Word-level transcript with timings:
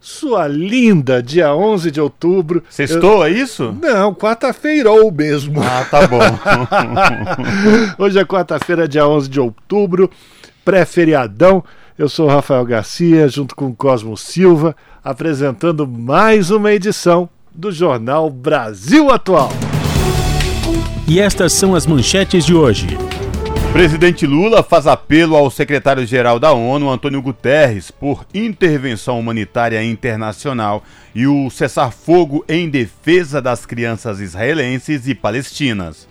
sua 0.00 0.48
linda, 0.48 1.22
dia 1.22 1.54
11 1.54 1.90
de 1.90 2.00
outubro. 2.00 2.64
Sextou, 2.70 3.18
Eu... 3.18 3.24
é 3.24 3.30
isso? 3.30 3.76
Não, 3.80 4.14
quarta-feirou 4.14 5.12
mesmo. 5.12 5.62
Ah, 5.62 5.84
tá 5.90 6.06
bom. 6.06 6.18
Hoje 8.02 8.18
é 8.18 8.24
quarta-feira, 8.24 8.88
dia 8.88 9.06
11 9.06 9.28
de 9.28 9.38
outubro, 9.38 10.10
pré-feriadão. 10.64 11.62
Eu 11.98 12.08
sou 12.08 12.26
o 12.26 12.30
Rafael 12.30 12.64
Garcia, 12.64 13.28
junto 13.28 13.54
com 13.54 13.66
o 13.66 13.76
Cosmo 13.76 14.16
Silva, 14.16 14.74
apresentando 15.04 15.86
mais 15.86 16.50
uma 16.50 16.72
edição 16.72 17.28
do 17.54 17.70
Jornal 17.70 18.30
Brasil 18.30 19.10
Atual. 19.10 19.50
E 21.06 21.20
estas 21.20 21.52
são 21.52 21.74
as 21.74 21.86
manchetes 21.86 22.46
de 22.46 22.54
hoje. 22.54 22.86
Presidente 23.72 24.26
Lula 24.26 24.64
faz 24.64 24.88
apelo 24.88 25.36
ao 25.36 25.48
secretário-geral 25.48 26.40
da 26.40 26.52
ONU, 26.52 26.90
Antônio 26.90 27.22
Guterres, 27.22 27.88
por 27.88 28.26
intervenção 28.34 29.18
humanitária 29.18 29.82
internacional 29.82 30.82
e 31.14 31.24
o 31.28 31.48
cessar-fogo 31.50 32.44
em 32.48 32.68
defesa 32.68 33.40
das 33.40 33.64
crianças 33.64 34.18
israelenses 34.18 35.06
e 35.06 35.14
palestinas. 35.14 36.08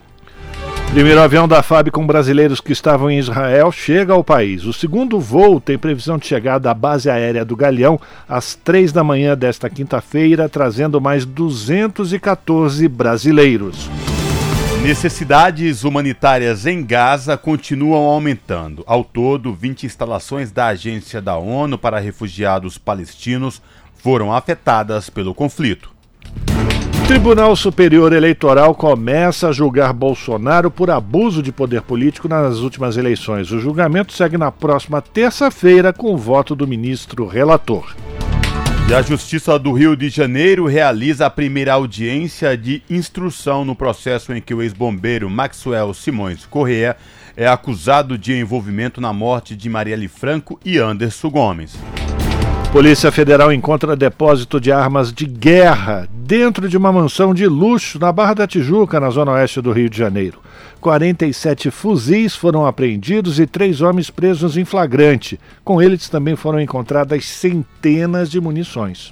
Primeiro 0.91 1.19
avião 1.19 1.49
da 1.49 1.61
FAB 1.61 1.91
com 1.91 2.07
brasileiros 2.07 2.61
que 2.61 2.71
estavam 2.71 3.11
em 3.11 3.19
Israel 3.19 3.73
chega 3.73 4.13
ao 4.13 4.23
país. 4.23 4.63
O 4.63 4.73
segundo 4.73 5.19
voo 5.19 5.59
tem 5.59 5.77
previsão 5.77 6.17
de 6.17 6.25
chegada 6.25 6.71
à 6.71 6.73
base 6.73 7.09
aérea 7.09 7.43
do 7.43 7.57
Galeão 7.57 7.99
às 8.27 8.55
três 8.55 8.93
da 8.93 9.03
manhã 9.03 9.37
desta 9.37 9.69
quinta-feira, 9.69 10.47
trazendo 10.47 10.99
mais 11.01 11.25
214 11.25 12.87
brasileiros. 12.87 13.89
Necessidades 14.81 15.83
humanitárias 15.83 16.65
em 16.65 16.81
Gaza 16.83 17.37
continuam 17.37 18.05
aumentando. 18.05 18.81
Ao 18.87 19.03
todo, 19.03 19.53
20 19.53 19.85
instalações 19.85 20.51
da 20.51 20.67
Agência 20.67 21.21
da 21.21 21.35
ONU 21.35 21.77
para 21.77 21.99
Refugiados 21.99 22.77
Palestinos 22.77 23.61
foram 23.95 24.33
afetadas 24.33 25.09
pelo 25.09 25.35
conflito. 25.35 25.91
Tribunal 27.05 27.55
Superior 27.57 28.13
Eleitoral 28.13 28.73
começa 28.73 29.49
a 29.49 29.51
julgar 29.51 29.91
Bolsonaro 29.91 30.71
por 30.71 30.89
abuso 30.89 31.43
de 31.43 31.51
poder 31.51 31.81
político 31.81 32.29
nas 32.29 32.59
últimas 32.59 32.95
eleições. 32.95 33.51
O 33.51 33.59
julgamento 33.59 34.13
segue 34.13 34.37
na 34.37 34.51
próxima 34.51 35.01
terça-feira 35.01 35.91
com 35.91 36.13
o 36.13 36.17
voto 36.17 36.55
do 36.55 36.67
ministro 36.67 37.27
relator. 37.27 37.93
E 38.89 38.93
a 38.95 39.03
Justiça 39.03 39.59
do 39.59 39.71
Rio 39.71 39.95
de 39.95 40.09
Janeiro 40.09 40.65
realiza 40.65 41.27
a 41.27 41.29
primeira 41.29 41.73
audiência 41.73 42.57
de 42.57 42.81
instrução 42.89 43.63
no 43.63 43.75
processo 43.75 44.33
em 44.33 44.41
que 44.41 44.51
o 44.51 44.63
ex-bombeiro 44.63 45.29
Maxwell 45.29 45.93
Simões 45.93 46.43
Correa 46.47 46.97
é 47.37 47.45
acusado 47.47 48.17
de 48.17 48.33
envolvimento 48.33 48.99
na 48.99 49.13
morte 49.13 49.55
de 49.55 49.69
Marielle 49.69 50.07
Franco 50.07 50.59
e 50.65 50.79
Anderson 50.79 51.29
Gomes. 51.29 51.77
Polícia 52.71 53.11
Federal 53.11 53.51
encontra 53.51 53.95
depósito 53.95 54.61
de 54.61 54.71
armas 54.71 55.11
de 55.11 55.25
guerra 55.25 56.07
dentro 56.11 56.69
de 56.69 56.77
uma 56.77 56.91
mansão 56.91 57.33
de 57.33 57.47
luxo 57.47 57.97
na 57.97 58.11
Barra 58.11 58.35
da 58.35 58.47
Tijuca, 58.47 58.99
na 58.99 59.09
zona 59.09 59.31
oeste 59.31 59.59
do 59.59 59.71
Rio 59.71 59.89
de 59.89 59.97
Janeiro. 59.97 60.39
47 60.79 61.71
fuzis 61.71 62.35
foram 62.35 62.67
apreendidos 62.67 63.39
e 63.39 63.47
três 63.47 63.81
homens 63.81 64.11
presos 64.11 64.55
em 64.55 64.63
flagrante. 64.65 65.39
Com 65.63 65.81
eles 65.81 66.07
também 66.09 66.35
foram 66.35 66.61
encontradas 66.61 67.25
centenas 67.25 68.29
de 68.29 68.39
munições. 68.39 69.11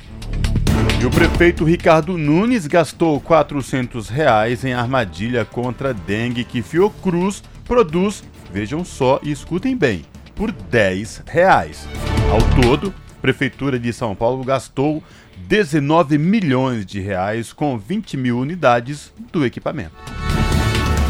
E 1.01 1.05
o 1.05 1.09
prefeito 1.09 1.65
Ricardo 1.65 2.15
Nunes 2.15 2.67
gastou 2.67 3.19
400 3.19 4.07
reais 4.07 4.63
em 4.63 4.73
armadilha 4.73 5.43
contra 5.43 5.95
dengue 5.95 6.43
que 6.43 6.61
Fiocruz 6.61 7.43
produz, 7.65 8.23
vejam 8.53 8.85
só 8.85 9.19
e 9.23 9.31
escutem 9.31 9.75
bem, 9.75 10.03
por 10.35 10.51
10 10.51 11.23
reais. 11.25 11.87
Ao 12.31 12.61
todo, 12.61 12.93
Prefeitura 13.21 13.79
de 13.79 13.91
São 13.91 14.15
Paulo 14.15 14.43
gastou 14.43 15.03
19 15.47 16.17
milhões 16.17 16.85
de 16.85 16.99
reais 16.99 17.51
com 17.51 17.77
20 17.77 18.17
mil 18.17 18.39
unidades 18.39 19.13
do 19.31 19.45
equipamento. 19.45 19.95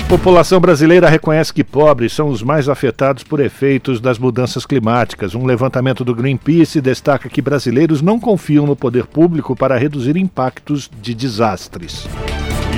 População 0.09 0.61
brasileira 0.61 1.09
reconhece 1.09 1.53
que 1.53 1.65
pobres 1.65 2.13
são 2.13 2.29
os 2.29 2.41
mais 2.41 2.69
afetados 2.69 3.23
por 3.23 3.41
efeitos 3.41 3.99
das 3.99 4.17
mudanças 4.17 4.65
climáticas. 4.65 5.35
Um 5.35 5.45
levantamento 5.45 6.05
do 6.05 6.15
Greenpeace 6.15 6.79
destaca 6.79 7.27
que 7.27 7.41
brasileiros 7.41 8.01
não 8.01 8.17
confiam 8.17 8.65
no 8.65 8.73
poder 8.73 9.05
público 9.05 9.53
para 9.53 9.77
reduzir 9.77 10.15
impactos 10.15 10.89
de 11.01 11.13
desastres. 11.13 12.07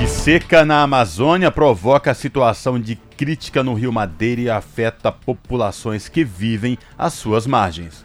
E 0.02 0.08
seca 0.08 0.64
na 0.64 0.82
Amazônia 0.82 1.52
provoca 1.52 2.14
situação 2.14 2.80
de 2.80 2.96
crítica 3.16 3.62
no 3.62 3.74
Rio 3.74 3.92
Madeira 3.92 4.40
e 4.40 4.50
afeta 4.50 5.12
populações 5.12 6.08
que 6.08 6.24
vivem 6.24 6.76
às 6.98 7.12
suas 7.12 7.46
margens. 7.46 8.04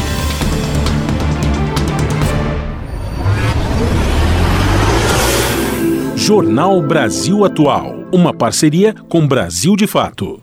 Jornal 6.23 6.79
Brasil 6.83 7.43
Atual 7.43 8.07
uma 8.13 8.31
parceria 8.31 8.93
com 9.09 9.27
Brasil 9.27 9.75
de 9.75 9.87
Fato. 9.87 10.39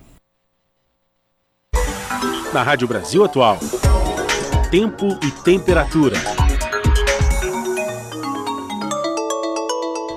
Na 2.53 2.61
Rádio 2.61 2.85
Brasil 2.85 3.23
Atual, 3.23 3.57
tempo 4.69 5.07
e 5.23 5.31
temperatura. 5.41 6.17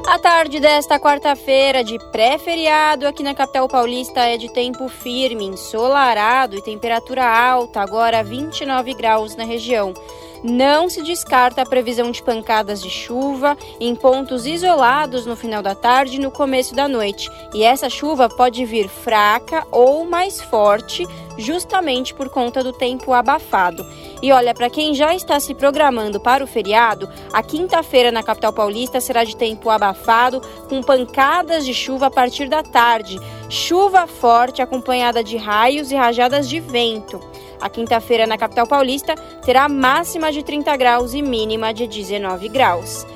A 0.08 0.18
tarde 0.18 0.58
desta 0.58 0.98
quarta-feira, 0.98 1.84
de 1.84 1.96
pré-feriado, 2.10 3.06
aqui 3.06 3.22
na 3.22 3.32
capital 3.32 3.68
paulista 3.68 4.18
é 4.18 4.36
de 4.36 4.52
tempo 4.52 4.88
firme, 4.88 5.44
ensolarado 5.44 6.56
e 6.56 6.62
temperatura 6.62 7.24
alta, 7.24 7.80
agora 7.80 8.24
29 8.24 8.94
graus 8.94 9.36
na 9.36 9.44
região. 9.44 9.94
Não 10.42 10.88
se 10.88 11.02
descarta 11.02 11.62
a 11.62 11.66
previsão 11.66 12.10
de 12.10 12.20
pancadas 12.20 12.82
de 12.82 12.90
chuva 12.90 13.56
em 13.78 13.94
pontos 13.94 14.44
isolados 14.44 15.24
no 15.24 15.36
final 15.36 15.62
da 15.62 15.74
tarde 15.74 16.16
e 16.16 16.20
no 16.20 16.32
começo 16.32 16.74
da 16.74 16.88
noite. 16.88 17.30
E 17.54 17.62
essa 17.62 17.88
chuva 17.88 18.28
pode 18.28 18.64
vir 18.64 18.88
fraca 18.88 19.64
ou 19.70 20.04
mais 20.04 20.40
forte, 20.40 21.06
justamente 21.38 22.12
por 22.12 22.28
conta 22.28 22.62
do 22.62 22.72
tempo 22.72 23.12
abafado. 23.12 23.86
E 24.20 24.32
olha, 24.32 24.52
para 24.52 24.68
quem 24.68 24.94
já 24.94 25.14
está 25.14 25.38
se 25.38 25.54
programando 25.54 26.18
para 26.18 26.42
o 26.42 26.46
feriado, 26.46 27.08
a 27.32 27.42
quinta-feira 27.42 28.10
na 28.10 28.22
capital 28.22 28.52
paulista 28.52 29.00
será 29.00 29.22
de 29.22 29.36
tempo 29.36 29.70
abafado, 29.70 30.40
com 30.68 30.82
pancadas 30.82 31.64
de 31.64 31.72
chuva 31.72 32.06
a 32.06 32.10
partir 32.10 32.48
da 32.48 32.64
tarde. 32.64 33.18
Chuva 33.48 34.08
forte 34.08 34.60
acompanhada 34.60 35.22
de 35.22 35.36
raios 35.36 35.92
e 35.92 35.94
rajadas 35.94 36.48
de 36.48 36.58
vento. 36.58 37.20
A 37.62 37.70
quinta-feira 37.70 38.26
na 38.26 38.36
capital 38.36 38.66
paulista 38.66 39.14
terá 39.44 39.68
máxima 39.68 40.32
de 40.32 40.42
30 40.42 40.76
graus 40.76 41.14
e 41.14 41.22
mínima 41.22 41.72
de 41.72 41.86
19 41.86 42.48
graus. 42.48 43.06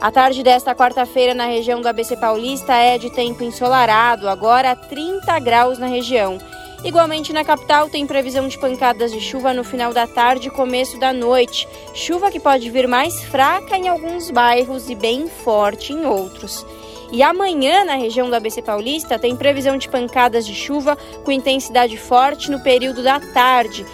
A 0.00 0.10
tarde 0.10 0.42
desta 0.42 0.74
quarta-feira 0.74 1.32
na 1.32 1.46
região 1.46 1.80
do 1.80 1.86
ABC 1.86 2.16
Paulista 2.16 2.74
é 2.74 2.98
de 2.98 3.08
tempo 3.10 3.44
ensolarado, 3.44 4.28
agora 4.28 4.74
30 4.74 5.38
graus 5.38 5.78
na 5.78 5.86
região. 5.86 6.38
Igualmente 6.84 7.32
na 7.32 7.44
capital 7.44 7.88
tem 7.88 8.04
previsão 8.04 8.48
de 8.48 8.58
pancadas 8.58 9.12
de 9.12 9.20
chuva 9.20 9.54
no 9.54 9.62
final 9.62 9.92
da 9.92 10.04
tarde 10.04 10.48
e 10.48 10.50
começo 10.50 10.98
da 10.98 11.12
noite. 11.12 11.68
Chuva 11.94 12.28
que 12.28 12.40
pode 12.40 12.68
vir 12.68 12.88
mais 12.88 13.22
fraca 13.22 13.76
em 13.76 13.88
alguns 13.88 14.32
bairros 14.32 14.90
e 14.90 14.96
bem 14.96 15.28
forte 15.28 15.92
em 15.92 16.04
outros. 16.04 16.66
E 17.12 17.22
amanhã, 17.22 17.84
na 17.84 17.94
região 17.94 18.30
do 18.30 18.34
ABC 18.34 18.62
Paulista, 18.62 19.18
tem 19.18 19.36
previsão 19.36 19.76
de 19.76 19.86
pancadas 19.86 20.46
de 20.46 20.54
chuva 20.54 20.96
com 21.22 21.30
intensidade 21.30 21.98
forte 21.98 22.50
no 22.50 22.60
período 22.60 23.02
da 23.02 23.20
tarde. 23.20 23.84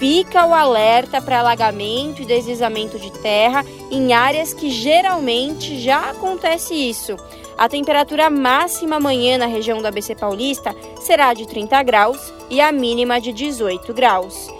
Fica 0.00 0.44
o 0.44 0.52
alerta 0.52 1.22
para 1.22 1.38
alagamento 1.38 2.20
e 2.20 2.26
deslizamento 2.26 2.98
de 2.98 3.12
terra 3.12 3.64
em 3.92 4.12
áreas 4.12 4.52
que 4.52 4.70
geralmente 4.70 5.78
já 5.78 6.10
acontece 6.10 6.74
isso. 6.74 7.16
A 7.56 7.68
temperatura 7.68 8.28
máxima 8.28 8.96
amanhã 8.96 9.38
na 9.38 9.46
região 9.46 9.80
do 9.80 9.86
ABC 9.86 10.16
Paulista 10.16 10.74
será 11.00 11.32
de 11.32 11.46
30 11.46 11.80
graus 11.84 12.34
e 12.50 12.60
a 12.60 12.72
mínima 12.72 13.20
de 13.20 13.32
18 13.32 13.94
graus. 13.94 14.52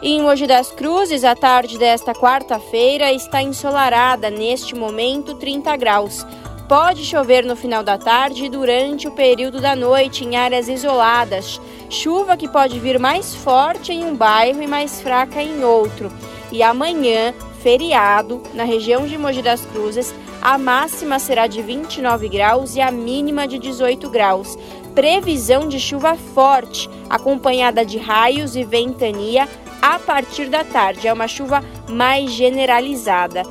em 0.00 0.22
Mogi 0.22 0.46
das 0.46 0.70
Cruzes, 0.70 1.24
a 1.24 1.34
tarde 1.34 1.78
desta 1.78 2.12
quarta-feira 2.12 3.12
está 3.12 3.42
ensolarada, 3.42 4.30
neste 4.30 4.76
momento 4.76 5.34
30 5.34 5.76
graus. 5.76 6.24
Pode 6.68 7.04
chover 7.04 7.44
no 7.44 7.54
final 7.54 7.84
da 7.84 7.96
tarde 7.96 8.46
e 8.46 8.48
durante 8.48 9.06
o 9.06 9.12
período 9.12 9.60
da 9.60 9.76
noite 9.76 10.24
em 10.24 10.34
áreas 10.34 10.68
isoladas. 10.68 11.60
Chuva 11.88 12.36
que 12.36 12.48
pode 12.48 12.80
vir 12.80 12.98
mais 12.98 13.36
forte 13.36 13.92
em 13.92 14.04
um 14.04 14.16
bairro 14.16 14.60
e 14.60 14.66
mais 14.66 15.00
fraca 15.00 15.40
em 15.40 15.62
outro. 15.62 16.10
E 16.50 16.64
amanhã, 16.64 17.32
feriado, 17.60 18.42
na 18.52 18.64
região 18.64 19.06
de 19.06 19.16
Mogi 19.16 19.42
das 19.42 19.64
Cruzes, 19.66 20.12
a 20.42 20.58
máxima 20.58 21.20
será 21.20 21.46
de 21.46 21.62
29 21.62 22.28
graus 22.28 22.74
e 22.74 22.80
a 22.80 22.90
mínima 22.90 23.46
de 23.46 23.60
18 23.60 24.10
graus. 24.10 24.58
Previsão 24.92 25.68
de 25.68 25.78
chuva 25.78 26.16
forte, 26.16 26.90
acompanhada 27.08 27.84
de 27.84 27.96
raios 27.96 28.56
e 28.56 28.64
ventania 28.64 29.48
a 29.80 30.00
partir 30.00 30.48
da 30.48 30.64
tarde. 30.64 31.06
É 31.06 31.12
uma 31.12 31.28
chuva 31.28 31.62
mais 31.88 32.32
generalizada. 32.32 33.44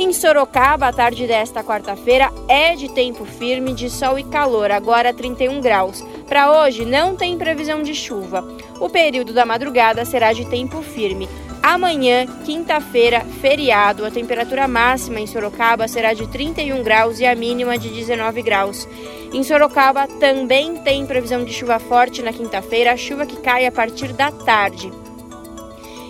Em 0.00 0.12
Sorocaba, 0.12 0.86
a 0.86 0.92
tarde 0.92 1.26
desta 1.26 1.64
quarta-feira 1.64 2.30
é 2.46 2.76
de 2.76 2.88
tempo 2.88 3.24
firme, 3.24 3.74
de 3.74 3.90
sol 3.90 4.16
e 4.16 4.22
calor, 4.22 4.70
agora 4.70 5.12
31 5.12 5.60
graus. 5.60 6.04
Para 6.28 6.52
hoje, 6.52 6.84
não 6.84 7.16
tem 7.16 7.36
previsão 7.36 7.82
de 7.82 7.96
chuva. 7.96 8.46
O 8.78 8.88
período 8.88 9.32
da 9.32 9.44
madrugada 9.44 10.04
será 10.04 10.32
de 10.32 10.44
tempo 10.44 10.82
firme. 10.82 11.28
Amanhã, 11.60 12.28
quinta-feira, 12.44 13.22
feriado, 13.40 14.06
a 14.06 14.10
temperatura 14.10 14.68
máxima 14.68 15.18
em 15.18 15.26
Sorocaba 15.26 15.88
será 15.88 16.14
de 16.14 16.28
31 16.28 16.80
graus 16.84 17.18
e 17.18 17.26
a 17.26 17.34
mínima 17.34 17.76
de 17.76 17.88
19 17.88 18.40
graus. 18.40 18.88
Em 19.32 19.42
Sorocaba 19.42 20.06
também 20.06 20.76
tem 20.76 21.04
previsão 21.06 21.44
de 21.44 21.52
chuva 21.52 21.80
forte 21.80 22.22
na 22.22 22.32
quinta-feira, 22.32 22.96
chuva 22.96 23.26
que 23.26 23.38
cai 23.38 23.66
a 23.66 23.72
partir 23.72 24.12
da 24.12 24.30
tarde. 24.30 24.92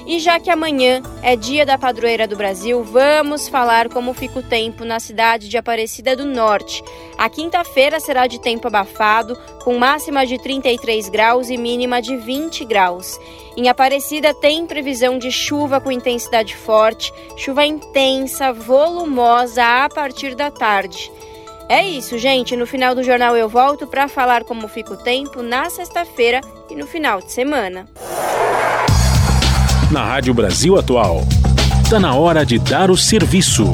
E 0.09 0.19
já 0.19 0.41
que 0.41 0.49
amanhã 0.49 1.03
é 1.23 1.37
dia 1.37 1.67
da 1.67 1.77
padroeira 1.77 2.27
do 2.27 2.35
Brasil, 2.35 2.83
vamos 2.83 3.47
falar 3.47 3.91
como 3.91 4.15
fica 4.15 4.39
o 4.39 4.43
tempo 4.43 4.83
na 4.83 4.99
cidade 4.99 5.51
de 5.51 5.59
Aparecida 5.59 6.17
do 6.17 6.25
Norte. 6.25 6.83
A 7.19 7.29
quinta-feira 7.29 8.01
será 8.01 8.27
de 8.27 8.41
tempo 8.41 8.67
abafado, 8.69 9.37
com 9.63 9.77
máxima 9.77 10.25
de 10.25 10.39
33 10.39 11.11
graus 11.11 11.51
e 11.51 11.59
mínima 11.59 12.01
de 12.01 12.17
20 12.17 12.65
graus. 12.65 13.21
Em 13.55 13.69
Aparecida 13.69 14.33
tem 14.33 14.67
previsão 14.67 15.19
de 15.19 15.31
chuva 15.31 15.79
com 15.79 15.93
intensidade 15.93 16.57
forte, 16.57 17.13
chuva 17.37 17.67
intensa, 17.67 18.51
volumosa 18.51 19.85
a 19.85 19.91
partir 19.91 20.35
da 20.35 20.51
tarde. 20.51 21.13
É 21.69 21.85
isso, 21.85 22.17
gente. 22.17 22.57
No 22.57 22.67
final 22.67 22.95
do 22.95 23.03
jornal 23.03 23.37
eu 23.37 23.47
volto 23.47 23.87
para 23.87 24.09
falar 24.09 24.45
como 24.45 24.69
fica 24.69 24.95
o 24.95 24.97
tempo 24.97 25.43
na 25.43 25.69
sexta-feira 25.69 26.41
e 26.71 26.75
no 26.75 26.87
final 26.87 27.21
de 27.21 27.31
semana 27.31 27.87
na 29.91 30.05
Rádio 30.05 30.35
Brasil 30.35 30.79
Atual. 30.79 31.23
Está 31.83 31.99
na 31.99 32.15
hora 32.15 32.45
de 32.45 32.59
dar 32.59 32.91
o 32.91 32.97
serviço. 32.97 33.73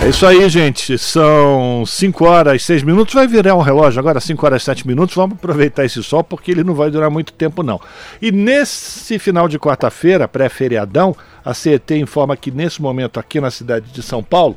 É 0.00 0.08
isso 0.08 0.24
aí, 0.24 0.48
gente. 0.48 0.96
São 0.96 1.84
5 1.86 2.24
horas 2.24 2.62
e 2.62 2.64
6 2.64 2.82
minutos. 2.82 3.14
Vai 3.14 3.26
virar 3.26 3.54
um 3.54 3.60
relógio 3.60 3.98
agora, 3.98 4.20
5 4.20 4.46
horas 4.46 4.62
e 4.62 4.64
7 4.64 4.86
minutos. 4.86 5.14
Vamos 5.14 5.36
aproveitar 5.36 5.84
esse 5.84 6.02
sol 6.02 6.22
porque 6.22 6.52
ele 6.52 6.62
não 6.62 6.74
vai 6.74 6.90
durar 6.90 7.10
muito 7.10 7.32
tempo, 7.32 7.62
não. 7.62 7.80
E 8.20 8.30
nesse 8.30 9.18
final 9.18 9.48
de 9.48 9.58
quarta-feira, 9.58 10.28
pré-feriadão, 10.28 11.16
a 11.44 11.52
CET 11.52 11.94
informa 11.94 12.36
que 12.36 12.50
nesse 12.50 12.80
momento 12.80 13.18
aqui 13.18 13.40
na 13.40 13.50
cidade 13.50 13.92
de 13.92 14.02
São 14.02 14.22
Paulo, 14.22 14.56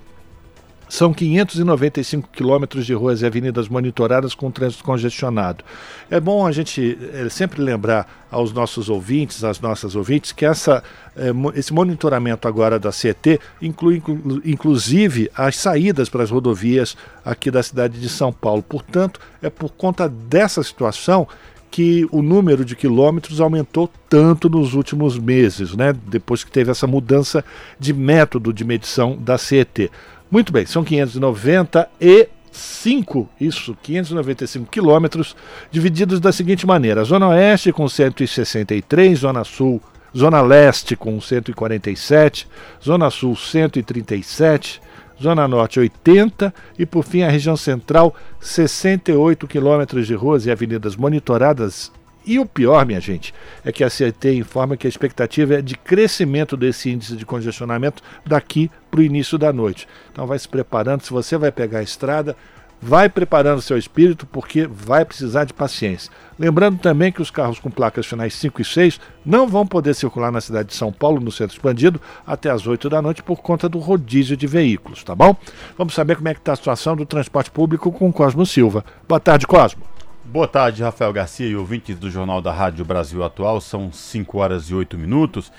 são 0.88 1.14
595 1.14 2.30
quilômetros 2.32 2.86
de 2.86 2.94
ruas 2.94 3.22
e 3.22 3.26
avenidas 3.26 3.68
monitoradas 3.68 4.34
com 4.34 4.52
trânsito 4.52 4.84
congestionado. 4.84 5.64
É 6.10 6.20
bom 6.20 6.46
a 6.46 6.52
gente 6.52 6.98
é, 7.14 7.28
sempre 7.30 7.62
lembrar 7.62 8.26
aos 8.30 8.52
nossos 8.52 8.90
ouvintes, 8.90 9.44
às 9.44 9.60
nossas 9.60 9.96
ouvintes, 9.96 10.32
que 10.32 10.46
essa, 10.46 10.84
é, 11.16 11.32
esse 11.58 11.74
monitoramento 11.74 12.48
agora 12.48 12.78
da 12.78 12.92
CET 12.92 13.40
inclui 13.62 13.98
inclu, 13.98 14.42
inclusive 14.44 15.32
as 15.36 15.56
saídas 15.56 16.10
para 16.10 16.24
as 16.24 16.32
rodovias 16.32 16.96
aqui 17.24 17.50
da 17.50 17.64
cidade 17.64 18.00
de 18.00 18.10
São 18.10 18.32
Paulo. 18.32 18.62
Portanto, 18.62 19.20
é 19.42 19.50
por 19.50 19.70
conta 19.70 20.08
dessa 20.08 20.62
situação 20.62 21.28
que 21.76 22.08
o 22.10 22.22
número 22.22 22.64
de 22.64 22.74
quilômetros 22.74 23.42
aumentou 23.42 23.92
tanto 24.08 24.50
nos 24.50 24.74
últimos 24.74 25.20
meses, 25.20 25.76
né? 25.76 25.94
depois 26.08 26.42
que 26.42 26.50
teve 26.50 26.72
essa 26.72 26.88
mudança 26.88 27.44
de 27.78 27.92
método 27.94 28.54
de 28.54 28.64
medição 28.64 29.18
da 29.18 29.38
CET. 29.38 29.92
Muito 30.36 30.52
bem, 30.52 30.66
são 30.66 30.84
595, 30.84 33.30
isso, 33.40 33.78
595 33.82 34.70
quilômetros, 34.70 35.34
divididos 35.72 36.20
da 36.20 36.34
seguinte 36.34 36.68
maneira: 36.68 37.06
Zona 37.06 37.30
Oeste 37.30 37.72
com 37.72 37.88
163, 37.88 39.18
Zona 39.18 39.46
Sul, 39.46 39.82
Zona 40.14 40.42
Leste 40.42 40.98
com 40.98 41.22
147, 41.22 42.50
Zona 42.84 43.10
Sul 43.10 43.34
137, 43.34 44.82
Zona 45.24 45.48
Norte 45.48 45.80
80 45.80 46.54
e 46.78 46.86
por 46.86 47.06
fim 47.06 47.24
a 47.24 47.30
região 47.30 47.56
central 47.56 48.14
68 48.42 49.48
quilômetros 49.48 50.06
de 50.06 50.16
ruas 50.16 50.46
e 50.46 50.52
avenidas 50.52 50.98
monitoradas 50.98 51.94
e 52.26 52.40
o 52.40 52.46
pior, 52.46 52.86
minha 52.86 53.00
gente, 53.00 53.34
é 53.64 53.72
que 53.72 53.84
a 53.84 53.90
CET 53.90 54.28
informa 54.30 54.78
que 54.78 54.88
a 54.88 54.90
expectativa 54.90 55.56
é 55.56 55.62
de 55.62 55.76
crescimento 55.76 56.58
desse 56.58 56.90
índice 56.90 57.16
de 57.16 57.26
congestionamento 57.26 58.02
daqui 58.26 58.70
para 58.90 59.00
o 59.00 59.04
início 59.04 59.38
da 59.38 59.54
noite. 59.54 59.88
Então 60.12 60.26
vai 60.26 60.40
se 60.40 60.48
preparando, 60.48 61.02
se 61.02 61.12
você 61.12 61.38
vai 61.38 61.52
pegar 61.52 61.80
a 61.80 61.84
estrada, 61.84 62.36
vai 62.82 63.10
preparando 63.10 63.62
seu 63.62 63.78
espírito 63.78 64.26
porque 64.26 64.68
vai 64.68 65.06
precisar 65.06 65.44
de 65.46 65.54
paciência. 65.54 66.12
Lembrando 66.38 66.78
também 66.80 67.12
que 67.12 67.22
os 67.22 67.32
carros 67.32 67.60
com 67.60 67.72
placas 67.72 68.06
finais 68.06 68.34
5 68.36 68.62
e 68.62 68.66
6 68.66 69.00
não 69.26 69.48
vão 69.48 69.66
poder 69.66 69.94
circular 69.94 70.32
na 70.32 70.42
cidade 70.42 70.70
de 70.70 70.76
São 70.76 70.92
Paulo, 70.92 71.20
no 71.20 71.32
centro 71.32 71.56
expandido, 71.56 72.00
até 72.26 72.50
as 72.50 72.68
8 72.68 72.90
da 72.90 73.02
noite 73.02 73.24
por 73.24 73.42
conta 73.42 73.68
do 73.70 73.80
rodízio 73.80 74.38
de 74.38 74.46
veículos, 74.46 75.04
tá 75.04 75.16
bom? 75.16 75.36
Vamos 75.78 75.94
saber 75.94 76.16
como 76.16 76.28
é 76.28 76.34
que 76.34 76.40
está 76.40 76.54
a 76.54 76.56
situação 76.56 76.96
do 76.96 77.06
transporte 77.06 77.50
público 77.50 77.92
com 77.92 78.12
Cosmo 78.12 78.46
Silva. 78.46 78.84
Boa 79.08 79.20
tarde, 79.20 79.48
Cosmo. 79.48 79.95
Boa 80.36 80.50
tarde, 80.50 80.84
Rafael 80.84 81.14
Garcia 81.14 81.48
e 81.48 81.56
ouvintes 81.56 81.98
do 81.98 82.12
Jornal 82.12 82.42
da 82.42 82.52
Rádio 82.52 82.84
Brasil 82.84 83.24
Atual. 83.24 83.62
São 83.62 83.90
5 83.90 84.38
horas 84.38 84.66
e 84.66 84.76
8 84.76 84.98
minutos. 84.98 85.50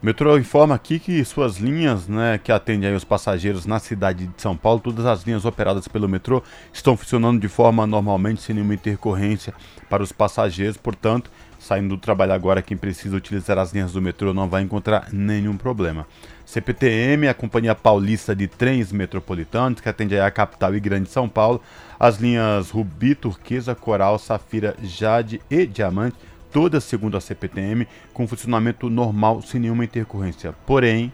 O 0.00 0.06
metrô 0.06 0.38
informa 0.38 0.76
aqui 0.76 1.00
que 1.00 1.24
suas 1.24 1.56
linhas, 1.56 2.06
né, 2.06 2.38
que 2.38 2.52
atendem 2.52 2.94
os 2.94 3.02
passageiros 3.02 3.66
na 3.66 3.80
cidade 3.80 4.28
de 4.28 4.40
São 4.40 4.56
Paulo, 4.56 4.78
todas 4.78 5.04
as 5.04 5.24
linhas 5.24 5.44
operadas 5.44 5.88
pelo 5.88 6.08
metrô 6.08 6.40
estão 6.72 6.96
funcionando 6.96 7.40
de 7.40 7.48
forma 7.48 7.84
normalmente, 7.84 8.40
sem 8.40 8.54
nenhuma 8.54 8.74
intercorrência 8.74 9.52
para 9.90 10.00
os 10.00 10.12
passageiros. 10.12 10.76
Portanto, 10.76 11.32
saindo 11.58 11.96
do 11.96 12.00
trabalho 12.00 12.32
agora, 12.32 12.62
quem 12.62 12.76
precisa 12.76 13.16
utilizar 13.16 13.58
as 13.58 13.72
linhas 13.72 13.92
do 13.92 14.00
metrô 14.00 14.32
não 14.32 14.48
vai 14.48 14.62
encontrar 14.62 15.08
nenhum 15.12 15.56
problema. 15.56 16.06
CPTM, 16.46 17.26
a 17.26 17.34
Companhia 17.34 17.74
Paulista 17.74 18.36
de 18.36 18.46
Trens 18.46 18.92
Metropolitanos, 18.92 19.80
que 19.80 19.88
atende 19.88 20.16
a 20.16 20.30
capital 20.30 20.76
e 20.76 20.80
grande 20.80 21.10
São 21.10 21.28
Paulo, 21.28 21.60
as 21.98 22.18
linhas 22.18 22.70
Rubi, 22.70 23.16
Turquesa, 23.16 23.74
Coral, 23.74 24.16
Safira, 24.16 24.76
Jade 24.80 25.42
e 25.50 25.66
Diamante, 25.66 26.16
todas 26.52 26.84
segundo 26.84 27.16
a 27.16 27.20
CPTM, 27.20 27.86
com 28.12 28.26
funcionamento 28.26 28.88
normal, 28.88 29.42
sem 29.42 29.60
nenhuma 29.60 29.84
intercorrência. 29.84 30.54
Porém, 30.66 31.12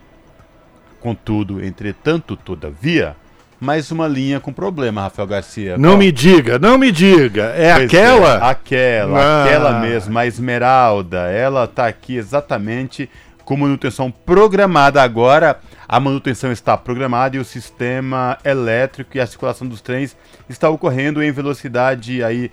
contudo, 0.99 1.63
entretanto, 1.63 2.35
todavia, 2.35 3.15
mais 3.59 3.91
uma 3.91 4.07
linha 4.07 4.39
com 4.39 4.51
problema, 4.51 5.01
Rafael 5.01 5.27
Garcia. 5.27 5.77
Não 5.77 5.91
Qual? 5.91 5.99
me 5.99 6.11
diga, 6.11 6.59
não 6.59 6.77
me 6.77 6.91
diga. 6.91 7.53
É 7.55 7.73
pois 7.73 7.85
aquela? 7.85 8.33
É, 8.35 8.49
aquela, 8.49 9.19
ah. 9.19 9.43
aquela 9.43 9.79
mesmo, 9.79 10.17
a 10.17 10.25
Esmeralda. 10.25 11.29
Ela 11.29 11.65
está 11.65 11.87
aqui 11.87 12.15
exatamente 12.15 13.09
com 13.43 13.55
manutenção 13.55 14.11
programada 14.11 15.01
agora. 15.01 15.59
A 15.87 15.99
manutenção 15.99 16.51
está 16.51 16.75
programada 16.75 17.37
e 17.37 17.39
o 17.39 17.45
sistema 17.45 18.37
elétrico 18.43 19.15
e 19.15 19.19
a 19.19 19.27
circulação 19.27 19.67
dos 19.67 19.81
trens 19.81 20.17
está 20.49 20.69
ocorrendo 20.69 21.21
em 21.21 21.31
velocidade 21.31 22.23
aí 22.23 22.51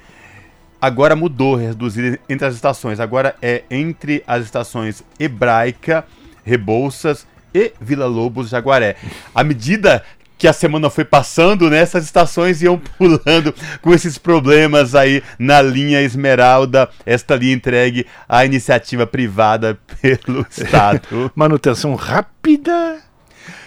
agora 0.82 1.14
mudou, 1.14 1.54
reduzida 1.54 2.18
entre 2.28 2.44
as 2.44 2.56
estações. 2.56 2.98
Agora 2.98 3.36
é 3.40 3.62
entre 3.70 4.24
as 4.26 4.44
estações 4.44 5.04
Hebraica, 5.16 6.04
Rebouças 6.44 7.24
e 7.54 7.72
Vila 7.80 8.06
Lobos 8.06 8.48
Jaguaré. 8.48 8.96
À 9.32 9.44
medida 9.44 10.02
que 10.36 10.48
a 10.48 10.52
semana 10.52 10.90
foi 10.90 11.04
passando, 11.04 11.70
né, 11.70 11.78
essas 11.78 12.04
estações 12.04 12.62
iam 12.62 12.76
pulando 12.98 13.54
com 13.80 13.94
esses 13.94 14.18
problemas 14.18 14.96
aí 14.96 15.22
na 15.38 15.62
linha 15.62 16.02
Esmeralda, 16.02 16.88
esta 17.06 17.36
linha 17.36 17.54
entregue 17.54 18.04
à 18.28 18.44
iniciativa 18.44 19.06
privada 19.06 19.78
pelo 20.00 20.44
Estado. 20.50 21.30
Manutenção 21.36 21.94
rápida. 21.94 23.11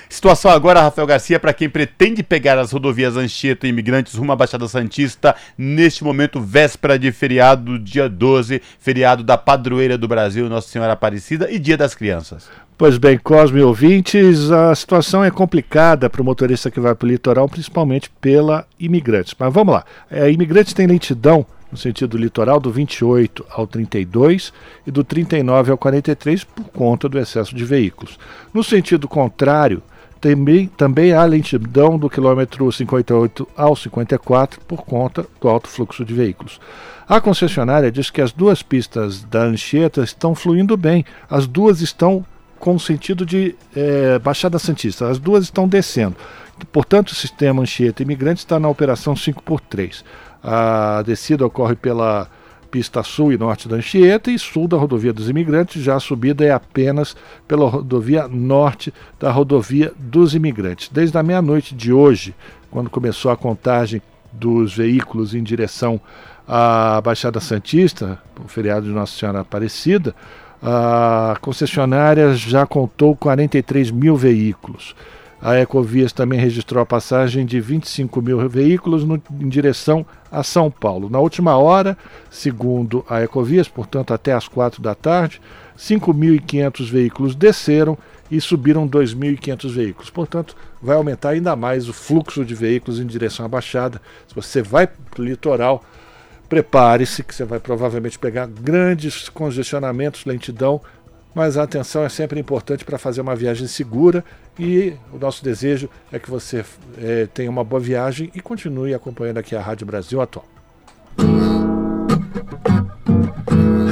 Situação 0.09 0.51
agora, 0.51 0.81
Rafael 0.81 1.07
Garcia, 1.07 1.39
para 1.39 1.53
quem 1.53 1.69
pretende 1.69 2.23
pegar 2.23 2.57
as 2.57 2.71
rodovias 2.71 3.17
Anchieta 3.17 3.65
e 3.65 3.69
Imigrantes 3.69 4.15
rumo 4.15 4.31
à 4.31 4.35
Baixada 4.35 4.67
Santista, 4.67 5.35
neste 5.57 6.03
momento, 6.03 6.39
véspera 6.39 6.97
de 6.97 7.11
feriado, 7.11 7.79
dia 7.79 8.07
12, 8.07 8.61
feriado 8.79 9.23
da 9.23 9.37
padroeira 9.37 9.97
do 9.97 10.07
Brasil, 10.07 10.47
Nossa 10.49 10.69
Senhora 10.69 10.93
Aparecida 10.93 11.51
e 11.51 11.59
Dia 11.59 11.77
das 11.77 11.95
Crianças. 11.95 12.49
Pois 12.77 12.97
bem, 12.97 13.17
Cosme 13.17 13.61
ouvintes, 13.61 14.51
a 14.51 14.75
situação 14.75 15.23
é 15.23 15.31
complicada 15.31 16.09
para 16.09 16.21
o 16.21 16.25
motorista 16.25 16.69
que 16.69 16.79
vai 16.79 16.93
para 16.93 17.05
o 17.05 17.09
litoral, 17.09 17.47
principalmente 17.47 18.09
pela 18.19 18.67
imigrantes. 18.77 19.33
Mas 19.39 19.53
vamos 19.53 19.75
lá. 19.75 19.85
É, 20.11 20.29
imigrantes 20.29 20.73
têm 20.73 20.85
lentidão 20.85 21.45
no 21.71 21.77
sentido 21.77 22.17
litoral 22.17 22.59
do 22.59 22.71
28 22.71 23.45
ao 23.49 23.65
32 23.65 24.53
e 24.85 24.91
do 24.91 25.03
39 25.03 25.71
ao 25.71 25.77
43 25.77 26.43
por 26.43 26.65
conta 26.65 27.09
do 27.09 27.17
excesso 27.17 27.55
de 27.55 27.63
veículos. 27.65 28.19
No 28.53 28.63
sentido 28.63 29.07
contrário, 29.07 29.81
também, 30.25 30.67
também 30.75 31.13
há 31.13 31.23
lentidão 31.23 31.99
do 31.99 32.09
quilômetro 32.09 32.71
58 32.71 33.47
ao 33.55 33.75
54 33.75 34.59
por 34.61 34.83
conta 34.83 35.23
do 35.39 35.47
alto 35.47 35.69
fluxo 35.69 36.03
de 36.03 36.15
veículos. 36.15 36.59
A 37.07 37.21
concessionária 37.21 37.91
diz 37.91 38.09
que 38.09 38.21
as 38.21 38.31
duas 38.31 38.63
pistas 38.63 39.23
da 39.23 39.43
Anchieta 39.43 40.01
estão 40.01 40.33
fluindo 40.33 40.75
bem, 40.75 41.05
as 41.29 41.45
duas 41.45 41.79
estão 41.79 42.25
com 42.57 42.79
sentido 42.79 43.23
de 43.23 43.55
é, 43.75 44.17
Baixada 44.17 44.57
Santista, 44.57 45.07
as 45.07 45.19
duas 45.19 45.43
estão 45.43 45.67
descendo. 45.67 46.15
Portanto, 46.71 47.09
o 47.09 47.15
sistema 47.15 47.61
Anchieta 47.61 48.01
Imigrante 48.01 48.39
está 48.39 48.59
na 48.59 48.67
operação 48.67 49.13
5x3. 49.13 50.03
A 50.43 51.03
descida 51.05 51.45
ocorre 51.45 51.75
pela 51.75 52.27
pista 52.75 53.01
sul 53.03 53.31
e 53.31 53.37
norte 53.37 53.69
da 53.69 53.77
Anchieta 53.77 54.29
e 54.29 54.37
sul 54.37 54.67
da 54.67 54.75
rodovia 54.75 55.13
dos 55.13 55.29
imigrantes, 55.29 55.81
já 55.81 55.95
a 55.95 55.99
subida 56.01 56.43
é 56.43 56.51
apenas 56.51 57.15
pela 57.47 57.69
rodovia 57.69 58.27
norte 58.27 58.93
da 59.17 59.31
rodovia 59.31 59.93
dos 59.97 60.35
imigrantes. 60.35 60.89
Desde 60.91 61.17
a 61.17 61.23
meia-noite 61.23 61.73
de 61.73 61.93
hoje, 61.93 62.35
quando 62.69 62.89
começou 62.89 63.31
a 63.31 63.37
contagem 63.37 64.01
dos 64.29 64.75
veículos 64.75 65.33
em 65.33 65.41
direção 65.41 66.01
à 66.45 66.99
Baixada 67.01 67.39
Santista, 67.39 68.21
o 68.43 68.49
feriado 68.49 68.87
de 68.87 68.91
Nossa 68.91 69.17
Senhora 69.17 69.39
Aparecida, 69.39 70.13
a 70.61 71.37
concessionária 71.39 72.33
já 72.33 72.65
contou 72.65 73.15
43 73.15 73.89
mil 73.89 74.17
veículos. 74.17 74.93
A 75.41 75.55
Ecovias 75.57 76.13
também 76.13 76.39
registrou 76.39 76.81
a 76.81 76.85
passagem 76.85 77.45
de 77.45 77.59
25 77.59 78.21
mil 78.21 78.49
veículos 78.49 79.03
no, 79.03 79.21
em 79.39 79.49
direção 79.49 80.05
a 80.31 80.41
São 80.43 80.71
Paulo. 80.71 81.09
Na 81.09 81.19
última 81.19 81.57
hora, 81.57 81.97
segundo 82.31 83.05
a 83.09 83.21
Ecovias, 83.21 83.67
portanto 83.67 84.13
até 84.13 84.33
às 84.33 84.47
quatro 84.47 84.81
da 84.81 84.95
tarde, 84.95 85.41
5.500 85.77 86.89
veículos 86.89 87.35
desceram 87.35 87.97
e 88.31 88.41
subiram 88.41 88.87
2.500 88.87 89.71
veículos. 89.71 90.09
Portanto, 90.09 90.55
vai 90.81 90.95
aumentar 90.95 91.29
ainda 91.29 91.55
mais 91.55 91.87
o 91.87 91.93
fluxo 91.93 92.43
de 92.43 92.55
veículos 92.55 92.99
em 92.99 93.05
direção 93.05 93.45
à 93.45 93.49
Baixada. 93.49 94.01
Se 94.27 94.33
você 94.33 94.61
vai 94.61 94.87
para 94.87 95.21
o 95.21 95.25
litoral, 95.25 95.83
prepare-se 96.49 97.23
que 97.23 97.35
você 97.35 97.43
vai 97.43 97.59
provavelmente 97.59 98.17
pegar 98.17 98.47
grandes 98.47 99.29
congestionamentos, 99.29 100.25
lentidão 100.25 100.81
mas 101.35 101.57
a 101.57 101.63
atenção 101.63 102.05
é 102.05 102.09
sempre 102.09 102.39
importante 102.39 102.85
para 102.85 102.97
fazer 102.97 103.19
uma 103.19 103.35
viagem 103.35 103.67
segura 103.67 104.23
e 104.57 104.93
o 105.11 105.17
nosso 105.19 105.43
desejo 105.43 105.89
é 106.11 106.17
que 106.17 106.31
você 106.31 106.63
é, 106.97 107.27
tenha 107.27 107.51
uma 107.51 107.63
boa 107.63 107.79
viagem 107.81 108.31
e 108.33 108.39
continue 108.39 108.93
acompanhando 108.93 109.39
aqui 109.39 109.53
a 109.55 109.61
Rádio 109.61 109.85
Brasil 109.85 110.21
Atual. 110.21 110.45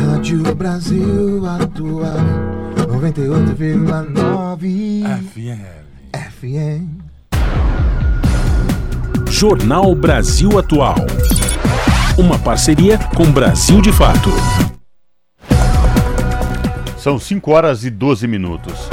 Rádio 0.07 0.55
Brasil 0.55 1.45
Atual 1.45 2.15
98,9 2.87 5.03
FM. 5.33 5.83
FM. 6.39 7.03
Jornal 9.29 9.93
Brasil 9.95 10.57
Atual. 10.57 10.95
Uma 12.17 12.39
parceria 12.39 12.97
com 13.15 13.29
Brasil 13.31 13.81
de 13.81 13.91
Fato. 13.91 14.29
São 17.03 17.19
5 17.19 17.51
horas 17.51 17.83
e 17.83 17.89
12 17.89 18.25
minutos. 18.29 18.87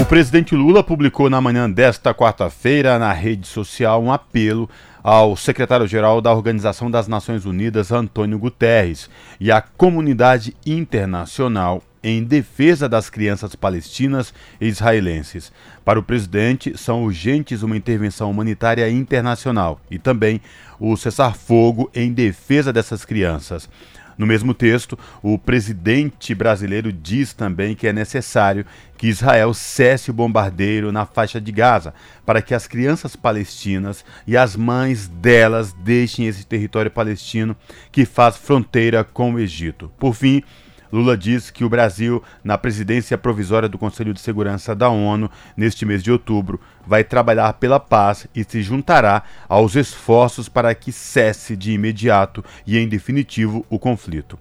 O 0.00 0.04
presidente 0.04 0.54
Lula 0.54 0.80
publicou 0.80 1.28
na 1.28 1.40
manhã 1.40 1.68
desta 1.68 2.14
quarta-feira 2.14 3.00
na 3.00 3.12
rede 3.12 3.48
social 3.48 4.00
um 4.00 4.12
apelo 4.12 4.70
ao 5.02 5.36
secretário-geral 5.36 6.20
da 6.20 6.32
Organização 6.32 6.88
das 6.88 7.08
Nações 7.08 7.44
Unidas, 7.44 7.90
Antônio 7.90 8.38
Guterres, 8.38 9.10
e 9.40 9.50
à 9.50 9.60
comunidade 9.60 10.56
internacional 10.64 11.82
em 12.00 12.22
defesa 12.22 12.88
das 12.88 13.10
crianças 13.10 13.56
palestinas 13.56 14.32
e 14.60 14.68
israelenses. 14.68 15.52
Para 15.84 15.98
o 15.98 16.02
presidente, 16.02 16.78
são 16.78 17.02
urgentes 17.02 17.64
uma 17.64 17.76
intervenção 17.76 18.30
humanitária 18.30 18.88
internacional 18.88 19.80
e 19.90 19.98
também 19.98 20.40
o 20.78 20.96
cessar-fogo 20.96 21.90
em 21.92 22.12
defesa 22.12 22.72
dessas 22.72 23.04
crianças. 23.04 23.68
No 24.16 24.26
mesmo 24.26 24.54
texto, 24.54 24.98
o 25.22 25.38
presidente 25.38 26.34
brasileiro 26.34 26.92
diz 26.92 27.32
também 27.32 27.74
que 27.74 27.86
é 27.86 27.92
necessário 27.92 28.64
que 28.96 29.08
Israel 29.08 29.52
cesse 29.52 30.10
o 30.10 30.14
bombardeio 30.14 30.92
na 30.92 31.04
faixa 31.04 31.40
de 31.40 31.50
Gaza, 31.50 31.92
para 32.24 32.40
que 32.40 32.54
as 32.54 32.66
crianças 32.66 33.16
palestinas 33.16 34.04
e 34.26 34.36
as 34.36 34.54
mães 34.54 35.08
delas 35.08 35.72
deixem 35.72 36.26
esse 36.26 36.46
território 36.46 36.90
palestino 36.90 37.56
que 37.90 38.04
faz 38.04 38.36
fronteira 38.36 39.02
com 39.02 39.34
o 39.34 39.40
Egito. 39.40 39.90
Por 39.98 40.14
fim, 40.14 40.42
Lula 40.92 41.16
diz 41.16 41.50
que 41.50 41.64
o 41.64 41.68
Brasil, 41.70 42.22
na 42.44 42.58
presidência 42.58 43.16
provisória 43.16 43.68
do 43.68 43.78
Conselho 43.78 44.12
de 44.12 44.20
Segurança 44.20 44.74
da 44.74 44.90
ONU, 44.90 45.30
neste 45.56 45.86
mês 45.86 46.02
de 46.02 46.12
outubro, 46.12 46.60
vai 46.86 47.02
trabalhar 47.02 47.54
pela 47.54 47.80
paz 47.80 48.26
e 48.34 48.44
se 48.44 48.62
juntará 48.62 49.22
aos 49.48 49.74
esforços 49.74 50.50
para 50.50 50.74
que 50.74 50.92
cesse 50.92 51.56
de 51.56 51.72
imediato 51.72 52.44
e 52.66 52.76
em 52.76 52.86
definitivo 52.86 53.64
o 53.70 53.78
conflito. 53.78 54.38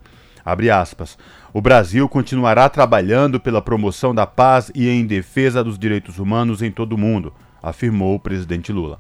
O 1.54 1.62
Brasil 1.62 2.10
continuará 2.10 2.68
trabalhando 2.68 3.40
pela 3.40 3.62
promoção 3.62 4.14
da 4.14 4.26
paz 4.26 4.72
e 4.76 4.90
em 4.90 5.06
defesa 5.06 5.64
dos 5.64 5.80
direitos 5.80 6.20
humanos 6.20 6.62
em 6.62 6.72
todo 6.72 6.94
o 6.94 6.98
mundo, 6.98 7.34
afirmou 7.62 8.16
o 8.16 8.20
presidente 8.20 8.74
Lula. 8.74 9.00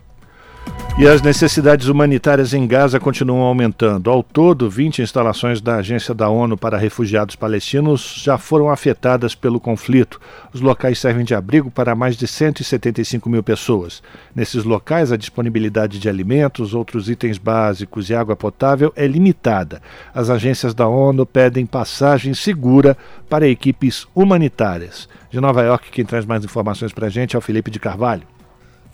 E 1.01 1.08
as 1.08 1.22
necessidades 1.22 1.88
humanitárias 1.88 2.53
em 2.53 2.68
Gaza 2.68 3.00
continuam 3.00 3.41
aumentando. 3.41 4.12
Ao 4.12 4.22
todo, 4.22 4.70
20 4.70 5.01
instalações 5.01 5.60
da 5.60 5.77
Agência 5.77 6.13
da 6.13 6.30
ONU 6.30 6.56
para 6.56 6.77
Refugiados 6.77 7.36
Palestinos 7.36 8.22
já 8.24 8.38
foram 8.38 8.70
afetadas 8.70 9.34
pelo 9.34 9.60
conflito. 9.60 10.22
Os 10.53 10.62
locais 10.62 11.00
servem 11.00 11.25
de 11.25 11.34
abrigo 11.34 11.72
para 11.72 11.96
mais 11.96 12.15
de 12.15 12.27
175 12.27 13.27
mil 13.30 13.41
pessoas. 13.41 14.03
Nesses 14.36 14.63
locais, 14.63 15.12
a 15.12 15.18
disponibilidade 15.18 15.98
de 15.98 16.08
alimentos, 16.08 16.75
outros 16.75 17.10
itens 17.10 17.39
básicos 17.39 18.10
e 18.10 18.13
água 18.13 18.36
potável 18.36 18.94
é 18.96 19.08
limitada. 19.08 19.82
As 20.13 20.30
agências 20.30 20.74
da 20.75 20.88
ONU 20.88 21.25
pedem 21.25 21.65
passagem 21.65 22.36
segura 22.36 22.96
para 23.27 23.48
equipes 23.48 24.06
humanitárias. 24.13 25.10
De 25.32 25.39
Nova 25.39 25.63
York, 25.63 25.89
quem 25.89 26.06
traz 26.06 26.25
mais 26.25 26.44
informações 26.44 26.91
para 26.91 27.08
a 27.08 27.10
gente 27.10 27.36
é 27.36 27.39
o 27.39 27.41
Felipe 27.41 27.72
de 27.72 27.80
Carvalho. 27.80 28.24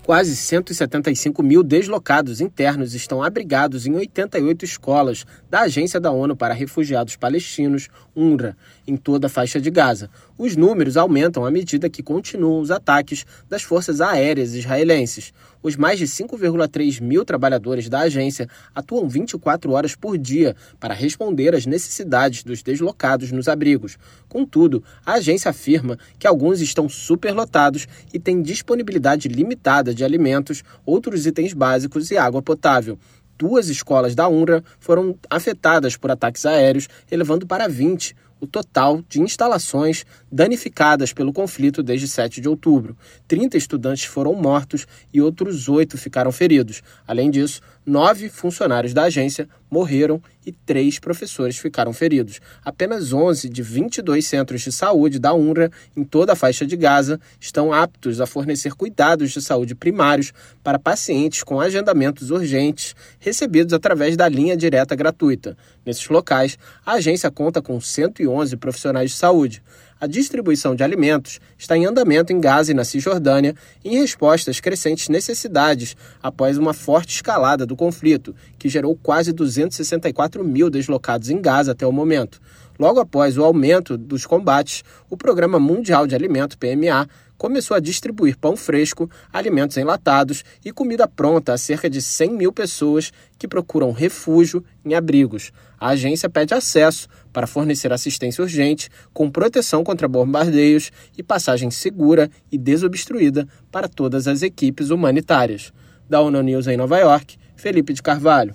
Quase 0.08 0.34
175 0.34 1.42
mil 1.42 1.62
deslocados 1.62 2.40
internos 2.40 2.94
estão 2.94 3.22
abrigados 3.22 3.86
em 3.86 3.94
88 3.94 4.64
escolas 4.64 5.26
da 5.50 5.60
Agência 5.60 6.00
da 6.00 6.10
ONU 6.10 6.34
para 6.34 6.54
Refugiados 6.54 7.14
Palestinos, 7.14 7.90
UNRWA, 8.16 8.56
em 8.88 8.96
toda 8.96 9.26
a 9.26 9.30
faixa 9.30 9.60
de 9.60 9.70
Gaza. 9.70 10.10
Os 10.36 10.56
números 10.56 10.96
aumentam 10.96 11.44
à 11.44 11.50
medida 11.50 11.90
que 11.90 12.02
continuam 12.02 12.60
os 12.60 12.70
ataques 12.70 13.26
das 13.48 13.62
forças 13.62 14.00
aéreas 14.00 14.54
israelenses. 14.54 15.32
Os 15.62 15.76
mais 15.76 15.98
de 15.98 16.06
5,3 16.06 17.02
mil 17.02 17.24
trabalhadores 17.24 17.88
da 17.88 18.00
agência 18.00 18.48
atuam 18.74 19.08
24 19.08 19.70
horas 19.72 19.94
por 19.94 20.16
dia 20.16 20.56
para 20.80 20.94
responder 20.94 21.54
às 21.54 21.66
necessidades 21.66 22.42
dos 22.42 22.62
deslocados 22.62 23.30
nos 23.30 23.46
abrigos. 23.46 23.98
Contudo, 24.28 24.82
a 25.04 25.14
agência 25.14 25.50
afirma 25.50 25.98
que 26.18 26.26
alguns 26.26 26.60
estão 26.60 26.88
superlotados 26.88 27.86
e 28.12 28.18
têm 28.18 28.40
disponibilidade 28.40 29.28
limitada 29.28 29.94
de 29.94 30.04
alimentos, 30.04 30.64
outros 30.86 31.26
itens 31.26 31.52
básicos 31.52 32.10
e 32.10 32.16
água 32.16 32.40
potável 32.40 32.98
duas 33.38 33.68
escolas 33.68 34.16
da 34.16 34.28
UNRWA 34.28 34.64
foram 34.80 35.16
afetadas 35.30 35.96
por 35.96 36.10
ataques 36.10 36.44
aéreos, 36.44 36.88
elevando 37.08 37.46
para 37.46 37.68
20 37.68 38.16
o 38.40 38.46
total 38.46 39.02
de 39.08 39.20
instalações 39.20 40.04
danificadas 40.30 41.12
pelo 41.12 41.32
conflito 41.32 41.82
desde 41.82 42.06
7 42.06 42.40
de 42.40 42.48
outubro. 42.48 42.96
30 43.26 43.56
estudantes 43.56 44.04
foram 44.04 44.34
mortos 44.34 44.86
e 45.12 45.20
outros 45.20 45.68
oito 45.68 45.98
ficaram 45.98 46.32
feridos. 46.32 46.82
Além 47.06 47.30
disso, 47.30 47.60
nove 47.88 48.28
funcionários 48.28 48.92
da 48.92 49.04
agência 49.04 49.48
morreram 49.70 50.22
e 50.44 50.52
três 50.52 50.98
professores 50.98 51.56
ficaram 51.56 51.92
feridos. 51.92 52.40
Apenas 52.64 53.12
11 53.12 53.48
de 53.48 53.62
22 53.62 54.26
centros 54.26 54.60
de 54.60 54.70
saúde 54.70 55.18
da 55.18 55.32
UNRWA 55.32 55.70
em 55.96 56.04
toda 56.04 56.32
a 56.32 56.36
faixa 56.36 56.66
de 56.66 56.76
Gaza 56.76 57.18
estão 57.40 57.72
aptos 57.72 58.20
a 58.20 58.26
fornecer 58.26 58.74
cuidados 58.74 59.30
de 59.30 59.40
saúde 59.40 59.74
primários 59.74 60.32
para 60.62 60.78
pacientes 60.78 61.42
com 61.42 61.60
agendamentos 61.60 62.30
urgentes 62.30 62.94
recebidos 63.18 63.72
através 63.72 64.16
da 64.16 64.28
linha 64.28 64.56
direta 64.56 64.94
gratuita. 64.94 65.56
Nesses 65.84 66.08
locais, 66.08 66.58
a 66.84 66.92
agência 66.92 67.30
conta 67.30 67.62
com 67.62 67.80
111 67.80 68.56
profissionais 68.56 69.10
de 69.10 69.16
saúde 69.16 69.62
a 70.00 70.06
distribuição 70.06 70.74
de 70.74 70.82
alimentos 70.82 71.40
está 71.56 71.76
em 71.76 71.86
andamento 71.86 72.32
em 72.32 72.40
Gaza 72.40 72.70
e 72.70 72.74
na 72.74 72.84
Cisjordânia 72.84 73.54
em 73.84 73.98
resposta 73.98 74.50
às 74.50 74.60
crescentes 74.60 75.08
necessidades 75.08 75.96
após 76.22 76.56
uma 76.56 76.72
forte 76.72 77.14
escalada 77.14 77.66
do 77.66 77.76
conflito, 77.76 78.34
que 78.58 78.68
gerou 78.68 78.96
quase 78.96 79.32
264 79.32 80.44
mil 80.44 80.70
deslocados 80.70 81.30
em 81.30 81.40
Gaza 81.40 81.72
até 81.72 81.86
o 81.86 81.92
momento. 81.92 82.40
Logo 82.78 83.00
após 83.00 83.36
o 83.36 83.44
aumento 83.44 83.96
dos 83.96 84.24
combates, 84.24 84.84
o 85.10 85.16
Programa 85.16 85.58
Mundial 85.58 86.06
de 86.06 86.14
Alimento, 86.14 86.56
PMA, 86.56 87.08
começou 87.38 87.76
a 87.76 87.80
distribuir 87.80 88.36
pão 88.36 88.56
fresco, 88.56 89.08
alimentos 89.32 89.76
enlatados 89.76 90.44
e 90.64 90.72
comida 90.72 91.06
pronta 91.06 91.54
a 91.54 91.58
cerca 91.58 91.88
de 91.88 92.02
100 92.02 92.32
mil 92.32 92.52
pessoas 92.52 93.12
que 93.38 93.46
procuram 93.46 93.92
refúgio 93.92 94.62
em 94.84 94.94
abrigos. 94.94 95.52
A 95.78 95.90
agência 95.90 96.28
pede 96.28 96.52
acesso 96.52 97.08
para 97.32 97.46
fornecer 97.46 97.92
assistência 97.92 98.42
urgente, 98.42 98.90
com 99.14 99.30
proteção 99.30 99.84
contra 99.84 100.08
bombardeios 100.08 100.90
e 101.16 101.22
passagem 101.22 101.70
segura 101.70 102.28
e 102.50 102.58
desobstruída 102.58 103.46
para 103.70 103.88
todas 103.88 104.26
as 104.26 104.42
equipes 104.42 104.90
humanitárias. 104.90 105.72
Da 106.10 106.20
ONU 106.20 106.42
News 106.42 106.66
em 106.66 106.76
Nova 106.76 106.98
York, 106.98 107.38
Felipe 107.54 107.92
de 107.92 108.02
Carvalho. 108.02 108.54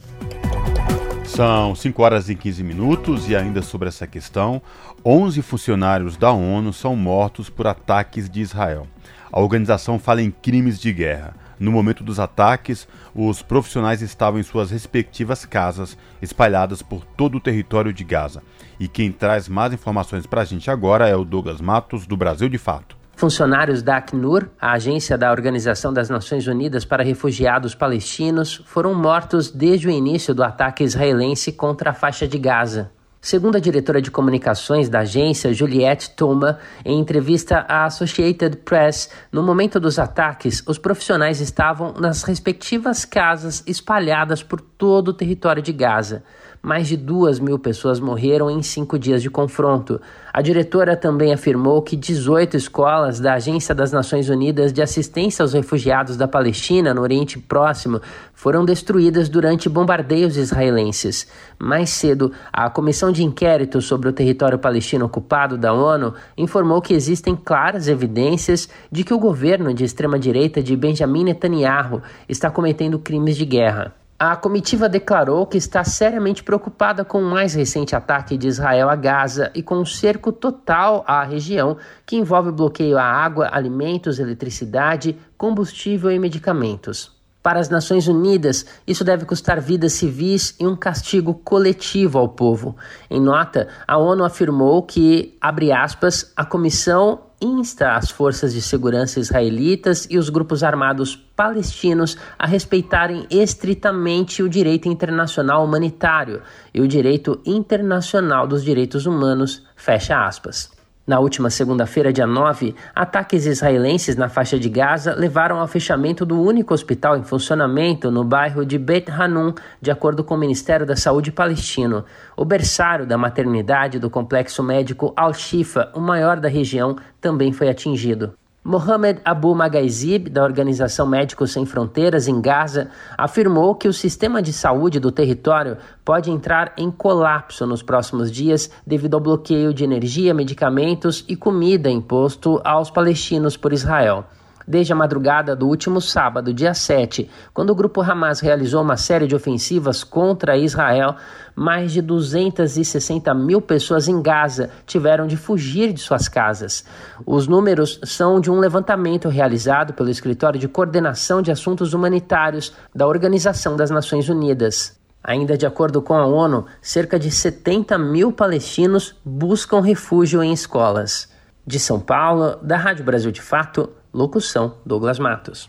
São 1.36 1.74
5 1.74 2.04
horas 2.04 2.30
e 2.30 2.36
15 2.36 2.64
minutos 2.64 3.28
e 3.28 3.36
ainda 3.36 3.64
sobre 3.64 3.88
essa 3.88 4.06
questão, 4.06 4.62
11 5.04 5.42
funcionários 5.42 6.16
da 6.16 6.32
ONU 6.32 6.72
são 6.72 6.96
mortos 6.96 7.50
por 7.50 7.66
ataques 7.66 8.30
de 8.30 8.40
Israel. 8.40 8.86
A 9.32 9.42
organização 9.42 9.98
fala 9.98 10.22
em 10.22 10.30
crimes 10.30 10.80
de 10.80 10.94
guerra. 10.94 11.36
No 11.60 11.72
momento 11.72 12.04
dos 12.04 12.20
ataques, 12.20 12.88
os 13.16 13.42
profissionais 13.42 14.04
estavam 14.04 14.40
em 14.40 14.44
suas 14.44 14.70
respectivas 14.70 15.44
casas, 15.44 15.98
espalhadas 16.22 16.84
por 16.84 17.04
todo 17.04 17.40
o 17.40 17.42
território 17.42 17.92
de 17.92 18.04
Gaza. 18.04 18.44
E 18.80 18.88
quem 18.88 19.12
traz 19.12 19.50
mais 19.50 19.74
informações 19.74 20.28
para 20.28 20.42
a 20.42 20.46
gente 20.46 20.70
agora 20.70 21.08
é 21.08 21.16
o 21.16 21.26
Douglas 21.26 21.60
Matos, 21.60 22.06
do 22.06 22.16
Brasil 22.16 22.48
de 22.48 22.60
Fato. 22.60 23.03
Funcionários 23.16 23.82
da 23.82 23.98
Acnur, 23.98 24.50
a 24.60 24.74
agência 24.74 25.18
da 25.18 25.32
Organização 25.32 25.94
das 25.94 26.10
Nações 26.10 26.48
Unidas 26.48 26.84
para 26.84 27.04
Refugiados 27.04 27.76
Palestinos, 27.76 28.62
foram 28.66 28.94
mortos 28.94 29.52
desde 29.52 29.88
o 29.88 29.92
início 29.92 30.34
do 30.34 30.44
ataque 30.44 30.84
israelense 30.84 31.52
contra 31.52 31.92
a 31.92 31.94
faixa 31.94 32.28
de 32.28 32.38
Gaza. 32.38 32.92
Segundo 33.22 33.56
a 33.56 33.60
diretora 33.60 34.02
de 34.02 34.12
comunicações 34.12 34.90
da 34.90 35.00
agência, 35.00 35.54
Juliette 35.54 36.10
Toma, 36.10 36.60
em 36.84 37.00
entrevista 37.00 37.66
à 37.70 37.86
Associated 37.86 38.58
Press, 38.58 39.10
no 39.32 39.42
momento 39.42 39.80
dos 39.80 39.98
ataques, 39.98 40.62
os 40.68 40.78
profissionais 40.78 41.40
estavam 41.40 41.94
nas 41.94 42.24
respectivas 42.24 43.06
casas 43.06 43.64
espalhadas 43.66 44.44
por 44.44 44.60
todo 44.60 45.10
o 45.10 45.14
território 45.14 45.62
de 45.62 45.72
Gaza 45.72 46.24
mais 46.64 46.88
de 46.88 46.96
duas 46.96 47.42
mil 47.42 47.60
pessoas 47.60 48.00
morreram 48.00 48.50
em 48.50 48.64
cinco 48.64 48.98
dias 48.98 49.22
de 49.22 49.30
confronto. 49.30 50.00
A 50.32 50.42
diretora 50.42 50.96
também 50.96 51.34
afirmou 51.34 51.82
que 51.82 51.98
18 51.98 52.56
escolas 52.56 53.20
da 53.20 53.34
Agência 53.34 53.76
das 53.76 53.92
Nações 53.92 54.30
Unidas 54.30 54.72
de 54.72 54.82
Assistência 54.82 55.44
aos 55.44 55.52
Refugiados 55.52 56.16
da 56.16 56.26
Palestina, 56.26 56.94
no 56.94 57.02
Oriente 57.02 57.38
Próximo, 57.38 58.00
foram 58.34 58.64
destruídas 58.64 59.28
durante 59.28 59.68
bombardeios 59.68 60.38
israelenses. 60.38 61.28
Mais 61.60 61.90
cedo, 61.90 62.32
a 62.54 62.70
Comissão 62.70 63.12
de 63.12 63.26
Inquérito 63.26 63.82
sobre 63.82 64.08
o 64.08 64.14
Território 64.14 64.58
Palestino 64.58 65.06
Ocupado 65.06 65.58
da 65.58 65.74
ONU 65.74 66.14
informou 66.38 66.82
que 66.82 66.94
existem 66.94 67.36
claras 67.36 67.90
evidências 67.90 68.70
de 68.90 69.04
que 69.04 69.14
o 69.14 69.20
governo 69.20 69.74
de 69.74 69.84
extrema-direita 69.84 70.64
de 70.64 70.78
Benjamin 70.78 71.26
Netanyahu 71.26 72.02
está 72.30 72.50
cometendo 72.50 72.98
crimes 72.98 73.36
de 73.36 73.44
guerra. 73.44 74.03
A 74.26 74.38
comitiva 74.38 74.88
declarou 74.88 75.46
que 75.46 75.58
está 75.58 75.84
seriamente 75.84 76.46
preocupada 76.46 77.04
com 77.04 77.22
o 77.22 77.30
mais 77.30 77.54
recente 77.54 77.94
ataque 77.94 78.38
de 78.38 78.48
Israel 78.48 78.90
a 78.90 78.96
Gaza 78.96 79.52
e 79.54 79.62
com 79.62 79.76
o 79.76 79.82
um 79.82 79.86
cerco 79.86 80.32
total 80.32 81.04
à 81.06 81.26
região, 81.26 81.76
que 82.06 82.16
envolve 82.16 82.50
bloqueio 82.50 82.98
à 82.98 83.04
água, 83.04 83.50
alimentos, 83.52 84.20
eletricidade, 84.20 85.20
combustível 85.38 86.10
e 86.10 86.18
medicamentos. 86.18 87.13
Para 87.44 87.60
as 87.60 87.70
Nações 87.70 88.08
Unidas, 88.08 88.66
isso 88.88 89.04
deve 89.04 89.26
custar 89.26 89.60
vidas 89.60 89.92
civis 89.92 90.56
e 90.58 90.66
um 90.66 90.78
castigo 90.78 91.34
coletivo 91.34 92.18
ao 92.18 92.30
povo. 92.30 92.74
Em 93.10 93.20
nota, 93.20 93.68
a 93.86 93.98
ONU 93.98 94.24
afirmou 94.24 94.82
que, 94.82 95.38
abre 95.42 95.74
aspas, 95.74 96.32
a 96.38 96.46
comissão 96.46 97.20
insta 97.42 97.98
as 97.98 98.10
forças 98.10 98.54
de 98.54 98.62
segurança 98.62 99.20
israelitas 99.20 100.08
e 100.10 100.18
os 100.18 100.30
grupos 100.30 100.64
armados 100.64 101.18
palestinos 101.36 102.18
a 102.40 102.48
respeitarem 102.48 103.28
estritamente 103.30 104.42
o 104.42 104.48
direito 104.48 104.88
internacional 104.88 105.66
humanitário 105.66 106.42
e 106.74 106.80
o 106.80 106.88
direito 106.88 107.42
internacional 107.46 108.48
dos 108.48 108.64
direitos 108.64 109.06
humanos. 109.06 109.64
Fecha 109.76 110.26
aspas. 110.26 110.72
Na 111.06 111.20
última 111.20 111.50
segunda-feira, 111.50 112.14
dia 112.14 112.26
9, 112.26 112.74
ataques 112.96 113.46
israelenses 113.46 114.16
na 114.16 114.30
faixa 114.30 114.58
de 114.58 114.70
Gaza 114.70 115.14
levaram 115.14 115.60
ao 115.60 115.68
fechamento 115.68 116.26
do 116.26 116.42
único 116.42 116.74
hospital 116.74 117.18
em 117.18 117.24
funcionamento 117.24 118.10
no 118.10 118.24
bairro 118.24 118.66
de 118.66 118.78
Bet 118.78 119.12
Hanun, 119.12 119.54
de 119.82 119.92
acordo 119.92 120.24
com 120.24 120.36
o 120.36 120.38
Ministério 120.38 120.86
da 120.86 120.96
Saúde 120.96 121.30
palestino. 121.30 122.06
O 122.38 122.46
berçário 122.46 123.06
da 123.06 123.18
maternidade 123.18 124.00
do 124.00 124.10
complexo 124.10 124.64
médico 124.64 125.12
Al-Shifa, 125.14 125.92
o 125.94 126.00
maior 126.00 126.40
da 126.40 126.48
região, 126.48 126.96
também 127.20 127.52
foi 127.52 127.68
atingido. 127.68 128.34
Mohamed 128.66 129.20
Abu 129.26 129.54
Magaizib, 129.54 130.30
da 130.30 130.42
Organização 130.42 131.06
Médicos 131.06 131.52
Sem 131.52 131.66
Fronteiras 131.66 132.30
em 132.30 132.40
Gaza, 132.40 132.90
afirmou 133.18 133.76
que 133.76 133.90
o 133.90 133.94
sistema 133.94 134.42
de 134.42 134.54
saúde 134.54 135.02
do 135.02 135.12
território 135.12 135.78
pode 136.06 136.32
entrar 136.32 136.72
em 136.78 136.90
colapso 136.90 137.68
nos 137.68 137.84
próximos 137.84 138.32
dias 138.32 138.72
devido 138.88 139.16
ao 139.16 139.20
bloqueio 139.20 139.74
de 139.74 139.84
energia, 139.84 140.34
medicamentos 140.34 141.26
e 141.28 141.36
comida 141.36 141.90
imposto 141.90 142.62
aos 142.64 142.90
palestinos 142.90 143.58
por 143.58 143.74
Israel 143.74 144.26
desde 144.68 144.94
a 144.94 144.96
madrugada 144.96 145.56
do 145.56 145.68
último 145.68 146.00
sábado, 146.02 146.54
dia 146.54 146.74
7, 146.74 147.30
quando 147.54 147.70
o 147.70 147.76
grupo 147.76 148.02
Hamas 148.02 148.40
realizou 148.40 148.82
uma 148.82 148.98
série 148.98 149.28
de 149.28 149.36
ofensivas 149.36 150.04
contra 150.04 150.58
Israel, 150.58 151.16
mais 151.56 151.92
de 151.92 152.02
260 152.02 153.34
mil 153.34 153.62
pessoas 153.62 154.08
em 154.08 154.22
Gaza 154.22 154.70
tiveram 154.86 155.28
de 155.28 155.38
fugir 155.38 155.94
de 155.94 156.00
suas 156.00 156.28
casas. 156.28 156.86
Os 157.26 157.48
números 157.48 158.00
são 158.04 158.40
de 158.40 158.50
um 158.50 158.60
levantamento 158.60 159.30
realizado 159.30 159.94
pelo 159.94 160.10
Escritório 160.10 160.60
de 160.60 160.68
Coordenação 160.68 161.42
de 161.42 161.52
Assuntos 161.52 161.94
Humanitários 161.94 162.74
da 162.94 163.08
Organização 163.08 163.76
das 163.76 163.90
Nações 163.90 164.30
Unidas. 164.30 165.00
Ainda 165.24 165.58
de 165.58 165.66
acordo 165.66 166.02
com 166.02 166.16
a 166.16 166.26
ONU, 166.26 166.66
cerca 166.82 167.18
de 167.18 167.32
70 167.32 167.98
mil 167.98 168.34
palestinos 168.34 169.16
buscam 169.24 169.80
refúgio 169.80 170.44
em 170.44 170.52
escolas. 170.52 171.32
De 171.66 171.80
São 171.80 171.98
Paulo, 171.98 172.58
da 172.62 172.76
Rádio 172.76 173.06
Brasil 173.06 173.32
de 173.32 173.42
Fato, 173.42 173.90
Locução: 174.14 174.76
Douglas 174.86 175.18
Matos. 175.18 175.68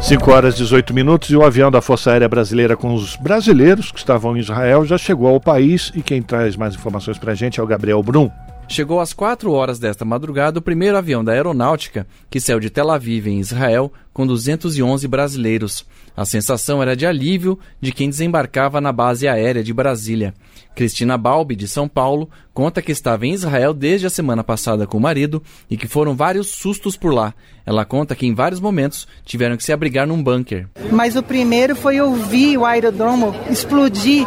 5 0.00 0.30
horas 0.30 0.54
e 0.54 0.58
18 0.58 0.94
minutos 0.94 1.30
e 1.30 1.36
o 1.36 1.42
avião 1.42 1.70
da 1.70 1.80
Força 1.80 2.12
Aérea 2.12 2.28
Brasileira 2.28 2.76
com 2.76 2.94
os 2.94 3.16
brasileiros 3.16 3.90
que 3.90 3.98
estavam 3.98 4.36
em 4.36 4.40
Israel 4.40 4.84
já 4.84 4.96
chegou 4.96 5.26
ao 5.26 5.40
país 5.40 5.90
e 5.96 6.02
quem 6.02 6.22
traz 6.22 6.56
mais 6.56 6.74
informações 6.74 7.18
para 7.18 7.32
a 7.32 7.34
gente 7.34 7.58
é 7.58 7.62
o 7.62 7.66
Gabriel 7.66 8.02
Brum. 8.02 8.30
Chegou 8.68 9.00
às 9.00 9.12
4 9.12 9.50
horas 9.50 9.78
desta 9.78 10.04
madrugada 10.04 10.58
o 10.58 10.62
primeiro 10.62 10.96
avião 10.96 11.24
da 11.24 11.32
aeronáutica 11.32 12.06
que 12.30 12.38
saiu 12.38 12.60
de 12.60 12.70
Tel 12.70 12.90
Aviv, 12.90 13.26
em 13.26 13.40
Israel, 13.40 13.92
com 14.14 14.24
211 14.24 15.06
brasileiros. 15.08 15.84
A 16.16 16.24
sensação 16.24 16.80
era 16.80 16.94
de 16.94 17.04
alívio 17.04 17.58
de 17.80 17.90
quem 17.90 18.08
desembarcava 18.08 18.80
na 18.80 18.92
base 18.92 19.26
aérea 19.26 19.64
de 19.64 19.74
Brasília. 19.74 20.32
Cristina 20.74 21.16
Balbi, 21.18 21.54
de 21.54 21.68
São 21.68 21.88
Paulo, 21.88 22.28
conta 22.52 22.80
que 22.80 22.92
estava 22.92 23.26
em 23.26 23.32
Israel 23.32 23.74
desde 23.74 24.06
a 24.06 24.10
semana 24.10 24.42
passada 24.42 24.86
com 24.86 24.96
o 24.98 25.00
marido 25.00 25.42
e 25.70 25.76
que 25.76 25.88
foram 25.88 26.14
vários 26.14 26.48
sustos 26.48 26.96
por 26.96 27.12
lá. 27.12 27.34
Ela 27.66 27.84
conta 27.84 28.14
que 28.14 28.26
em 28.26 28.34
vários 28.34 28.60
momentos 28.60 29.06
tiveram 29.24 29.56
que 29.56 29.64
se 29.64 29.72
abrigar 29.72 30.06
num 30.06 30.22
bunker. 30.22 30.68
Mas 30.90 31.16
o 31.16 31.22
primeiro 31.22 31.74
foi 31.74 32.00
ouvir 32.00 32.58
o 32.58 32.64
aerodromo 32.64 33.34
explodir 33.50 34.26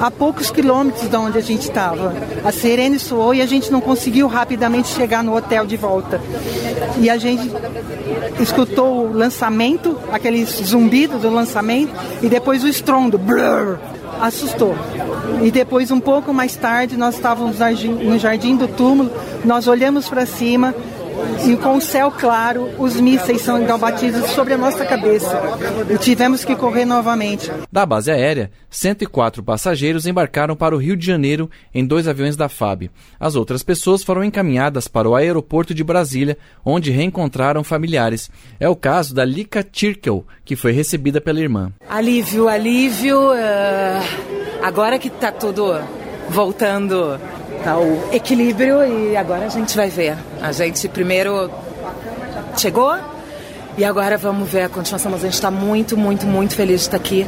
a 0.00 0.10
poucos 0.10 0.50
quilômetros 0.50 1.08
de 1.08 1.16
onde 1.16 1.38
a 1.38 1.40
gente 1.40 1.62
estava. 1.62 2.12
A 2.44 2.52
sirene 2.52 2.98
soou 2.98 3.34
e 3.34 3.40
a 3.40 3.46
gente 3.46 3.70
não 3.70 3.80
conseguiu 3.80 4.26
rapidamente 4.26 4.88
chegar 4.88 5.22
no 5.22 5.34
hotel 5.34 5.66
de 5.66 5.76
volta. 5.76 6.20
E 7.00 7.08
a 7.08 7.16
gente 7.16 7.50
escutou 8.40 9.08
o 9.08 9.12
lançamento, 9.24 9.98
aquele 10.12 10.44
zumbido 10.44 11.18
do 11.18 11.30
lançamento, 11.30 11.92
e 12.22 12.28
depois 12.28 12.62
o 12.62 12.68
estrondo. 12.68 13.16
Brrr, 13.16 13.78
assustou. 14.20 14.74
E 15.42 15.50
depois, 15.50 15.90
um 15.90 16.00
pouco 16.00 16.32
mais 16.32 16.54
tarde, 16.54 16.96
nós 16.96 17.14
estávamos 17.14 17.58
no 17.58 18.18
jardim 18.18 18.56
do 18.56 18.68
túmulo, 18.68 19.10
nós 19.44 19.66
olhamos 19.66 20.08
para 20.08 20.26
cima 20.26 20.74
e 21.46 21.56
com 21.56 21.76
o 21.76 21.80
céu 21.80 22.10
claro, 22.10 22.70
os 22.78 23.00
mísseis 23.00 23.42
são 23.42 23.60
então 23.60 23.78
batidos 23.78 24.30
sobre 24.30 24.54
a 24.54 24.58
nossa 24.58 24.84
cabeça. 24.84 25.40
E 25.90 25.98
tivemos 25.98 26.44
que 26.44 26.56
correr 26.56 26.84
novamente. 26.84 27.50
Da 27.70 27.84
base 27.84 28.10
aérea, 28.10 28.50
104 28.70 29.42
passageiros 29.42 30.06
embarcaram 30.06 30.56
para 30.56 30.74
o 30.74 30.78
Rio 30.78 30.96
de 30.96 31.06
Janeiro 31.06 31.50
em 31.74 31.84
dois 31.84 32.08
aviões 32.08 32.36
da 32.36 32.48
FAB. 32.48 32.90
As 33.20 33.36
outras 33.36 33.62
pessoas 33.62 34.02
foram 34.02 34.24
encaminhadas 34.24 34.88
para 34.88 35.08
o 35.08 35.14
aeroporto 35.14 35.74
de 35.74 35.84
Brasília, 35.84 36.38
onde 36.64 36.90
reencontraram 36.90 37.62
familiares. 37.62 38.30
É 38.58 38.68
o 38.68 38.76
caso 38.76 39.14
da 39.14 39.24
Lika 39.24 39.62
Tirkel, 39.62 40.24
que 40.44 40.56
foi 40.56 40.72
recebida 40.72 41.20
pela 41.20 41.40
irmã. 41.40 41.72
Alívio, 41.88 42.48
alívio. 42.48 43.32
Uh, 43.32 44.62
agora 44.62 44.98
que 44.98 45.08
está 45.08 45.30
tudo 45.30 45.74
voltando 46.28 47.18
tá 47.64 47.78
o 47.78 48.14
equilíbrio 48.14 48.84
e 48.84 49.16
agora 49.16 49.46
a 49.46 49.48
gente 49.48 49.74
vai 49.74 49.88
ver. 49.88 50.16
A 50.40 50.52
gente 50.52 50.86
primeiro 50.88 51.50
chegou 52.58 52.94
e 53.78 53.84
agora 53.84 54.18
vamos 54.18 54.48
ver 54.48 54.62
a 54.62 54.68
continuação, 54.68 55.10
mas 55.10 55.22
a 55.22 55.26
gente 55.26 55.34
está 55.34 55.50
muito, 55.50 55.96
muito, 55.96 56.26
muito 56.26 56.54
feliz 56.54 56.80
de 56.80 56.86
estar 56.86 56.96
aqui. 56.98 57.26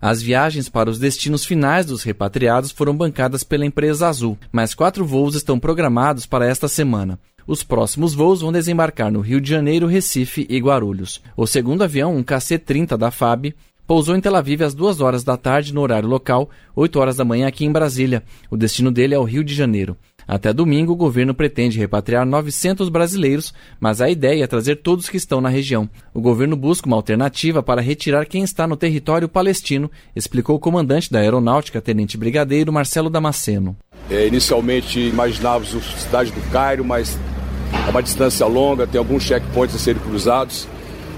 As 0.00 0.20
viagens 0.20 0.68
para 0.68 0.90
os 0.90 0.98
destinos 0.98 1.44
finais 1.44 1.86
dos 1.86 2.02
repatriados 2.02 2.70
foram 2.70 2.96
bancadas 2.96 3.42
pela 3.42 3.64
empresa 3.64 4.08
Azul, 4.08 4.36
mas 4.52 4.74
quatro 4.74 5.04
voos 5.04 5.34
estão 5.34 5.58
programados 5.58 6.26
para 6.26 6.46
esta 6.46 6.68
semana. 6.68 7.18
Os 7.46 7.62
próximos 7.62 8.14
voos 8.14 8.42
vão 8.42 8.52
desembarcar 8.52 9.10
no 9.10 9.20
Rio 9.20 9.40
de 9.40 9.48
Janeiro, 9.48 9.86
Recife 9.86 10.46
e 10.50 10.60
Guarulhos. 10.60 11.22
O 11.36 11.46
segundo 11.46 11.82
avião, 11.82 12.14
um 12.14 12.22
KC-30 12.22 12.96
da 12.96 13.10
FAB, 13.10 13.54
pousou 13.88 14.14
em 14.14 14.20
Tel 14.20 14.36
Aviv 14.36 14.62
às 14.62 14.74
duas 14.74 15.00
horas 15.00 15.24
da 15.24 15.34
tarde 15.34 15.72
no 15.72 15.80
horário 15.80 16.06
local, 16.06 16.50
8 16.76 17.00
horas 17.00 17.16
da 17.16 17.24
manhã 17.24 17.48
aqui 17.48 17.64
em 17.64 17.72
Brasília. 17.72 18.22
O 18.50 18.56
destino 18.56 18.92
dele 18.92 19.14
é 19.14 19.18
o 19.18 19.24
Rio 19.24 19.42
de 19.42 19.54
Janeiro. 19.54 19.96
Até 20.26 20.52
domingo, 20.52 20.92
o 20.92 20.96
governo 20.96 21.32
pretende 21.32 21.78
repatriar 21.78 22.26
900 22.26 22.90
brasileiros, 22.90 23.54
mas 23.80 24.02
a 24.02 24.10
ideia 24.10 24.44
é 24.44 24.46
trazer 24.46 24.76
todos 24.76 25.08
que 25.08 25.16
estão 25.16 25.40
na 25.40 25.48
região. 25.48 25.88
O 26.12 26.20
governo 26.20 26.54
busca 26.54 26.86
uma 26.86 26.96
alternativa 26.96 27.62
para 27.62 27.80
retirar 27.80 28.26
quem 28.26 28.44
está 28.44 28.66
no 28.66 28.76
território 28.76 29.26
palestino, 29.26 29.90
explicou 30.14 30.56
o 30.56 30.60
comandante 30.60 31.10
da 31.10 31.20
Aeronáutica, 31.20 31.80
Tenente 31.80 32.18
Brigadeiro 32.18 32.70
Marcelo 32.70 33.08
Damasceno. 33.08 33.74
É, 34.10 34.26
inicialmente 34.26 35.00
imaginávamos 35.00 35.74
a 35.74 35.80
cidade 35.80 36.30
do 36.30 36.42
Cairo, 36.50 36.84
mas 36.84 37.18
é 37.86 37.90
uma 37.90 38.02
distância 38.02 38.44
longa, 38.44 38.86
tem 38.86 38.98
alguns 38.98 39.22
checkpoints 39.22 39.74
a 39.74 39.78
serem 39.78 40.02
cruzados. 40.02 40.68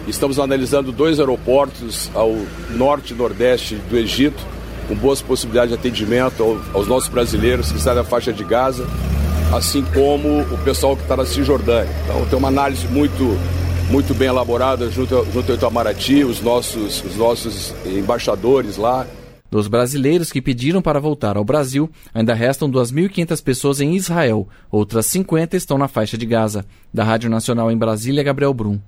Estamos 0.06 0.38
analisando 0.38 0.90
dois 0.90 1.20
aeroportos 1.20 2.10
ao 2.14 2.34
norte 2.70 3.12
e 3.12 3.16
nordeste 3.16 3.76
do 3.76 3.96
Egito 3.96 4.42
com 4.90 4.96
boas 4.96 5.22
possibilidades 5.22 5.70
de 5.70 5.76
atendimento 5.76 6.60
aos 6.74 6.88
nossos 6.88 7.08
brasileiros 7.08 7.70
que 7.70 7.78
estão 7.78 7.94
na 7.94 8.02
faixa 8.02 8.32
de 8.32 8.42
Gaza, 8.42 8.84
assim 9.54 9.84
como 9.94 10.40
o 10.40 10.58
pessoal 10.64 10.96
que 10.96 11.02
está 11.02 11.16
na 11.16 11.24
Cisjordânia. 11.24 11.94
Então 12.04 12.26
tem 12.26 12.36
uma 12.36 12.48
análise 12.48 12.88
muito, 12.88 13.38
muito 13.88 14.12
bem 14.14 14.26
elaborada 14.26 14.90
junto, 14.90 15.24
junto 15.32 15.52
ao 15.52 15.56
Itamaraty, 15.56 16.24
os 16.24 16.40
nossos, 16.40 17.04
os 17.04 17.14
nossos 17.16 17.72
embaixadores 17.86 18.76
lá. 18.76 19.06
Dos 19.48 19.68
brasileiros 19.68 20.32
que 20.32 20.42
pediram 20.42 20.82
para 20.82 20.98
voltar 20.98 21.36
ao 21.36 21.44
Brasil, 21.44 21.88
ainda 22.12 22.34
restam 22.34 22.68
2.500 22.68 23.42
pessoas 23.44 23.80
em 23.80 23.94
Israel. 23.94 24.48
Outras 24.72 25.06
50 25.06 25.56
estão 25.56 25.78
na 25.78 25.86
faixa 25.86 26.18
de 26.18 26.26
Gaza. 26.26 26.64
Da 26.92 27.04
Rádio 27.04 27.30
Nacional 27.30 27.70
em 27.70 27.78
Brasília, 27.78 28.24
Gabriel 28.24 28.54
Brum. 28.54 28.80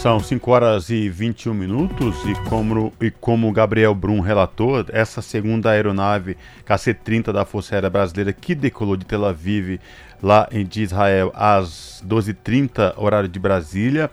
São 0.00 0.18
5 0.18 0.50
horas 0.50 0.88
e 0.88 1.10
21 1.10 1.52
minutos 1.52 2.16
e 2.24 2.34
como, 2.48 2.90
e 2.98 3.10
como 3.10 3.46
o 3.46 3.52
Gabriel 3.52 3.94
Brum 3.94 4.20
relatou, 4.20 4.82
essa 4.88 5.20
segunda 5.20 5.72
aeronave 5.72 6.38
KC-30 6.64 7.30
da 7.34 7.44
Força 7.44 7.74
Aérea 7.74 7.90
Brasileira 7.90 8.32
que 8.32 8.54
decolou 8.54 8.96
de 8.96 9.04
Tel 9.04 9.26
Aviv, 9.26 9.78
lá 10.22 10.48
em 10.50 10.66
Israel, 10.76 11.30
às 11.34 12.02
12h30, 12.08 12.94
horário 12.96 13.28
de 13.28 13.38
Brasília, 13.38 14.10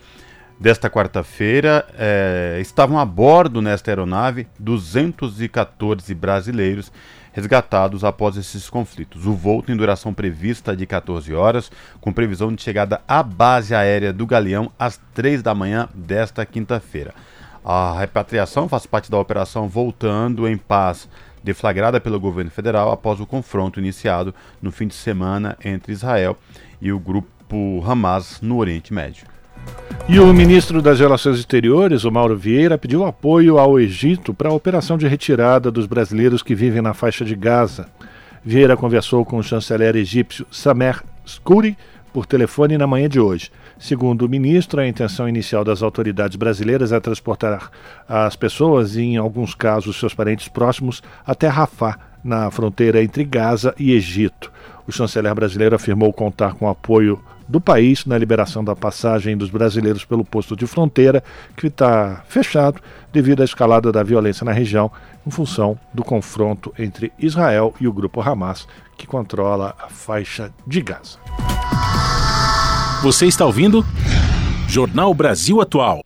desta 0.60 0.89
quarta-feira, 0.89 1.88
é, 1.97 2.58
estavam 2.60 3.00
a 3.00 3.06
bordo 3.06 3.62
nesta 3.62 3.89
aeronave 3.89 4.45
214 4.60 6.13
brasileiros 6.13 6.91
resgatados 7.38 8.04
após 8.04 8.36
esses 8.36 8.67
conflitos. 8.67 9.28
O 9.28 9.34
voo 9.36 9.62
tem 9.62 9.78
duração 9.78 10.12
prevista 10.12 10.76
de 10.76 10.88
14 10.88 11.36
horas, 11.36 11.71
com 12.02 12.12
previsão 12.12 12.52
de 12.52 12.63
chegada 12.63 13.00
à 13.08 13.21
base 13.21 13.76
aérea 13.76 14.12
do 14.12 14.26
Galeão 14.26 14.71
às 14.80 15.00
3 15.13 15.43
da 15.43 15.54
manhã 15.54 15.88
desta 15.93 16.43
quinta-feira. 16.47 17.13
A 17.63 17.95
repatriação 18.00 18.67
faz 18.67 18.88
parte 18.88 19.12
da 19.12 19.19
operação 19.19 19.69
Voltando 19.69 20.47
em 20.47 20.58
Paz, 20.58 21.08
deflagrada 21.43 22.02
pelo 22.02 22.19
governo 22.19 22.50
federal 22.50 22.91
após 22.91 23.19
o 23.19 23.28
confronto 23.28 23.80
iniciado 23.80 24.34
no 24.60 24.71
fim 24.71 24.88
de 24.88 24.95
semana 24.95 25.56
entre 25.63 25.93
Israel 25.93 26.36
e 26.82 26.91
o 26.91 26.97
grupo 26.97 27.84
Hamas 27.86 28.41
no 28.41 28.58
Oriente 28.58 28.91
Médio. 28.91 29.28
E 30.10 30.20
o 30.20 30.34
ministro 30.34 30.82
das 30.82 31.00
Relações 31.00 31.38
Exteriores, 31.38 32.06
o 32.06 32.12
Mauro 32.12 32.38
Vieira, 32.38 32.78
pediu 32.78 33.06
apoio 33.06 33.58
ao 33.58 33.78
Egito 33.78 34.34
para 34.34 34.50
a 34.50 34.54
operação 34.54 34.98
de 34.98 35.06
retirada 35.06 35.70
dos 35.70 35.86
brasileiros 35.86 36.42
que 36.42 36.56
vivem 36.56 36.82
na 36.82 36.94
faixa 36.94 37.26
de 37.26 37.36
Gaza. 37.36 37.90
Vieira 38.44 38.78
conversou 38.78 39.26
com 39.26 39.38
o 39.38 39.44
chanceler 39.44 39.98
egípcio 39.98 40.48
Samer 40.50 41.04
Skouri 41.26 41.78
por 42.14 42.26
telefone 42.26 42.78
na 42.78 42.88
manhã 42.88 43.10
de 43.10 43.20
hoje. 43.20 43.52
Segundo 43.78 44.26
o 44.26 44.30
ministro, 44.30 44.80
a 44.80 44.88
intenção 44.88 45.28
inicial 45.28 45.66
das 45.66 45.84
autoridades 45.84 46.38
brasileiras 46.38 46.92
é 46.94 47.00
transportar 47.00 47.70
as 48.08 48.36
pessoas, 48.36 48.96
e 48.96 49.02
em 49.02 49.18
alguns 49.18 49.54
casos 49.54 50.00
seus 50.00 50.14
parentes 50.14 50.48
próximos, 50.48 51.04
até 51.26 51.48
Rafah, 51.48 52.00
na 52.24 52.50
fronteira 52.50 53.04
entre 53.04 53.24
Gaza 53.24 53.76
e 53.78 53.92
Egito. 53.92 54.52
O 54.88 54.92
chanceler 54.92 55.36
brasileiro 55.36 55.76
afirmou 55.76 56.14
contar 56.14 56.54
com 56.54 56.70
apoio 56.70 57.22
do 57.48 57.62
país 57.62 58.06
na 58.06 58.18
liberação 58.18 58.64
da 58.64 58.76
passagem 58.76 59.38
dos 59.38 59.50
brasileiros 59.50 60.04
pelo 60.04 60.26
posto 60.26 60.56
de 60.56 60.68
fronteira, 60.68 61.24
que 61.56 61.68
está 61.68 62.24
fechado 62.28 62.82
devido 63.12 63.42
à 63.42 63.46
escalada 63.46 63.92
da 63.92 64.04
violência 64.04 64.44
na 64.44 64.52
região, 64.52 64.92
em 65.26 65.32
função 65.32 65.80
do 65.94 66.04
confronto 66.04 66.74
entre 66.78 67.12
Israel 67.18 67.74
e 67.80 67.88
o 67.88 67.94
grupo 67.94 68.22
Hamas, 68.22 68.68
que 68.98 69.08
controla 69.08 69.76
a 69.80 69.90
faixa 69.90 70.52
de 70.66 70.82
Gaza. 70.82 71.18
Você 73.04 73.28
está 73.28 73.46
ouvindo? 73.46 73.86
Jornal 74.68 75.14
Brasil 75.14 75.62
Atual. 75.62 76.02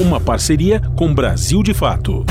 Uma 0.00 0.20
parceria 0.20 0.80
com 0.96 1.12
Brasil 1.12 1.62
de 1.62 1.74
Fato. 1.74 2.24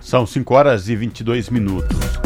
São 0.00 0.26
5 0.26 0.54
horas 0.54 0.88
e 0.88 0.94
22 0.94 1.48
minutos. 1.48 2.25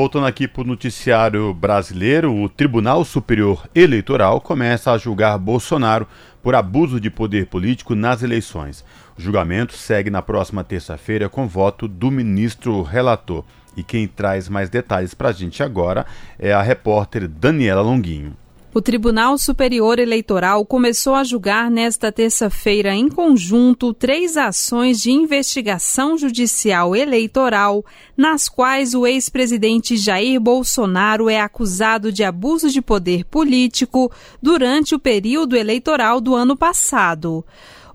Voltando 0.00 0.24
aqui 0.24 0.48
para 0.48 0.62
o 0.62 0.66
noticiário 0.66 1.52
brasileiro, 1.52 2.34
o 2.34 2.48
Tribunal 2.48 3.04
Superior 3.04 3.68
Eleitoral 3.74 4.40
começa 4.40 4.90
a 4.90 4.96
julgar 4.96 5.36
Bolsonaro 5.36 6.08
por 6.42 6.54
abuso 6.54 6.98
de 6.98 7.10
poder 7.10 7.48
político 7.48 7.94
nas 7.94 8.22
eleições. 8.22 8.82
O 9.14 9.20
julgamento 9.20 9.76
segue 9.76 10.08
na 10.08 10.22
próxima 10.22 10.64
terça-feira 10.64 11.28
com 11.28 11.46
voto 11.46 11.86
do 11.86 12.10
ministro 12.10 12.80
relator. 12.80 13.44
E 13.76 13.82
quem 13.82 14.08
traz 14.08 14.48
mais 14.48 14.70
detalhes 14.70 15.12
para 15.12 15.28
a 15.28 15.32
gente 15.32 15.62
agora 15.62 16.06
é 16.38 16.50
a 16.50 16.62
repórter 16.62 17.28
Daniela 17.28 17.82
Longuinho. 17.82 18.34
O 18.72 18.80
Tribunal 18.80 19.36
Superior 19.36 19.98
Eleitoral 19.98 20.64
começou 20.64 21.16
a 21.16 21.24
julgar 21.24 21.68
nesta 21.68 22.12
terça-feira, 22.12 22.94
em 22.94 23.08
conjunto, 23.08 23.92
três 23.92 24.36
ações 24.36 25.00
de 25.00 25.10
investigação 25.10 26.16
judicial 26.16 26.94
eleitoral, 26.94 27.84
nas 28.16 28.48
quais 28.48 28.94
o 28.94 29.04
ex-presidente 29.08 29.96
Jair 29.96 30.40
Bolsonaro 30.40 31.28
é 31.28 31.40
acusado 31.40 32.12
de 32.12 32.22
abuso 32.22 32.70
de 32.70 32.80
poder 32.80 33.24
político 33.24 34.08
durante 34.40 34.94
o 34.94 35.00
período 35.00 35.56
eleitoral 35.56 36.20
do 36.20 36.36
ano 36.36 36.56
passado. 36.56 37.44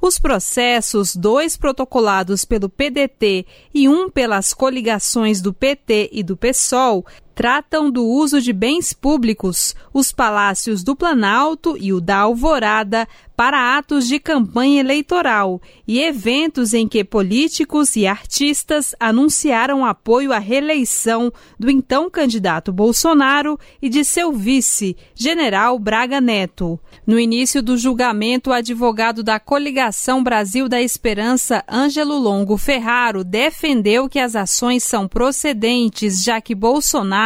Os 0.02 0.20
processos, 0.20 1.16
dois 1.16 1.56
protocolados 1.56 2.44
pelo 2.44 2.68
PDT 2.68 3.46
e 3.74 3.88
um 3.88 4.10
pelas 4.10 4.54
coligações 4.54 5.40
do 5.42 5.54
PT 5.54 6.10
e 6.12 6.22
do 6.22 6.36
PSOL, 6.36 7.06
tratam 7.36 7.91
do 7.91 8.06
uso 8.06 8.41
de 8.41 8.54
bens 8.54 8.93
públicos, 8.93 9.76
os 9.93 10.13
palácios 10.13 10.84
do 10.84 10.95
Planalto 10.95 11.76
e 11.78 11.91
o 11.91 12.00
da 12.00 12.19
Alvorada, 12.19 13.06
para 13.36 13.78
atos 13.78 14.08
de 14.08 14.17
campanha 14.17 14.80
eleitoral 14.80 15.62
e 15.86 16.00
eventos 16.00 16.74
em 16.74 16.88
que 16.88 17.04
políticos 17.04 17.98
e 17.98 18.08
artistas 18.08 18.95
anunciaram 18.98 19.86
apoio 19.86 20.32
à 20.32 20.39
reeleição 20.39 21.34
do 21.60 21.69
então 21.69 22.10
candidato 22.10 22.71
Bolsonaro 22.71 23.60
e 23.82 23.89
de 23.89 24.06
seu 24.06 24.32
vice, 24.32 24.95
general 25.13 25.78
Braga 25.78 26.21
Neto. 26.21 26.80
No 27.06 27.19
início 27.19 27.62
do 27.62 27.78
julgamento, 27.78 28.52
o 28.52 28.54
advogado 28.54 29.21
da 29.21 29.38
coligação 29.38 30.24
Brasil 30.24 30.69
da 30.69 30.82
Esperança, 30.82 31.62
Ângelo 31.69 32.17
Longo 32.17 32.56
Ferraro, 32.56 33.21
defendeu 33.26 34.08
que 34.08 34.19
as 34.19 34.34
ações 34.34 34.82
são 34.86 35.10
procedentes, 35.10 36.24
já 36.24 36.39
que 36.39 36.56
Bolsonaro 36.56 37.25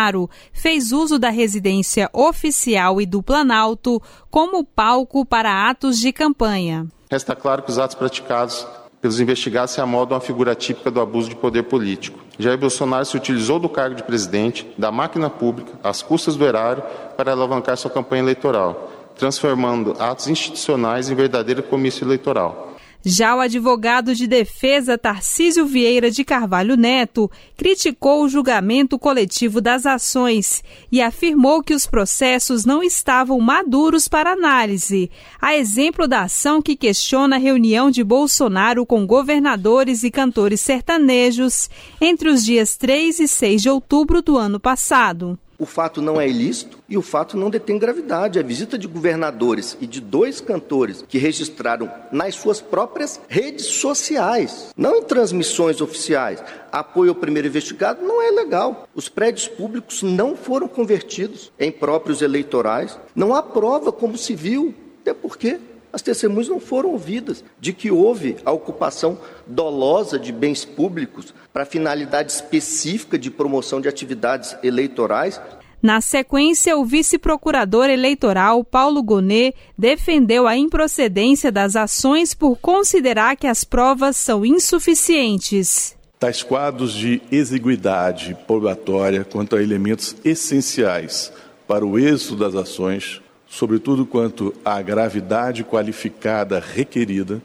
fez 0.53 0.91
uso 0.91 1.19
da 1.19 1.29
residência 1.29 2.09
oficial 2.13 3.01
e 3.01 3.05
do 3.05 3.21
Planalto 3.21 4.01
como 4.29 4.63
palco 4.63 5.25
para 5.25 5.69
atos 5.69 5.99
de 5.99 6.13
campanha. 6.13 6.87
Resta 7.09 7.35
claro 7.35 7.63
que 7.63 7.71
os 7.71 7.79
atos 7.79 7.95
praticados 7.95 8.67
pelos 9.01 9.19
investigados 9.19 9.73
se 9.73 9.81
amodam 9.81 10.17
a 10.17 10.21
figura 10.21 10.53
típica 10.55 10.91
do 10.91 10.99
abuso 10.99 11.29
de 11.29 11.35
poder 11.35 11.63
político. 11.63 12.19
Jair 12.37 12.57
Bolsonaro 12.57 13.05
se 13.05 13.17
utilizou 13.17 13.59
do 13.59 13.69
cargo 13.69 13.95
de 13.95 14.03
presidente, 14.03 14.67
da 14.77 14.91
máquina 14.91 15.29
pública, 15.29 15.71
às 15.83 16.01
custas 16.01 16.35
do 16.35 16.45
erário, 16.45 16.83
para 17.17 17.31
alavancar 17.31 17.77
sua 17.77 17.91
campanha 17.91 18.23
eleitoral, 18.23 18.91
transformando 19.17 19.95
atos 19.99 20.27
institucionais 20.27 21.09
em 21.09 21.15
verdadeiro 21.15 21.63
comício 21.63 22.05
eleitoral. 22.05 22.73
Já 23.03 23.33
o 23.33 23.39
advogado 23.39 24.13
de 24.13 24.27
defesa 24.27 24.97
Tarcísio 24.97 25.65
Vieira 25.65 26.11
de 26.11 26.25
Carvalho 26.25 26.75
Neto 26.75 27.31
criticou 27.55 28.23
o 28.23 28.27
julgamento 28.27 28.99
coletivo 28.99 29.61
das 29.61 29.85
ações 29.85 30.61
e 30.91 31.01
afirmou 31.01 31.63
que 31.63 31.73
os 31.73 31.87
processos 31.87 32.65
não 32.65 32.83
estavam 32.83 33.39
maduros 33.39 34.09
para 34.09 34.33
análise, 34.33 35.09
a 35.41 35.55
exemplo 35.55 36.09
da 36.09 36.23
ação 36.23 36.61
que 36.61 36.75
questiona 36.75 37.37
a 37.37 37.39
reunião 37.39 37.89
de 37.89 38.03
Bolsonaro 38.03 38.85
com 38.85 39.07
governadores 39.07 40.03
e 40.03 40.11
cantores 40.11 40.59
sertanejos 40.59 41.69
entre 42.01 42.27
os 42.27 42.43
dias 42.43 42.75
3 42.75 43.21
e 43.21 43.27
6 43.29 43.61
de 43.61 43.69
outubro 43.69 44.21
do 44.21 44.37
ano 44.37 44.59
passado. 44.59 45.39
O 45.59 45.65
fato 45.65 46.01
não 46.01 46.21
é 46.21 46.27
ilícito 46.27 46.79
e 46.87 46.97
o 46.97 47.01
fato 47.01 47.35
não 47.35 47.49
detém 47.49 47.77
gravidade. 47.77 48.39
A 48.39 48.41
visita 48.41 48.77
de 48.77 48.87
governadores 48.87 49.75
e 49.81 49.85
de 49.85 49.99
dois 49.99 50.39
cantores 50.39 51.03
que 51.05 51.17
registraram 51.17 51.91
nas 52.13 52.35
suas 52.35 52.61
próprias 52.61 53.19
redes 53.27 53.65
sociais, 53.65 54.73
não 54.77 54.95
em 54.95 55.03
transmissões 55.03 55.81
oficiais, 55.81 56.41
apoio 56.71 57.09
ao 57.09 57.15
primeiro 57.15 57.49
investigado 57.49 58.01
não 58.01 58.21
é 58.21 58.31
legal. 58.31 58.87
Os 58.95 59.09
prédios 59.09 59.49
públicos 59.49 60.01
não 60.01 60.33
foram 60.33 60.67
convertidos 60.67 61.51
em 61.59 61.71
próprios 61.71 62.21
eleitorais. 62.21 62.97
Não 63.13 63.35
há 63.35 63.43
prova 63.43 63.91
como 63.91 64.17
se 64.17 64.33
viu, 64.33 64.73
até 65.01 65.13
porque 65.13 65.59
as 65.91 66.01
testemunhas 66.01 66.47
não 66.47 66.59
foram 66.59 66.91
ouvidas 66.91 67.43
de 67.59 67.73
que 67.73 67.89
houve 67.89 68.37
a 68.45 68.51
ocupação 68.51 69.17
dolosa 69.47 70.19
de 70.19 70.31
bens 70.31 70.63
públicos 70.63 71.33
para 71.51 71.65
finalidade 71.65 72.31
específica 72.31 73.17
de 73.17 73.31
promoção 73.31 73.81
de 73.81 73.89
atividades 73.89 74.55
eleitorais. 74.63 75.41
Na 75.81 76.01
sequência, 76.01 76.77
o 76.77 76.85
vice-procurador 76.85 77.89
eleitoral 77.89 78.63
Paulo 78.63 79.01
Gonet 79.01 79.55
defendeu 79.77 80.45
a 80.45 80.57
improcedência 80.57 81.51
das 81.51 81.75
ações 81.75 82.33
por 82.33 82.57
considerar 82.57 83.37
que 83.37 83.47
as 83.47 83.63
provas 83.63 84.17
são 84.17 84.45
insuficientes. 84.45 85.97
Tais 86.19 86.43
quadros 86.43 86.93
de 86.93 87.21
exiguidade 87.31 88.37
probatória 88.45 89.23
quanto 89.23 89.55
a 89.55 89.63
elementos 89.63 90.17
essenciais 90.25 91.31
para 91.65 91.85
o 91.85 91.97
êxito 91.97 92.35
das 92.35 92.55
ações 92.55 93.21
sobretudo 93.49 94.05
quanto 94.05 94.53
à 94.63 94.81
gravidade 94.81 95.63
qualificada 95.63 96.59
requerida, 96.59 97.41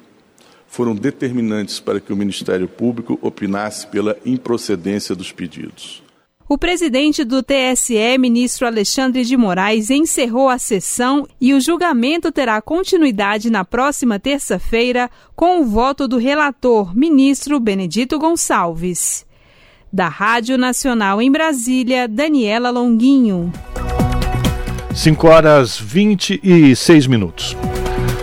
foram 0.67 0.95
determinantes 0.95 1.81
para 1.81 2.01
que 2.01 2.13
o 2.13 2.17
Ministério 2.17 2.69
Público 2.69 3.19
opinasse 3.23 3.87
pela 3.87 4.17
improcedência 4.27 5.15
dos 5.15 5.33
pedidos. 5.33 6.03
O 6.47 6.59
presidente 6.59 7.25
do 7.25 7.43
TSE, 7.43 8.19
ministro 8.19 8.67
Alexandre 8.67 9.25
de 9.25 9.35
Moraes, 9.35 9.89
encerrou 9.89 10.51
a 10.51 10.59
sessão 10.59 11.27
e 11.41 11.55
o 11.55 11.61
julgamento 11.61 12.31
terá 12.31 12.61
continuidade 12.61 13.49
na 13.49 13.65
próxima 13.65 14.19
terça-feira 14.19 15.11
com 15.35 15.61
o 15.61 15.65
voto 15.65 16.07
do 16.07 16.19
relator, 16.19 16.95
ministro 16.95 17.59
Benedito 17.59 18.19
Gonçalves. 18.19 19.25
Da 19.91 20.09
Rádio 20.09 20.59
Nacional 20.59 21.23
em 21.23 21.31
Brasília, 21.33 22.07
Daniela 22.07 22.69
Longuinho. 22.69 23.51
5 24.95 25.27
horas 25.27 25.77
26 25.77 27.09
minutos. 27.09 27.57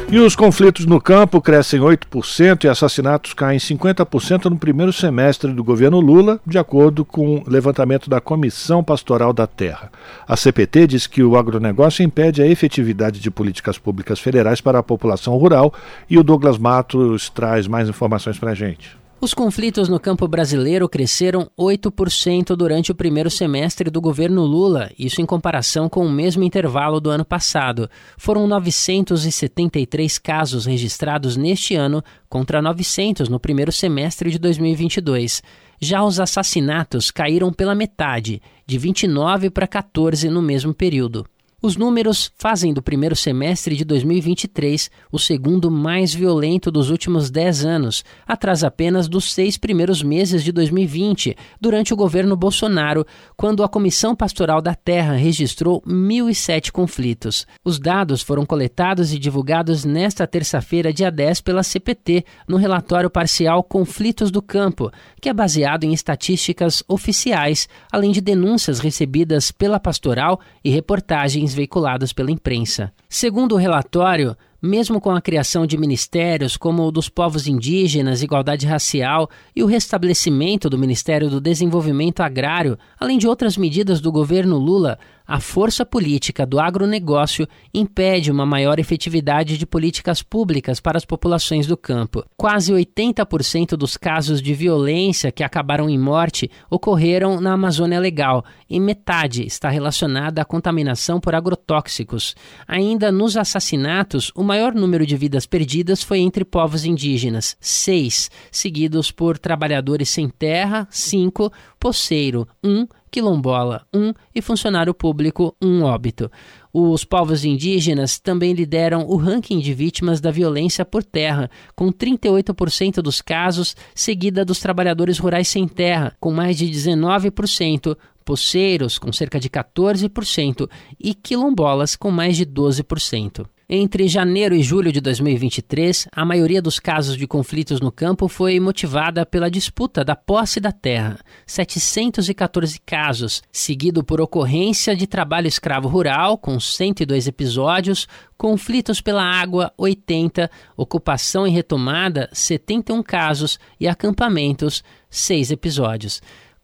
E 0.09 0.17
os 0.19 0.37
conflitos 0.37 0.85
no 0.85 1.01
campo 1.01 1.41
crescem 1.41 1.81
8% 1.81 2.63
e 2.63 2.69
assassinatos 2.69 3.33
caem 3.33 3.59
50% 3.59 4.45
no 4.45 4.57
primeiro 4.57 4.93
semestre 4.93 5.51
do 5.51 5.63
governo 5.63 5.99
Lula, 5.99 6.39
de 6.45 6.57
acordo 6.57 7.03
com 7.03 7.37
o 7.37 7.43
levantamento 7.45 8.09
da 8.09 8.21
Comissão 8.21 8.83
Pastoral 8.83 9.33
da 9.33 9.45
Terra. 9.45 9.91
A 10.25 10.37
CPT 10.37 10.87
diz 10.87 11.07
que 11.07 11.21
o 11.21 11.37
agronegócio 11.37 12.03
impede 12.03 12.41
a 12.41 12.47
efetividade 12.47 13.19
de 13.19 13.29
políticas 13.29 13.77
públicas 13.77 14.19
federais 14.19 14.61
para 14.61 14.79
a 14.79 14.83
população 14.83 15.35
rural 15.35 15.73
e 16.09 16.17
o 16.17 16.23
Douglas 16.23 16.57
Matos 16.57 17.29
traz 17.29 17.67
mais 17.67 17.89
informações 17.89 18.39
para 18.39 18.51
a 18.51 18.55
gente. 18.55 19.00
Os 19.23 19.35
conflitos 19.35 19.87
no 19.87 19.99
campo 19.99 20.27
brasileiro 20.27 20.89
cresceram 20.89 21.47
8% 21.55 22.55
durante 22.55 22.91
o 22.91 22.95
primeiro 22.95 23.29
semestre 23.29 23.91
do 23.91 24.01
governo 24.01 24.43
Lula, 24.43 24.89
isso 24.97 25.21
em 25.21 25.27
comparação 25.27 25.87
com 25.87 26.03
o 26.03 26.11
mesmo 26.11 26.41
intervalo 26.41 26.99
do 26.99 27.11
ano 27.11 27.23
passado. 27.23 27.87
Foram 28.17 28.47
973 28.47 30.17
casos 30.17 30.65
registrados 30.65 31.37
neste 31.37 31.75
ano 31.75 32.03
contra 32.27 32.63
900 32.63 33.29
no 33.29 33.39
primeiro 33.39 33.71
semestre 33.71 34.31
de 34.31 34.39
2022. 34.39 35.43
Já 35.79 36.03
os 36.03 36.19
assassinatos 36.19 37.11
caíram 37.11 37.53
pela 37.53 37.75
metade, 37.75 38.41
de 38.65 38.79
29 38.79 39.51
para 39.51 39.67
14 39.67 40.31
no 40.31 40.41
mesmo 40.41 40.73
período. 40.73 41.27
Os 41.63 41.77
números 41.77 42.31
fazem 42.39 42.73
do 42.73 42.81
primeiro 42.81 43.15
semestre 43.15 43.75
de 43.75 43.85
2023 43.85 44.89
o 45.11 45.19
segundo 45.19 45.69
mais 45.69 46.11
violento 46.11 46.71
dos 46.71 46.89
últimos 46.89 47.29
10 47.29 47.65
anos, 47.65 48.03
atrás 48.25 48.63
apenas 48.63 49.07
dos 49.07 49.31
seis 49.31 49.59
primeiros 49.59 50.01
meses 50.01 50.43
de 50.43 50.51
2020, 50.51 51.37
durante 51.61 51.93
o 51.93 51.95
governo 51.95 52.35
Bolsonaro, 52.35 53.05
quando 53.37 53.63
a 53.63 53.69
Comissão 53.69 54.15
Pastoral 54.15 54.59
da 54.59 54.73
Terra 54.73 55.13
registrou 55.13 55.83
1.007 55.83 56.71
conflitos. 56.71 57.45
Os 57.63 57.77
dados 57.77 58.23
foram 58.23 58.43
coletados 58.43 59.13
e 59.13 59.19
divulgados 59.19 59.85
nesta 59.85 60.25
terça-feira, 60.25 60.91
dia 60.91 61.11
10, 61.11 61.41
pela 61.41 61.61
CPT, 61.61 62.25
no 62.47 62.57
relatório 62.57 63.07
parcial 63.09 63.63
Conflitos 63.63 64.31
do 64.31 64.41
Campo, 64.41 64.89
que 65.21 65.29
é 65.29 65.33
baseado 65.33 65.83
em 65.83 65.93
estatísticas 65.93 66.83
oficiais, 66.87 67.69
além 67.91 68.11
de 68.11 68.19
denúncias 68.19 68.79
recebidas 68.79 69.51
pela 69.51 69.79
pastoral 69.79 70.39
e 70.63 70.71
reportagens 70.71 71.50
veiculadas 71.53 72.13
pela 72.13 72.31
imprensa. 72.31 72.91
Segundo 73.09 73.53
o 73.53 73.57
relatório, 73.57 74.35
mesmo 74.61 75.01
com 75.01 75.09
a 75.11 75.21
criação 75.21 75.65
de 75.65 75.77
ministérios 75.77 76.55
como 76.55 76.83
o 76.83 76.91
dos 76.91 77.09
povos 77.09 77.47
indígenas, 77.47 78.21
igualdade 78.21 78.67
racial 78.67 79.29
e 79.55 79.63
o 79.63 79.65
restabelecimento 79.65 80.69
do 80.69 80.77
Ministério 80.77 81.29
do 81.29 81.41
Desenvolvimento 81.41 82.21
Agrário, 82.21 82.77
além 82.99 83.17
de 83.17 83.27
outras 83.27 83.57
medidas 83.57 83.99
do 83.99 84.11
governo 84.11 84.57
Lula, 84.57 84.99
a 85.31 85.39
força 85.39 85.85
política 85.85 86.45
do 86.45 86.59
agronegócio 86.59 87.47
impede 87.73 88.29
uma 88.29 88.45
maior 88.45 88.79
efetividade 88.79 89.57
de 89.57 89.65
políticas 89.65 90.21
públicas 90.21 90.81
para 90.81 90.97
as 90.97 91.05
populações 91.05 91.65
do 91.65 91.77
campo. 91.77 92.25
Quase 92.35 92.73
80% 92.73 93.77
dos 93.77 93.95
casos 93.95 94.41
de 94.41 94.53
violência 94.53 95.31
que 95.31 95.41
acabaram 95.41 95.89
em 95.89 95.97
morte 95.97 96.51
ocorreram 96.69 97.39
na 97.39 97.53
Amazônia 97.53 97.97
Legal 97.97 98.43
e 98.69 98.77
metade 98.77 99.45
está 99.45 99.69
relacionada 99.69 100.41
à 100.41 100.45
contaminação 100.45 101.17
por 101.17 101.33
agrotóxicos. 101.33 102.35
Ainda 102.67 103.09
nos 103.09 103.37
assassinatos, 103.37 104.33
o 104.35 104.43
maior 104.43 104.73
número 104.73 105.05
de 105.05 105.15
vidas 105.15 105.45
perdidas 105.45 106.03
foi 106.03 106.19
entre 106.19 106.43
povos 106.43 106.83
indígenas, 106.83 107.55
seis, 107.61 108.29
seguidos 108.51 109.11
por 109.11 109.39
trabalhadores 109.39 110.09
sem 110.09 110.27
terra, 110.27 110.85
cinco, 110.91 111.49
poceiro, 111.79 112.45
um, 112.61 112.85
quilombola, 113.11 113.85
um 113.93 114.13
e 114.33 114.41
funcionário 114.41 114.93
público, 114.93 115.55
um 115.61 115.83
óbito. 115.83 116.31
Os 116.73 117.03
povos 117.03 117.43
indígenas 117.43 118.17
também 118.17 118.53
lideram 118.53 119.05
o 119.05 119.17
ranking 119.17 119.59
de 119.59 119.73
vítimas 119.73 120.21
da 120.21 120.31
violência 120.31 120.85
por 120.85 121.03
terra, 121.03 121.51
com 121.75 121.91
38% 121.91 123.01
dos 123.01 123.21
casos, 123.21 123.75
seguida 123.93 124.45
dos 124.45 124.59
trabalhadores 124.59 125.19
rurais 125.19 125.49
sem 125.49 125.67
terra, 125.67 126.15
com 126.19 126.31
mais 126.31 126.57
de 126.57 126.65
19%, 126.67 127.97
poceiros, 128.23 128.97
com 128.97 129.11
cerca 129.11 129.39
de 129.39 129.49
14%, 129.49 130.69
e 130.97 131.13
quilombolas, 131.13 131.97
com 131.97 132.09
mais 132.09 132.37
de 132.37 132.45
12%. 132.45 133.45
Entre 133.73 134.05
janeiro 134.05 134.53
e 134.53 134.61
julho 134.61 134.91
de 134.91 134.99
2023, 134.99 136.09
a 136.11 136.25
maioria 136.25 136.61
dos 136.61 136.77
casos 136.77 137.15
de 137.15 137.25
conflitos 137.25 137.79
no 137.79 137.89
campo 137.89 138.27
foi 138.27 138.59
motivada 138.59 139.25
pela 139.25 139.49
disputa 139.49 140.03
da 140.03 140.13
posse 140.13 140.59
da 140.59 140.73
terra, 140.73 141.17
714 141.47 142.81
casos, 142.85 143.41
seguido 143.49 144.03
por 144.03 144.19
ocorrência 144.19 144.93
de 144.93 145.07
trabalho 145.07 145.47
escravo 145.47 145.87
rural, 145.87 146.37
com 146.37 146.59
102 146.59 147.27
episódios, 147.27 148.09
conflitos 148.37 148.99
pela 148.99 149.23
água, 149.23 149.71
80, 149.77 150.51
ocupação 150.75 151.47
e 151.47 151.49
retomada, 151.49 152.29
71 152.33 153.01
casos 153.01 153.57
e 153.79 153.87
acampamentos, 153.87 154.83
6 155.09 155.49
episódios. 155.49 156.21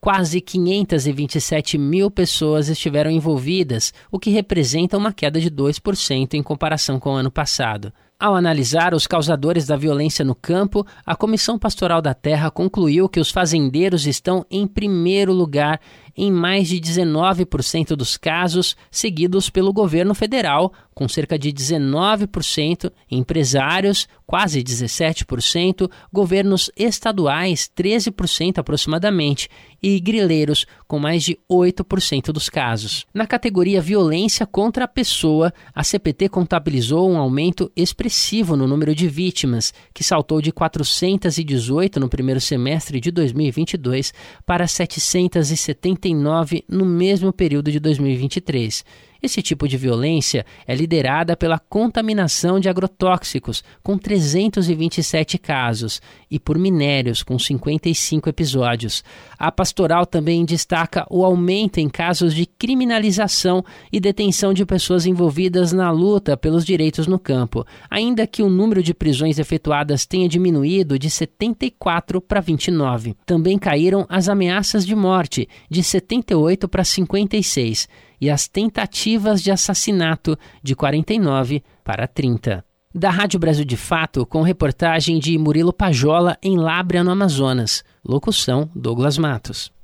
Quase 0.07 0.39
527 0.39 1.77
mil 1.77 2.09
pessoas 2.09 2.69
estiveram 2.69 3.11
envolvidas, 3.11 3.93
o 4.09 4.17
que 4.17 4.29
representa 4.29 4.97
uma 4.97 5.11
queda 5.11 5.37
de 5.37 5.51
2% 5.51 6.33
em 6.33 6.41
comparação 6.41 6.97
com 6.97 7.09
o 7.09 7.15
ano 7.15 7.29
passado. 7.29 7.91
Ao 8.17 8.33
analisar 8.33 8.93
os 8.93 9.05
causadores 9.05 9.67
da 9.67 9.75
violência 9.75 10.23
no 10.23 10.33
campo, 10.33 10.87
a 11.05 11.13
Comissão 11.13 11.59
Pastoral 11.59 12.01
da 12.01 12.13
Terra 12.13 12.49
concluiu 12.49 13.09
que 13.09 13.19
os 13.19 13.29
fazendeiros 13.29 14.07
estão 14.07 14.45
em 14.49 14.65
primeiro 14.65 15.33
lugar 15.33 15.77
em 16.15 16.31
mais 16.31 16.69
de 16.69 16.79
19% 16.79 17.89
dos 17.89 18.15
casos, 18.15 18.77
seguidos 18.89 19.49
pelo 19.49 19.73
governo 19.73 20.15
federal, 20.15 20.71
com 20.97 21.07
cerca 21.07 21.37
de 21.37 21.53
19%, 21.53 22.91
empresários, 23.11 24.07
quase 24.25 24.63
17%, 24.63 25.87
governos 26.11 26.71
estaduais, 26.75 27.69
13% 27.77 28.57
aproximadamente, 28.57 29.47
e 29.81 29.99
grileiros, 29.99 30.65
com 30.87 30.97
mais 30.97 31.23
de 31.23 31.37
8% 31.47 32.31
dos 32.31 32.49
casos. 32.49 33.05
Na 33.13 33.27
categoria 33.27 33.79
violência 33.79 34.47
contra 34.47 34.85
a 34.85 34.87
pessoa, 34.87 35.53
a 35.71 35.83
CPT 35.83 36.29
contabilizou 36.29 37.07
um 37.07 37.19
aumento 37.19 37.71
expressivo 37.75 38.57
no 38.57 38.65
número 38.65 38.95
de 38.95 39.07
vítimas, 39.07 39.71
que 39.93 40.03
saltou 40.03 40.41
de 40.41 40.51
418 40.51 41.99
no 41.99 42.09
primeiro 42.09 42.41
semestre 42.41 42.99
de 42.99 43.11
2022 43.11 44.11
para 44.47 44.65
779 44.65 46.65
no 46.67 46.85
mesmo 46.85 47.31
período 47.31 47.71
de 47.71 47.79
2023. 47.79 48.83
Esse 49.21 49.41
tipo 49.41 49.67
de 49.67 49.77
violência 49.77 50.45
é 50.65 50.75
liderada 50.75 51.35
pela 51.35 51.59
contaminação 51.59 52.59
de 52.59 52.69
agrotóxicos, 52.69 53.63
com 53.81 53.97
327 53.97 55.37
casos, 55.37 56.01
e 56.29 56.39
por 56.39 56.57
minérios, 56.57 57.23
com 57.23 57.37
55 57.37 58.29
episódios. 58.29 59.03
A 59.37 59.51
pastoral 59.51 60.05
também 60.05 60.45
destaca 60.45 61.05
o 61.09 61.23
aumento 61.23 61.79
em 61.79 61.89
casos 61.89 62.33
de 62.33 62.45
criminalização 62.45 63.63
e 63.91 63.99
detenção 63.99 64.53
de 64.53 64.65
pessoas 64.65 65.05
envolvidas 65.05 65.71
na 65.71 65.89
luta 65.91 66.37
pelos 66.37 66.65
direitos 66.65 67.07
no 67.07 67.19
campo, 67.19 67.65
ainda 67.89 68.27
que 68.27 68.43
o 68.43 68.49
número 68.49 68.83
de 68.83 68.93
prisões 68.93 69.39
efetuadas 69.39 70.05
tenha 70.05 70.29
diminuído 70.29 70.99
de 70.99 71.09
74 71.09 72.21
para 72.21 72.41
29. 72.41 73.15
Também 73.25 73.57
caíram 73.57 74.05
as 74.09 74.29
ameaças 74.29 74.85
de 74.85 74.95
morte, 74.95 75.47
de 75.69 75.83
78 75.83 76.67
para 76.67 76.83
56 76.83 77.87
e 78.19 78.29
as 78.29 78.47
tentativas 78.47 79.41
de 79.41 79.51
assassinato 79.51 80.37
de 80.63 80.75
49 80.75 81.63
para 81.83 82.07
30. 82.07 82.63
Da 82.93 83.09
Rádio 83.09 83.39
Brasil 83.39 83.65
de 83.65 83.77
Fato, 83.77 84.25
com 84.25 84.41
reportagem 84.41 85.19
de 85.19 85.37
Murilo 85.37 85.71
Pajola 85.71 86.37
em 86.41 86.57
Lábrea, 86.57 87.03
no 87.03 87.11
Amazonas. 87.11 87.83
Locução: 88.03 88.69
Douglas 88.73 89.17
Matos. 89.17 89.76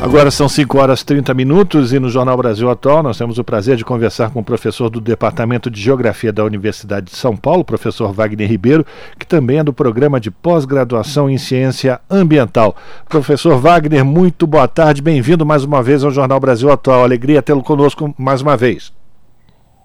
Agora 0.00 0.30
são 0.30 0.48
5 0.48 0.78
horas 0.78 1.00
e 1.00 1.06
30 1.06 1.34
minutos 1.34 1.92
e 1.92 1.98
no 1.98 2.08
Jornal 2.08 2.36
Brasil 2.36 2.70
Atual 2.70 3.02
nós 3.02 3.18
temos 3.18 3.36
o 3.36 3.44
prazer 3.44 3.76
de 3.76 3.84
conversar 3.84 4.32
com 4.32 4.38
o 4.38 4.44
professor 4.44 4.88
do 4.88 5.00
Departamento 5.00 5.68
de 5.68 5.80
Geografia 5.80 6.32
da 6.32 6.44
Universidade 6.44 7.06
de 7.06 7.16
São 7.16 7.36
Paulo, 7.36 7.64
professor 7.64 8.12
Wagner 8.12 8.48
Ribeiro, 8.48 8.84
que 9.18 9.26
também 9.26 9.58
é 9.58 9.64
do 9.64 9.72
programa 9.72 10.20
de 10.20 10.30
pós-graduação 10.30 11.28
em 11.28 11.36
Ciência 11.36 12.00
Ambiental. 12.08 12.76
Professor 13.08 13.58
Wagner, 13.58 14.04
muito 14.04 14.46
boa 14.46 14.68
tarde, 14.68 15.02
bem-vindo 15.02 15.44
mais 15.44 15.64
uma 15.64 15.82
vez 15.82 16.04
ao 16.04 16.12
Jornal 16.12 16.38
Brasil 16.38 16.70
Atual. 16.70 17.02
Alegria 17.02 17.42
tê-lo 17.42 17.62
conosco 17.62 18.14
mais 18.16 18.40
uma 18.40 18.56
vez. 18.56 18.94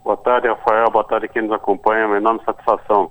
Boa 0.03 0.17
tarde, 0.17 0.47
Rafael. 0.47 0.91
Boa 0.91 1.03
tarde 1.05 1.27
quem 1.27 1.41
nos 1.41 1.51
acompanha. 1.51 2.05
Uma 2.05 2.17
enorme 2.17 2.39
satisfação 2.45 3.09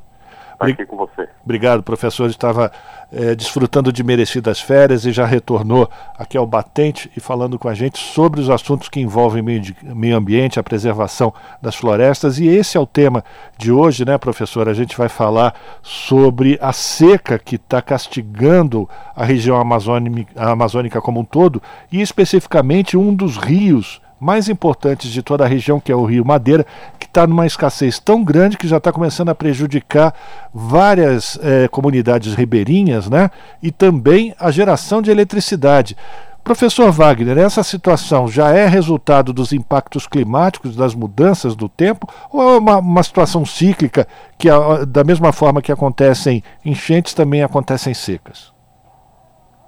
estar 0.70 0.82
aqui 0.82 0.86
com 0.86 0.96
você. 0.96 1.28
Obrigado, 1.44 1.82
professor. 1.82 2.28
Estava 2.28 2.70
é, 3.10 3.34
desfrutando 3.34 3.92
de 3.92 4.02
merecidas 4.02 4.60
férias 4.60 5.04
e 5.04 5.12
já 5.12 5.24
retornou 5.24 5.88
aqui 6.16 6.36
ao 6.36 6.46
Batente 6.46 7.10
e 7.16 7.20
falando 7.20 7.58
com 7.58 7.68
a 7.68 7.74
gente 7.74 7.98
sobre 7.98 8.40
os 8.40 8.50
assuntos 8.50 8.88
que 8.88 9.00
envolvem 9.00 9.42
meio, 9.42 9.60
de, 9.60 9.76
meio 9.82 10.16
ambiente, 10.16 10.60
a 10.60 10.62
preservação 10.62 11.32
das 11.60 11.74
florestas. 11.74 12.38
E 12.38 12.46
esse 12.46 12.76
é 12.76 12.80
o 12.80 12.86
tema 12.86 13.24
de 13.56 13.72
hoje, 13.72 14.04
né, 14.04 14.18
professor? 14.18 14.68
A 14.68 14.74
gente 14.74 14.96
vai 14.96 15.08
falar 15.08 15.54
sobre 15.82 16.58
a 16.60 16.72
seca 16.72 17.38
que 17.38 17.56
está 17.56 17.80
castigando 17.80 18.88
a 19.16 19.24
região 19.24 19.56
amazônica, 19.56 20.32
a 20.36 20.50
amazônica 20.50 21.00
como 21.00 21.20
um 21.20 21.24
todo 21.24 21.62
e 21.90 22.00
especificamente 22.00 22.96
um 22.96 23.14
dos 23.14 23.36
rios 23.36 24.01
mais 24.22 24.48
importantes 24.48 25.10
de 25.10 25.20
toda 25.20 25.44
a 25.44 25.48
região, 25.48 25.80
que 25.80 25.90
é 25.90 25.96
o 25.96 26.04
Rio 26.04 26.24
Madeira, 26.24 26.64
que 26.96 27.06
está 27.06 27.26
numa 27.26 27.44
escassez 27.44 27.98
tão 27.98 28.22
grande 28.22 28.56
que 28.56 28.68
já 28.68 28.76
está 28.76 28.92
começando 28.92 29.30
a 29.30 29.34
prejudicar 29.34 30.14
várias 30.54 31.36
eh, 31.42 31.66
comunidades 31.66 32.32
ribeirinhas, 32.34 33.10
né? 33.10 33.32
E 33.60 33.72
também 33.72 34.32
a 34.38 34.52
geração 34.52 35.02
de 35.02 35.10
eletricidade. 35.10 35.96
Professor 36.44 36.92
Wagner, 36.92 37.36
essa 37.36 37.64
situação 37.64 38.28
já 38.28 38.50
é 38.50 38.64
resultado 38.68 39.32
dos 39.32 39.52
impactos 39.52 40.06
climáticos, 40.06 40.76
das 40.76 40.94
mudanças 40.94 41.56
do 41.56 41.68
tempo, 41.68 42.08
ou 42.30 42.54
é 42.54 42.58
uma, 42.58 42.78
uma 42.78 43.02
situação 43.02 43.44
cíclica 43.44 44.06
que, 44.38 44.48
da 44.86 45.02
mesma 45.02 45.32
forma 45.32 45.60
que 45.60 45.72
acontecem 45.72 46.44
enchentes, 46.64 47.12
também 47.12 47.42
acontecem 47.42 47.92
secas? 47.92 48.52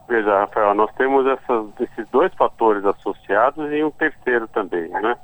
Veja, 0.09 0.41
Rafael, 0.41 0.75
nós 0.75 0.93
temos 0.97 1.27
essas, 1.27 1.67
esses 1.81 2.09
dois 2.11 2.33
fatores 2.35 2.85
associados 2.85 3.73
e 3.73 3.83
um 3.83 3.91
terceiro 3.91 4.47
também, 4.49 4.89
né? 4.89 5.17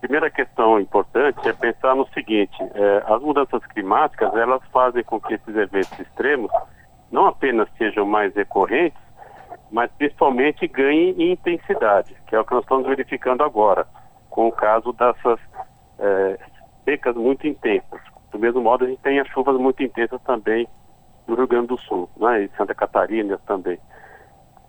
Primeira 0.00 0.30
questão 0.30 0.78
importante 0.80 1.48
é 1.48 1.52
pensar 1.52 1.94
no 1.94 2.06
seguinte: 2.08 2.56
é, 2.74 3.04
as 3.06 3.20
mudanças 3.20 3.64
climáticas 3.66 4.34
elas 4.34 4.62
fazem 4.72 5.02
com 5.04 5.20
que 5.20 5.34
esses 5.34 5.54
eventos 5.54 5.98
extremos 5.98 6.50
não 7.10 7.26
apenas 7.26 7.68
sejam 7.76 8.06
mais 8.06 8.34
recorrentes, 8.34 8.98
mas 9.70 9.90
principalmente 9.92 10.66
ganhem 10.66 11.10
em 11.18 11.32
intensidade, 11.32 12.16
que 12.26 12.34
é 12.34 12.40
o 12.40 12.44
que 12.44 12.54
nós 12.54 12.62
estamos 12.62 12.86
verificando 12.86 13.42
agora, 13.42 13.86
com 14.30 14.48
o 14.48 14.52
caso 14.52 14.92
dessas 14.92 15.40
é, 15.98 16.38
secas 16.84 17.16
muito 17.16 17.46
intensas. 17.46 18.00
Do 18.30 18.38
mesmo 18.38 18.60
modo, 18.62 18.84
a 18.84 18.88
gente 18.88 19.00
tem 19.00 19.18
as 19.18 19.28
chuvas 19.28 19.56
muito 19.56 19.82
intensas 19.82 20.20
também 20.22 20.68
no 21.26 21.34
Rio 21.34 21.46
Grande 21.46 21.68
do 21.68 21.78
Sul, 21.78 22.08
né, 22.16 22.44
e 22.44 22.48
Santa 22.56 22.74
Catarina 22.74 23.38
também. 23.46 23.78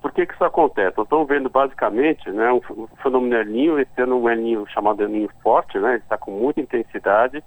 Por 0.02 0.12
que, 0.12 0.26
que 0.26 0.34
isso 0.34 0.44
acontece? 0.44 0.96
Nós 0.98 1.06
estamos 1.06 1.28
vendo 1.28 1.50
basicamente 1.50 2.30
né, 2.30 2.52
um, 2.52 2.88
fenômeno 3.02 3.36
El 3.36 3.80
esse 3.80 4.02
ano 4.02 4.20
um 4.20 4.30
El 4.30 4.38
Ninho 4.38 4.68
chamado 4.68 5.02
El 5.02 5.10
Ninho 5.10 5.30
forte, 5.42 5.80
né, 5.80 5.96
está 5.98 6.18
com 6.18 6.32
muita 6.32 6.62
intensidade, 6.62 7.44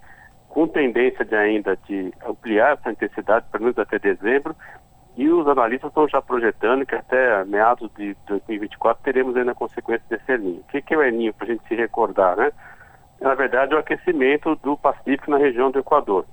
com 0.48 0.66
tendência 0.66 1.24
de 1.24 1.34
ainda 1.34 1.76
de 1.86 2.12
ampliar 2.26 2.74
essa 2.74 2.90
intensidade, 2.90 3.46
pelo 3.52 3.64
menos 3.64 3.78
até 3.78 3.98
dezembro, 3.98 4.54
e 5.16 5.28
os 5.28 5.46
analistas 5.46 5.90
estão 5.90 6.08
já 6.08 6.20
projetando 6.20 6.84
que 6.84 6.94
até 6.94 7.44
meados 7.44 7.90
de 7.96 8.16
2024 8.26 9.02
teremos 9.02 9.36
ainda 9.36 9.54
consequências 9.54 10.08
desse 10.08 10.32
El 10.32 10.38
Ninho. 10.38 10.60
O 10.60 10.64
que, 10.64 10.82
que 10.82 10.94
é 10.94 10.96
o 10.96 11.02
El 11.02 11.12
Ninho, 11.12 11.34
para 11.34 11.46
a 11.46 11.50
gente 11.50 11.66
se 11.68 11.74
recordar, 11.74 12.36
né? 12.36 12.50
Na 13.20 13.34
verdade, 13.34 13.74
é 13.74 13.76
o 13.76 13.80
aquecimento 13.80 14.56
do 14.56 14.76
Pacífico 14.76 15.30
na 15.30 15.36
região 15.36 15.70
do 15.70 15.78
Equador. 15.78 16.24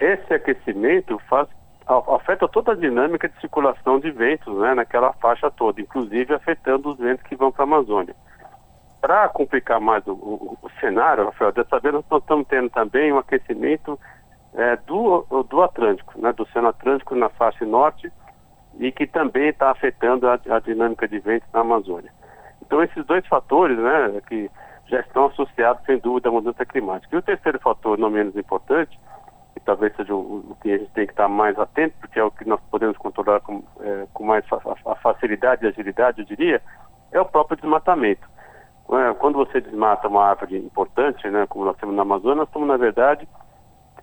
Esse 0.00 0.32
aquecimento 0.32 1.18
faz 1.28 1.46
afeta 2.14 2.46
toda 2.48 2.72
a 2.72 2.76
dinâmica 2.76 3.28
de 3.28 3.40
circulação 3.40 3.98
de 3.98 4.10
ventos 4.10 4.56
né, 4.58 4.74
naquela 4.74 5.12
faixa 5.14 5.50
toda, 5.50 5.80
inclusive 5.80 6.34
afetando 6.34 6.90
os 6.90 6.98
ventos 6.98 7.24
que 7.26 7.34
vão 7.34 7.50
para 7.50 7.64
a 7.64 7.66
Amazônia. 7.66 8.14
Para 9.00 9.28
complicar 9.28 9.80
mais 9.80 10.06
o, 10.06 10.12
o, 10.12 10.58
o, 10.62 10.70
cenário, 10.78 11.24
Rafael, 11.24 11.52
dessa 11.52 11.80
vez 11.80 11.94
nós 11.94 12.04
estamos 12.22 12.46
tendo 12.46 12.70
também 12.70 13.12
um 13.12 13.18
aquecimento 13.18 13.98
é, 14.54 14.76
do, 14.76 15.26
do 15.48 15.62
Atlântico, 15.62 16.20
né, 16.20 16.32
do 16.32 16.42
Oceano 16.42 16.68
Atlântico 16.68 17.14
na 17.14 17.28
faixa 17.30 17.64
norte 17.64 18.12
e 18.78 18.92
que 18.92 19.06
também 19.06 19.48
está 19.48 19.70
afetando 19.70 20.28
a, 20.28 20.34
a, 20.34 20.60
dinâmica 20.60 21.08
de 21.08 21.18
ventos 21.18 21.48
na 21.52 21.60
Amazônia. 21.60 22.12
Então 22.62 22.82
esses 22.82 23.04
dois 23.06 23.26
fatores, 23.26 23.78
né, 23.78 24.20
que 24.28 24.50
já 24.86 25.00
estão 25.00 25.26
associados 25.26 25.84
sem 25.86 25.98
dúvida 25.98 26.28
à 26.28 26.32
mudança 26.32 26.64
climática. 26.66 27.14
E 27.14 27.18
o 27.18 27.22
terceiro 27.22 27.58
fator, 27.60 27.98
não 27.98 28.10
menos 28.10 28.36
importante, 28.36 28.98
que 29.54 29.60
talvez 29.60 29.94
seja 29.96 30.14
o, 30.14 30.38
o, 30.50 30.56
que 30.62 30.72
a 30.72 30.78
gente 30.78 30.90
tem 30.92 31.06
que 31.06 31.12
estar 31.12 31.28
mais 31.28 31.58
atento, 31.58 31.94
porque 32.00 32.18
é 32.18 32.24
o 32.24 32.30
que 32.30 32.48
nós 32.48 32.60
podemos 32.70 32.96
controlar 32.96 33.40
com, 33.40 33.62
é, 33.80 34.06
com 34.12 34.24
mais 34.24 34.46
fa 34.46 34.58
a 34.86 34.94
facilidade 34.96 35.64
e 35.64 35.68
agilidade, 35.68 36.20
eu 36.20 36.26
diria, 36.26 36.62
é 37.12 37.20
o 37.20 37.24
próprio 37.24 37.56
desmatamento. 37.56 38.28
É, 38.92 39.14
quando 39.14 39.36
você 39.36 39.60
desmata 39.60 40.08
uma 40.08 40.24
árvore 40.24 40.58
importante, 40.58 41.28
né, 41.28 41.46
como 41.48 41.64
nós 41.64 41.76
temos 41.76 41.94
na 41.94 42.02
Amazônia, 42.02 42.36
nós 42.36 42.48
estamos, 42.48 42.68
na 42.68 42.76
verdade, 42.76 43.28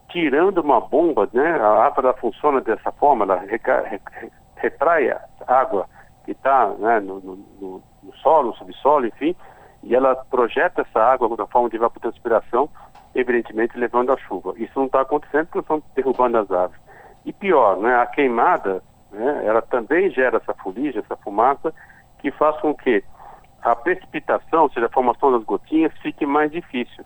tirando 0.09 0.59
uma 0.59 0.79
bomba, 0.79 1.27
né, 1.33 1.59
a 1.59 1.85
árvore 1.85 2.13
funciona 2.19 2.61
dessa 2.61 2.91
forma, 2.93 3.25
ela 3.25 3.43
retrai 4.55 5.11
a 5.11 5.21
água 5.47 5.87
que 6.23 6.31
está 6.31 6.67
né, 6.79 6.99
no, 6.99 7.19
no, 7.19 7.35
no, 7.61 8.13
solo, 8.21 8.49
no 8.49 8.55
subsolo, 8.55 9.05
enfim, 9.05 9.35
e 9.83 9.95
ela 9.95 10.15
projeta 10.29 10.81
essa 10.81 10.99
água 10.99 11.35
da 11.35 11.47
forma 11.47 11.69
de 11.69 11.75
evapotranspiração 11.75 12.69
evidentemente 13.17 13.77
levando 13.77 14.11
a 14.11 14.17
chuva. 14.17 14.53
Isso 14.57 14.73
não 14.75 14.85
está 14.85 15.01
acontecendo 15.01 15.47
porque 15.47 15.59
estão 15.59 15.83
derrubando 15.95 16.37
as 16.37 16.51
árvores. 16.51 16.81
E 17.25 17.33
pior, 17.33 17.77
né, 17.77 17.95
a 17.95 18.05
queimada, 18.05 18.83
né, 19.11 19.43
ela 19.43 19.61
também 19.61 20.09
gera 20.11 20.37
essa 20.37 20.53
fuligem, 20.53 21.01
essa 21.01 21.17
fumaça, 21.17 21.73
que 22.19 22.31
faz 22.31 22.55
com 22.61 22.75
que 22.75 23.03
a 23.61 23.75
precipitação, 23.75 24.63
ou 24.63 24.69
seja, 24.69 24.85
a 24.85 24.91
formação 24.91 25.31
das 25.31 25.43
gotinhas, 25.43 25.91
fique 25.97 26.25
mais 26.25 26.51
difícil. 26.51 27.03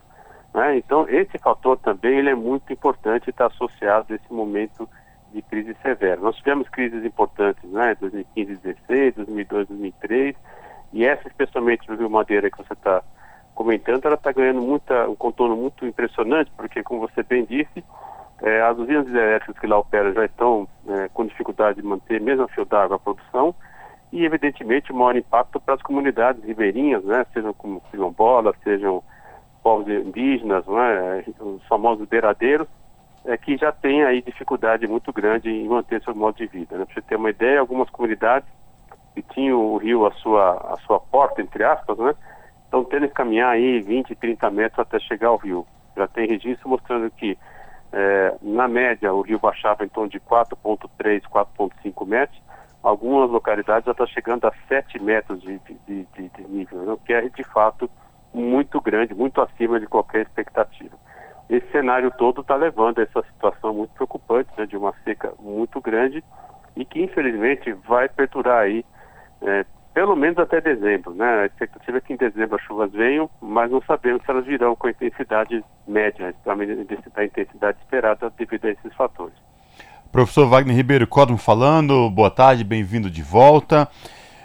Né? 0.53 0.77
Então, 0.77 1.07
esse 1.07 1.37
fator 1.37 1.77
também 1.77 2.19
ele 2.19 2.29
é 2.29 2.35
muito 2.35 2.71
importante 2.73 3.27
e 3.27 3.29
está 3.29 3.47
associado 3.47 4.11
a 4.11 4.15
esse 4.15 4.33
momento 4.33 4.87
de 5.33 5.41
crise 5.41 5.73
severa. 5.81 6.19
Nós 6.19 6.35
tivemos 6.35 6.67
crises 6.67 7.05
importantes, 7.05 7.63
né, 7.71 7.95
2015, 8.01 8.55
2016, 8.57 9.15
2002, 9.15 9.67
2003, 9.69 10.35
e 10.91 11.05
essa 11.05 11.25
especialmente 11.29 11.89
no 11.89 11.95
Rio 11.95 12.09
Madeira 12.09 12.51
que 12.51 12.57
você 12.57 12.73
está 12.73 13.01
comentando, 13.55 14.05
ela 14.05 14.15
está 14.15 14.31
ganhando 14.31 14.61
muita, 14.61 15.09
um 15.09 15.15
contorno 15.15 15.55
muito 15.55 15.85
impressionante, 15.85 16.51
porque, 16.55 16.83
como 16.83 17.01
você 17.01 17.23
bem 17.23 17.45
disse, 17.45 17.83
é, 18.41 18.61
as 18.61 18.77
usinas 18.77 19.07
elétricas 19.07 19.59
que 19.59 19.67
lá 19.67 19.77
operam 19.77 20.13
já 20.13 20.25
estão 20.25 20.67
é, 20.87 21.09
com 21.13 21.25
dificuldade 21.25 21.81
de 21.81 21.87
manter, 21.87 22.19
mesmo 22.19 22.43
a 22.43 22.47
fio 22.47 22.65
d'água, 22.65 22.95
a 22.95 22.99
produção, 22.99 23.53
e, 24.11 24.25
evidentemente, 24.25 24.91
o 24.91 24.95
maior 24.95 25.15
impacto 25.15 25.59
para 25.59 25.75
as 25.75 25.81
comunidades 25.81 26.43
ribeirinhas, 26.43 27.03
né, 27.03 27.25
sejam 27.33 27.53
como 27.53 27.81
quilombolas, 27.91 28.55
sejam 28.63 29.03
povos 29.63 29.87
indígenas, 29.87 30.65
né, 30.65 31.23
os 31.39 31.63
famosos 31.67 32.07
beiradeiros, 32.07 32.67
é, 33.25 33.37
que 33.37 33.55
já 33.57 33.71
têm 33.71 34.03
aí 34.03 34.21
dificuldade 34.21 34.87
muito 34.87 35.13
grande 35.13 35.49
em 35.49 35.67
manter 35.67 36.01
seu 36.01 36.15
modo 36.15 36.37
de 36.37 36.47
vida. 36.47 36.77
Né? 36.77 36.85
Para 36.85 36.93
você 36.95 37.01
ter 37.01 37.15
uma 37.15 37.29
ideia, 37.29 37.59
algumas 37.59 37.89
comunidades 37.89 38.49
que 39.13 39.21
tinham 39.21 39.59
o 39.59 39.77
rio 39.77 40.05
à 40.05 40.11
sua, 40.13 40.53
à 40.73 40.77
sua 40.87 40.99
porta, 40.99 41.41
entre 41.41 41.63
aspas, 41.63 41.97
né, 41.97 42.15
estão 42.71 42.85
tendo 42.85 43.09
que 43.09 43.13
caminhar 43.13 43.51
aí 43.51 43.81
20, 43.81 44.15
30 44.15 44.49
metros 44.49 44.79
até 44.79 44.97
chegar 45.01 45.27
ao 45.27 45.35
rio. 45.35 45.67
Já 45.95 46.07
tem 46.07 46.25
registro 46.25 46.69
mostrando 46.69 47.11
que, 47.11 47.37
é, 47.91 48.35
na 48.41 48.65
média, 48.69 49.13
o 49.13 49.21
rio 49.21 49.37
baixava 49.37 49.83
em 49.83 49.89
torno 49.89 50.09
de 50.09 50.21
4,3, 50.21 51.21
4,5 51.23 52.07
metros. 52.07 52.41
Algumas 52.81 53.29
localidades 53.29 53.85
já 53.85 53.91
está 53.91 54.07
chegando 54.07 54.45
a 54.45 54.53
7 54.69 55.03
metros 55.03 55.41
de, 55.41 55.59
de, 55.59 56.07
de, 56.15 56.29
de 56.29 56.43
nível, 56.47 56.79
né? 56.79 56.93
o 56.93 56.97
que 56.97 57.13
é, 57.13 57.27
de 57.27 57.43
fato, 57.43 57.91
muito 58.33 58.79
grande, 58.79 59.13
muito 59.13 59.41
acima 59.41 59.77
de 59.77 59.85
qualquer 59.85 60.21
expectativa. 60.21 60.95
Esse 61.49 61.69
cenário 61.71 62.09
todo 62.17 62.39
está 62.39 62.55
levando 62.55 62.99
a 62.99 63.03
essa 63.03 63.21
situação 63.23 63.73
muito 63.73 63.93
preocupante, 63.93 64.49
né, 64.57 64.65
de 64.65 64.77
uma 64.77 64.93
seca 65.03 65.33
muito 65.37 65.81
grande 65.81 66.23
e 66.77 66.85
que 66.85 67.03
infelizmente 67.03 67.73
vai 67.73 68.07
perdurar 68.07 68.63
aí 68.63 68.85
é, 69.41 69.65
pelo 69.93 70.15
menos 70.15 70.37
até 70.37 70.61
dezembro. 70.61 71.13
Né? 71.13 71.25
A 71.25 71.45
expectativa 71.45 71.97
é 71.97 72.01
que 72.01 72.13
em 72.13 72.17
dezembro 72.17 72.55
as 72.55 72.61
chuvas 72.63 72.91
venham, 72.91 73.29
mas 73.41 73.69
não 73.71 73.81
sabemos 73.81 74.23
se 74.23 74.31
elas 74.31 74.45
virão 74.45 74.75
com 74.75 74.87
a 74.87 74.91
intensidade 74.91 75.63
média, 75.87 76.33
a 76.45 77.23
intensidade 77.23 77.79
esperada 77.79 78.31
devido 78.37 78.65
a 78.65 78.71
esses 78.71 78.93
fatores. 78.95 79.35
Professor 80.11 80.45
Wagner 80.45 80.75
Ribeiro 80.75 81.07
Cosmo 81.07 81.37
falando, 81.37 82.09
boa 82.09 82.29
tarde, 82.29 82.63
bem-vindo 82.63 83.09
de 83.09 83.21
volta. 83.21 83.87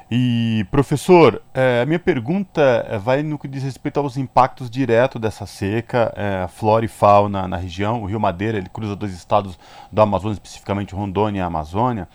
E, 0.09 0.65
professor, 0.71 1.43
é, 1.53 1.81
a 1.83 1.87
minha 1.87 1.99
pergunta 1.99 2.87
é, 2.89 2.97
vai 2.97 3.25
no 3.25 3.37
que 3.37 3.49
diz 3.49 3.65
respeito 3.65 3.99
aos 3.99 4.17
impactos 4.17 4.71
diretos 4.71 5.21
dessa 5.21 5.45
seca, 5.47 6.13
é, 6.15 6.47
flora 6.47 6.85
e 6.85 6.89
fauna 6.89 7.49
na 7.49 7.57
região. 7.57 8.03
O 8.03 8.07
Rio 8.07 8.21
Madeira 8.21 8.57
ele 8.57 8.69
cruza 8.69 8.95
dois 8.95 9.13
estados 9.13 9.59
do 9.91 10.01
Amazonas, 10.01 10.37
especificamente 10.37 10.95
Rondônia 10.95 11.41
e 11.41 11.43
Amazônia. 11.43 12.07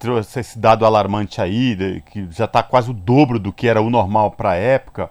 Trouxe 0.00 0.40
esse 0.40 0.58
dado 0.58 0.86
alarmante 0.86 1.42
aí, 1.42 2.02
que 2.10 2.26
já 2.30 2.46
está 2.46 2.62
quase 2.62 2.90
o 2.90 2.94
dobro 2.94 3.38
do 3.38 3.52
que 3.52 3.68
era 3.68 3.82
o 3.82 3.90
normal 3.90 4.30
para 4.30 4.52
a 4.52 4.54
época. 4.54 5.10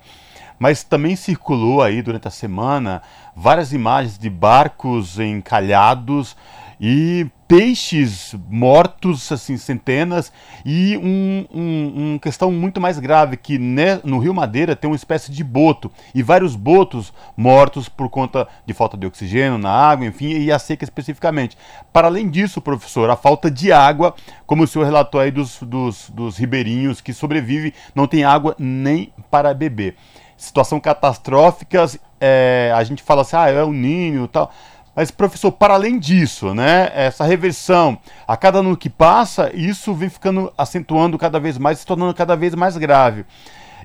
Mas 0.58 0.84
também 0.84 1.16
circulou 1.16 1.84
aí 1.84 2.02
durante 2.02 2.28
a 2.28 2.32
semana 2.32 3.04
várias 3.36 3.72
imagens 3.72 4.18
de 4.18 4.32
barcos 4.32 5.20
encalhados 5.20 6.36
e 6.82 7.28
peixes 7.50 8.36
mortos, 8.48 9.32
assim, 9.32 9.58
centenas, 9.58 10.32
e 10.64 10.96
um, 10.98 11.48
um, 11.52 12.12
uma 12.12 12.20
questão 12.20 12.52
muito 12.52 12.80
mais 12.80 13.00
grave, 13.00 13.38
que 13.38 13.58
ne, 13.58 14.00
no 14.04 14.20
Rio 14.20 14.36
Madeira 14.36 14.76
tem 14.76 14.88
uma 14.88 14.96
espécie 14.96 15.32
de 15.32 15.44
boto, 15.44 15.92
e 16.14 16.22
vários 16.22 16.56
botos 16.56 17.12
mortos 17.36 17.90
por 17.90 18.08
conta 18.08 18.48
de 18.68 18.74
falta 18.76 18.96
de 18.96 19.08
oxigênio 19.08 19.58
na 19.58 19.72
água, 19.72 20.06
enfim, 20.06 20.28
e 20.28 20.52
a 20.52 20.60
seca 20.60 20.84
especificamente. 20.84 21.58
Para 21.92 22.08
além 22.08 22.30
disso, 22.30 22.62
professor, 22.62 23.10
a 23.10 23.16
falta 23.16 23.50
de 23.50 23.72
água, 23.72 24.14
como 24.46 24.62
o 24.62 24.68
senhor 24.68 24.86
relatou 24.86 25.20
aí 25.20 25.32
dos, 25.32 25.58
dos, 25.64 26.08
dos 26.12 26.38
ribeirinhos 26.38 27.02
que 27.02 27.14
sobrevivem, 27.14 27.74
não 27.96 28.06
tem 28.06 28.24
água 28.24 28.56
nem 28.60 29.12
para 29.32 29.56
beber. 29.56 29.96
Situação 30.38 30.80
catastrófica, 30.80 31.84
é, 32.22 32.72
a 32.76 32.84
gente 32.84 33.02
fala 33.02 33.24
assim, 33.24 33.36
ah, 33.36 33.50
é 33.50 33.64
o 33.64 33.74
ninho 33.74 34.26
e 34.26 34.28
tal 34.28 34.52
mas, 35.00 35.12
professor, 35.12 35.50
para 35.50 35.76
além 35.76 35.98
disso, 35.98 36.54
né, 36.54 36.92
essa 36.94 37.24
reversão, 37.24 37.98
a 38.28 38.36
cada 38.36 38.60
ano 38.60 38.76
que 38.76 38.90
passa, 38.90 39.50
isso 39.56 39.94
vem 39.94 40.10
ficando 40.10 40.52
acentuando 40.58 41.18
cada 41.18 41.40
vez 41.40 41.58
mais, 41.58 41.80
se 41.80 41.86
tornando 41.86 42.14
cada 42.14 42.36
vez 42.36 42.54
mais 42.54 42.76
grave. 42.76 43.26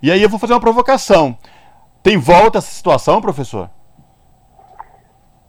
E 0.02 0.10
aí 0.10 0.20
eu 0.20 0.28
vou 0.28 0.40
fazer 0.40 0.54
uma 0.54 0.60
provocação. 0.60 1.38
Tem 2.02 2.18
volta 2.18 2.58
essa 2.58 2.72
situação, 2.72 3.20
professor? 3.20 3.70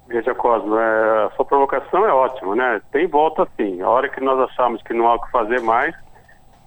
Veja, 0.07 0.35
Cosmo, 0.35 0.77
é, 0.77 1.25
a 1.25 1.31
sua 1.35 1.45
provocação 1.45 2.05
é 2.05 2.13
ótima, 2.13 2.55
né? 2.55 2.79
Tem 2.91 3.07
volta 3.07 3.47
sim. 3.57 3.81
A 3.81 3.89
hora 3.89 4.07
que 4.07 4.21
nós 4.21 4.39
achamos 4.51 4.83
que 4.83 4.93
não 4.93 5.07
há 5.07 5.15
o 5.15 5.19
que 5.19 5.31
fazer 5.31 5.61
mais, 5.61 5.95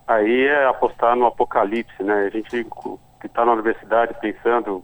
aí 0.09 0.45
é 0.49 0.67
apostar 0.67 1.15
no 1.15 1.27
apocalipse, 1.27 2.03
né? 2.03 2.25
A 2.27 2.31
gente 2.31 2.67
que 3.21 3.27
está 3.29 3.45
na 3.45 3.53
universidade 3.53 4.13
pensando, 4.21 4.83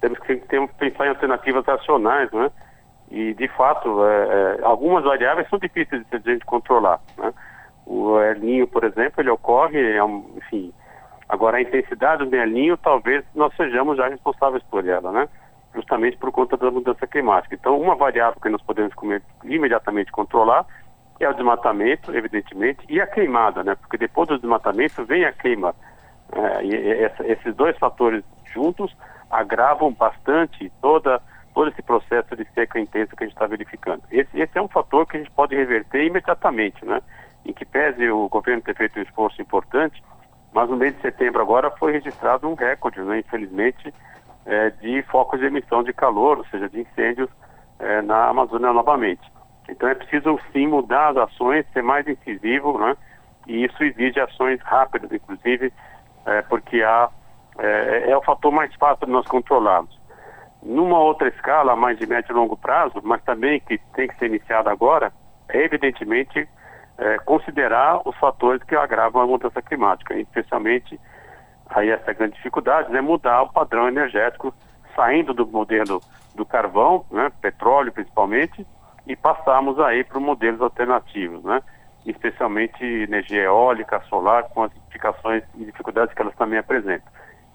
temos 0.00 0.20
que 0.20 0.36
ter, 0.36 0.68
pensar 0.74 1.06
em 1.06 1.08
alternativas 1.08 1.66
racionais, 1.66 2.30
né? 2.30 2.48
E, 3.10 3.34
de 3.34 3.48
fato, 3.48 4.04
é, 4.04 4.58
é, 4.58 4.64
algumas 4.64 5.04
variáveis 5.04 5.48
são 5.48 5.58
difíceis 5.58 6.04
de 6.10 6.18
gente 6.24 6.44
controlar. 6.44 7.00
Né? 7.16 7.32
O 7.86 8.18
El 8.20 8.66
por 8.66 8.84
exemplo, 8.84 9.20
ele 9.20 9.30
ocorre, 9.30 9.96
é 9.96 10.02
um, 10.02 10.28
enfim, 10.36 10.72
agora 11.28 11.58
a 11.58 11.62
intensidade 11.62 12.24
do 12.24 12.36
El 12.36 12.76
talvez 12.78 13.24
nós 13.34 13.54
sejamos 13.56 13.96
já 13.96 14.08
responsáveis 14.08 14.62
por 14.64 14.86
ela, 14.86 15.12
né? 15.12 15.28
justamente 15.76 16.16
por 16.16 16.32
conta 16.32 16.56
da 16.56 16.70
mudança 16.70 17.06
climática. 17.06 17.54
Então, 17.54 17.78
uma 17.78 17.94
variável 17.94 18.40
que 18.40 18.48
nós 18.48 18.62
podemos 18.62 18.92
imediatamente 19.44 20.10
controlar 20.10 20.66
é 21.20 21.28
o 21.28 21.34
desmatamento, 21.34 22.14
evidentemente, 22.14 22.84
e 22.88 23.00
a 23.00 23.06
queimada, 23.06 23.62
né? 23.62 23.74
Porque 23.74 23.96
depois 23.96 24.28
do 24.28 24.38
desmatamento 24.38 25.04
vem 25.04 25.24
a 25.24 25.32
queima. 25.32 25.74
É, 26.32 26.64
e, 26.64 26.74
e, 26.74 27.32
esses 27.32 27.54
dois 27.54 27.76
fatores 27.78 28.24
juntos 28.52 28.94
agravam 29.30 29.92
bastante 29.92 30.72
toda 30.80 31.20
todo 31.56 31.70
esse 31.70 31.80
processo 31.80 32.36
de 32.36 32.46
seca 32.52 32.78
intensa 32.78 33.16
que 33.16 33.24
a 33.24 33.26
gente 33.26 33.34
está 33.34 33.46
verificando. 33.46 34.02
Esse, 34.10 34.38
esse, 34.38 34.58
é 34.58 34.60
um 34.60 34.68
fator 34.68 35.06
que 35.06 35.16
a 35.16 35.20
gente 35.20 35.32
pode 35.32 35.56
reverter 35.56 36.04
imediatamente, 36.04 36.84
né? 36.84 37.00
Em 37.46 37.52
que 37.54 37.64
pese 37.64 38.10
o 38.10 38.28
governo 38.28 38.60
ter 38.60 38.76
feito 38.76 38.98
um 38.98 39.02
esforço 39.02 39.40
importante, 39.40 40.04
mas 40.52 40.68
no 40.68 40.76
mês 40.76 40.94
de 40.94 41.00
setembro 41.00 41.40
agora 41.40 41.70
foi 41.70 41.92
registrado 41.92 42.46
um 42.46 42.52
recorde, 42.52 43.00
né? 43.00 43.20
Infelizmente, 43.20 43.94
é, 44.44 44.68
de 44.68 45.00
focos 45.04 45.40
de 45.40 45.46
emissão 45.46 45.82
de 45.82 45.94
calor, 45.94 46.36
ou 46.36 46.44
seja, 46.48 46.68
de 46.68 46.78
incêndios 46.78 47.30
é, 47.78 48.02
na 48.02 48.26
Amazônia 48.26 48.70
novamente. 48.70 49.32
Então 49.66 49.88
é 49.88 49.94
preciso 49.94 50.38
sim 50.52 50.66
mudar 50.66 51.12
as 51.12 51.16
ações, 51.16 51.64
ser 51.72 51.82
mais 51.82 52.06
incisivo, 52.06 52.78
né? 52.78 52.94
E 53.46 53.64
isso 53.64 53.82
exige 53.82 54.20
ações 54.20 54.60
rápidas, 54.60 55.10
inclusive, 55.10 55.72
é, 56.26 56.42
porque 56.42 56.82
há, 56.82 57.08
é, 57.58 58.10
é 58.10 58.16
o 58.16 58.22
fator 58.22 58.52
mais 58.52 58.74
fácil 58.74 59.06
de 59.06 59.12
nós 59.12 59.26
controlarmos. 59.26 59.96
Numa 60.66 60.98
outra 60.98 61.28
escala, 61.28 61.76
mais 61.76 61.96
de 61.96 62.06
médio 62.08 62.32
e 62.32 62.34
longo 62.34 62.56
prazo, 62.56 63.00
mas 63.04 63.22
também 63.22 63.60
que 63.60 63.78
tem 63.94 64.08
que 64.08 64.16
ser 64.16 64.26
iniciada 64.26 64.68
agora, 64.68 65.12
é 65.48 65.62
evidentemente 65.62 66.48
é, 66.98 67.18
considerar 67.18 68.00
os 68.04 68.16
fatores 68.16 68.60
que 68.64 68.74
agravam 68.74 69.22
a 69.22 69.26
mudança 69.28 69.62
climática, 69.62 70.14
especialmente 70.18 70.98
aí 71.70 71.90
essa 71.90 72.12
grande 72.12 72.34
dificuldade, 72.34 72.90
né, 72.90 73.00
mudar 73.00 73.42
o 73.42 73.52
padrão 73.52 73.86
energético, 73.86 74.52
saindo 74.96 75.32
do 75.32 75.46
modelo 75.46 76.00
do 76.34 76.44
carvão, 76.44 77.04
né, 77.12 77.30
petróleo 77.40 77.92
principalmente, 77.92 78.66
e 79.06 79.14
passarmos 79.14 79.78
aí 79.78 80.02
para 80.02 80.18
modelos 80.18 80.60
alternativos, 80.60 81.44
né, 81.44 81.62
especialmente 82.04 82.84
energia 82.84 83.42
eólica, 83.42 84.00
solar, 84.08 84.44
com 84.48 84.64
as 84.64 84.76
implicações 84.76 85.44
e 85.54 85.64
dificuldades 85.64 86.12
que 86.12 86.22
elas 86.22 86.34
também 86.34 86.58
apresentam. 86.58 87.06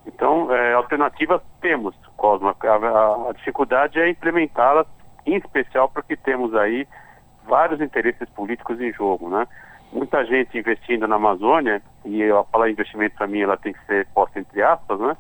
Então, 0.06 0.54
é, 0.54 0.74
alternativas 0.74 1.42
temos, 1.62 1.96
Cosmo. 2.18 2.50
A, 2.50 2.68
a, 2.68 3.30
a 3.30 3.34
dificuldade 3.34 4.00
é 4.00 4.10
implementá-las, 4.10 4.88
em 5.26 5.36
especial 5.36 5.90
porque 5.90 6.16
temos 6.16 6.56
aí 6.56 6.88
vários 7.46 7.82
interesses 7.82 8.28
políticos 8.30 8.80
em 8.80 8.92
jogo, 8.94 9.30
né? 9.30 9.48
Muita 9.92 10.26
gente 10.26 10.58
investindo 10.58 11.08
na 11.08 11.18
Amazônia, 11.18 11.82
e 12.06 12.22
eu 12.22 12.44
falar 12.52 12.70
investimento 12.70 13.16
para 13.16 13.28
mim 13.28 13.42
ela 13.42 13.58
tem 13.58 13.74
que 13.74 13.86
ser 13.86 14.08
posta 14.14 14.40
entre 14.40 14.62
aspas, 14.62 15.00
né? 15.00 15.18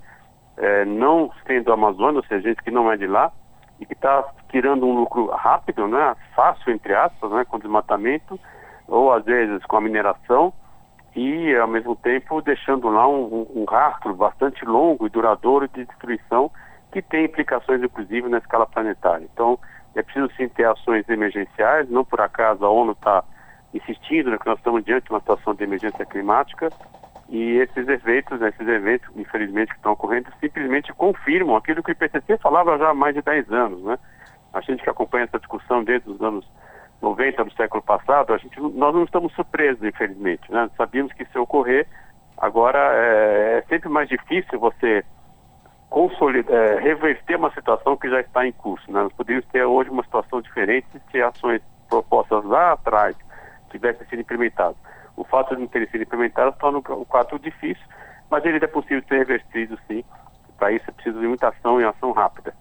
É, 0.57 0.85
não 0.85 1.31
sendo 1.45 1.73
Amazônia, 1.73 2.19
ou 2.19 2.25
seja, 2.25 2.49
gente 2.49 2.63
que 2.63 2.71
não 2.71 2.91
é 2.91 2.97
de 2.97 3.07
lá, 3.07 3.31
e 3.79 3.85
que 3.85 3.93
está 3.93 4.23
tirando 4.49 4.85
um 4.85 4.93
lucro 4.93 5.27
rápido, 5.27 5.87
né? 5.87 6.15
Fácil, 6.35 6.71
entre 6.71 6.93
aspas, 6.93 7.31
né? 7.31 7.45
Com 7.45 7.59
desmatamento, 7.59 8.39
ou 8.87 9.11
às 9.11 9.25
vezes 9.25 9.63
com 9.65 9.77
a 9.77 9.81
mineração, 9.81 10.53
e, 11.15 11.55
ao 11.55 11.67
mesmo 11.67 11.95
tempo, 11.95 12.41
deixando 12.41 12.89
lá 12.89 13.07
um, 13.07 13.47
um, 13.55 13.65
rastro 13.65 14.13
bastante 14.13 14.63
longo 14.65 15.05
e 15.05 15.09
duradouro 15.09 15.67
de 15.67 15.85
destruição 15.85 16.49
que 16.91 17.01
tem 17.01 17.25
implicações, 17.25 17.83
inclusive, 17.83 18.29
na 18.29 18.37
escala 18.37 18.65
planetária. 18.65 19.27
Então, 19.33 19.59
é 19.95 20.01
preciso 20.01 20.29
sim 20.37 20.47
ter 20.47 20.65
ações 20.65 21.07
emergenciais, 21.09 21.89
não 21.89 22.05
por 22.05 22.21
acaso 22.21 22.65
a 22.65 22.69
ONU 22.69 22.93
está 22.93 23.23
insistindo 23.73 24.29
né, 24.29 24.37
que 24.37 24.45
nós 24.45 24.57
estamos 24.57 24.83
diante 24.83 25.05
de 25.05 25.11
uma 25.11 25.19
situação 25.19 25.53
de 25.53 25.63
emergência 25.63 26.05
climática 26.05 26.69
e 27.29 27.57
esses 27.57 27.87
eventos, 27.87 28.39
né, 28.39 28.49
esses 28.49 28.67
eventos, 28.67 29.09
infelizmente, 29.15 29.69
que 29.69 29.77
estão 29.77 29.93
ocorrendo, 29.93 30.29
simplesmente 30.39 30.93
confirmam 30.93 31.55
aquilo 31.55 31.81
que 31.81 31.91
o 31.91 31.93
IPCC 31.93 32.37
falava 32.37 32.77
já 32.77 32.89
há 32.89 32.93
mais 32.93 33.15
de 33.15 33.21
10 33.21 33.51
anos, 33.51 33.81
né? 33.83 33.97
A 34.53 34.59
gente 34.59 34.83
que 34.83 34.89
acompanha 34.89 35.23
essa 35.23 35.39
discussão 35.39 35.81
desde 35.81 36.09
os 36.09 36.21
anos 36.21 36.45
90 37.01 37.43
do 37.43 37.53
século 37.53 37.81
passado, 37.81 38.33
a 38.33 38.37
gente, 38.37 38.59
nós 38.59 38.93
não 38.93 39.03
estamos 39.03 39.33
surpresos, 39.33 39.83
infelizmente. 39.83 40.51
Né? 40.51 40.69
Sabíamos 40.77 41.11
que 41.13 41.23
isso 41.23 41.37
ia 41.37 41.41
ocorrer. 41.41 41.87
Agora, 42.37 42.79
é, 42.79 43.57
é 43.57 43.61
sempre 43.67 43.89
mais 43.89 44.07
difícil 44.07 44.59
você 44.59 45.03
consolidar, 45.89 46.55
é, 46.55 46.79
reverter 46.79 47.35
uma 47.35 47.51
situação 47.53 47.97
que 47.97 48.09
já 48.09 48.21
está 48.21 48.45
em 48.45 48.51
curso. 48.51 48.89
Né? 48.91 49.01
Nós 49.01 49.13
poderíamos 49.13 49.49
ter 49.49 49.63
hoje 49.63 49.89
uma 49.89 50.03
situação 50.03 50.41
diferente 50.41 50.87
se 51.11 51.21
ações 51.21 51.61
propostas 51.89 52.45
lá 52.45 52.73
atrás 52.73 53.15
tivessem 53.71 54.07
sido 54.07 54.21
implementadas. 54.21 54.77
O 55.17 55.23
fato 55.23 55.55
de 55.55 55.61
não 55.61 55.67
terem 55.67 55.89
sido 55.89 56.03
implementadas 56.03 56.55
torna 56.57 56.79
o 56.79 57.05
quadro 57.05 57.37
difícil, 57.37 57.83
mas 58.29 58.45
ele 58.45 58.63
é 58.63 58.67
possível 58.67 59.03
ser 59.07 59.17
revertido, 59.17 59.77
sim. 59.87 60.03
Para 60.57 60.71
isso 60.71 60.85
é 60.87 60.93
preciso 60.93 61.19
de 61.19 61.27
muita 61.27 61.49
ação 61.49 61.81
e 61.81 61.83
ação 61.83 62.11
rápida. 62.11 62.53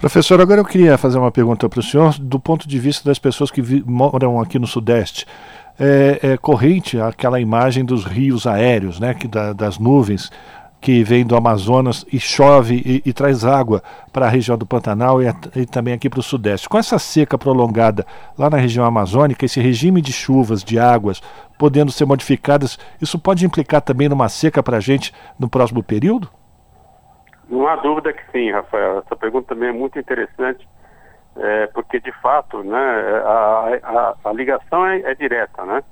Professor, 0.00 0.40
agora 0.40 0.60
eu 0.60 0.64
queria 0.64 0.96
fazer 0.96 1.18
uma 1.18 1.32
pergunta 1.32 1.68
para 1.68 1.80
o 1.80 1.82
senhor 1.82 2.16
do 2.20 2.38
ponto 2.38 2.68
de 2.68 2.78
vista 2.78 3.08
das 3.08 3.18
pessoas 3.18 3.50
que 3.50 3.60
moram 3.84 4.40
aqui 4.40 4.56
no 4.56 4.66
Sudeste. 4.66 5.26
É, 5.76 6.20
é, 6.22 6.36
corrente 6.36 7.00
aquela 7.00 7.40
imagem 7.40 7.84
dos 7.84 8.04
rios 8.04 8.46
aéreos, 8.46 9.00
né, 9.00 9.12
que 9.12 9.26
da, 9.26 9.52
das 9.52 9.76
nuvens 9.76 10.30
que 10.80 11.02
vem 11.02 11.26
do 11.26 11.34
Amazonas 11.34 12.06
e 12.12 12.20
chove 12.20 12.80
e, 12.86 13.08
e 13.08 13.12
traz 13.12 13.44
água 13.44 13.82
para 14.12 14.26
a 14.26 14.28
região 14.28 14.56
do 14.56 14.64
Pantanal 14.64 15.20
e, 15.20 15.26
e 15.56 15.66
também 15.66 15.94
aqui 15.94 16.08
para 16.08 16.20
o 16.20 16.22
Sudeste. 16.22 16.68
Com 16.68 16.78
essa 16.78 16.96
seca 16.96 17.36
prolongada 17.36 18.06
lá 18.36 18.48
na 18.48 18.56
região 18.56 18.84
amazônica, 18.84 19.44
esse 19.44 19.60
regime 19.60 20.00
de 20.00 20.12
chuvas, 20.12 20.62
de 20.62 20.78
águas, 20.78 21.20
podendo 21.58 21.90
ser 21.90 22.04
modificadas, 22.04 22.78
isso 23.02 23.18
pode 23.18 23.44
implicar 23.44 23.80
também 23.80 24.08
numa 24.08 24.28
seca 24.28 24.62
para 24.62 24.76
a 24.76 24.80
gente 24.80 25.12
no 25.36 25.48
próximo 25.48 25.82
período? 25.82 26.28
Não 27.48 27.66
há 27.66 27.76
dúvida 27.76 28.12
que 28.12 28.30
sim, 28.30 28.50
Rafael. 28.50 28.98
Essa 28.98 29.16
pergunta 29.16 29.54
também 29.54 29.70
é 29.70 29.72
muito 29.72 29.98
interessante, 29.98 30.68
é, 31.36 31.66
porque 31.68 31.98
de 31.98 32.12
fato, 32.20 32.62
né, 32.62 32.78
a, 33.24 33.78
a, 33.82 34.14
a 34.28 34.32
ligação 34.32 34.86
é, 34.86 35.00
é, 35.00 35.14
direta, 35.14 35.64
né? 35.64 35.82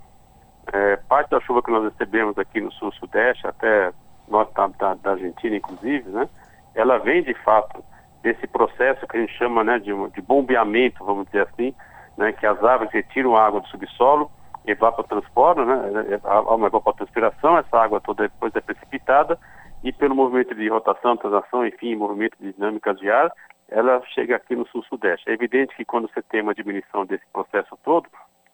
É, 0.72 0.96
parte 1.08 1.30
da 1.30 1.40
chuva 1.40 1.62
que 1.62 1.70
nós 1.70 1.84
recebemos 1.84 2.36
aqui 2.38 2.60
no 2.60 2.72
sul-sudeste, 2.72 3.46
até 3.46 3.92
norte 4.28 4.52
da, 4.78 4.94
da, 4.94 5.12
Argentina, 5.12 5.56
inclusive, 5.56 6.10
né? 6.10 6.28
Ela 6.74 6.98
vem 6.98 7.22
de 7.22 7.32
fato 7.42 7.82
desse 8.22 8.46
processo 8.48 9.06
que 9.06 9.16
a 9.16 9.20
gente 9.20 9.32
chama, 9.38 9.64
né, 9.64 9.78
de, 9.78 9.92
de 10.10 10.20
bombeamento, 10.20 11.04
vamos 11.04 11.26
dizer 11.26 11.48
assim, 11.48 11.72
né, 12.18 12.32
que 12.32 12.44
as 12.44 12.62
árvores 12.62 12.92
retiram 12.92 13.36
a 13.36 13.46
água 13.46 13.60
do 13.60 13.68
subsolo, 13.68 14.30
evapotransportam, 14.66 15.64
né, 15.64 16.20
há 16.24 16.40
uma 16.54 16.66
evapotranspiração, 16.66 17.56
essa 17.56 17.78
água 17.78 18.00
toda 18.00 18.24
depois 18.24 18.54
é 18.56 18.60
precipitada 18.60 19.38
e 19.86 19.92
pelo 19.92 20.16
movimento 20.16 20.52
de 20.52 20.68
rotação, 20.68 21.16
transação, 21.16 21.64
enfim, 21.64 21.94
movimento 21.94 22.36
de 22.40 22.52
dinâmica 22.52 22.92
de 22.92 23.08
ar, 23.08 23.30
ela 23.68 24.02
chega 24.12 24.34
aqui 24.34 24.56
no 24.56 24.66
sul-sudeste. 24.66 25.30
É 25.30 25.32
evidente 25.32 25.76
que 25.76 25.84
quando 25.84 26.08
você 26.08 26.20
tem 26.22 26.42
uma 26.42 26.52
diminuição 26.52 27.06
desse 27.06 27.24
processo 27.32 27.78
todo, 27.84 28.08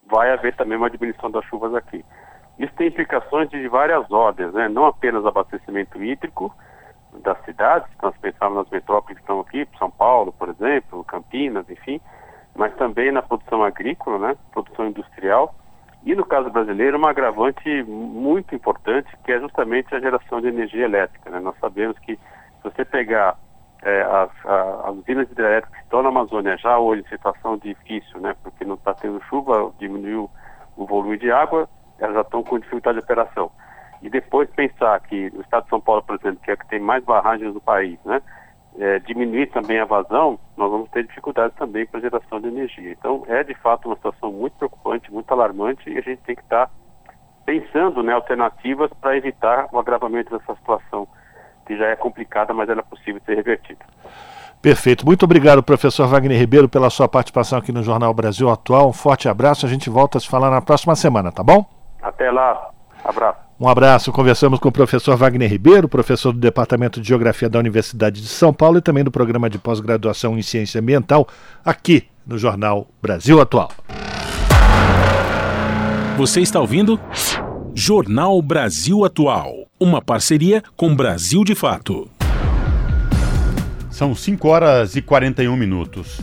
vai 0.07 0.31
haver 0.31 0.55
também 0.57 0.77
uma 0.77 0.91
diminuição 0.91 1.31
das 1.31 1.43
chuvas 1.47 1.75
aqui. 1.75 2.05
Isso 2.59 2.75
tem 2.75 2.89
implicações 2.89 3.49
de 3.49 3.67
várias 3.67 4.11
ordens, 4.11 4.53
né? 4.53 4.69
não 4.69 4.85
apenas 4.85 5.25
abastecimento 5.25 6.03
hídrico 6.05 6.55
das 7.23 7.43
cidades, 7.47 7.89
nós 8.03 8.15
pensarmos 8.19 8.59
nas 8.59 8.71
metrópoles 8.71 9.17
que 9.17 9.23
estão 9.23 9.41
aqui, 9.41 9.67
São 9.79 9.91
Paulo, 9.91 10.35
por 10.35 10.51
exemplo, 10.51 11.03
Campinas, 11.05 11.65
enfim, 11.71 11.99
mas 12.55 12.75
também 12.77 13.11
na 13.11 13.23
produção 13.23 13.65
agrícola, 13.65 14.19
né? 14.19 14.37
produção 14.53 14.87
industrial, 14.87 15.55
e 16.05 16.15
no 16.15 16.25
caso 16.25 16.51
brasileiro, 16.51 16.99
um 16.99 17.07
agravante 17.07 17.83
muito 17.85 18.55
importante, 18.55 19.09
que 19.25 19.33
é 19.33 19.39
justamente 19.39 19.95
a 19.95 20.01
geração 20.01 20.41
de 20.41 20.49
energia 20.49 20.85
elétrica. 20.85 21.31
Né? 21.31 21.39
Nós 21.39 21.57
sabemos 21.61 21.97
que 22.01 22.17
se 22.17 22.63
você 22.65 22.85
pegar 22.85 23.37
é, 23.83 24.03
as, 24.03 24.31
as 24.85 24.97
usinas 24.97 25.31
hidrelétricas 25.31 25.79
que 25.79 25.85
estão 25.85 26.03
na 26.03 26.09
Amazônia 26.09 26.57
já 26.57 26.77
hoje 26.79 27.03
em 27.03 27.09
situação 27.09 27.57
difícil, 27.57 28.21
né? 28.21 28.35
porque 28.43 28.65
não 28.65 28.75
está 28.75 28.95
tendo 28.95 29.23
chuva, 29.25 29.73
diminuiu 29.79 30.29
o 30.77 30.87
volume 30.87 31.19
de 31.19 31.31
água, 31.31 31.69
elas 31.99 32.15
já 32.15 32.21
estão 32.23 32.43
com 32.43 32.59
dificuldade 32.59 32.99
de 32.99 33.05
operação. 33.05 33.51
E 34.03 34.11
depois 34.11 34.51
pensar 34.51 34.99
que 35.01 35.31
o 35.35 35.41
estado 35.41 35.65
de 35.65 35.71
São 35.71 35.81
Paulo, 35.81 36.03
por 36.03 36.17
exemplo, 36.17 36.41
que 36.43 36.51
é 36.51 36.57
que 36.57 36.67
tem 36.67 36.81
mais 36.81 37.05
barragens 37.05 37.55
do 37.55 37.61
país, 37.61 37.97
né? 38.05 38.21
É, 38.79 38.99
diminuir 39.01 39.47
também 39.51 39.79
a 39.79 39.85
vazão, 39.85 40.39
nós 40.57 40.71
vamos 40.71 40.91
ter 40.91 41.07
dificuldades 41.07 41.57
também 41.57 41.87
para 41.87 42.01
geração 42.01 42.41
de 42.41 42.49
energia. 42.49 42.93
Então, 42.93 43.25
é 43.29 43.43
de 43.43 43.55
fato 43.55 43.87
uma 43.87 43.97
situação 43.97 44.33
muito 44.33 44.55
preocupante, 44.57 45.13
muito 45.13 45.31
alarmante 45.33 45.89
e 45.91 45.99
a 45.99 46.03
gente 46.03 46.23
tem 46.23 46.35
que 46.35 46.43
estar 46.43 46.67
tá 46.67 46.73
pensando 47.45 48.03
né, 48.03 48.13
alternativas 48.13 48.91
para 49.01 49.17
evitar 49.17 49.69
o 49.73 49.79
agravamento 49.79 50.37
dessa 50.37 50.55
situação, 50.55 51.07
que 51.67 51.77
já 51.77 51.87
é 51.87 51.97
complicada, 51.97 52.55
mas 52.55 52.69
ela 52.69 52.81
é 52.81 52.85
possível 52.85 53.21
ser 53.25 53.35
revertida. 53.35 53.85
Perfeito. 54.61 55.05
Muito 55.05 55.25
obrigado, 55.25 55.61
professor 55.61 56.07
Wagner 56.07 56.39
Ribeiro, 56.39 56.69
pela 56.69 56.89
sua 56.89 57.09
participação 57.09 57.59
aqui 57.59 57.73
no 57.73 57.83
Jornal 57.83 58.15
Brasil 58.15 58.49
Atual. 58.49 58.89
Um 58.89 58.93
forte 58.93 59.29
abraço. 59.29 59.67
A 59.67 59.69
gente 59.69 59.91
volta 59.91 60.19
a 60.19 60.21
se 60.21 60.29
falar 60.29 60.51
na 60.51 60.63
próxima 60.63 60.95
semana, 60.95 61.33
tá 61.33 61.43
bom? 61.43 61.67
Até 62.01 62.31
lá. 62.31 62.71
Abraço. 63.05 63.42
Um 63.63 63.69
abraço. 63.69 64.11
Conversamos 64.11 64.59
com 64.59 64.71
o 64.71 64.73
professor 64.73 65.17
Wagner 65.17 65.49
Ribeiro, 65.49 65.89
professor 65.89 66.33
do 66.33 66.41
Departamento 66.41 67.01
de 67.01 67.07
Geografia 67.07 67.49
da 67.49 67.61
Universidade 67.61 68.21
de 68.21 68.27
São 68.27 68.53
Paulo 68.53 68.79
e 68.79 68.81
também 68.81 69.05
do 69.05 69.11
programa 69.13 69.49
de 69.49 69.57
pós-graduação 69.57 70.37
em 70.37 70.43
Ciência 70.43 70.81
Ambiental, 70.81 71.29
aqui 71.65 72.03
no 72.27 72.37
Jornal 72.37 72.89
Brasil 73.01 73.41
Atual. 73.41 73.71
Você 76.17 76.41
está 76.41 76.59
ouvindo? 76.59 76.99
Jornal 77.73 78.43
Brasil 78.43 79.05
Atual. 79.05 79.69
Uma 79.79 80.03
parceria 80.03 80.61
com 80.77 80.93
Brasil 80.93 81.45
de 81.45 81.55
Fato. 81.55 82.11
São 84.03 84.17
5 84.17 84.49
horas 84.49 84.97
e 84.97 85.01
41 85.01 85.57
minutos. 85.57 86.21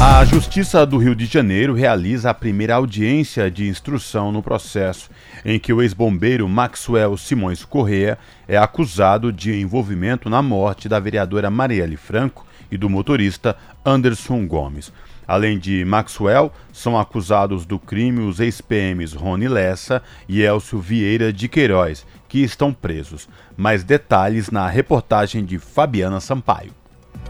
A 0.00 0.24
Justiça 0.24 0.84
do 0.84 0.98
Rio 0.98 1.14
de 1.14 1.26
Janeiro 1.26 1.72
realiza 1.72 2.28
a 2.28 2.34
primeira 2.34 2.74
audiência 2.74 3.48
de 3.48 3.68
instrução 3.68 4.32
no 4.32 4.42
processo 4.42 5.08
em 5.44 5.56
que 5.56 5.72
o 5.72 5.80
ex-bombeiro 5.80 6.48
Maxwell 6.48 7.16
Simões 7.16 7.64
Correa 7.64 8.18
é 8.48 8.56
acusado 8.56 9.32
de 9.32 9.54
envolvimento 9.60 10.28
na 10.28 10.42
morte 10.42 10.88
da 10.88 10.98
vereadora 10.98 11.48
Marielle 11.52 11.96
Franco 11.96 12.44
e 12.68 12.76
do 12.76 12.90
motorista 12.90 13.56
Anderson 13.86 14.44
Gomes. 14.44 14.92
Além 15.24 15.56
de 15.56 15.84
Maxwell, 15.84 16.52
são 16.72 16.98
acusados 16.98 17.64
do 17.64 17.78
crime 17.78 18.26
os 18.26 18.40
ex-PMs 18.40 19.14
Rony 19.14 19.46
Lessa 19.46 20.02
e 20.28 20.42
Elcio 20.42 20.80
Vieira 20.80 21.32
de 21.32 21.46
Queiroz, 21.48 22.04
que 22.28 22.40
estão 22.40 22.72
presos. 22.72 23.28
Mais 23.56 23.84
detalhes 23.84 24.50
na 24.50 24.66
reportagem 24.66 25.44
de 25.44 25.60
Fabiana 25.60 26.18
Sampaio. 26.18 26.72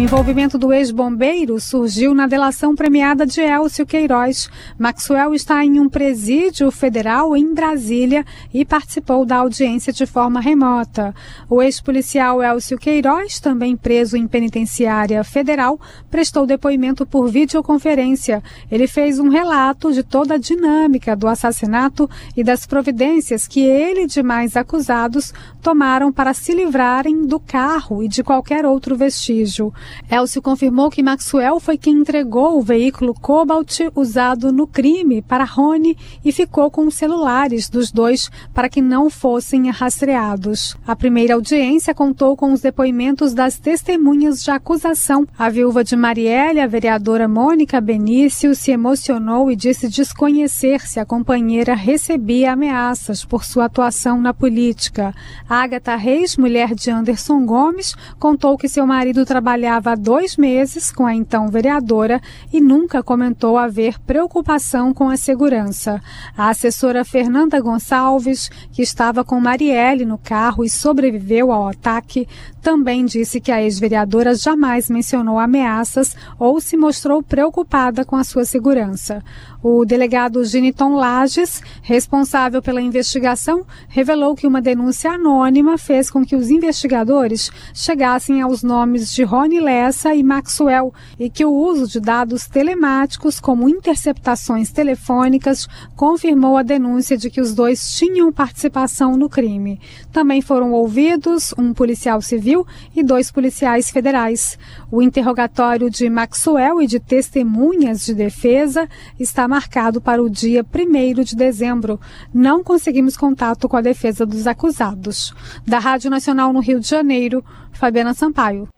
O 0.00 0.02
envolvimento 0.02 0.56
do 0.56 0.72
ex-bombeiro 0.72 1.60
surgiu 1.60 2.14
na 2.14 2.26
delação 2.26 2.74
premiada 2.74 3.26
de 3.26 3.42
Elcio 3.42 3.84
Queiroz. 3.84 4.48
Maxwell 4.78 5.34
está 5.34 5.62
em 5.62 5.78
um 5.78 5.90
presídio 5.90 6.70
federal 6.70 7.36
em 7.36 7.52
Brasília 7.52 8.24
e 8.52 8.64
participou 8.64 9.26
da 9.26 9.36
audiência 9.36 9.92
de 9.92 10.06
forma 10.06 10.40
remota. 10.40 11.14
O 11.50 11.60
ex-policial 11.60 12.42
Elcio 12.42 12.78
Queiroz, 12.78 13.40
também 13.40 13.76
preso 13.76 14.16
em 14.16 14.26
penitenciária 14.26 15.22
federal, 15.22 15.78
prestou 16.10 16.46
depoimento 16.46 17.04
por 17.04 17.28
videoconferência. 17.28 18.42
Ele 18.72 18.86
fez 18.86 19.18
um 19.18 19.28
relato 19.28 19.92
de 19.92 20.02
toda 20.02 20.36
a 20.36 20.38
dinâmica 20.38 21.14
do 21.14 21.28
assassinato 21.28 22.08
e 22.34 22.42
das 22.42 22.64
providências 22.64 23.46
que 23.46 23.60
ele 23.60 24.04
e 24.04 24.06
demais 24.06 24.56
acusados 24.56 25.34
tomaram 25.60 26.10
para 26.10 26.32
se 26.32 26.54
livrarem 26.54 27.26
do 27.26 27.38
carro 27.38 28.02
e 28.02 28.08
de 28.08 28.24
qualquer 28.24 28.64
outro 28.64 28.96
vestígio. 28.96 29.70
Elcio 30.10 30.42
confirmou 30.42 30.90
que 30.90 31.02
Maxwell 31.02 31.60
foi 31.60 31.78
quem 31.78 31.94
entregou 31.94 32.58
o 32.58 32.62
veículo 32.62 33.14
Cobalt 33.14 33.80
usado 33.94 34.52
no 34.52 34.66
crime 34.66 35.22
para 35.22 35.44
Rony 35.44 35.96
e 36.24 36.32
ficou 36.32 36.70
com 36.70 36.86
os 36.86 36.94
celulares 36.94 37.68
dos 37.68 37.90
dois 37.90 38.30
para 38.52 38.68
que 38.68 38.82
não 38.82 39.08
fossem 39.08 39.70
rastreados. 39.70 40.76
A 40.86 40.94
primeira 40.94 41.34
audiência 41.34 41.94
contou 41.94 42.36
com 42.36 42.52
os 42.52 42.60
depoimentos 42.60 43.32
das 43.32 43.58
testemunhas 43.58 44.42
de 44.42 44.50
acusação. 44.50 45.26
A 45.38 45.48
viúva 45.48 45.82
de 45.82 45.96
Marielle, 45.96 46.60
a 46.60 46.66
vereadora 46.66 47.26
Mônica 47.26 47.80
Benício, 47.80 48.54
se 48.54 48.70
emocionou 48.70 49.50
e 49.50 49.56
disse 49.56 49.88
desconhecer 49.88 50.80
se 50.80 51.00
a 51.00 51.06
companheira 51.06 51.74
recebia 51.74 52.52
ameaças 52.52 53.24
por 53.24 53.44
sua 53.44 53.64
atuação 53.64 54.20
na 54.20 54.34
política. 54.34 55.14
Agatha 55.48 55.96
Reis, 55.96 56.36
mulher 56.36 56.74
de 56.74 56.90
Anderson 56.90 57.46
Gomes, 57.46 57.94
contou 58.18 58.58
que 58.58 58.68
seu 58.68 58.86
marido 58.86 59.24
trabalhava 59.24 59.79
trabalhava 59.80 59.92
há 59.92 59.94
dois 59.94 60.36
meses 60.36 60.92
com 60.92 61.06
a 61.06 61.14
então 61.14 61.48
vereadora 61.48 62.20
e 62.52 62.60
nunca 62.60 63.02
comentou 63.02 63.56
haver 63.56 63.98
preocupação 64.00 64.92
com 64.92 65.08
a 65.08 65.16
segurança. 65.16 66.00
A 66.36 66.50
assessora 66.50 67.04
Fernanda 67.04 67.60
Gonçalves, 67.60 68.50
que 68.70 68.82
estava 68.82 69.24
com 69.24 69.40
Marielle 69.40 70.04
no 70.04 70.18
carro 70.18 70.64
e 70.64 70.70
sobreviveu 70.70 71.50
ao 71.50 71.68
ataque, 71.68 72.28
também 72.60 73.06
disse 73.06 73.40
que 73.40 73.50
a 73.50 73.62
ex-vereadora 73.62 74.34
jamais 74.34 74.90
mencionou 74.90 75.38
ameaças 75.38 76.14
ou 76.38 76.60
se 76.60 76.76
mostrou 76.76 77.22
preocupada 77.22 78.04
com 78.04 78.16
a 78.16 78.24
sua 78.24 78.44
segurança. 78.44 79.24
O 79.62 79.84
delegado 79.84 80.44
Giniton 80.44 80.94
Lages, 80.94 81.62
responsável 81.82 82.62
pela 82.62 82.80
investigação, 82.80 83.66
revelou 83.88 84.34
que 84.34 84.46
uma 84.46 84.60
denúncia 84.60 85.12
anônima 85.12 85.78
fez 85.78 86.10
com 86.10 86.24
que 86.24 86.36
os 86.36 86.50
investigadores 86.50 87.50
chegassem 87.74 88.42
aos 88.42 88.62
nomes 88.62 89.12
de 89.12 89.22
Rony 89.22 89.60
Lessa 89.70 90.12
e 90.12 90.24
Maxwell 90.24 90.92
e 91.16 91.30
que 91.30 91.44
o 91.44 91.52
uso 91.52 91.86
de 91.86 92.00
dados 92.00 92.48
telemáticos, 92.48 93.38
como 93.38 93.68
interceptações 93.68 94.72
telefônicas, 94.72 95.68
confirmou 95.94 96.56
a 96.56 96.64
denúncia 96.64 97.16
de 97.16 97.30
que 97.30 97.40
os 97.40 97.54
dois 97.54 97.94
tinham 97.94 98.32
participação 98.32 99.16
no 99.16 99.28
crime. 99.28 99.80
Também 100.10 100.42
foram 100.42 100.72
ouvidos 100.72 101.54
um 101.56 101.72
policial 101.72 102.20
civil 102.20 102.66
e 102.96 103.00
dois 103.04 103.30
policiais 103.30 103.90
federais. 103.90 104.58
O 104.90 105.00
interrogatório 105.00 105.88
de 105.88 106.10
Maxwell 106.10 106.82
e 106.82 106.88
de 106.88 106.98
testemunhas 106.98 108.04
de 108.04 108.12
defesa 108.12 108.88
está 109.20 109.46
marcado 109.46 110.00
para 110.00 110.20
o 110.20 110.28
dia 110.28 110.66
1 110.66 111.22
de 111.22 111.36
dezembro. 111.36 112.00
Não 112.34 112.64
conseguimos 112.64 113.16
contato 113.16 113.68
com 113.68 113.76
a 113.76 113.80
defesa 113.80 114.26
dos 114.26 114.48
acusados. 114.48 115.32
Da 115.64 115.78
Rádio 115.78 116.10
Nacional 116.10 116.52
no 116.52 116.58
Rio 116.58 116.80
de 116.80 116.88
Janeiro, 116.88 117.44
Fabiana 117.70 118.14
Sampaio. 118.14 118.68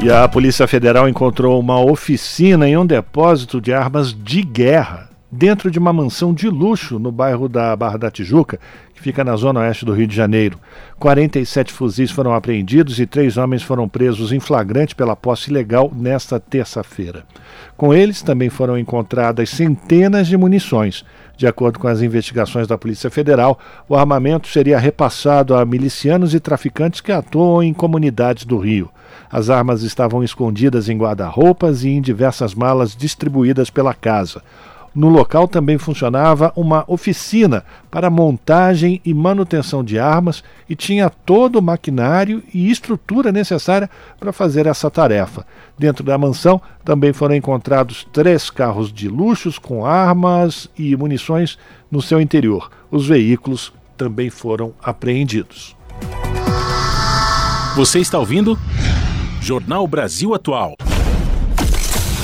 E 0.00 0.12
a 0.12 0.28
Polícia 0.28 0.68
Federal 0.68 1.08
encontrou 1.08 1.58
uma 1.58 1.80
oficina 1.80 2.68
em 2.68 2.76
um 2.76 2.86
depósito 2.86 3.60
de 3.60 3.72
armas 3.72 4.14
de 4.14 4.42
guerra 4.42 5.08
dentro 5.30 5.70
de 5.70 5.78
uma 5.78 5.92
mansão 5.92 6.32
de 6.32 6.48
luxo 6.48 7.00
no 7.00 7.10
bairro 7.10 7.48
da 7.48 7.74
Barra 7.74 7.98
da 7.98 8.10
Tijuca, 8.10 8.60
que 8.94 9.00
fica 9.00 9.24
na 9.24 9.36
zona 9.36 9.60
oeste 9.60 9.84
do 9.84 9.92
Rio 9.92 10.06
de 10.06 10.14
Janeiro. 10.14 10.58
47 10.98 11.72
fuzis 11.72 12.10
foram 12.12 12.32
apreendidos 12.32 12.98
e 12.98 13.06
três 13.06 13.36
homens 13.36 13.62
foram 13.62 13.88
presos 13.88 14.32
em 14.32 14.40
flagrante 14.40 14.94
pela 14.94 15.16
posse 15.16 15.50
ilegal 15.50 15.92
nesta 15.94 16.40
terça-feira. 16.40 17.24
Com 17.76 17.92
eles 17.92 18.22
também 18.22 18.48
foram 18.48 18.78
encontradas 18.78 19.50
centenas 19.50 20.28
de 20.28 20.36
munições. 20.36 21.04
De 21.38 21.46
acordo 21.46 21.78
com 21.78 21.86
as 21.86 22.02
investigações 22.02 22.66
da 22.66 22.76
Polícia 22.76 23.08
Federal, 23.08 23.60
o 23.88 23.94
armamento 23.94 24.48
seria 24.48 24.76
repassado 24.76 25.54
a 25.54 25.64
milicianos 25.64 26.34
e 26.34 26.40
traficantes 26.40 27.00
que 27.00 27.12
atuam 27.12 27.62
em 27.62 27.72
comunidades 27.72 28.44
do 28.44 28.58
Rio. 28.58 28.90
As 29.30 29.48
armas 29.48 29.84
estavam 29.84 30.24
escondidas 30.24 30.88
em 30.88 30.98
guarda-roupas 30.98 31.84
e 31.84 31.90
em 31.90 32.02
diversas 32.02 32.56
malas 32.56 32.96
distribuídas 32.96 33.70
pela 33.70 33.94
casa. 33.94 34.42
No 34.98 35.08
local 35.08 35.46
também 35.46 35.78
funcionava 35.78 36.52
uma 36.56 36.82
oficina 36.88 37.64
para 37.88 38.10
montagem 38.10 39.00
e 39.04 39.14
manutenção 39.14 39.84
de 39.84 39.96
armas 39.96 40.42
e 40.68 40.74
tinha 40.74 41.08
todo 41.08 41.60
o 41.60 41.62
maquinário 41.62 42.42
e 42.52 42.68
estrutura 42.68 43.30
necessária 43.30 43.88
para 44.18 44.32
fazer 44.32 44.66
essa 44.66 44.90
tarefa. 44.90 45.46
Dentro 45.78 46.02
da 46.02 46.18
mansão 46.18 46.60
também 46.84 47.12
foram 47.12 47.36
encontrados 47.36 48.08
três 48.12 48.50
carros 48.50 48.92
de 48.92 49.08
luxos 49.08 49.56
com 49.56 49.86
armas 49.86 50.68
e 50.76 50.96
munições 50.96 51.56
no 51.88 52.02
seu 52.02 52.20
interior. 52.20 52.68
Os 52.90 53.06
veículos 53.06 53.72
também 53.96 54.30
foram 54.30 54.74
apreendidos. 54.82 55.76
Você 57.76 58.00
está 58.00 58.18
ouvindo? 58.18 58.58
Jornal 59.40 59.86
Brasil 59.86 60.34
Atual. 60.34 60.74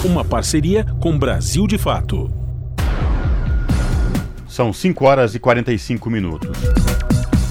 Uma 0.04 0.24
parceria 0.24 0.84
com 0.98 1.16
Brasil 1.16 1.68
de 1.68 1.78
Fato. 1.78 2.43
São 4.54 4.72
5 4.72 5.04
horas 5.04 5.34
e 5.34 5.40
45 5.40 6.08
minutos. 6.08 6.48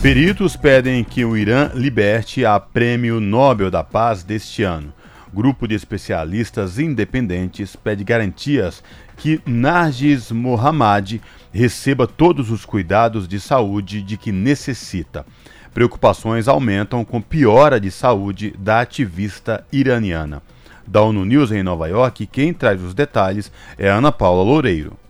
Peritos 0.01 0.55
pedem 0.55 1.03
que 1.03 1.25
o 1.25 1.35
Irã 1.35 1.69
liberte 1.73 2.45
a 2.45 2.57
Prêmio 2.57 3.19
Nobel 3.19 3.69
da 3.69 3.83
Paz 3.83 4.23
deste 4.23 4.63
ano. 4.63 4.93
Grupo 5.33 5.67
de 5.67 5.75
especialistas 5.75 6.79
independentes 6.79 7.75
pede 7.75 8.05
garantias 8.05 8.81
que 9.17 9.41
Nargis 9.45 10.31
Mohammadi 10.31 11.21
receba 11.51 12.07
todos 12.07 12.49
os 12.49 12.63
cuidados 12.63 13.27
de 13.27 13.37
saúde 13.37 14.01
de 14.01 14.15
que 14.15 14.31
necessita. 14.31 15.25
Preocupações 15.73 16.47
aumentam 16.47 17.03
com 17.03 17.21
piora 17.21 17.81
de 17.81 17.91
saúde 17.91 18.55
da 18.57 18.79
ativista 18.79 19.67
iraniana. 19.73 20.41
Da 20.87 21.01
ONU 21.01 21.25
News 21.25 21.51
em 21.51 21.63
Nova 21.63 21.89
York, 21.89 22.25
quem 22.27 22.53
traz 22.53 22.81
os 22.81 22.93
detalhes 22.93 23.51
é 23.77 23.89
Ana 23.89 24.09
Paula 24.09 24.41
Loureiro. 24.41 25.02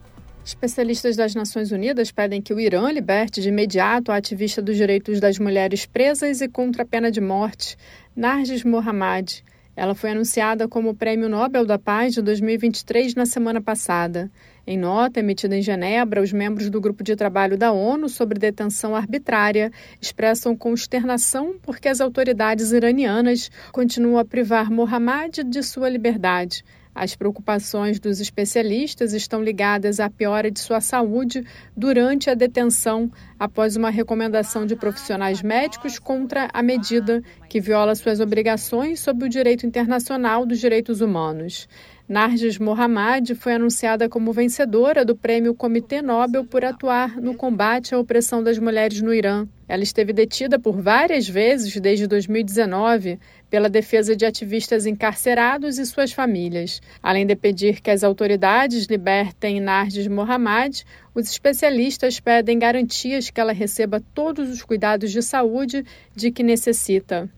Especialistas 0.45 1.15
das 1.15 1.33
Nações 1.33 1.71
Unidas 1.71 2.11
pedem 2.11 2.41
que 2.41 2.53
o 2.53 2.59
Irã 2.59 2.91
liberte 2.91 3.41
de 3.41 3.47
imediato 3.47 4.11
a 4.11 4.17
ativista 4.17 4.61
dos 4.61 4.75
direitos 4.75 5.21
das 5.21 5.39
mulheres 5.39 5.85
presas 5.85 6.41
e 6.41 6.49
contra 6.49 6.83
a 6.83 6.85
pena 6.85 7.09
de 7.09 7.21
morte, 7.21 7.77
Narges 8.13 8.61
Mohammadi. 8.65 9.41
Ela 9.73 9.95
foi 9.95 10.11
anunciada 10.11 10.67
como 10.67 10.93
Prêmio 10.93 11.29
Nobel 11.29 11.65
da 11.65 11.79
Paz 11.79 12.13
de 12.13 12.21
2023 12.21 13.15
na 13.15 13.25
semana 13.25 13.61
passada. 13.61 14.29
Em 14.67 14.77
nota 14.77 15.21
emitida 15.21 15.55
em 15.55 15.61
Genebra, 15.61 16.21
os 16.21 16.33
membros 16.33 16.69
do 16.69 16.79
grupo 16.81 17.05
de 17.05 17.15
trabalho 17.15 17.57
da 17.57 17.71
ONU 17.71 18.09
sobre 18.09 18.37
detenção 18.37 18.95
arbitrária 18.95 19.71
expressam 19.99 20.57
consternação 20.57 21.55
porque 21.63 21.87
as 21.87 22.01
autoridades 22.01 22.73
iranianas 22.73 23.49
continuam 23.71 24.19
a 24.19 24.25
privar 24.25 24.69
Mohammad 24.69 25.39
de 25.45 25.63
sua 25.63 25.87
liberdade 25.87 26.65
as 26.95 27.15
preocupações 27.15 27.99
dos 27.99 28.19
especialistas 28.19 29.13
estão 29.13 29.43
ligadas 29.43 29.99
à 29.99 30.09
piora 30.09 30.51
de 30.51 30.59
sua 30.59 30.79
saúde 30.81 31.43
durante 31.75 32.29
a 32.29 32.33
detenção, 32.33 33.11
após 33.39 33.75
uma 33.75 33.89
recomendação 33.89 34.65
de 34.65 34.75
profissionais 34.75 35.41
médicos 35.41 35.97
contra 35.97 36.49
a 36.53 36.61
medida 36.61 37.21
que 37.49 37.59
viola 37.59 37.95
suas 37.95 38.19
obrigações 38.19 38.99
sob 38.99 39.25
o 39.25 39.29
direito 39.29 39.65
internacional 39.65 40.45
dos 40.45 40.59
direitos 40.59 41.01
humanos. 41.01 41.67
Narges 42.07 42.59
Mohammad 42.59 43.33
foi 43.33 43.53
anunciada 43.53 44.09
como 44.09 44.33
vencedora 44.33 45.05
do 45.05 45.15
prêmio 45.15 45.55
Comitê 45.55 46.01
Nobel 46.01 46.45
por 46.45 46.65
atuar 46.65 47.15
no 47.15 47.33
combate 47.33 47.95
à 47.95 47.97
opressão 47.97 48.43
das 48.43 48.59
mulheres 48.59 49.01
no 49.01 49.13
Irã. 49.13 49.47
Ela 49.69 49.83
esteve 49.83 50.11
detida 50.11 50.59
por 50.59 50.81
várias 50.81 51.27
vezes 51.29 51.79
desde 51.79 52.05
2019 52.05 53.19
pela 53.53 53.69
defesa 53.69 54.15
de 54.15 54.25
ativistas 54.25 54.87
encarcerados 54.87 55.77
e 55.77 55.85
suas 55.85 56.11
famílias. 56.11 56.81
Além 57.03 57.23
de 57.23 57.35
pedir 57.35 57.81
que 57.81 57.91
as 57.91 58.03
autoridades 58.03 58.87
libertem 58.87 59.59
Narges 59.59 60.07
Mohammad, 60.07 60.81
os 61.13 61.29
especialistas 61.29 62.19
pedem 62.19 62.57
garantias 62.57 63.29
que 63.29 63.39
ela 63.39 63.53
receba 63.53 64.01
todos 64.11 64.49
os 64.49 64.63
cuidados 64.63 65.11
de 65.11 65.21
saúde 65.21 65.85
de 66.15 66.31
que 66.31 66.41
necessita. 66.41 67.29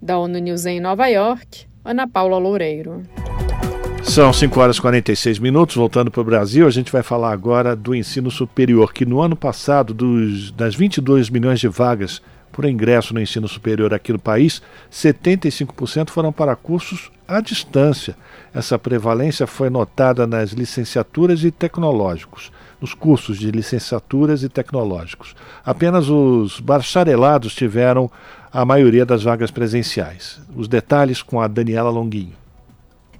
Da 0.00 0.18
ONU 0.18 0.40
News 0.40 0.66
em 0.66 0.80
Nova 0.80 1.06
York, 1.06 1.64
Ana 1.84 2.08
Paula 2.08 2.38
Loureiro. 2.38 3.04
São 4.02 4.32
5 4.32 4.58
horas 4.58 4.78
e 4.78 4.80
46 4.80 5.38
minutos, 5.38 5.76
voltando 5.76 6.10
para 6.10 6.22
o 6.22 6.24
Brasil, 6.24 6.66
a 6.66 6.70
gente 6.70 6.90
vai 6.90 7.04
falar 7.04 7.30
agora 7.30 7.76
do 7.76 7.94
ensino 7.94 8.32
superior, 8.32 8.92
que 8.92 9.06
no 9.06 9.20
ano 9.20 9.36
passado, 9.36 9.94
dos, 9.94 10.50
das 10.50 10.74
22 10.74 11.30
milhões 11.30 11.60
de 11.60 11.68
vagas 11.68 12.20
por 12.52 12.64
ingresso 12.66 13.14
no 13.14 13.20
ensino 13.20 13.48
superior 13.48 13.94
aqui 13.94 14.12
no 14.12 14.18
país, 14.18 14.62
75% 14.92 16.10
foram 16.10 16.30
para 16.30 16.54
cursos 16.54 17.10
à 17.26 17.40
distância. 17.40 18.14
Essa 18.54 18.78
prevalência 18.78 19.46
foi 19.46 19.70
notada 19.70 20.26
nas 20.26 20.50
licenciaturas 20.50 21.42
e 21.42 21.50
tecnológicos, 21.50 22.52
nos 22.80 22.92
cursos 22.92 23.38
de 23.38 23.50
licenciaturas 23.50 24.42
e 24.42 24.48
tecnológicos. 24.48 25.34
Apenas 25.64 26.08
os 26.08 26.60
bacharelados 26.60 27.54
tiveram 27.54 28.10
a 28.52 28.64
maioria 28.64 29.06
das 29.06 29.22
vagas 29.22 29.50
presenciais. 29.50 30.38
Os 30.54 30.68
detalhes 30.68 31.22
com 31.22 31.40
a 31.40 31.48
Daniela 31.48 31.88
Longuinho. 31.88 32.41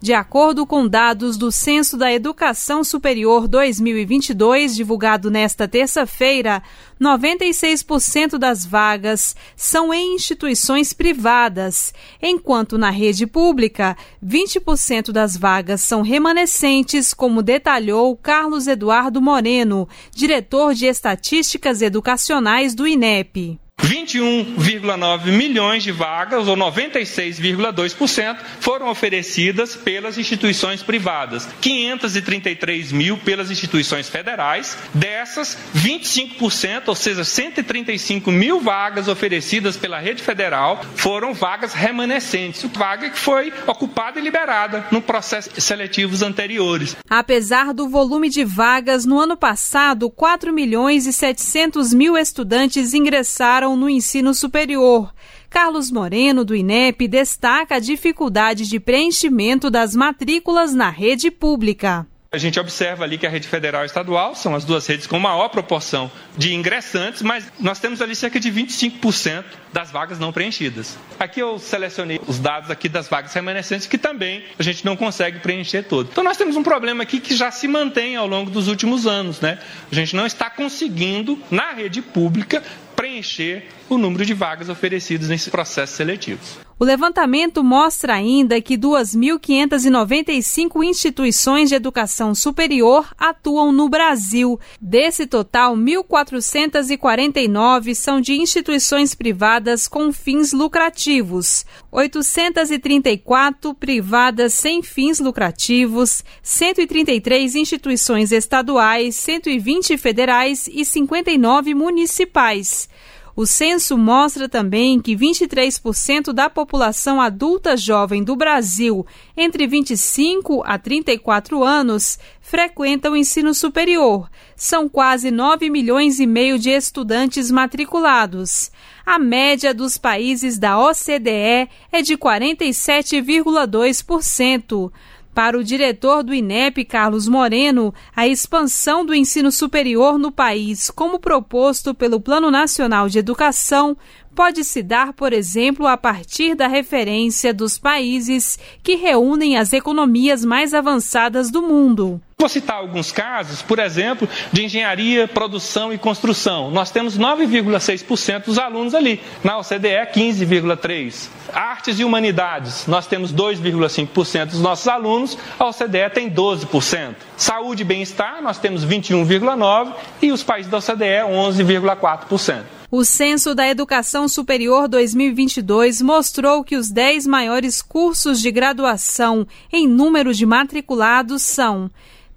De 0.03 0.13
acordo 0.13 0.67
com 0.67 0.89
dados 0.89 1.37
do 1.37 1.53
Censo 1.53 1.97
da 1.97 2.13
Educação 2.13 2.83
Superior 2.83 3.47
2022, 3.47 4.75
divulgado 4.75 5.31
nesta 5.31 5.69
terça-feira, 5.69 6.61
96% 7.01 8.37
das 8.37 8.67
vagas 8.67 9.37
são 9.55 9.95
em 9.95 10.17
instituições 10.17 10.93
privadas, 10.93 11.95
enquanto 12.21 12.77
na 12.77 12.91
rede 12.91 13.29
pública, 13.29 13.97
20% 14.21 15.13
das 15.13 15.37
vagas 15.37 15.83
são 15.83 16.03
remanescentes, 16.03 17.15
como 17.15 17.41
detalhou 17.41 18.17
Carlos 18.17 18.67
Eduardo 18.67 19.23
Moreno, 19.23 19.89
diretor 20.13 20.75
de 20.75 20.87
Estatísticas 20.87 21.81
Educacionais 21.81 22.75
do 22.75 22.89
INEP. 22.89 23.62
21,9 23.83 25.27
milhões 25.27 25.83
de 25.83 25.93
vagas, 25.93 26.49
ou 26.49 26.57
96,2%, 26.57 28.37
foram 28.61 28.89
oferecidas 28.89 29.77
pelas 29.77 30.19
instituições 30.19 30.83
privadas, 30.83 31.49
533 31.61 32.93
mil 32.93 33.19
pelas 33.19 33.51
instituições 33.51 34.09
federais. 34.09 34.77
Dessas, 34.95 35.59
25%, 35.75 36.89
ou 36.89 36.95
seja, 36.95 37.25
135 37.25 38.31
mil 38.31 38.61
vagas 38.61 39.09
oferecidas 39.09 39.77
pela 39.77 39.99
rede 39.99 40.23
federal, 40.23 40.81
foram 40.95 41.35
vagas 41.35 41.73
remanescentes, 41.73 42.63
vaga 42.73 43.11
que 43.11 43.19
foi 43.19 43.53
ocupada 43.67 44.19
e 44.19 44.23
liberada 44.23 44.87
no 44.91 45.01
processo 45.01 45.51
seletivos 45.61 46.23
anteriores. 46.23 46.97
Apesar 47.09 47.73
do 47.73 47.89
volume 47.89 48.29
de 48.29 48.45
vagas, 48.45 49.05
no 49.05 49.19
ano 49.19 49.37
passado, 49.37 50.11
4 50.11 50.53
milhões 50.53 51.07
e 51.07 51.13
700 51.13 51.93
mil 51.93 52.17
estudantes 52.17 52.95
ingressaram 52.95 53.72
no 53.77 53.89
ensino 53.89 54.35
superior. 54.35 55.13
Carlos 55.49 55.91
Moreno, 55.91 56.45
do 56.45 56.57
INEP, 56.57 57.07
destaca 57.07 57.77
a 57.77 57.79
dificuldade 57.79 58.69
de 58.69 58.81
preenchimento 58.81 59.71
das 59.71 59.95
matrículas 59.95 60.75
na 60.75 60.89
rede 60.89 61.31
pública. 61.31 62.07
A 62.35 62.39
gente 62.39 62.59
observa 62.59 63.05
ali 63.05 63.19
que 63.19 63.27
a 63.27 63.29
rede 63.29 63.47
federal 63.47 63.83
e 63.83 63.85
estadual 63.85 64.35
são 64.35 64.55
as 64.55 64.65
duas 64.65 64.87
redes 64.87 65.07
com 65.07 65.19
maior 65.19 65.51
proporção 65.51 66.11
de 66.35 66.55
ingressantes, 66.55 67.21
mas 67.21 67.45
nós 67.61 67.79
temos 67.79 68.01
ali 68.01 68.17
cerca 68.17 68.41
de 68.41 68.51
25% 68.51 69.45
das 69.71 69.91
vagas 69.91 70.19
não 70.19 70.33
preenchidas. 70.33 70.97
Aqui 71.21 71.41
eu 71.41 71.59
selecionei 71.59 72.19
os 72.27 72.39
dados 72.39 72.71
aqui 72.71 72.89
das 72.89 73.07
vagas 73.07 73.35
remanescentes 73.35 73.87
que 73.87 73.99
também 73.99 74.47
a 74.59 74.63
gente 74.63 74.83
não 74.83 74.97
consegue 74.97 75.41
preencher 75.41 75.83
todo. 75.83 76.09
Então 76.11 76.25
nós 76.25 76.39
temos 76.39 76.57
um 76.57 76.63
problema 76.63 77.03
aqui 77.03 77.21
que 77.21 77.37
já 77.37 77.51
se 77.51 77.69
mantém 77.69 78.17
ao 78.17 78.27
longo 78.27 78.51
dos 78.51 78.67
últimos 78.67 79.07
anos, 79.07 79.43
né? 79.43 79.59
A 79.91 79.95
gente 79.95 80.17
não 80.17 80.25
está 80.25 80.49
conseguindo 80.49 81.39
na 81.51 81.73
rede 81.73 82.01
pública 82.01 82.63
preencher 83.03 83.65
o 83.89 83.99
número 83.99 84.25
de 84.25 84.33
vagas 84.33 84.69
oferecidas 84.69 85.29
nesses 85.29 85.49
processos 85.49 85.97
seletivos. 85.97 86.61
O 86.79 86.85
levantamento 86.85 87.63
mostra 87.63 88.15
ainda 88.15 88.59
que 88.61 88.77
2.595 88.77 90.85
instituições 90.85 91.69
de 91.69 91.77
educação 91.77 92.35
superior 92.35 93.09
atuam 93.19 93.71
no 93.71 93.89
Brasil. 93.89 94.59
Desse 94.81 95.25
total, 95.27 95.77
1.449 95.77 97.95
são 97.95 98.21
de 98.21 98.35
instituições 98.35 99.15
privadas 99.15 99.87
com 99.87 100.13
fins 100.13 100.53
lucrativos, 100.53 101.65
834 101.91 103.75
privadas 103.75 104.55
sem 104.55 104.83
fins 104.83 105.21
lucrativos, 105.21 106.25
133 106.43 107.55
instituições 107.55 108.33
estaduais, 108.33 109.15
120 109.17 109.99
federais 109.99 110.67
e 110.67 110.83
59 110.85 111.75
municipais. 111.75 112.89
O 113.35 113.47
censo 113.47 113.97
mostra 113.97 114.47
também 114.47 115.01
que 115.01 115.17
23% 115.17 116.35
da 116.35 116.51
população 116.51 117.19
adulta 117.19 117.75
jovem 117.77 118.23
do 118.23 118.37
Brasil, 118.37 119.07
entre 119.35 119.67
25 119.67 120.63
a 120.67 120.79
34 120.79 121.65
anos, 121.65 122.19
frequenta 122.43 123.11
o 123.11 123.17
ensino 123.17 123.55
superior. 123.55 124.29
São 124.55 124.87
quase 124.87 125.31
9 125.31 125.71
milhões 125.71 126.21
e 126.21 126.27
meio 126.27 126.59
de 126.59 126.69
estudantes 126.69 127.51
matriculados. 127.51 128.71
A 129.05 129.19
média 129.19 129.73
dos 129.73 129.97
países 129.97 130.59
da 130.59 130.79
OCDE 130.79 131.71
é 131.91 132.03
de 132.03 132.19
47,2%. 132.19 134.93
Para 135.35 135.59
o 135.59 135.65
diretor 135.65 136.23
do 136.23 136.35
INEP, 136.35 136.85
Carlos 136.85 137.27
Moreno, 137.27 137.95
a 138.15 138.29
expansão 138.29 139.05
do 139.05 139.15
ensino 139.15 139.51
superior 139.51 140.19
no 140.19 140.31
país, 140.31 140.91
como 140.91 141.19
proposto 141.19 141.95
pelo 141.95 142.21
Plano 142.21 142.51
Nacional 142.51 143.09
de 143.09 143.19
Educação, 143.19 143.97
pode 144.35 144.63
se 144.63 144.83
dar, 144.83 145.15
por 145.15 145.33
exemplo, 145.33 145.87
a 145.87 145.97
partir 145.97 146.55
da 146.55 146.67
referência 146.67 147.55
dos 147.55 147.79
países 147.79 148.59
que 148.83 148.95
reúnem 148.95 149.57
as 149.57 149.73
economias 149.73 150.45
mais 150.45 150.75
avançadas 150.75 151.51
do 151.51 151.63
mundo. 151.63 152.21
Vou 152.43 152.49
citar 152.49 152.79
alguns 152.79 153.13
casos, 153.13 153.63
por 153.63 153.79
exemplo, 153.79 154.29
de 154.53 154.65
engenharia, 154.65 155.29
produção 155.29 155.93
e 155.93 155.97
construção. 155.97 156.73
Nós 156.73 156.91
temos 156.91 157.17
9,6% 157.17 158.47
dos 158.47 158.59
alunos 158.59 158.97
ali. 158.97 159.21
Na 159.45 159.59
OCDE, 159.59 160.11
15,3%. 160.13 161.29
Artes 161.53 162.01
e 162.01 162.05
humanidades, 162.05 162.89
nós 162.89 163.07
temos 163.07 163.33
2,5% 163.33 164.47
dos 164.47 164.61
nossos 164.61 164.89
alunos, 164.89 165.39
a 165.57 165.67
OCDE 165.67 166.11
tem 166.13 166.29
12%. 166.29 167.15
Saúde 167.37 167.83
e 167.83 167.85
bem-estar, 167.85 168.43
nós 168.43 168.59
temos 168.59 168.85
21,9% 168.85 169.95
e 170.21 170.33
os 170.33 170.43
países 170.43 170.69
da 170.69 170.79
OCDE, 170.79 171.23
11,4%. 171.31 172.65
O 172.91 173.05
Censo 173.05 173.55
da 173.55 173.69
Educação 173.69 174.27
Superior 174.27 174.89
2022 174.89 176.03
mostrou 176.03 176.65
que 176.65 176.75
os 176.75 176.91
10 176.91 177.25
maiores 177.25 177.81
cursos 177.81 178.41
de 178.41 178.51
graduação 178.51 179.47
em 179.73 179.87
número 179.87 180.35
de 180.35 180.45
matriculados 180.45 181.43
são 181.43 181.89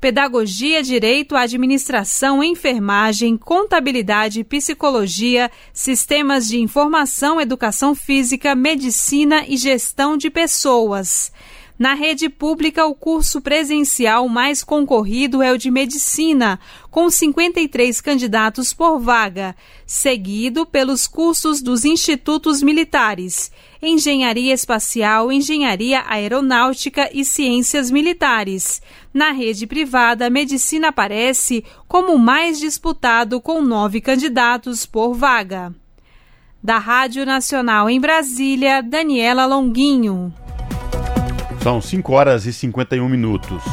Pedagogia, 0.06 0.84
Direito, 0.84 1.36
Administração, 1.36 2.44
Enfermagem, 2.44 3.36
Contabilidade, 3.36 4.44
Psicologia, 4.44 5.50
Sistemas 5.74 6.48
de 6.48 6.60
Informação, 6.60 7.42
Educação 7.42 7.96
Física, 7.96 8.54
Medicina 8.54 9.44
e 9.48 9.58
Gestão 9.58 10.16
de 10.16 10.30
Pessoas. 10.30 11.32
Na 11.78 11.96
rede 11.96 12.30
pública, 12.30 12.86
o 12.86 12.94
curso 12.94 13.42
presencial 13.42 14.30
mais 14.30 14.64
concorrido 14.64 15.42
é 15.42 15.52
o 15.52 15.58
de 15.58 15.72
Medicina, 15.72 16.60
com 16.92 17.10
53 17.10 18.00
candidatos 18.00 18.74
por 18.74 19.00
vaga, 19.00 19.56
seguido 19.88 20.68
pelos 20.68 21.08
cursos 21.08 21.64
dos 21.64 21.84
institutos 21.84 22.62
militares, 22.62 23.52
Engenharia 23.86 24.52
Espacial, 24.52 25.32
Engenharia 25.32 26.04
Aeronáutica 26.08 27.08
e 27.14 27.24
Ciências 27.24 27.92
Militares. 27.92 28.82
Na 29.14 29.32
rede 29.32 29.68
privada, 29.68 30.28
medicina 30.28 30.88
aparece 30.88 31.64
como 31.88 32.16
o 32.16 32.20
mais 32.20 32.60
disputado, 32.60 33.40
com 33.40 33.62
nove 33.62 34.02
candidatos 34.02 34.88
por 34.88 35.14
vaga. 35.14 35.72
Da 36.64 36.80
Rádio 36.80 37.28
Nacional 37.28 37.88
em 37.88 38.00
Brasília, 38.00 38.82
Daniela 38.82 39.46
Longuinho. 39.46 40.34
São 41.62 41.80
5 41.80 42.12
horas 42.12 42.48
e 42.48 42.54
51 42.54 43.08
minutos. 43.08 43.64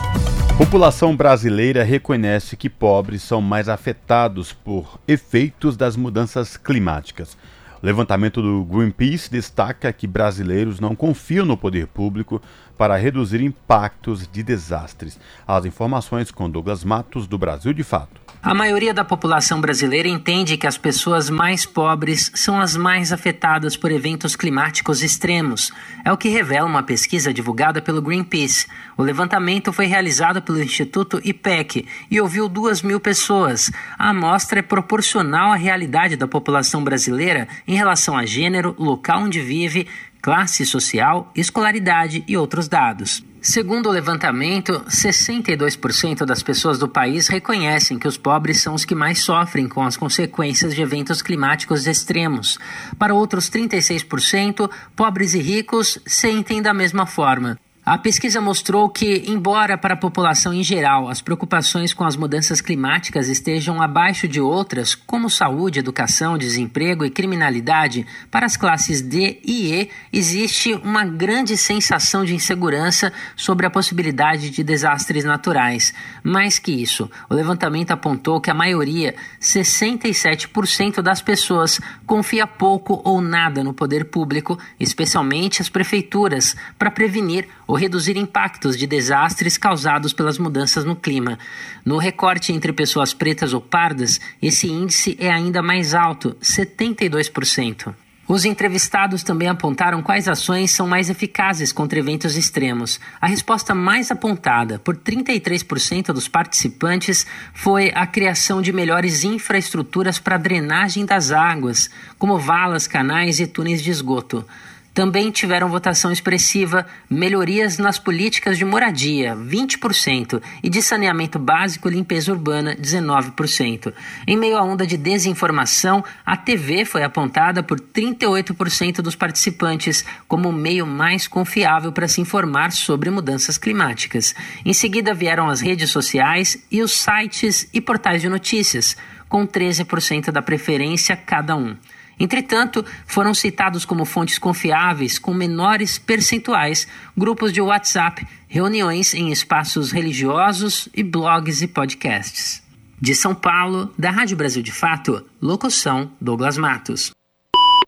População 0.58 1.16
brasileira 1.16 1.82
reconhece 1.82 2.54
que 2.54 2.68
pobres 2.68 3.22
são 3.22 3.40
mais 3.40 3.66
afetados 3.66 4.52
por 4.52 5.00
efeitos 5.08 5.76
das 5.76 5.96
mudanças 5.96 6.58
climáticas. 6.58 7.36
Levantamento 7.82 8.40
do 8.40 8.64
Greenpeace 8.64 9.28
destaca 9.28 9.92
que 9.92 10.06
brasileiros 10.06 10.78
não 10.78 10.94
confiam 10.94 11.44
no 11.44 11.56
poder 11.56 11.88
público 11.88 12.40
para 12.78 12.96
reduzir 12.96 13.40
impactos 13.42 14.28
de 14.28 14.40
desastres. 14.40 15.18
As 15.44 15.64
informações 15.64 16.30
com 16.30 16.48
Douglas 16.48 16.84
Matos, 16.84 17.26
do 17.26 17.36
Brasil 17.36 17.72
de 17.72 17.82
Fato. 17.82 18.21
A 18.44 18.52
maioria 18.54 18.92
da 18.92 19.04
população 19.04 19.60
brasileira 19.60 20.08
entende 20.08 20.56
que 20.56 20.66
as 20.66 20.76
pessoas 20.76 21.30
mais 21.30 21.64
pobres 21.64 22.28
são 22.34 22.60
as 22.60 22.76
mais 22.76 23.12
afetadas 23.12 23.76
por 23.76 23.92
eventos 23.92 24.34
climáticos 24.34 25.00
extremos. 25.00 25.70
É 26.04 26.10
o 26.10 26.16
que 26.16 26.28
revela 26.28 26.66
uma 26.66 26.82
pesquisa 26.82 27.32
divulgada 27.32 27.80
pelo 27.80 28.02
Greenpeace. 28.02 28.66
O 28.96 29.02
levantamento 29.04 29.72
foi 29.72 29.86
realizado 29.86 30.42
pelo 30.42 30.60
Instituto 30.60 31.20
IPEC 31.22 31.86
e 32.10 32.20
ouviu 32.20 32.48
duas 32.48 32.82
mil 32.82 32.98
pessoas. 32.98 33.70
A 33.96 34.10
amostra 34.10 34.58
é 34.58 34.62
proporcional 34.62 35.52
à 35.52 35.56
realidade 35.56 36.16
da 36.16 36.26
população 36.26 36.82
brasileira 36.82 37.46
em 37.64 37.76
relação 37.76 38.16
a 38.16 38.26
gênero, 38.26 38.74
local 38.76 39.20
onde 39.20 39.40
vive, 39.40 39.86
classe 40.20 40.66
social, 40.66 41.30
escolaridade 41.36 42.24
e 42.26 42.36
outros 42.36 42.66
dados. 42.66 43.22
Segundo 43.44 43.88
o 43.88 43.92
levantamento, 43.92 44.84
62% 44.88 46.24
das 46.24 46.44
pessoas 46.44 46.78
do 46.78 46.88
país 46.88 47.26
reconhecem 47.26 47.98
que 47.98 48.06
os 48.06 48.16
pobres 48.16 48.60
são 48.60 48.72
os 48.72 48.84
que 48.84 48.94
mais 48.94 49.18
sofrem 49.18 49.68
com 49.68 49.82
as 49.82 49.96
consequências 49.96 50.72
de 50.72 50.80
eventos 50.80 51.20
climáticos 51.20 51.88
extremos. 51.88 52.56
Para 52.96 53.12
outros 53.12 53.50
36%, 53.50 54.70
pobres 54.94 55.34
e 55.34 55.40
ricos 55.40 55.98
sentem 56.06 56.62
da 56.62 56.72
mesma 56.72 57.04
forma. 57.04 57.58
A 57.84 57.98
pesquisa 57.98 58.40
mostrou 58.40 58.88
que, 58.88 59.24
embora 59.26 59.76
para 59.76 59.94
a 59.94 59.96
população 59.96 60.54
em 60.54 60.62
geral 60.62 61.08
as 61.08 61.20
preocupações 61.20 61.92
com 61.92 62.04
as 62.04 62.14
mudanças 62.14 62.60
climáticas 62.60 63.28
estejam 63.28 63.82
abaixo 63.82 64.28
de 64.28 64.40
outras, 64.40 64.94
como 64.94 65.28
saúde, 65.28 65.80
educação, 65.80 66.38
desemprego 66.38 67.04
e 67.04 67.10
criminalidade, 67.10 68.06
para 68.30 68.46
as 68.46 68.56
classes 68.56 69.02
D 69.02 69.40
e 69.44 69.72
E 69.74 69.90
existe 70.12 70.74
uma 70.74 71.04
grande 71.04 71.56
sensação 71.56 72.24
de 72.24 72.36
insegurança 72.36 73.12
sobre 73.34 73.66
a 73.66 73.70
possibilidade 73.70 74.50
de 74.50 74.62
desastres 74.62 75.24
naturais. 75.24 75.92
Mais 76.22 76.60
que 76.60 76.70
isso, 76.70 77.10
o 77.28 77.34
levantamento 77.34 77.90
apontou 77.90 78.40
que 78.40 78.48
a 78.48 78.54
maioria, 78.54 79.12
67% 79.40 81.02
das 81.02 81.20
pessoas, 81.20 81.80
confia 82.06 82.46
pouco 82.46 83.02
ou 83.04 83.20
nada 83.20 83.64
no 83.64 83.74
poder 83.74 84.04
público, 84.04 84.56
especialmente 84.78 85.60
as 85.60 85.68
prefeituras, 85.68 86.54
para 86.78 86.88
prevenir 86.88 87.48
ou 87.72 87.78
reduzir 87.78 88.18
impactos 88.18 88.76
de 88.76 88.86
desastres 88.86 89.56
causados 89.56 90.12
pelas 90.12 90.36
mudanças 90.36 90.84
no 90.84 90.94
clima. 90.94 91.38
No 91.82 91.96
recorte 91.96 92.52
entre 92.52 92.70
pessoas 92.70 93.14
pretas 93.14 93.54
ou 93.54 93.62
pardas, 93.62 94.20
esse 94.42 94.66
índice 94.68 95.16
é 95.18 95.30
ainda 95.30 95.62
mais 95.62 95.94
alto, 95.94 96.36
72%. 96.42 97.94
Os 98.28 98.44
entrevistados 98.44 99.22
também 99.22 99.48
apontaram 99.48 100.02
quais 100.02 100.28
ações 100.28 100.70
são 100.70 100.86
mais 100.86 101.08
eficazes 101.08 101.72
contra 101.72 101.98
eventos 101.98 102.36
extremos. 102.36 103.00
A 103.18 103.26
resposta 103.26 103.74
mais 103.74 104.10
apontada 104.10 104.78
por 104.78 104.94
33% 104.94 106.12
dos 106.12 106.28
participantes 106.28 107.26
foi 107.54 107.90
a 107.94 108.06
criação 108.06 108.60
de 108.60 108.70
melhores 108.70 109.24
infraestruturas 109.24 110.18
para 110.18 110.36
drenagem 110.36 111.06
das 111.06 111.30
águas, 111.30 111.88
como 112.18 112.38
valas, 112.38 112.86
canais 112.86 113.40
e 113.40 113.46
túneis 113.46 113.82
de 113.82 113.90
esgoto. 113.90 114.46
Também 114.94 115.30
tiveram 115.30 115.70
votação 115.70 116.12
expressiva 116.12 116.86
melhorias 117.08 117.78
nas 117.78 117.98
políticas 117.98 118.58
de 118.58 118.64
moradia, 118.64 119.34
20%, 119.34 120.42
e 120.62 120.68
de 120.68 120.82
saneamento 120.82 121.38
básico 121.38 121.88
e 121.88 121.92
limpeza 121.92 122.30
urbana, 122.30 122.76
19%. 122.76 123.92
Em 124.26 124.36
meio 124.36 124.58
à 124.58 124.62
onda 124.62 124.86
de 124.86 124.98
desinformação, 124.98 126.04
a 126.26 126.36
TV 126.36 126.84
foi 126.84 127.02
apontada 127.02 127.62
por 127.62 127.80
38% 127.80 128.96
dos 128.96 129.16
participantes 129.16 130.04
como 130.28 130.50
o 130.50 130.52
meio 130.52 130.86
mais 130.86 131.26
confiável 131.26 131.90
para 131.90 132.08
se 132.08 132.20
informar 132.20 132.70
sobre 132.70 133.08
mudanças 133.08 133.56
climáticas. 133.56 134.34
Em 134.62 134.74
seguida 134.74 135.14
vieram 135.14 135.48
as 135.48 135.62
redes 135.62 135.90
sociais 135.90 136.62
e 136.70 136.82
os 136.82 136.92
sites 136.92 137.66
e 137.72 137.80
portais 137.80 138.20
de 138.20 138.28
notícias, 138.28 138.94
com 139.26 139.46
13% 139.46 140.30
da 140.30 140.42
preferência 140.42 141.16
cada 141.16 141.56
um. 141.56 141.74
Entretanto, 142.18 142.84
foram 143.06 143.34
citados 143.34 143.84
como 143.84 144.04
fontes 144.04 144.38
confiáveis 144.38 145.18
com 145.18 145.34
menores 145.34 145.98
percentuais 145.98 146.86
grupos 147.16 147.52
de 147.52 147.60
WhatsApp, 147.60 148.26
reuniões 148.48 149.14
em 149.14 149.30
espaços 149.30 149.90
religiosos 149.90 150.88
e 150.94 151.02
blogs 151.02 151.62
e 151.62 151.66
podcasts. 151.66 152.62
De 153.00 153.14
São 153.14 153.34
Paulo, 153.34 153.92
da 153.98 154.10
Rádio 154.10 154.36
Brasil 154.36 154.62
de 154.62 154.70
Fato, 154.70 155.24
locução 155.40 156.12
Douglas 156.20 156.56
Matos. 156.56 157.10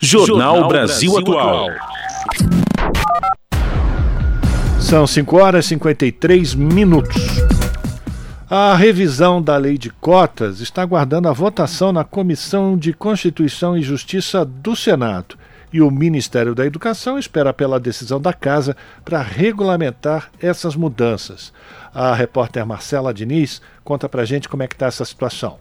Jornal, 0.01 0.69
Brasil 0.69 1.17
Atual. 1.17 1.69
São 4.81 5.07
5 5.07 5.37
horas 5.37 5.65
e 5.67 5.69
53 5.69 6.55
minutos. 6.55 7.17
A 8.51 8.75
revisão 8.75 9.41
da 9.41 9.57
lei 9.57 9.79
de 9.79 9.89
cotas 9.89 10.61
está 10.61 10.83
aguardando 10.83 11.29
a 11.29 11.33
votação 11.33 11.95
na 11.95 12.05
Comissão 12.05 12.77
de 12.77 12.93
Constituição 12.93 13.75
e 13.75 13.81
Justiça 13.81 14.45
do 14.45 14.77
Senado. 14.77 15.39
E 15.73 15.81
o 15.81 15.91
Ministério 15.91 16.55
da 16.55 16.67
Educação 16.67 17.19
espera 17.19 17.55
pela 17.55 17.81
decisão 17.81 18.21
da 18.21 18.35
Casa 18.35 18.77
para 19.03 19.23
regulamentar 19.23 20.31
essas 20.39 20.77
mudanças. 20.77 21.55
A 21.95 22.15
repórter 22.15 22.67
Marcela 22.67 23.15
Diniz 23.15 23.63
conta 23.83 24.11
para 24.11 24.27
gente 24.27 24.47
como 24.47 24.63
é 24.63 24.69
que 24.69 24.75
está 24.75 24.87
essa 24.87 25.07
situação. 25.07 25.57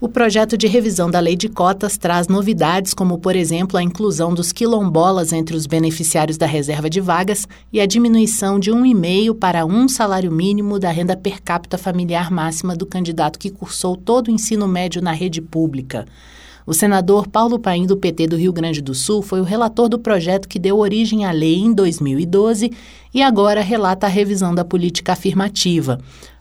O 0.00 0.08
projeto 0.08 0.56
de 0.56 0.66
revisão 0.66 1.10
da 1.10 1.20
lei 1.20 1.36
de 1.36 1.46
cotas 1.46 1.98
traz 1.98 2.26
novidades, 2.26 2.94
como, 2.94 3.18
por 3.18 3.36
exemplo, 3.36 3.76
a 3.76 3.82
inclusão 3.82 4.32
dos 4.32 4.50
quilombolas 4.50 5.30
entre 5.30 5.54
os 5.54 5.66
beneficiários 5.66 6.38
da 6.38 6.46
reserva 6.46 6.88
de 6.88 7.02
vagas 7.02 7.46
e 7.70 7.78
a 7.78 7.84
diminuição 7.84 8.58
de 8.58 8.72
um 8.72 8.86
e 8.86 8.94
meio 8.94 9.34
para 9.34 9.66
um 9.66 9.86
salário 9.86 10.32
mínimo 10.32 10.78
da 10.78 10.90
renda 10.90 11.18
per 11.18 11.42
capita 11.42 11.76
familiar 11.76 12.30
máxima 12.30 12.74
do 12.74 12.86
candidato 12.86 13.38
que 13.38 13.50
cursou 13.50 13.94
todo 13.94 14.28
o 14.28 14.30
ensino 14.30 14.66
médio 14.66 15.02
na 15.02 15.12
rede 15.12 15.42
pública. 15.42 16.06
O 16.66 16.72
senador 16.72 17.28
Paulo 17.28 17.58
Paim, 17.58 17.84
do 17.84 17.96
PT 17.96 18.28
do 18.28 18.36
Rio 18.36 18.54
Grande 18.54 18.80
do 18.80 18.94
Sul, 18.94 19.20
foi 19.20 19.40
o 19.40 19.44
relator 19.44 19.86
do 19.86 19.98
projeto 19.98 20.48
que 20.48 20.58
deu 20.58 20.78
origem 20.78 21.26
à 21.26 21.30
lei 21.30 21.56
em 21.56 21.74
2012 21.74 22.72
e 23.12 23.22
agora 23.22 23.60
relata 23.60 24.06
a 24.06 24.10
revisão 24.10 24.54
da 24.54 24.64
política 24.64 25.12
afirmativa. 25.12 25.98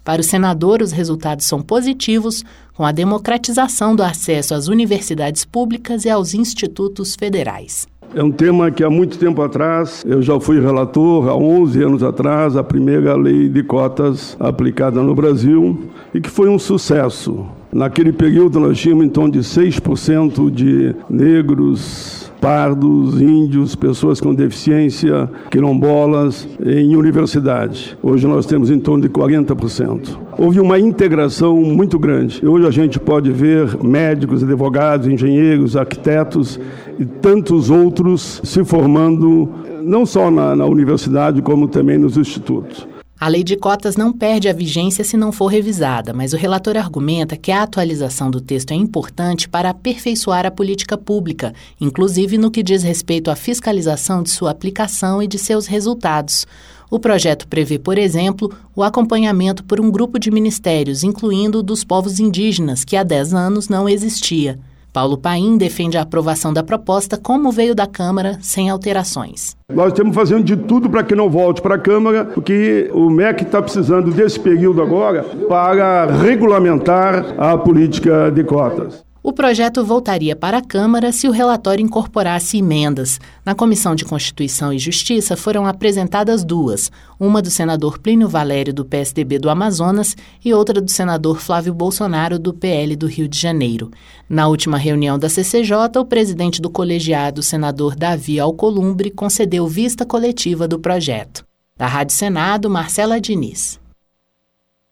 Para 0.10 0.22
o 0.22 0.24
senador, 0.24 0.82
os 0.82 0.92
resultados 0.92 1.46
são 1.46 1.62
positivos, 1.62 2.44
com 2.74 2.84
a 2.84 2.92
democratização 2.92 3.96
do 3.96 4.02
acesso 4.02 4.56
às 4.56 4.68
universidades 4.68 5.46
públicas 5.46 6.04
e 6.04 6.10
aos 6.10 6.34
institutos 6.34 7.14
federais. 7.14 7.88
É 8.16 8.24
um 8.24 8.32
tema 8.32 8.72
que 8.72 8.84
há 8.84 8.90
muito 8.90 9.20
tempo 9.20 9.40
atrás, 9.40 10.04
eu 10.08 10.20
já 10.20 10.40
fui 10.40 10.60
relator, 10.60 11.30
há 11.30 11.36
11 11.36 11.84
anos 11.84 12.02
atrás, 12.02 12.58
a 12.58 12.64
primeira 12.64 13.16
lei 13.16 13.50
de 13.50 13.62
cotas 13.62 14.36
aplicada 14.40 15.00
no 15.04 15.14
Brasil 15.14 15.92
e 16.12 16.20
que 16.20 16.28
foi 16.32 16.50
um 16.50 16.58
sucesso. 16.58 17.46
Naquele 17.72 18.12
período 18.12 18.60
nós 18.60 18.80
tínhamos 18.80 19.06
em 19.06 19.10
torno 19.10 19.32
de 19.32 19.40
6% 19.40 20.50
de 20.50 20.96
negros, 21.08 22.32
pardos, 22.42 23.22
índios, 23.22 23.76
pessoas 23.76 24.20
com 24.20 24.34
deficiência, 24.34 25.30
quilombolas 25.52 26.48
em 26.66 26.96
universidade. 26.96 27.98
Hoje 28.02 28.26
nós 28.26 28.48
temos 28.48 28.72
em 28.72 28.80
torno 28.80 29.04
de 29.04 29.10
40%. 29.10 30.18
Houve 30.38 30.60
uma 30.60 30.80
integração 30.80 31.58
muito 31.58 32.00
grande. 32.00 32.46
Hoje 32.46 32.66
a 32.66 32.72
gente 32.72 33.00
pode 33.00 33.32
ver 33.32 33.78
médicos, 33.84 34.42
advogados, 34.44 35.08
engenheiros, 35.08 35.76
arquitetos 35.76 36.60
e 36.98 37.06
tantos 37.06 37.70
outros 37.70 38.42
se 38.44 38.64
formando 38.64 39.50
não 39.84 40.06
só 40.06 40.32
na, 40.32 40.56
na 40.56 40.66
universidade, 40.66 41.42
como 41.42 41.68
também 41.68 41.98
nos 41.98 42.18
institutos. 42.18 42.88
A 43.20 43.28
lei 43.28 43.44
de 43.44 43.58
cotas 43.58 43.98
não 43.98 44.14
perde 44.14 44.48
a 44.48 44.54
vigência 44.54 45.04
se 45.04 45.18
não 45.18 45.30
for 45.30 45.48
revisada, 45.48 46.14
mas 46.14 46.32
o 46.32 46.38
relator 46.38 46.78
argumenta 46.78 47.36
que 47.36 47.52
a 47.52 47.64
atualização 47.64 48.32
do 48.32 48.40
texto 48.40 48.72
é 48.72 48.76
importante 48.76 49.50
para 49.50 49.72
aperfeiçoar 49.72 50.46
a 50.46 50.52
política 50.52 50.98
pública, 50.98 51.54
inclusive 51.82 52.38
no 52.38 52.50
que 52.50 52.64
diz 52.64 52.82
respeito 52.82 53.30
à 53.30 53.36
fiscalização 53.36 54.24
de 54.24 54.30
sua 54.30 54.52
aplicação 54.52 55.22
e 55.22 55.28
de 55.28 55.38
seus 55.38 55.68
resultados. 55.68 56.48
O 56.90 56.98
projeto 56.98 57.46
prevê, 57.46 57.78
por 57.78 57.98
exemplo, 57.98 58.56
o 58.74 58.84
acompanhamento 58.84 59.66
por 59.66 59.82
um 59.82 59.92
grupo 59.92 60.18
de 60.18 60.32
ministérios, 60.32 61.04
incluindo 61.04 61.60
o 61.60 61.64
dos 61.64 61.84
povos 61.84 62.22
indígenas, 62.22 62.86
que 62.86 62.96
há 62.96 63.04
10 63.04 63.34
anos 63.34 63.68
não 63.68 63.90
existia. 63.90 64.58
Paulo 64.92 65.18
Paim 65.18 65.58
defende 65.58 65.98
a 65.98 66.02
aprovação 66.02 66.52
da 66.52 66.64
proposta 66.64 67.18
como 67.18 67.52
veio 67.52 67.76
da 67.76 67.86
Câmara, 67.86 68.38
sem 68.42 68.70
alterações. 68.70 69.56
Nós 69.72 69.94
estamos 69.94 70.16
fazendo 70.16 70.44
de 70.44 70.58
tudo 70.58 70.90
para 70.90 71.04
que 71.04 71.16
não 71.16 71.30
volte 71.30 71.62
para 71.62 71.76
a 71.76 71.80
Câmara, 71.80 72.26
porque 72.26 72.90
o 72.94 73.10
MEC 73.10 73.44
está 73.44 73.62
precisando 73.62 74.12
desse 74.12 74.40
período 74.40 74.82
agora 74.82 75.24
para 75.48 76.06
regulamentar 76.06 77.36
a 77.38 77.58
política 77.58 78.32
de 78.32 78.44
cotas. 78.44 79.04
O 79.22 79.34
projeto 79.34 79.84
voltaria 79.84 80.34
para 80.34 80.60
a 80.60 80.62
Câmara 80.62 81.12
se 81.12 81.28
o 81.28 81.32
relatório 81.32 81.84
incorporasse 81.84 82.58
emendas. 82.58 83.20
Na 83.46 83.54
Comissão 83.54 83.94
de 83.94 84.06
Constituição 84.06 84.72
e 84.72 84.80
Justiça 84.80 85.36
foram 85.36 85.66
apresentadas 85.66 86.46
duas, 86.46 86.90
uma 87.20 87.42
do 87.42 87.50
senador 87.50 88.00
Plínio 88.00 88.30
Valério, 88.30 88.74
do 88.74 88.86
PSDB 88.86 89.38
do 89.38 89.50
Amazonas, 89.50 90.16
e 90.44 90.54
outra 90.54 90.80
do 90.80 90.90
senador 90.90 91.42
Flávio 91.42 91.74
Bolsonaro, 91.74 92.40
do 92.40 92.54
PL 92.54 92.96
do 92.96 93.08
Rio 93.08 93.28
de 93.28 93.38
Janeiro. 93.38 93.92
Na 94.30 94.48
última 94.48 94.78
reunião 94.78 95.20
da 95.20 95.28
CCJ, 95.28 96.00
o 96.00 96.06
presidente 96.06 96.62
do 96.62 96.70
colegiado, 96.70 97.44
senador 97.44 97.96
Davi 97.96 98.40
Alcolumbre, 98.40 99.12
concedeu 99.12 99.68
vista 99.68 100.06
coletiva 100.06 100.66
do 100.66 100.80
projeto. 100.80 101.46
Da 101.76 101.88
Rádio 101.88 102.16
Senado, 102.16 102.70
Marcela 102.70 103.20
Diniz. 103.20 103.80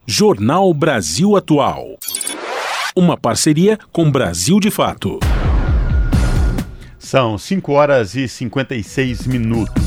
Jornal 0.06 0.74
Brasil 0.74 1.36
Atual 1.38 1.98
uma 2.98 3.16
parceria 3.16 3.78
com 3.92 4.10
Brasil 4.10 4.60
de 4.60 4.72
Fato. 4.72 5.20
São 6.98 7.38
5 7.38 7.72
horas 7.72 8.16
e 8.16 8.28
56 8.28 9.28
minutos. 9.28 9.84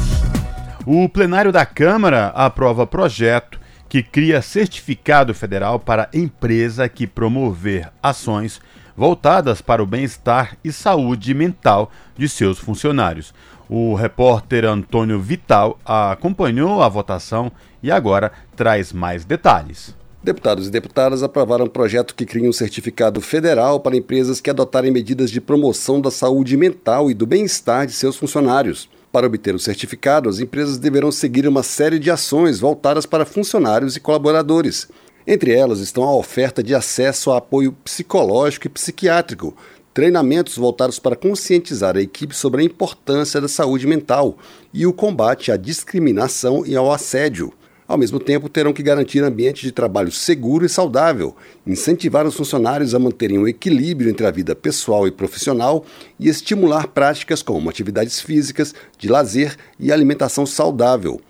O 0.87 1.09
plenário 1.09 1.51
da 1.51 1.67
Câmara 1.67 2.29
aprova 2.29 2.87
projeto 2.87 3.59
que 3.89 4.01
cria 4.01 4.41
certificado 4.41 5.35
federal 5.35 5.81
para 5.81 6.09
empresa 6.15 6.89
que 6.89 7.05
promover 7.05 7.91
ações 8.01 8.61
voltadas 8.97 9.61
para 9.61 9.83
o 9.83 9.87
bem-estar 9.87 10.57
e 10.63 10.71
saúde 10.71 11.35
mental 11.35 11.91
de 12.17 12.29
seus 12.29 12.61
funcionários. 12.61 13.35
O 13.69 13.93
repórter 13.95 14.65
Antônio 14.65 15.19
Vital 15.19 15.81
acompanhou 15.85 16.81
a 16.81 16.89
votação 16.89 17.51
e 17.83 17.91
agora 17.91 18.31
traz 18.55 18.93
mais 18.93 19.25
detalhes. 19.25 19.99
Deputados 20.23 20.67
e 20.67 20.71
deputadas 20.71 21.23
aprovaram 21.23 21.65
um 21.65 21.69
projeto 21.69 22.15
que 22.15 22.27
cria 22.27 22.47
um 22.47 22.53
certificado 22.53 23.23
federal 23.23 23.81
para 23.81 23.97
empresas 23.97 24.39
que 24.39 24.51
adotarem 24.51 24.91
medidas 24.91 25.31
de 25.31 25.41
promoção 25.41 25.99
da 25.99 26.11
saúde 26.11 26.59
mental 26.59 27.11
e 27.11 27.15
do 27.15 27.27
bem-estar 27.27 27.87
de 27.87 27.95
seus 27.95 28.17
funcionários. 28.17 28.87
Para 29.11 29.27
obter 29.27 29.55
o 29.55 29.59
certificado, 29.59 30.29
as 30.29 30.39
empresas 30.39 30.77
deverão 30.77 31.11
seguir 31.11 31.49
uma 31.49 31.63
série 31.63 31.99
de 31.99 32.11
ações 32.11 32.61
voltadas 32.61 33.07
para 33.07 33.25
funcionários 33.25 33.97
e 33.97 34.01
colaboradores. 34.01 34.89
Entre 35.27 35.55
elas 35.55 35.81
estão 35.81 36.05
a 36.05 36.15
oferta 36.15 36.63
de 36.63 36.75
acesso 36.75 37.31
a 37.31 37.39
apoio 37.39 37.73
psicológico 37.73 38.67
e 38.67 38.71
psiquiátrico, 38.71 39.57
treinamentos 39.95 40.55
voltados 40.59 40.99
para 40.99 41.17
conscientizar 41.17 41.97
a 41.97 42.03
equipe 42.03 42.37
sobre 42.37 42.61
a 42.61 42.65
importância 42.65 43.41
da 43.41 43.49
saúde 43.49 43.87
mental 43.87 44.37
e 44.73 44.87
o 44.87 44.93
combate 44.93 45.51
à 45.51 45.57
discriminação 45.57 46.67
e 46.67 46.77
ao 46.77 46.93
assédio. 46.93 47.55
Ao 47.91 47.99
mesmo 47.99 48.21
tempo, 48.21 48.49
terão 48.49 48.73
que 48.73 48.85
garantir 48.85 49.21
ambiente 49.25 49.63
de 49.63 49.73
trabalho 49.73 50.13
seguro 50.13 50.65
e 50.65 50.69
saudável, 50.69 51.35
incentivar 51.67 52.25
os 52.25 52.37
funcionários 52.37 52.95
a 52.95 53.01
manterem 53.01 53.37
um 53.37 53.49
equilíbrio 53.49 54.09
entre 54.09 54.25
a 54.25 54.31
vida 54.31 54.55
pessoal 54.55 55.09
e 55.09 55.11
profissional 55.11 55.85
e 56.17 56.29
estimular 56.29 56.87
práticas 56.87 57.43
como 57.43 57.69
atividades 57.69 58.21
físicas, 58.21 58.73
de 58.97 59.09
lazer 59.09 59.57
e 59.77 59.91
alimentação 59.91 60.47
saudável. 60.47 61.21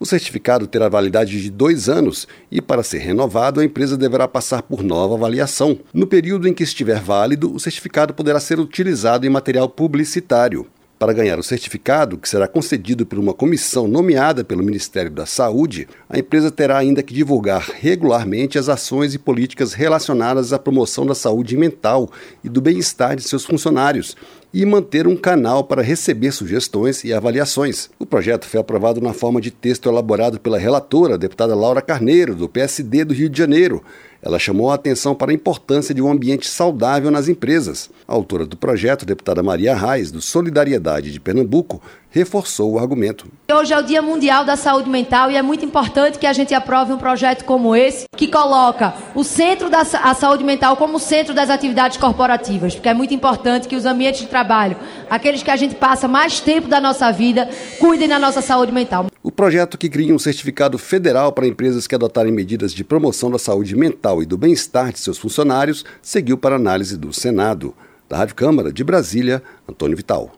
O 0.00 0.04
certificado 0.04 0.66
terá 0.66 0.88
validade 0.88 1.40
de 1.40 1.50
dois 1.50 1.88
anos 1.88 2.26
e, 2.50 2.60
para 2.60 2.82
ser 2.82 2.98
renovado, 2.98 3.60
a 3.60 3.64
empresa 3.64 3.96
deverá 3.96 4.26
passar 4.26 4.62
por 4.62 4.82
nova 4.82 5.14
avaliação. 5.14 5.78
No 5.94 6.08
período 6.08 6.48
em 6.48 6.52
que 6.52 6.64
estiver 6.64 7.00
válido, 7.00 7.54
o 7.54 7.60
certificado 7.60 8.12
poderá 8.12 8.40
ser 8.40 8.58
utilizado 8.58 9.24
em 9.24 9.30
material 9.30 9.68
publicitário. 9.68 10.66
Para 10.98 11.12
ganhar 11.12 11.38
o 11.38 11.44
certificado, 11.44 12.18
que 12.18 12.28
será 12.28 12.48
concedido 12.48 13.06
por 13.06 13.20
uma 13.20 13.32
comissão 13.32 13.86
nomeada 13.86 14.42
pelo 14.42 14.64
Ministério 14.64 15.12
da 15.12 15.26
Saúde, 15.26 15.86
a 16.10 16.18
empresa 16.18 16.50
terá 16.50 16.76
ainda 16.76 17.04
que 17.04 17.14
divulgar 17.14 17.70
regularmente 17.78 18.58
as 18.58 18.68
ações 18.68 19.14
e 19.14 19.18
políticas 19.18 19.74
relacionadas 19.74 20.52
à 20.52 20.58
promoção 20.58 21.06
da 21.06 21.14
saúde 21.14 21.56
mental 21.56 22.10
e 22.42 22.48
do 22.48 22.60
bem-estar 22.60 23.14
de 23.14 23.22
seus 23.22 23.44
funcionários 23.44 24.16
e 24.52 24.66
manter 24.66 25.06
um 25.06 25.16
canal 25.16 25.62
para 25.62 25.82
receber 25.82 26.32
sugestões 26.32 27.04
e 27.04 27.12
avaliações. 27.12 27.90
O 27.96 28.04
projeto 28.04 28.46
foi 28.46 28.58
aprovado 28.58 29.00
na 29.00 29.12
forma 29.12 29.40
de 29.40 29.52
texto 29.52 29.88
elaborado 29.88 30.40
pela 30.40 30.58
relatora, 30.58 31.16
deputada 31.16 31.54
Laura 31.54 31.80
Carneiro, 31.80 32.34
do 32.34 32.48
PSD 32.48 33.04
do 33.04 33.14
Rio 33.14 33.28
de 33.28 33.38
Janeiro, 33.38 33.84
ela 34.20 34.38
chamou 34.38 34.70
a 34.70 34.74
atenção 34.74 35.14
para 35.14 35.30
a 35.30 35.34
importância 35.34 35.94
de 35.94 36.02
um 36.02 36.10
ambiente 36.10 36.48
saudável 36.48 37.10
nas 37.10 37.28
empresas. 37.28 37.88
A 38.06 38.12
autora 38.12 38.44
do 38.44 38.56
projeto, 38.56 39.06
deputada 39.06 39.42
Maria 39.42 39.74
Reis, 39.74 40.10
do 40.10 40.20
Solidariedade 40.20 41.12
de 41.12 41.20
Pernambuco, 41.20 41.80
reforçou 42.10 42.72
o 42.72 42.78
argumento. 42.78 43.26
Hoje 43.52 43.72
é 43.72 43.78
o 43.78 43.82
Dia 43.82 44.00
Mundial 44.02 44.44
da 44.44 44.56
Saúde 44.56 44.88
Mental 44.88 45.30
e 45.30 45.36
é 45.36 45.42
muito 45.42 45.64
importante 45.64 46.18
que 46.18 46.26
a 46.26 46.32
gente 46.32 46.54
aprove 46.54 46.92
um 46.92 46.98
projeto 46.98 47.44
como 47.44 47.74
esse, 47.74 48.06
que 48.16 48.28
coloca 48.28 48.94
o 49.14 49.22
centro 49.22 49.70
da 49.70 49.78
a 49.80 50.14
saúde 50.14 50.44
mental 50.44 50.76
como 50.76 50.98
centro 50.98 51.32
das 51.32 51.50
atividades 51.50 51.96
corporativas, 51.96 52.74
porque 52.74 52.88
é 52.88 52.94
muito 52.94 53.14
importante 53.14 53.68
que 53.68 53.76
os 53.76 53.84
ambientes 53.84 54.22
de 54.22 54.26
trabalho, 54.26 54.76
aqueles 55.08 55.42
que 55.42 55.50
a 55.50 55.56
gente 55.56 55.74
passa 55.74 56.08
mais 56.08 56.40
tempo 56.40 56.68
da 56.68 56.80
nossa 56.80 57.10
vida, 57.10 57.48
cuidem 57.78 58.08
da 58.08 58.18
nossa 58.18 58.42
saúde 58.42 58.72
mental. 58.72 59.06
O 59.22 59.30
projeto 59.30 59.78
que 59.78 59.88
cria 59.88 60.14
um 60.14 60.18
certificado 60.18 60.78
federal 60.78 61.32
para 61.32 61.46
empresas 61.46 61.86
que 61.86 61.94
adotarem 61.94 62.32
medidas 62.32 62.72
de 62.72 62.84
promoção 62.84 63.30
da 63.30 63.38
saúde 63.38 63.76
mental 63.76 64.22
e 64.22 64.26
do 64.26 64.36
bem-estar 64.36 64.92
de 64.92 64.98
seus 64.98 65.18
funcionários 65.18 65.84
seguiu 66.02 66.36
para 66.36 66.56
análise 66.56 66.96
do 66.96 67.12
Senado. 67.12 67.74
Da 68.08 68.16
Rádio 68.16 68.34
Câmara 68.34 68.72
de 68.72 68.82
Brasília, 68.82 69.42
Antônio 69.68 69.96
Vital. 69.96 70.37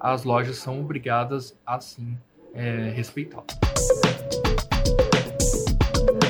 as 0.00 0.24
lojas 0.24 0.56
são 0.56 0.80
obrigadas 0.80 1.56
a 1.66 1.80
sim 1.80 2.16
é, 2.54 2.92
respeitá-lo. 2.94 3.44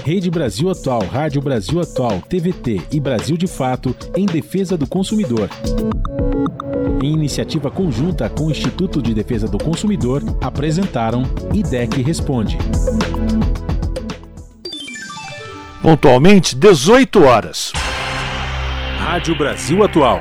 Rede 0.04 0.30
Brasil 0.30 0.70
Atual, 0.70 1.04
Rádio 1.04 1.42
Brasil 1.42 1.80
Atual, 1.80 2.20
TVT 2.20 2.82
e 2.92 3.00
Brasil 3.00 3.36
de 3.36 3.48
Fato 3.48 3.94
em 4.16 4.24
defesa 4.24 4.76
do 4.76 4.86
consumidor. 4.86 5.50
Em 7.02 7.12
iniciativa 7.12 7.70
conjunta 7.70 8.28
com 8.28 8.44
o 8.46 8.50
Instituto 8.50 9.02
de 9.02 9.12
Defesa 9.12 9.48
do 9.48 9.58
Consumidor, 9.58 10.22
apresentaram 10.40 11.24
IDEC 11.52 12.02
Responde. 12.02 12.56
Pontualmente, 15.82 16.56
18 16.56 17.22
horas. 17.22 17.72
Rádio 18.98 19.36
Brasil 19.36 19.84
Atual. 19.84 20.20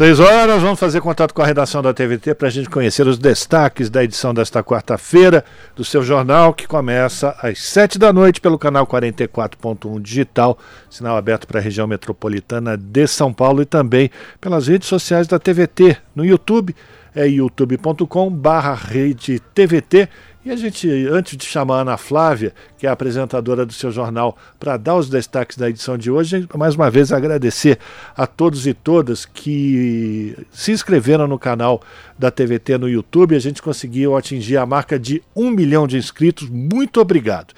Seis 0.00 0.16
horas, 0.18 0.62
vamos 0.62 0.80
fazer 0.80 0.98
contato 1.02 1.34
com 1.34 1.42
a 1.42 1.46
redação 1.46 1.82
da 1.82 1.92
TVT 1.92 2.34
para 2.34 2.48
a 2.48 2.50
gente 2.50 2.70
conhecer 2.70 3.06
os 3.06 3.18
destaques 3.18 3.90
da 3.90 4.02
edição 4.02 4.32
desta 4.32 4.64
quarta-feira 4.64 5.44
do 5.76 5.84
seu 5.84 6.02
jornal, 6.02 6.54
que 6.54 6.66
começa 6.66 7.36
às 7.42 7.60
sete 7.60 7.98
da 7.98 8.10
noite 8.10 8.40
pelo 8.40 8.58
canal 8.58 8.86
44.1 8.86 10.00
digital, 10.00 10.58
sinal 10.88 11.18
aberto 11.18 11.46
para 11.46 11.60
a 11.60 11.62
região 11.62 11.86
metropolitana 11.86 12.78
de 12.78 13.06
São 13.06 13.30
Paulo 13.30 13.60
e 13.60 13.66
também 13.66 14.10
pelas 14.40 14.68
redes 14.68 14.88
sociais 14.88 15.26
da 15.26 15.38
TVT, 15.38 15.98
no 16.16 16.24
YouTube, 16.24 16.74
é 17.14 17.28
youtube.com/rede 17.28 19.38
TVT 19.52 20.08
e 20.42 20.50
a 20.50 20.56
gente, 20.56 20.88
antes 21.08 21.36
de 21.36 21.44
chamar 21.44 21.76
a 21.76 21.80
Ana 21.82 21.96
Flávia, 21.98 22.54
que 22.78 22.86
é 22.86 22.90
a 22.90 22.92
apresentadora 22.94 23.66
do 23.66 23.74
seu 23.74 23.92
jornal, 23.92 24.38
para 24.58 24.78
dar 24.78 24.96
os 24.96 25.10
destaques 25.10 25.58
da 25.58 25.68
edição 25.68 25.98
de 25.98 26.10
hoje, 26.10 26.48
mais 26.56 26.74
uma 26.74 26.90
vez 26.90 27.12
agradecer 27.12 27.78
a 28.16 28.26
todos 28.26 28.66
e 28.66 28.72
todas 28.72 29.26
que 29.26 30.34
se 30.50 30.72
inscreveram 30.72 31.28
no 31.28 31.38
canal 31.38 31.82
da 32.18 32.30
TVT 32.30 32.78
no 32.78 32.88
YouTube. 32.88 33.36
A 33.36 33.40
gente 33.40 33.60
conseguiu 33.60 34.16
atingir 34.16 34.56
a 34.56 34.64
marca 34.64 34.98
de 34.98 35.22
um 35.36 35.50
milhão 35.50 35.86
de 35.86 35.98
inscritos. 35.98 36.48
Muito 36.48 37.02
obrigado. 37.02 37.52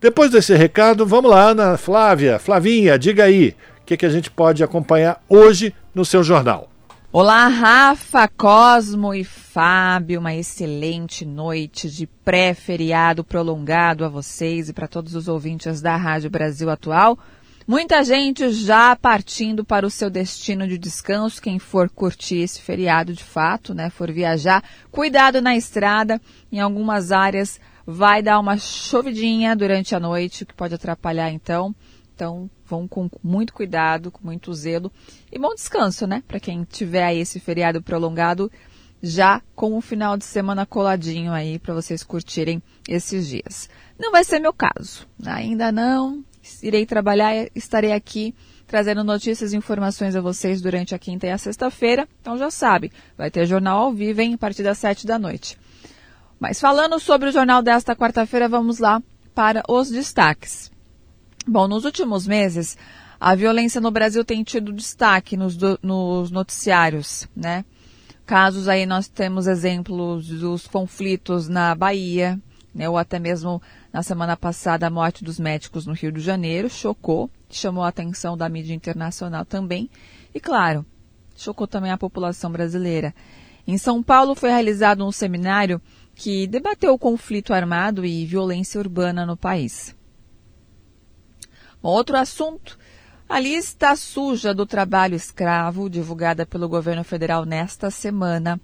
Depois 0.00 0.30
desse 0.30 0.54
recado, 0.54 1.04
vamos 1.04 1.32
lá, 1.32 1.50
Ana 1.50 1.76
Flávia. 1.76 2.38
Flavinha, 2.38 2.96
diga 2.96 3.24
aí 3.24 3.56
o 3.82 3.84
que, 3.84 3.96
que 3.96 4.06
a 4.06 4.10
gente 4.10 4.30
pode 4.30 4.62
acompanhar 4.62 5.20
hoje 5.28 5.74
no 5.92 6.04
seu 6.04 6.22
jornal. 6.22 6.70
Olá, 7.20 7.48
Rafa, 7.48 8.28
Cosmo 8.28 9.12
e 9.12 9.24
Fábio. 9.24 10.20
Uma 10.20 10.36
excelente 10.36 11.24
noite 11.24 11.90
de 11.90 12.06
pré-feriado 12.06 13.24
prolongado 13.24 14.04
a 14.04 14.08
vocês 14.08 14.68
e 14.68 14.72
para 14.72 14.86
todos 14.86 15.16
os 15.16 15.26
ouvintes 15.26 15.82
da 15.82 15.96
Rádio 15.96 16.30
Brasil 16.30 16.70
Atual. 16.70 17.18
Muita 17.66 18.04
gente 18.04 18.48
já 18.52 18.94
partindo 18.94 19.64
para 19.64 19.84
o 19.84 19.90
seu 19.90 20.08
destino 20.08 20.68
de 20.68 20.78
descanso, 20.78 21.42
quem 21.42 21.58
for 21.58 21.90
curtir 21.90 22.36
esse 22.36 22.62
feriado 22.62 23.12
de 23.12 23.24
fato, 23.24 23.74
né, 23.74 23.90
for 23.90 24.12
viajar, 24.12 24.62
cuidado 24.88 25.42
na 25.42 25.56
estrada. 25.56 26.20
Em 26.52 26.60
algumas 26.60 27.10
áreas 27.10 27.58
vai 27.84 28.22
dar 28.22 28.38
uma 28.38 28.56
chovidinha 28.56 29.56
durante 29.56 29.92
a 29.92 29.98
noite, 29.98 30.44
o 30.44 30.46
que 30.46 30.54
pode 30.54 30.76
atrapalhar 30.76 31.32
então. 31.32 31.74
Então, 32.18 32.50
vão 32.64 32.88
com 32.88 33.08
muito 33.22 33.54
cuidado, 33.54 34.10
com 34.10 34.26
muito 34.26 34.52
zelo 34.52 34.90
e 35.30 35.38
bom 35.38 35.54
descanso, 35.54 36.04
né? 36.04 36.20
Para 36.26 36.40
quem 36.40 36.64
tiver 36.64 37.04
aí 37.04 37.20
esse 37.20 37.38
feriado 37.38 37.80
prolongado, 37.80 38.50
já 39.00 39.40
com 39.54 39.76
o 39.76 39.80
final 39.80 40.16
de 40.16 40.24
semana 40.24 40.66
coladinho 40.66 41.30
aí 41.30 41.60
para 41.60 41.72
vocês 41.72 42.02
curtirem 42.02 42.60
esses 42.88 43.28
dias. 43.28 43.70
Não 43.96 44.10
vai 44.10 44.24
ser 44.24 44.40
meu 44.40 44.52
caso, 44.52 45.06
ainda 45.24 45.70
não. 45.70 46.24
Irei 46.60 46.84
trabalhar, 46.84 47.32
estarei 47.54 47.92
aqui 47.92 48.34
trazendo 48.66 49.04
notícias 49.04 49.52
e 49.52 49.56
informações 49.56 50.16
a 50.16 50.20
vocês 50.20 50.60
durante 50.60 50.96
a 50.96 50.98
quinta 50.98 51.28
e 51.28 51.30
a 51.30 51.38
sexta-feira. 51.38 52.08
Então 52.20 52.36
já 52.36 52.50
sabe, 52.50 52.90
vai 53.16 53.30
ter 53.30 53.46
jornal 53.46 53.78
ao 53.78 53.92
vivo 53.92 54.22
hein, 54.22 54.34
a 54.34 54.38
partir 54.38 54.64
das 54.64 54.78
sete 54.78 55.06
da 55.06 55.20
noite. 55.20 55.56
Mas 56.40 56.60
falando 56.60 56.98
sobre 56.98 57.28
o 57.28 57.32
jornal 57.32 57.62
desta 57.62 57.94
quarta-feira, 57.94 58.48
vamos 58.48 58.80
lá 58.80 59.00
para 59.36 59.62
os 59.68 59.88
destaques. 59.88 60.76
Bom, 61.50 61.66
nos 61.66 61.86
últimos 61.86 62.26
meses, 62.26 62.76
a 63.18 63.34
violência 63.34 63.80
no 63.80 63.90
Brasil 63.90 64.22
tem 64.22 64.44
tido 64.44 64.70
destaque 64.70 65.34
nos, 65.34 65.56
do, 65.56 65.78
nos 65.82 66.30
noticiários, 66.30 67.26
né? 67.34 67.64
Casos 68.26 68.68
aí 68.68 68.84
nós 68.84 69.08
temos 69.08 69.46
exemplos 69.46 70.28
dos 70.28 70.66
conflitos 70.66 71.48
na 71.48 71.74
Bahia, 71.74 72.38
né, 72.74 72.86
ou 72.86 72.98
até 72.98 73.18
mesmo 73.18 73.62
na 73.90 74.02
semana 74.02 74.36
passada 74.36 74.86
a 74.86 74.90
morte 74.90 75.24
dos 75.24 75.40
médicos 75.40 75.86
no 75.86 75.94
Rio 75.94 76.12
de 76.12 76.20
Janeiro, 76.20 76.68
chocou, 76.68 77.30
chamou 77.48 77.82
a 77.82 77.88
atenção 77.88 78.36
da 78.36 78.46
mídia 78.46 78.74
internacional 78.74 79.46
também, 79.46 79.88
e 80.34 80.38
claro, 80.38 80.84
chocou 81.34 81.66
também 81.66 81.90
a 81.90 81.96
população 81.96 82.52
brasileira. 82.52 83.14
Em 83.66 83.78
São 83.78 84.02
Paulo 84.02 84.34
foi 84.34 84.50
realizado 84.50 85.02
um 85.02 85.10
seminário 85.10 85.80
que 86.14 86.46
debateu 86.46 86.92
o 86.92 86.98
conflito 86.98 87.54
armado 87.54 88.04
e 88.04 88.26
violência 88.26 88.78
urbana 88.78 89.24
no 89.24 89.34
país. 89.34 89.96
Outro 91.88 92.18
assunto. 92.18 92.78
A 93.26 93.40
lista 93.40 93.96
suja 93.96 94.52
do 94.52 94.66
trabalho 94.66 95.14
escravo, 95.14 95.88
divulgada 95.88 96.44
pelo 96.44 96.68
governo 96.68 97.02
federal 97.02 97.46
nesta 97.46 97.90
semana, 97.90 98.60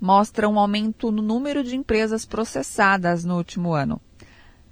mostra 0.00 0.48
um 0.48 0.58
aumento 0.58 1.12
no 1.12 1.22
número 1.22 1.62
de 1.62 1.76
empresas 1.76 2.26
processadas 2.26 3.24
no 3.24 3.36
último 3.36 3.74
ano. 3.74 4.00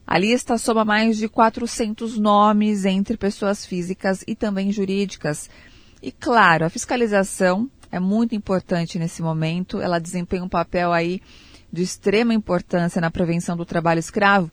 A 0.05 0.18
lista 0.18 0.59
soma 0.59 0.84
mais 0.84 1.16
de 1.16 1.28
400 1.28 2.18
nomes 2.18 2.84
entre 2.84 3.16
pessoas 3.16 3.64
físicas 3.64 4.24
e 4.26 4.34
também 4.34 4.72
jurídicas. 4.72 5.48
E 6.03 6.11
claro, 6.11 6.64
a 6.64 6.70
fiscalização 6.70 7.70
é 7.90 8.00
muito 8.00 8.34
importante 8.34 8.98
nesse 8.98 9.22
momento. 9.22 9.80
Ela 9.80 10.00
desempenha 10.00 10.42
um 10.42 10.48
papel 10.48 10.92
aí 10.92 11.22
de 11.72 11.84
extrema 11.84 12.34
importância 12.34 13.00
na 13.00 13.12
prevenção 13.12 13.57
do 13.57 13.64
trabalho 13.64 14.00
escravo, 14.00 14.50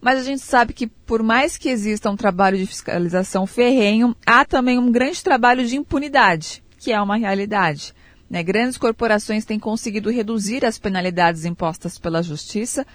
mas 0.00 0.18
a 0.18 0.22
gente 0.22 0.42
sabe 0.42 0.72
que, 0.72 0.86
por 0.86 1.22
mais 1.22 1.56
que 1.56 1.68
exista 1.68 2.10
um 2.10 2.16
trabalho 2.16 2.56
de 2.56 2.66
fiscalização 2.66 3.46
ferrenho, 3.46 4.16
há 4.24 4.44
também 4.44 4.78
um 4.78 4.90
grande 4.92 5.22
trabalho 5.22 5.66
de 5.66 5.76
impunidade, 5.76 6.62
que 6.78 6.92
é 6.92 7.00
uma 7.00 7.16
realidade. 7.16 7.94
Né? 8.30 8.42
Grandes 8.42 8.76
corporações 8.76 9.44
têm 9.44 9.58
conseguido 9.58 10.10
reduzir 10.10 10.64
as 10.64 10.78
penalidades 10.78 11.44
impostas 11.44 11.98
pela 11.98 12.22
Justiça, 12.22 12.86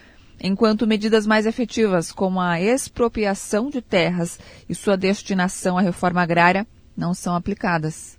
enquanto 0.41 0.88
medidas 0.88 1.28
mais 1.28 1.45
efetivas, 1.45 2.12
como 2.12 2.39
a 2.39 2.62
expropriação 2.62 3.70
de 3.70 3.82
terras 3.82 4.39
e 4.70 4.76
sua 4.76 4.95
destinação 4.95 5.78
à 5.78 5.82
reforma 5.82 6.22
agrária, 6.22 6.68
não 6.95 7.14
são 7.14 7.36
aplicadas. 7.36 8.18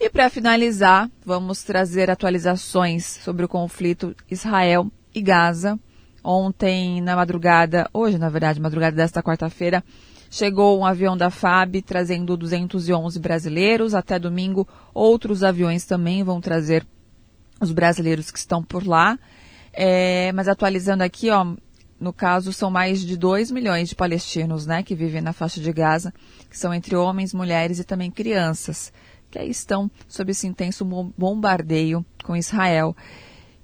E 0.00 0.08
para 0.08 0.30
finalizar, 0.30 1.10
vamos 1.24 1.64
trazer 1.64 2.08
atualizações 2.08 3.04
sobre 3.04 3.44
o 3.44 3.48
conflito 3.48 4.14
Israel 4.30 4.90
e 5.12 5.20
Gaza. 5.20 5.78
Ontem, 6.30 7.00
na 7.00 7.16
madrugada, 7.16 7.88
hoje, 7.90 8.18
na 8.18 8.28
verdade, 8.28 8.60
madrugada 8.60 8.94
desta 8.94 9.22
quarta-feira, 9.22 9.82
chegou 10.30 10.78
um 10.78 10.84
avião 10.84 11.16
da 11.16 11.30
FAB 11.30 11.80
trazendo 11.80 12.36
211 12.36 13.18
brasileiros. 13.18 13.94
Até 13.94 14.18
domingo, 14.18 14.68
outros 14.92 15.42
aviões 15.42 15.86
também 15.86 16.22
vão 16.22 16.38
trazer 16.38 16.86
os 17.58 17.72
brasileiros 17.72 18.30
que 18.30 18.38
estão 18.38 18.62
por 18.62 18.86
lá. 18.86 19.18
É, 19.72 20.30
mas 20.32 20.48
atualizando 20.48 21.02
aqui, 21.02 21.30
ó, 21.30 21.46
no 21.98 22.12
caso, 22.12 22.52
são 22.52 22.70
mais 22.70 23.00
de 23.00 23.16
2 23.16 23.50
milhões 23.50 23.88
de 23.88 23.94
palestinos 23.94 24.66
né, 24.66 24.82
que 24.82 24.94
vivem 24.94 25.22
na 25.22 25.32
faixa 25.32 25.62
de 25.62 25.72
Gaza, 25.72 26.12
que 26.50 26.58
são 26.58 26.74
entre 26.74 26.94
homens, 26.94 27.32
mulheres 27.32 27.78
e 27.78 27.84
também 27.84 28.10
crianças, 28.10 28.92
que 29.30 29.38
aí 29.38 29.48
estão 29.48 29.90
sob 30.06 30.30
esse 30.30 30.46
intenso 30.46 30.84
bombardeio 31.16 32.04
com 32.22 32.36
Israel. 32.36 32.94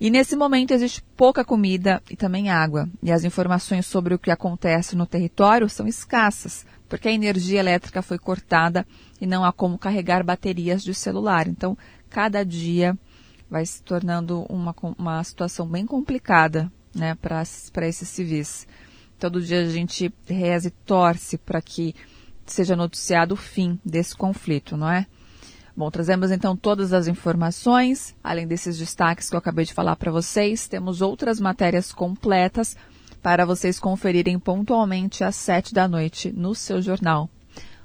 E 0.05 0.11
nesse 0.11 0.37
momento 0.37 0.73
existe 0.73 1.03
pouca 1.17 1.43
comida 1.43 2.03
e 2.11 2.15
também 2.15 2.51
água. 2.51 2.87
E 3.03 3.11
as 3.11 3.25
informações 3.25 3.87
sobre 3.87 4.13
o 4.13 4.19
que 4.19 4.31
acontece 4.31 4.95
no 4.95 5.07
território 5.07 5.67
são 5.67 5.89
escassas, 5.89 6.67
porque 6.91 7.09
a 7.09 7.11
energia 7.11 7.59
elétrica 7.59 8.03
foi 8.03 8.19
cortada 8.19 8.87
e 9.19 9.27
não 9.27 9.43
há 9.43 9.51
como 9.51 9.79
carregar 9.79 10.23
baterias 10.23 10.85
de 10.85 10.93
celular. 10.93 11.49
Então, 11.49 11.75
cada 12.11 12.45
dia 12.45 12.95
vai 13.49 13.65
se 13.65 13.83
tornando 13.83 14.43
uma, 14.43 14.77
uma 14.99 15.25
situação 15.25 15.67
bem 15.67 15.87
complicada 15.87 16.71
né, 16.95 17.15
para 17.15 17.89
esses 17.89 18.07
civis. 18.07 18.69
Todo 19.19 19.41
dia 19.41 19.63
a 19.63 19.71
gente 19.71 20.13
reza 20.27 20.69
e 20.69 20.71
torce 20.85 21.39
para 21.39 21.63
que 21.63 21.95
seja 22.45 22.77
noticiado 22.77 23.33
o 23.33 23.39
fim 23.39 23.81
desse 23.83 24.15
conflito, 24.15 24.77
não 24.77 24.91
é? 24.91 25.07
Bom, 25.77 25.91
trazemos 25.91 26.31
então 26.31 26.57
todas 26.57 26.93
as 26.93 27.09
informações, 27.09 28.15
além 28.23 28.47
desses 28.47 28.79
destaques 28.79 29.29
que 29.29 29.35
eu 29.35 29.39
acabei 29.39 29.65
de 29.65 29.75
falar 29.75 29.97
para 29.97 30.13
vocês, 30.13 30.69
temos 30.69 31.03
outras 31.03 31.41
matérias 31.41 31.93
completas 31.93 32.77
para 33.21 33.45
vocês 33.45 33.81
conferirem 33.81 34.39
pontualmente 34.39 35.25
às 35.25 35.35
sete 35.35 35.75
da 35.75 35.89
noite 35.89 36.31
no 36.31 36.55
seu 36.55 36.81
jornal. 36.81 37.29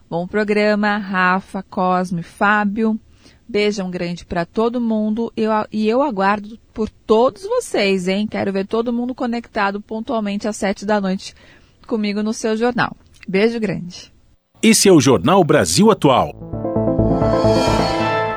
Bom 0.08 0.28
programa, 0.28 0.98
Rafa, 0.98 1.64
Cosme, 1.64 2.22
Fábio. 2.22 3.00
Beijão 3.48 3.90
grande 3.90 4.24
para 4.24 4.46
todo 4.46 4.80
mundo 4.80 5.34
eu, 5.36 5.50
e 5.72 5.90
eu 5.90 6.04
aguardo 6.04 6.60
por 6.72 6.88
todos 6.90 7.42
vocês, 7.42 8.08
hein? 8.08 8.28
Quero 8.28 8.54
ver 8.54 8.68
todo 8.68 8.94
mundo 8.94 9.16
conectado 9.16 9.82
pontualmente 9.82 10.48
às 10.48 10.58
sete 10.58 10.86
da 10.86 11.02
noite 11.02 11.34
comigo 11.88 12.22
no 12.22 12.34
seu 12.34 12.56
jornal. 12.56 12.96
Beijo 13.28 13.60
grande. 13.60 14.14
Esse 14.62 14.88
é 14.88 14.92
o 14.92 15.02
Jornal 15.02 15.44
Brasil 15.44 15.90
Atual. 15.90 16.59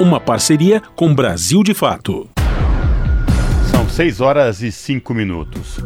Uma 0.03 0.18
parceria 0.18 0.82
com 0.96 1.14
Brasil 1.14 1.62
de 1.62 1.72
Fato. 1.74 2.28
São 3.70 3.88
6 3.88 4.20
horas 4.20 4.61
e 4.61 4.72
5 4.72 5.14
minutos. 5.14 5.78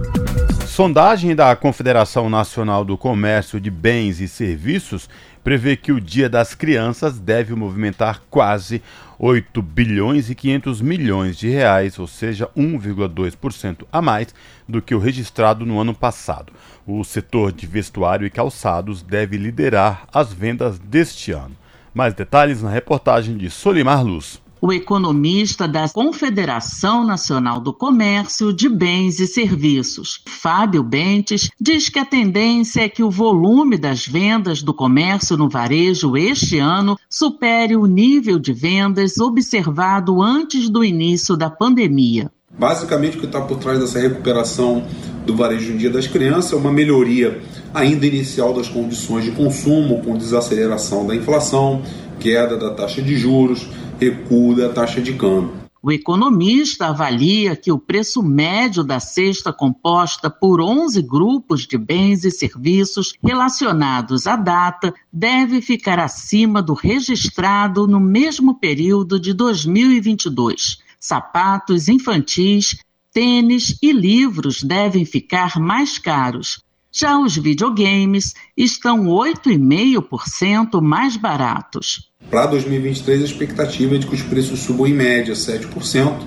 Sondagem 0.67 1.37
da 1.37 1.55
Confederação 1.55 2.31
Nacional 2.31 2.83
do 2.83 2.97
Comércio 2.97 3.61
de 3.61 3.71
Bens 3.71 4.19
e 4.19 4.27
Serviços 4.27 5.07
prevê 5.45 5.77
que 5.77 5.93
o 5.93 6.01
Dia 6.01 6.31
das 6.31 6.55
Crianças 6.55 7.19
deve 7.19 7.55
movimentar 7.55 8.23
quase 8.31 8.81
8 9.19 9.61
bilhões 9.61 10.31
e 10.31 10.35
500 10.35 10.81
milhões 10.81 11.37
de 11.37 11.51
reais, 11.51 11.99
ou 11.99 12.07
seja, 12.07 12.49
1,2% 12.57 13.85
a 13.93 14.01
mais 14.01 14.35
do 14.67 14.81
que 14.81 14.95
o 14.95 14.99
registrado 14.99 15.67
no 15.67 15.79
ano 15.79 15.93
passado. 15.93 16.55
O 16.87 17.05
setor 17.05 17.53
de 17.53 17.67
vestuário 17.67 18.27
e 18.27 18.31
calçados 18.31 19.03
deve 19.03 19.37
liderar 19.37 20.05
as 20.11 20.33
vendas 20.33 20.79
deste 20.79 21.33
ano. 21.33 21.55
Mais 21.97 22.13
detalhes 22.13 22.61
na 22.61 22.69
reportagem 22.69 23.39
de 23.39 23.49
Solimar 23.49 24.05
Luz. 24.05 24.39
O 24.61 24.71
economista 24.71 25.67
da 25.67 25.89
Confederação 25.89 27.07
Nacional 27.07 27.59
do 27.59 27.73
Comércio 27.73 28.53
de 28.53 28.69
Bens 28.69 29.19
e 29.19 29.27
Serviços, 29.27 30.23
Fábio 30.27 30.83
Bentes, 30.83 31.51
diz 31.59 31.89
que 31.89 31.99
a 31.99 32.05
tendência 32.05 32.83
é 32.83 32.89
que 32.91 33.03
o 33.03 33.11
volume 33.11 33.79
das 33.79 34.07
vendas 34.07 34.63
do 34.63 34.75
comércio 34.75 35.39
no 35.39 35.49
varejo 35.49 36.19
este 36.19 36.59
ano 36.59 36.99
supere 37.09 37.75
o 37.77 37.87
nível 37.87 38.39
de 38.39 38.53
vendas 38.53 39.17
observado 39.17 40.21
antes 40.21 40.69
do 40.69 40.85
início 40.85 41.35
da 41.35 41.49
pandemia. 41.49 42.31
Basicamente, 42.59 43.17
o 43.17 43.21
que 43.21 43.27
está 43.27 43.41
por 43.41 43.59
trás 43.59 43.79
dessa 43.79 43.99
recuperação 43.99 44.87
do 45.27 45.37
varejo 45.37 45.73
no 45.73 45.79
Dia 45.79 45.91
das 45.91 46.07
Crianças 46.07 46.53
é 46.53 46.57
uma 46.57 46.73
melhoria 46.73 47.41
ainda 47.75 48.07
inicial 48.07 48.55
das 48.55 48.69
condições 48.69 49.25
de 49.25 49.33
consumo, 49.33 50.03
com 50.03 50.17
desaceleração 50.17 51.07
da 51.07 51.15
inflação, 51.15 51.83
queda 52.19 52.57
da 52.57 52.71
taxa 52.71 53.03
de 53.03 53.17
juros 53.17 53.69
recuo 53.99 54.55
da 54.55 54.69
taxa 54.69 55.01
de 55.01 55.15
câmbio. 55.15 55.67
O 55.83 55.93
economista 55.93 56.89
avalia 56.89 57.55
que 57.55 57.71
o 57.71 57.79
preço 57.79 58.21
médio 58.21 58.83
da 58.83 58.99
cesta 58.99 59.53
composta 59.53 60.29
por 60.29 60.61
11 60.61 61.01
grupos 61.03 61.65
de 61.65 61.79
bens 61.79 62.25
e 62.25 62.31
serviços 62.31 63.15
relacionados 63.23 64.27
à 64.27 64.35
data 64.35 64.93
deve 65.13 65.61
ficar 65.61 66.01
acima 66.01 66.61
do 66.61 66.75
registrado 66.75 67.87
no 67.87 68.01
mesmo 68.01 68.59
período 68.59 69.21
de 69.21 69.33
2022. 69.33 70.79
Sapatos 70.99 71.89
infantis, 71.89 72.77
tênis 73.13 73.79
e 73.83 73.93
livros 73.93 74.63
devem 74.63 75.05
ficar 75.05 75.59
mais 75.59 75.99
caros. 75.99 76.63
Já 76.93 77.19
os 77.19 77.37
videogames 77.37 78.33
estão 78.57 79.05
8,5% 79.05 80.81
mais 80.81 81.17
baratos. 81.17 82.11
Para 82.31 82.47
2023, 82.47 83.23
a 83.23 83.25
expectativa 83.25 83.95
é 83.97 83.99
de 83.99 84.07
que 84.07 84.15
os 84.15 84.23
preços 84.23 84.61
subam 84.61 84.87
em 84.87 84.95
média 84.95 85.35
7%, 85.35 86.21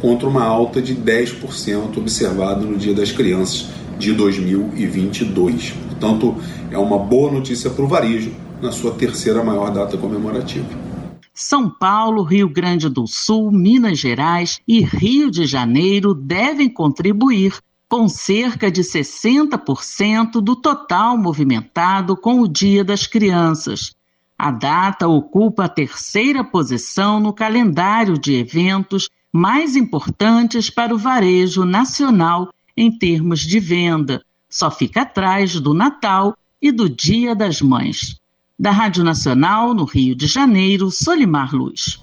contra 0.00 0.28
uma 0.28 0.44
alta 0.44 0.82
de 0.82 0.94
10% 0.94 1.96
observada 1.96 2.60
no 2.60 2.76
Dia 2.76 2.94
das 2.94 3.12
Crianças 3.12 3.66
de 3.98 4.12
2022. 4.12 5.70
Portanto, 5.70 6.36
é 6.70 6.78
uma 6.78 6.98
boa 6.98 7.30
notícia 7.30 7.70
para 7.70 7.84
o 7.84 7.88
varejo 7.88 8.32
na 8.60 8.72
sua 8.72 8.92
terceira 8.92 9.42
maior 9.42 9.70
data 9.70 9.96
comemorativa. 9.96 10.93
São 11.34 11.68
Paulo, 11.68 12.22
Rio 12.22 12.48
Grande 12.48 12.88
do 12.88 13.08
Sul, 13.08 13.50
Minas 13.50 13.98
Gerais 13.98 14.60
e 14.68 14.80
Rio 14.80 15.32
de 15.32 15.46
Janeiro 15.46 16.14
devem 16.14 16.68
contribuir 16.68 17.58
com 17.88 18.08
cerca 18.08 18.70
de 18.70 18.82
60% 18.82 20.40
do 20.40 20.54
total 20.54 21.18
movimentado 21.18 22.16
com 22.16 22.40
o 22.40 22.46
Dia 22.46 22.84
das 22.84 23.08
Crianças. 23.08 23.96
A 24.38 24.52
data 24.52 25.08
ocupa 25.08 25.64
a 25.64 25.68
terceira 25.68 26.44
posição 26.44 27.18
no 27.18 27.32
calendário 27.32 28.16
de 28.16 28.34
eventos 28.34 29.08
mais 29.32 29.74
importantes 29.74 30.70
para 30.70 30.94
o 30.94 30.98
varejo 30.98 31.64
nacional 31.64 32.52
em 32.76 32.96
termos 32.96 33.40
de 33.40 33.58
venda. 33.58 34.24
Só 34.48 34.70
fica 34.70 35.02
atrás 35.02 35.58
do 35.58 35.74
Natal 35.74 36.36
e 36.62 36.70
do 36.70 36.88
Dia 36.88 37.34
das 37.34 37.60
Mães. 37.60 38.20
Da 38.56 38.70
Rádio 38.70 39.02
Nacional, 39.02 39.74
no 39.74 39.84
Rio 39.84 40.14
de 40.14 40.28
Janeiro, 40.28 40.88
Solimar 40.88 41.52
Luz. 41.52 42.00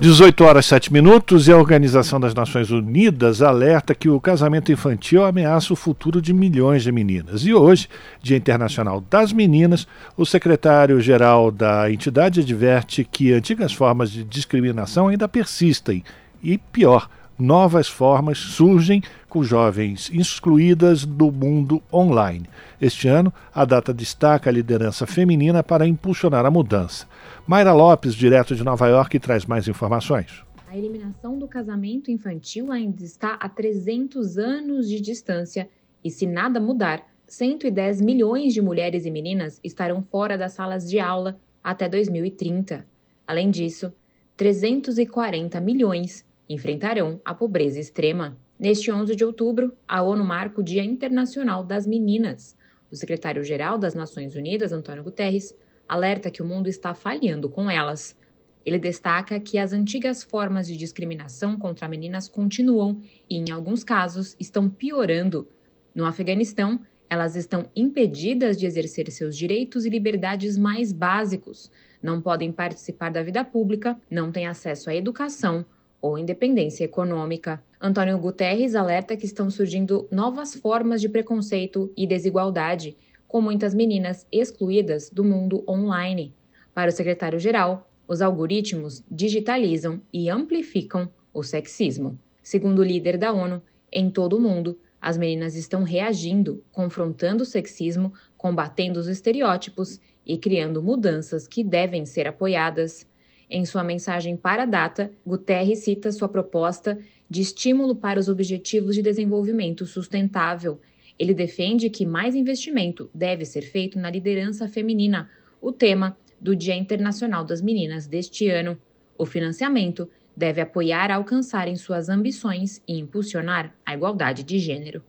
18 0.00 0.44
horas 0.44 0.64
7 0.66 0.92
minutos 0.92 1.48
e 1.48 1.52
a 1.52 1.56
Organização 1.56 2.20
das 2.20 2.32
Nações 2.32 2.70
Unidas 2.70 3.42
alerta 3.42 3.96
que 3.96 4.08
o 4.08 4.20
casamento 4.20 4.70
infantil 4.70 5.24
ameaça 5.24 5.72
o 5.72 5.76
futuro 5.76 6.22
de 6.22 6.32
milhões 6.32 6.84
de 6.84 6.92
meninas. 6.92 7.44
E 7.44 7.52
hoje, 7.52 7.88
Dia 8.22 8.36
Internacional 8.36 9.00
das 9.10 9.32
Meninas, 9.32 9.88
o 10.16 10.24
secretário-geral 10.24 11.50
da 11.50 11.90
entidade 11.90 12.38
adverte 12.38 13.02
que 13.02 13.32
antigas 13.32 13.72
formas 13.72 14.12
de 14.12 14.22
discriminação 14.22 15.08
ainda 15.08 15.28
persistem 15.28 16.04
e, 16.44 16.58
pior, 16.58 17.08
novas 17.36 17.88
formas 17.88 18.38
surgem 18.38 19.02
com 19.34 19.42
jovens 19.42 20.08
excluídas 20.14 21.04
do 21.04 21.32
mundo 21.32 21.82
online. 21.92 22.48
Este 22.80 23.08
ano, 23.08 23.34
a 23.52 23.64
data 23.64 23.92
destaca 23.92 24.48
a 24.48 24.52
liderança 24.52 25.08
feminina 25.08 25.60
para 25.60 25.88
impulsionar 25.88 26.46
a 26.46 26.52
mudança. 26.52 27.08
Mayra 27.44 27.72
Lopes, 27.72 28.14
direto 28.14 28.54
de 28.54 28.62
Nova 28.62 28.86
York, 28.86 29.18
traz 29.18 29.44
mais 29.44 29.66
informações. 29.66 30.44
A 30.68 30.78
eliminação 30.78 31.36
do 31.36 31.48
casamento 31.48 32.12
infantil 32.12 32.70
ainda 32.70 33.02
está 33.02 33.34
a 33.34 33.48
300 33.48 34.38
anos 34.38 34.88
de 34.88 35.00
distância 35.00 35.68
e, 36.04 36.12
se 36.12 36.28
nada 36.28 36.60
mudar, 36.60 37.04
110 37.26 38.02
milhões 38.02 38.54
de 38.54 38.62
mulheres 38.62 39.04
e 39.04 39.10
meninas 39.10 39.58
estarão 39.64 40.00
fora 40.00 40.38
das 40.38 40.52
salas 40.52 40.88
de 40.88 41.00
aula 41.00 41.40
até 41.60 41.88
2030. 41.88 42.86
Além 43.26 43.50
disso, 43.50 43.92
340 44.36 45.60
milhões 45.60 46.24
enfrentarão 46.48 47.20
a 47.24 47.34
pobreza 47.34 47.80
extrema. 47.80 48.36
Neste 48.56 48.90
11 48.90 49.16
de 49.16 49.24
outubro, 49.24 49.76
a 49.86 50.00
ONU 50.00 50.24
marca 50.24 50.60
o 50.60 50.64
Dia 50.64 50.84
Internacional 50.84 51.64
das 51.64 51.86
Meninas. 51.88 52.56
O 52.90 52.94
secretário-geral 52.94 53.76
das 53.76 53.94
Nações 53.94 54.36
Unidas, 54.36 54.70
Antônio 54.70 55.02
Guterres, 55.02 55.52
alerta 55.88 56.30
que 56.30 56.40
o 56.40 56.46
mundo 56.46 56.68
está 56.68 56.94
falhando 56.94 57.48
com 57.48 57.68
elas. 57.68 58.16
Ele 58.64 58.78
destaca 58.78 59.40
que 59.40 59.58
as 59.58 59.72
antigas 59.72 60.22
formas 60.22 60.68
de 60.68 60.76
discriminação 60.76 61.58
contra 61.58 61.88
meninas 61.88 62.28
continuam 62.28 63.02
e, 63.28 63.36
em 63.36 63.50
alguns 63.50 63.82
casos, 63.82 64.36
estão 64.38 64.70
piorando. 64.70 65.48
No 65.92 66.06
Afeganistão, 66.06 66.80
Elas 67.10 67.36
estão 67.36 67.68
impedidas 67.76 68.56
de 68.56 68.66
exercer 68.66 69.10
seus 69.10 69.36
direitos 69.36 69.84
e 69.84 69.90
liberdades 69.90 70.56
mais 70.56 70.90
básicos, 70.90 71.70
não 72.02 72.20
podem 72.20 72.50
participar 72.50 73.10
da 73.10 73.22
vida 73.22 73.44
pública, 73.44 74.00
não 74.10 74.32
têm 74.32 74.46
acesso 74.46 74.88
à 74.90 74.94
educação 74.94 75.66
ou 76.04 76.18
independência 76.18 76.84
econômica. 76.84 77.64
Antônio 77.80 78.18
Guterres 78.18 78.74
alerta 78.74 79.16
que 79.16 79.24
estão 79.24 79.48
surgindo 79.48 80.06
novas 80.10 80.54
formas 80.54 81.00
de 81.00 81.08
preconceito 81.08 81.90
e 81.96 82.06
desigualdade, 82.06 82.94
com 83.26 83.40
muitas 83.40 83.72
meninas 83.72 84.26
excluídas 84.30 85.08
do 85.08 85.24
mundo 85.24 85.64
online. 85.66 86.34
Para 86.74 86.90
o 86.90 86.92
secretário-geral, 86.92 87.90
os 88.06 88.20
algoritmos 88.20 89.02
digitalizam 89.10 89.98
e 90.12 90.28
amplificam 90.28 91.08
o 91.32 91.42
sexismo. 91.42 92.18
Segundo 92.42 92.80
o 92.80 92.84
líder 92.84 93.16
da 93.16 93.32
ONU, 93.32 93.62
em 93.90 94.10
todo 94.10 94.36
o 94.36 94.40
mundo, 94.40 94.78
as 95.00 95.16
meninas 95.16 95.56
estão 95.56 95.84
reagindo, 95.84 96.62
confrontando 96.70 97.44
o 97.44 97.46
sexismo, 97.46 98.12
combatendo 98.36 99.00
os 99.00 99.08
estereótipos 99.08 99.98
e 100.26 100.36
criando 100.36 100.82
mudanças 100.82 101.48
que 101.48 101.64
devem 101.64 102.04
ser 102.04 102.28
apoiadas. 102.28 103.06
Em 103.48 103.64
sua 103.64 103.84
mensagem 103.84 104.36
para 104.36 104.62
a 104.62 104.66
data, 104.66 105.10
Guterres 105.26 105.80
cita 105.80 106.10
sua 106.10 106.28
proposta 106.28 106.98
de 107.28 107.42
estímulo 107.42 107.94
para 107.94 108.18
os 108.18 108.28
Objetivos 108.28 108.94
de 108.94 109.02
Desenvolvimento 109.02 109.86
Sustentável. 109.86 110.80
Ele 111.18 111.34
defende 111.34 111.90
que 111.90 112.06
mais 112.06 112.34
investimento 112.34 113.10
deve 113.14 113.44
ser 113.44 113.62
feito 113.62 113.98
na 113.98 114.10
liderança 114.10 114.68
feminina, 114.68 115.30
o 115.60 115.72
tema 115.72 116.16
do 116.40 116.54
Dia 116.54 116.74
Internacional 116.74 117.44
das 117.44 117.62
Meninas 117.62 118.06
deste 118.06 118.48
ano. 118.48 118.78
O 119.16 119.24
financiamento 119.24 120.08
deve 120.36 120.60
apoiar 120.60 121.10
a 121.10 121.16
alcançarem 121.16 121.76
suas 121.76 122.08
ambições 122.08 122.82
e 122.86 122.98
impulsionar 122.98 123.72
a 123.86 123.94
igualdade 123.94 124.42
de 124.42 124.58
gênero. 124.58 125.02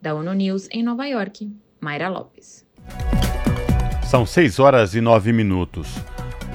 Da 0.00 0.14
ONU 0.14 0.32
News 0.34 0.68
em 0.70 0.82
Nova 0.82 1.06
York, 1.06 1.50
Mayra 1.80 2.08
Lopes. 2.08 2.66
São 4.04 4.24
6 4.24 4.58
horas 4.58 4.94
e 4.94 5.00
9 5.00 5.32
minutos. 5.32 5.88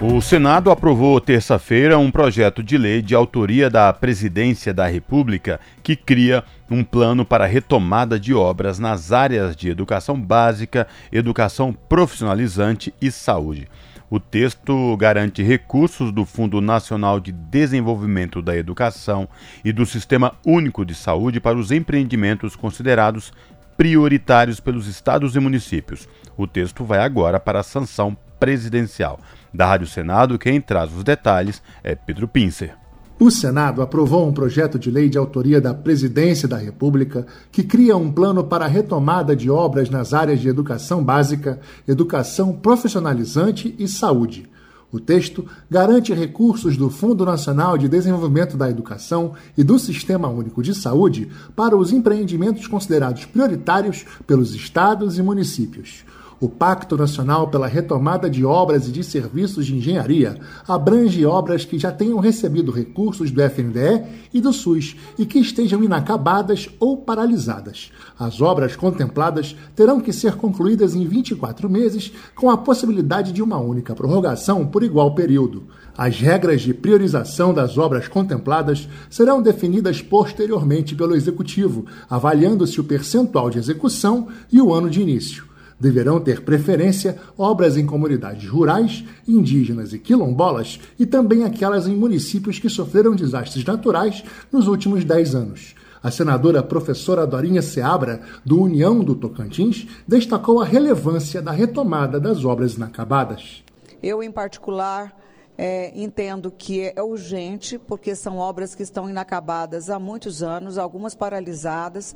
O 0.04 0.20
Senado 0.20 0.72
aprovou 0.72 1.22
terça-feira 1.22 1.96
um 2.00 2.10
projeto 2.10 2.64
de 2.64 2.76
lei 2.76 3.04
de 3.04 3.14
autoria 3.14 3.70
da 3.70 3.94
Presidência 3.94 4.74
da 4.74 4.88
República 4.88 5.60
que 5.84 5.96
cria 5.96 6.44
um 6.72 6.84
plano 6.84 7.24
para 7.24 7.46
retomada 7.46 8.20
de 8.20 8.34
obras 8.34 8.80
nas 8.80 9.12
áreas 9.12 9.56
de 9.56 9.70
educação 9.70 10.20
básica, 10.20 10.88
educação 11.12 11.72
profissionalizante 11.72 12.92
e 13.00 13.12
saúde. 13.12 13.70
O 14.10 14.20
texto 14.20 14.98
garante 14.98 15.44
recursos 15.44 16.12
do 16.12 16.26
Fundo 16.26 16.60
Nacional 16.62 17.20
de 17.20 17.32
Desenvolvimento 17.32 18.42
da 18.42 18.58
Educação 18.58 19.30
e 19.64 19.72
do 19.72 19.86
Sistema 19.86 20.34
Único 20.44 20.84
de 20.84 20.96
Saúde 20.96 21.40
para 21.40 21.60
os 21.60 21.72
empreendimentos 21.72 22.56
considerados 22.56 23.32
prioritários 23.78 24.60
pelos 24.60 24.88
estados 24.88 25.36
e 25.36 25.40
municípios. 25.40 26.10
O 26.36 26.48
texto 26.48 26.84
vai 26.84 27.02
agora 27.02 27.40
para 27.40 27.60
a 27.60 27.64
sanção 27.64 28.18
presidencial. 28.42 29.20
Da 29.54 29.68
Rádio 29.68 29.86
Senado, 29.86 30.40
quem 30.40 30.60
traz 30.60 30.92
os 30.92 31.04
detalhes 31.04 31.62
é 31.84 31.94
Pedro 31.94 32.28
Pincer. 32.28 32.74
O 33.20 33.30
Senado 33.30 33.84
aprovou 33.84 34.28
um 34.28 34.34
projeto 34.34 34.80
de 34.80 34.90
lei 34.90 35.08
de 35.08 35.16
autoria 35.16 35.62
da 35.62 35.76
Presidência 35.76 36.48
da 36.48 36.58
República 36.58 37.28
que 37.52 37.62
cria 37.62 37.96
um 37.96 38.12
plano 38.12 38.44
para 38.44 38.66
a 38.66 38.68
retomada 38.68 39.36
de 39.36 39.48
obras 39.48 39.92
nas 39.92 40.12
áreas 40.12 40.40
de 40.40 40.50
educação 40.50 41.04
básica, 41.04 41.60
educação 41.88 42.52
profissionalizante 42.52 43.76
e 43.78 43.88
saúde. 43.88 44.50
O 44.92 45.00
texto 45.00 45.46
garante 45.70 46.12
recursos 46.12 46.76
do 46.76 46.90
Fundo 46.90 47.24
Nacional 47.24 47.78
de 47.78 47.88
Desenvolvimento 47.88 48.58
da 48.58 48.72
Educação 48.72 49.34
e 49.56 49.64
do 49.64 49.78
Sistema 49.78 50.28
Único 50.28 50.64
de 50.64 50.74
Saúde 50.74 51.30
para 51.56 51.78
os 51.78 51.94
empreendimentos 51.94 52.66
considerados 52.66 53.24
prioritários 53.24 54.04
pelos 54.26 54.56
estados 54.56 55.20
e 55.20 55.22
municípios. 55.22 56.04
O 56.42 56.50
Pacto 56.50 56.98
Nacional 56.98 57.50
pela 57.50 57.68
Retomada 57.68 58.28
de 58.28 58.44
Obras 58.44 58.88
e 58.88 58.92
de 58.92 59.04
Serviços 59.04 59.64
de 59.64 59.76
Engenharia 59.76 60.40
abrange 60.68 61.24
obras 61.24 61.66
que 61.66 61.78
já 61.78 61.92
tenham 61.92 62.18
recebido 62.18 62.72
recursos 62.72 63.30
do 63.30 63.44
FNDE 63.44 64.04
e 64.34 64.42
do 64.42 64.52
SUS 64.52 64.96
e 65.20 65.26
que 65.28 65.38
estejam 65.38 65.84
inacabadas 65.84 66.68
ou 66.80 66.98
paralisadas. 66.98 67.92
As 68.18 68.42
obras 68.42 68.76
contempladas 68.76 69.56
terão 69.76 70.02
que 70.02 70.12
ser 70.12 70.34
concluídas 70.34 70.96
em 70.96 71.06
24 71.06 71.70
meses, 71.70 72.12
com 72.34 72.50
a 72.50 72.58
possibilidade 72.58 73.32
de 73.32 73.44
uma 73.44 73.60
única 73.60 73.94
prorrogação 73.94 74.66
por 74.66 74.82
igual 74.82 75.14
período. 75.14 75.68
As 75.96 76.20
regras 76.20 76.62
de 76.62 76.74
priorização 76.74 77.54
das 77.54 77.78
obras 77.78 78.08
contempladas 78.08 78.90
serão 79.12 79.44
definidas 79.44 80.02
posteriormente 80.02 80.96
pelo 80.96 81.16
Executivo, 81.16 81.86
avaliando-se 82.10 82.82
o 82.82 82.84
percentual 82.84 83.52
de 83.52 83.60
execução 83.60 84.28
e 84.52 84.60
o 84.60 84.74
ano 84.74 84.90
de 84.90 85.00
início. 85.00 85.51
Deverão 85.82 86.20
ter 86.20 86.42
preferência 86.44 87.18
obras 87.36 87.76
em 87.76 87.88
comunidades 87.88 88.48
rurais, 88.48 89.04
indígenas 89.28 89.94
e 89.94 89.98
quilombolas 89.98 90.80
e 91.00 91.08
também 91.08 91.44
aquelas 91.44 91.88
em 91.88 91.96
municípios 91.96 92.60
que 92.60 92.70
sofreram 92.70 93.16
desastres 93.16 93.66
naturais 93.66 94.24
nos 94.52 94.68
últimos 94.68 95.04
10 95.04 95.34
anos. 95.34 95.74
A 96.04 96.12
senadora 96.12 96.62
professora 96.62 97.26
Dorinha 97.26 97.64
Seabra, 97.64 98.22
do 98.46 98.62
União 98.62 99.04
do 99.04 99.16
Tocantins, 99.16 99.88
destacou 100.08 100.62
a 100.62 100.66
relevância 100.66 101.42
da 101.42 101.52
retomada 101.52 102.20
das 102.20 102.46
obras 102.46 102.76
inacabadas. 102.76 103.64
Eu, 104.04 104.22
em 104.22 104.32
particular, 104.32 105.16
é, 105.58 105.92
entendo 105.96 106.50
que 106.50 106.92
é 106.96 107.04
urgente, 107.04 107.78
porque 107.78 108.16
são 108.16 108.38
obras 108.38 108.74
que 108.74 108.84
estão 108.84 109.10
inacabadas 109.10 109.90
há 109.90 110.00
muitos 110.00 110.42
anos, 110.42 110.78
algumas 110.78 111.14
paralisadas. 111.14 112.16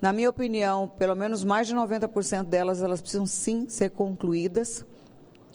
Na 0.00 0.14
minha 0.14 0.30
opinião, 0.30 0.88
pelo 0.98 1.14
menos 1.14 1.44
mais 1.44 1.66
de 1.66 1.74
90% 1.74 2.44
delas, 2.44 2.82
elas 2.82 3.02
precisam 3.02 3.26
sim 3.26 3.68
ser 3.68 3.90
concluídas. 3.90 4.84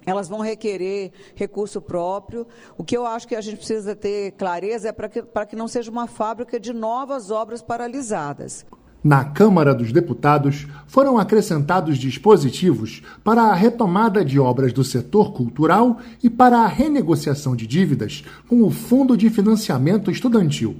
Elas 0.05 0.29
vão 0.29 0.39
requerer 0.39 1.11
recurso 1.33 1.81
próprio. 1.81 2.45
O 2.77 2.83
que 2.83 2.95
eu 2.95 3.07
acho 3.07 3.27
que 3.27 3.35
a 3.35 3.41
gente 3.41 3.57
precisa 3.57 3.95
ter 3.95 4.33
clareza 4.33 4.89
é 4.89 4.91
para 4.91 5.09
que, 5.09 5.23
para 5.23 5.47
que 5.47 5.55
não 5.55 5.67
seja 5.67 5.89
uma 5.89 6.05
fábrica 6.05 6.59
de 6.59 6.71
novas 6.73 7.31
obras 7.31 7.63
paralisadas. 7.63 8.65
Na 9.03 9.23
Câmara 9.23 9.73
dos 9.73 9.91
Deputados, 9.91 10.67
foram 10.87 11.17
acrescentados 11.17 11.97
dispositivos 11.97 13.01
para 13.23 13.43
a 13.43 13.53
retomada 13.53 14.23
de 14.23 14.39
obras 14.39 14.73
do 14.73 14.83
setor 14.83 15.31
cultural 15.33 15.99
e 16.23 16.29
para 16.29 16.59
a 16.59 16.67
renegociação 16.67 17.55
de 17.55 17.65
dívidas 17.65 18.23
com 18.47 18.63
o 18.63 18.71
Fundo 18.71 19.17
de 19.17 19.29
Financiamento 19.29 20.09
Estudantil. 20.09 20.75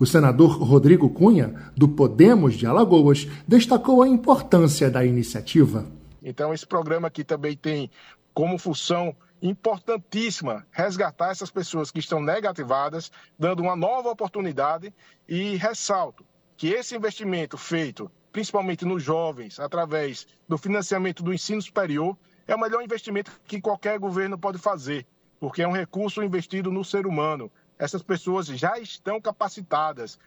O 0.00 0.06
senador 0.06 0.62
Rodrigo 0.62 1.10
Cunha, 1.10 1.72
do 1.76 1.88
Podemos 1.88 2.54
de 2.54 2.66
Alagoas, 2.66 3.26
destacou 3.46 4.00
a 4.00 4.08
importância 4.08 4.88
da 4.88 5.04
iniciativa. 5.04 5.84
Então, 6.22 6.54
esse 6.54 6.66
programa 6.66 7.08
aqui 7.08 7.24
também 7.24 7.56
tem 7.56 7.90
como 8.32 8.58
função 8.58 9.14
importantíssima 9.42 10.64
resgatar 10.70 11.30
essas 11.30 11.50
pessoas 11.50 11.90
que 11.90 11.98
estão 11.98 12.22
negativadas, 12.22 13.10
dando 13.36 13.60
uma 13.60 13.74
nova 13.74 14.10
oportunidade 14.10 14.94
e 15.28 15.56
ressalto 15.56 16.24
que 16.56 16.68
esse 16.68 16.96
investimento 16.96 17.56
feito, 17.56 18.10
principalmente 18.32 18.84
nos 18.84 19.02
jovens, 19.02 19.58
através 19.58 20.26
do 20.48 20.58
financiamento 20.58 21.22
do 21.22 21.32
ensino 21.32 21.62
superior, 21.62 22.16
é 22.46 22.54
o 22.54 22.60
melhor 22.60 22.82
investimento 22.82 23.30
que 23.46 23.60
qualquer 23.60 23.98
governo 23.98 24.36
pode 24.36 24.58
fazer, 24.58 25.06
porque 25.38 25.62
é 25.62 25.68
um 25.68 25.72
recurso 25.72 26.22
investido 26.22 26.72
no 26.72 26.84
ser 26.84 27.06
humano. 27.06 27.50
Essas 27.78 28.02
pessoas 28.02 28.46
já 28.46 28.76
estão 28.80 29.20
capacitadas. 29.20 30.18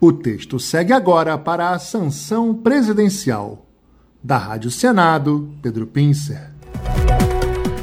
O 0.00 0.12
texto 0.12 0.60
segue 0.60 0.92
agora 0.92 1.36
para 1.36 1.70
a 1.70 1.78
sanção 1.78 2.54
presidencial. 2.54 3.66
Da 4.22 4.38
Rádio 4.38 4.70
Senado, 4.70 5.52
Pedro 5.60 5.88
Pincer. 5.88 6.52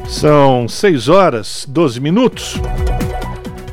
São 0.07 0.65
6 0.67 1.09
horas, 1.09 1.65
12 1.67 1.99
minutos. 1.99 2.55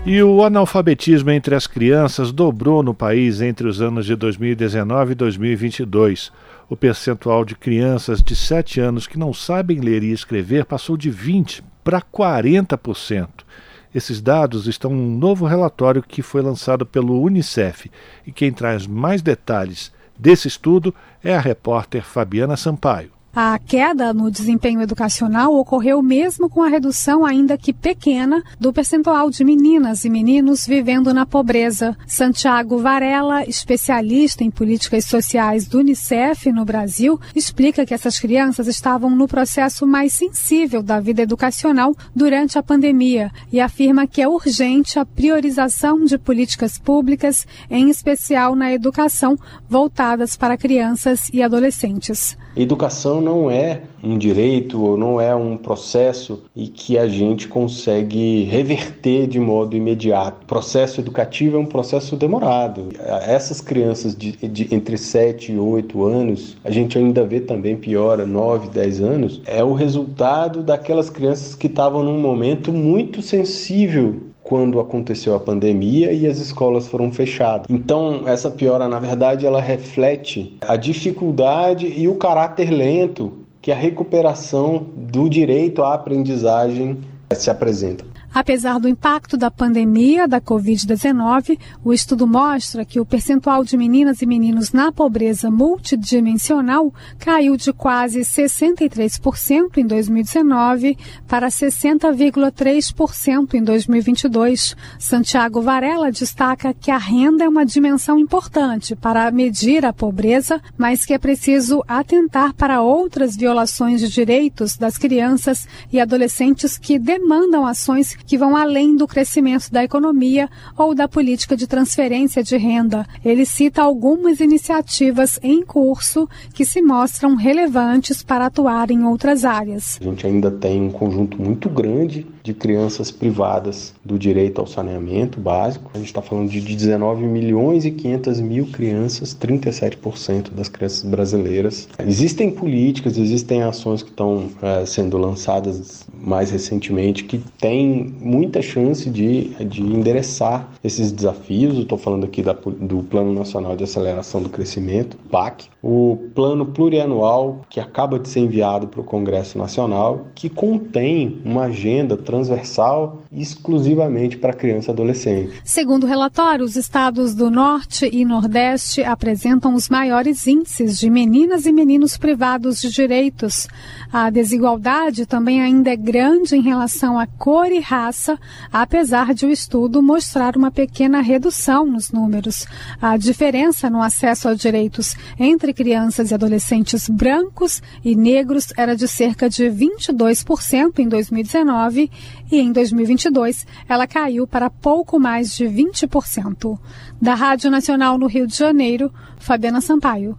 E 0.05 0.21
o 0.23 0.43
analfabetismo 0.43 1.31
entre 1.31 1.55
as 1.55 1.69
crianças 1.69 2.33
dobrou 2.33 2.83
no 2.83 2.93
país 2.93 3.41
entre 3.41 3.69
os 3.69 3.81
anos 3.81 4.07
de 4.07 4.17
2019 4.17 5.13
e 5.13 5.15
2022. 5.15 6.33
O 6.69 6.77
percentual 6.77 7.45
de 7.45 7.55
crianças 7.55 8.21
de 8.21 8.35
7 8.35 8.81
anos 8.81 9.07
que 9.07 9.19
não 9.19 9.33
sabem 9.33 9.79
ler 9.79 10.03
e 10.03 10.11
escrever 10.11 10.65
passou 10.65 10.97
de 10.97 11.13
20% 11.13 11.63
para 11.85 12.03
40%. 12.03 13.48
Esses 13.95 14.21
dados 14.21 14.67
estão 14.67 14.91
num 14.91 15.17
novo 15.17 15.47
relatório 15.47 16.03
que 16.03 16.23
foi 16.23 16.43
lançado 16.43 16.85
pelo 16.85 17.23
Unicef. 17.23 17.91
E 18.27 18.33
quem 18.33 18.53
traz 18.53 18.87
mais 18.87 19.23
detalhes 19.23 19.93
desse 20.19 20.49
estudo 20.49 20.95
é 21.23 21.35
a 21.35 21.41
repórter 21.41 22.05
Fabiana 22.05 22.57
Sampaio. 22.57 23.18
A 23.41 23.57
queda 23.57 24.13
no 24.13 24.33
desempenho 24.33 24.83
educacional 24.83 25.55
ocorreu 25.55 26.03
mesmo 26.03 26.51
com 26.51 26.61
a 26.61 26.67
redução, 26.67 27.25
ainda 27.25 27.57
que 27.57 27.73
pequena, 27.73 28.43
do 28.59 28.73
percentual 28.73 29.31
de 29.31 29.45
meninas 29.45 30.05
e 30.05 30.11
meninos 30.11 30.67
vivendo 30.67 31.15
na 31.15 31.25
pobreza. 31.25 31.97
Santiago 32.05 32.79
Varela, 32.79 33.45
especialista 33.45 34.43
em 34.43 34.51
políticas 34.51 35.05
sociais 35.05 35.69
do 35.69 35.79
Unicef 35.79 36.51
no 36.51 36.65
Brasil, 36.65 37.21
explica 37.33 37.87
que 37.87 37.95
essas 37.95 38.19
crianças 38.19 38.67
estavam 38.67 39.11
no 39.11 39.29
processo 39.29 39.87
mais 39.87 40.15
sensível 40.15 40.83
da 40.83 40.99
vida 40.99 41.23
educacional 41.23 41.95
durante 42.13 42.59
a 42.59 42.63
pandemia 42.65 43.31
e 43.53 43.61
afirma 43.61 44.09
que 44.09 44.21
é 44.21 44.27
urgente 44.27 44.99
a 44.99 45.07
priorização 45.07 46.05
de 46.05 46.19
políticas 46.19 46.77
públicas, 46.77 47.47
em 47.71 47.89
especial 47.89 48.57
na 48.57 48.73
educação, 48.73 49.39
voltadas 49.69 50.37
para 50.37 50.57
crianças 50.57 51.31
e 51.33 51.41
adolescentes. 51.41 52.37
Educação 52.57 53.28
não 53.29 53.51
é 53.51 53.83
um 54.03 54.17
direito 54.17 54.83
ou 54.83 54.97
não 54.97 55.21
é 55.21 55.35
um 55.35 55.57
processo 55.57 56.43
e 56.57 56.67
que 56.67 56.97
a 56.97 57.07
gente 57.07 57.47
consegue 57.47 58.45
reverter 58.45 59.27
de 59.27 59.39
modo 59.39 59.77
imediato. 59.77 60.43
O 60.45 60.47
processo 60.47 61.01
educativo 61.01 61.57
é 61.57 61.61
um 61.61 61.67
processo 61.67 62.17
demorado. 62.17 62.89
Essas 63.27 63.61
crianças 63.61 64.17
de, 64.17 64.33
de 64.33 64.75
entre 64.75 64.97
7 64.97 65.53
e 65.53 65.59
8 65.59 66.05
anos, 66.05 66.57
a 66.65 66.71
gente 66.71 66.97
ainda 66.97 67.25
vê 67.25 67.41
também 67.41 67.77
piora, 67.77 68.25
9, 68.25 68.71
10 68.71 69.01
anos, 69.03 69.43
é 69.45 69.63
o 69.63 69.75
resultado 69.75 70.63
daquelas 70.63 71.11
crianças 71.11 71.55
que 71.55 71.67
estavam 71.67 72.03
num 72.03 72.19
momento 72.19 72.73
muito 72.73 73.21
sensível 73.21 74.28
quando 74.49 74.81
aconteceu 74.81 75.35
a 75.35 75.41
pandemia 75.41 76.11
e 76.11 76.27
as 76.27 76.39
escolas 76.39 76.89
foram 76.89 77.13
fechadas. 77.13 77.67
Então, 77.69 78.23
essa 78.25 78.51
piora, 78.51 78.89
na 78.89 78.99
verdade, 78.99 79.45
ela 79.45 79.61
reflete 79.61 80.57
a 80.63 80.75
dificuldade 80.75 81.87
e 81.87 82.09
o 82.09 82.15
caráter 82.15 82.71
lento 82.71 83.31
que 83.61 83.71
a 83.71 83.75
recuperação 83.75 84.87
do 84.97 85.29
direito 85.29 85.83
à 85.83 85.93
aprendizagem 85.93 86.97
se 87.35 87.51
apresenta. 87.51 88.07
Apesar 88.33 88.79
do 88.79 88.89
impacto 88.89 89.37
da 89.37 89.51
pandemia 89.51 90.29
da 90.29 90.41
Covid-19, 90.41 91.59
o 91.83 91.93
estudo 91.93 92.25
mostra 92.27 92.85
que 92.85 93.01
o 93.01 93.07
percentual 93.07 93.65
de 93.65 93.77
meninas 93.77 94.23
e 94.23 94.27
meninos 94.27 94.73
na 94.73 94.93
pobreza 94.93 95.51
multidimensional 95.51 96.95
caiu 97.19 97.57
de 97.57 97.73
quase 97.73 98.21
63% 98.21 99.79
em 99.79 99.87
2019 99.87 100.97
para 101.27 101.49
60,3% 101.49 103.55
em 103.55 103.63
2022. 103.63 104.77
Santiago 104.99 105.63
Varela 105.63 106.13
destaca 106.13 106.75
que 106.75 106.91
a 106.91 106.99
renda 106.99 107.45
é 107.45 107.49
uma 107.49 107.65
dimensão 107.65 108.19
importante 108.19 108.95
para 108.95 109.31
medir 109.31 109.87
a 109.87 109.93
pobreza, 109.93 110.61
mas 110.77 111.05
que 111.05 111.15
é 111.15 111.19
preciso 111.19 111.83
atentar 111.89 112.53
para 112.55 112.83
outras 112.83 113.37
violações 113.37 114.01
de 114.01 114.09
direitos 114.09 114.77
das 114.77 114.99
crianças 114.99 115.67
e 115.93 116.01
adolescentes 116.01 116.77
que 116.77 116.99
demandam 116.99 117.65
ações 117.67 118.18
que 118.27 118.39
vão 118.39 118.57
além 118.57 118.97
do 118.97 119.07
crescimento 119.07 119.71
da 119.71 119.85
economia 119.85 120.49
ou 120.77 120.95
da 120.95 121.09
política 121.09 121.57
de 121.57 121.67
transferência 121.67 122.43
de 122.43 122.57
renda. 122.57 123.07
Ele 123.25 123.45
cita 123.45 123.83
algumas 123.83 124.41
iniciativas 124.41 125.39
em 125.43 125.65
curso 125.65 126.29
que 126.53 126.65
se 126.65 126.83
mostram 126.83 127.35
relevantes 127.35 128.23
para 128.23 128.47
atuar 128.47 128.91
em 128.91 129.05
outras 129.05 129.45
áreas. 129.45 129.99
A 130.01 130.05
gente 130.05 130.27
ainda 130.27 130.51
tem 130.51 130.83
um 130.83 130.91
conjunto 130.91 131.41
muito 131.41 131.69
grande 131.69 132.27
de 132.49 132.55
crianças 132.55 133.11
privadas 133.11 133.93
do 134.03 134.19
direito 134.19 134.59
ao 134.59 134.67
saneamento 134.67 135.39
básico. 135.39 135.91
A 135.93 135.99
gente 135.99 136.07
está 136.07 136.23
falando 136.23 136.49
de 136.49 136.63
19 136.63 137.23
milhões 137.25 137.85
e 137.85 137.91
500 137.91 138.41
mil 138.41 138.67
crianças, 138.67 139.37
37% 139.39 140.51
das 140.51 140.69
crianças 140.69 141.03
brasileiras. 141.03 141.87
Existem 141.99 142.51
políticas, 142.51 143.19
existem 143.19 143.63
ações 143.63 144.03
que 144.03 144.09
estão 144.09 144.49
é, 144.63 144.87
sendo 144.87 145.19
lançadas 145.19 146.07
mais 146.15 146.51
recentemente 146.51 147.25
que 147.25 147.39
têm 147.61 148.15
muita 148.19 148.63
chance 148.63 149.11
de, 149.11 149.51
de 149.67 149.83
endereçar 149.83 150.73
esses 150.83 151.13
desafios. 151.13 151.77
Estou 151.77 151.99
falando 151.99 152.25
aqui 152.25 152.43
da, 152.43 152.55
do 152.55 153.03
Plano 153.03 153.35
Nacional 153.35 153.77
de 153.77 153.85
Aceleração 153.85 154.43
do 154.43 154.49
Crescimento, 154.49 155.19
PAC, 155.31 155.69
o 155.83 156.31
Plano 156.35 156.67
Plurianual, 156.67 157.61
que 157.71 157.79
acaba 157.79 158.19
de 158.19 158.29
ser 158.29 158.41
enviado 158.41 158.89
para 158.89 159.01
o 159.01 159.05
Congresso 159.05 159.57
Nacional, 159.57 160.27
que 160.35 160.49
contém 160.49 161.41
uma 161.45 161.65
agenda 161.65 162.17
transversal 162.17 163.23
exclusivamente 163.31 164.39
para 164.39 164.53
criança 164.53 164.91
e 164.91 164.93
adolescente. 164.93 165.61
Segundo 165.65 166.05
o 166.05 166.07
relatório, 166.07 166.65
os 166.65 166.77
estados 166.77 167.35
do 167.35 167.51
Norte 167.51 168.09
e 168.11 168.25
Nordeste 168.25 169.03
apresentam 169.03 169.75
os 169.75 169.89
maiores 169.89 170.47
índices 170.47 170.99
de 170.99 171.11
meninas 171.11 171.67
e 171.67 171.73
meninos 171.73 172.17
privados 172.17 172.81
de 172.81 172.91
direitos. 172.91 173.69
A 174.11 174.31
desigualdade 174.31 175.27
também 175.27 175.61
ainda 175.61 175.91
é 175.91 175.97
grande 175.97 176.57
em 176.57 176.63
relação 176.63 177.19
à 177.19 177.27
cor 177.27 177.71
e 177.71 177.81
raça, 177.81 178.39
apesar 178.73 179.35
de 179.35 179.45
o 179.45 179.51
estudo 179.51 180.03
mostrar 180.03 180.57
uma 180.57 180.71
pequena 180.71 181.21
redução 181.21 181.85
nos 181.85 182.11
números. 182.11 182.67
A 183.01 183.17
diferença 183.17 183.91
no 183.91 184.01
acesso 184.01 184.49
a 184.49 184.55
direitos 184.55 185.15
entre 185.39 185.75
crianças 185.75 186.31
e 186.31 186.35
adolescentes 186.35 187.09
brancos 187.09 187.83
e 188.03 188.17
negros 188.17 188.69
era 188.77 188.97
de 188.97 189.07
cerca 189.07 189.51
de 189.51 189.65
22% 189.65 190.99
em 190.99 191.09
2019 191.09 192.11
e 192.51 192.61
em 192.61 192.73
2022 192.73 193.67
ela 193.89 194.07
caiu 194.07 194.47
para 194.47 194.71
pouco 194.71 195.19
mais 195.19 195.55
de 195.55 195.65
20%. 195.65 196.79
Da 197.21 197.35
Rádio 197.35 197.71
Nacional 197.71 198.19
no 198.19 198.27
Rio 198.27 198.47
de 198.47 198.57
Janeiro, 198.57 199.13
Fabiana 199.39 199.81
Sampaio. 199.81 200.39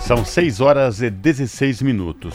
São 0.00 0.24
6 0.24 0.60
horas 0.60 1.02
e 1.02 1.10
16 1.10 1.82
minutos. 1.82 2.34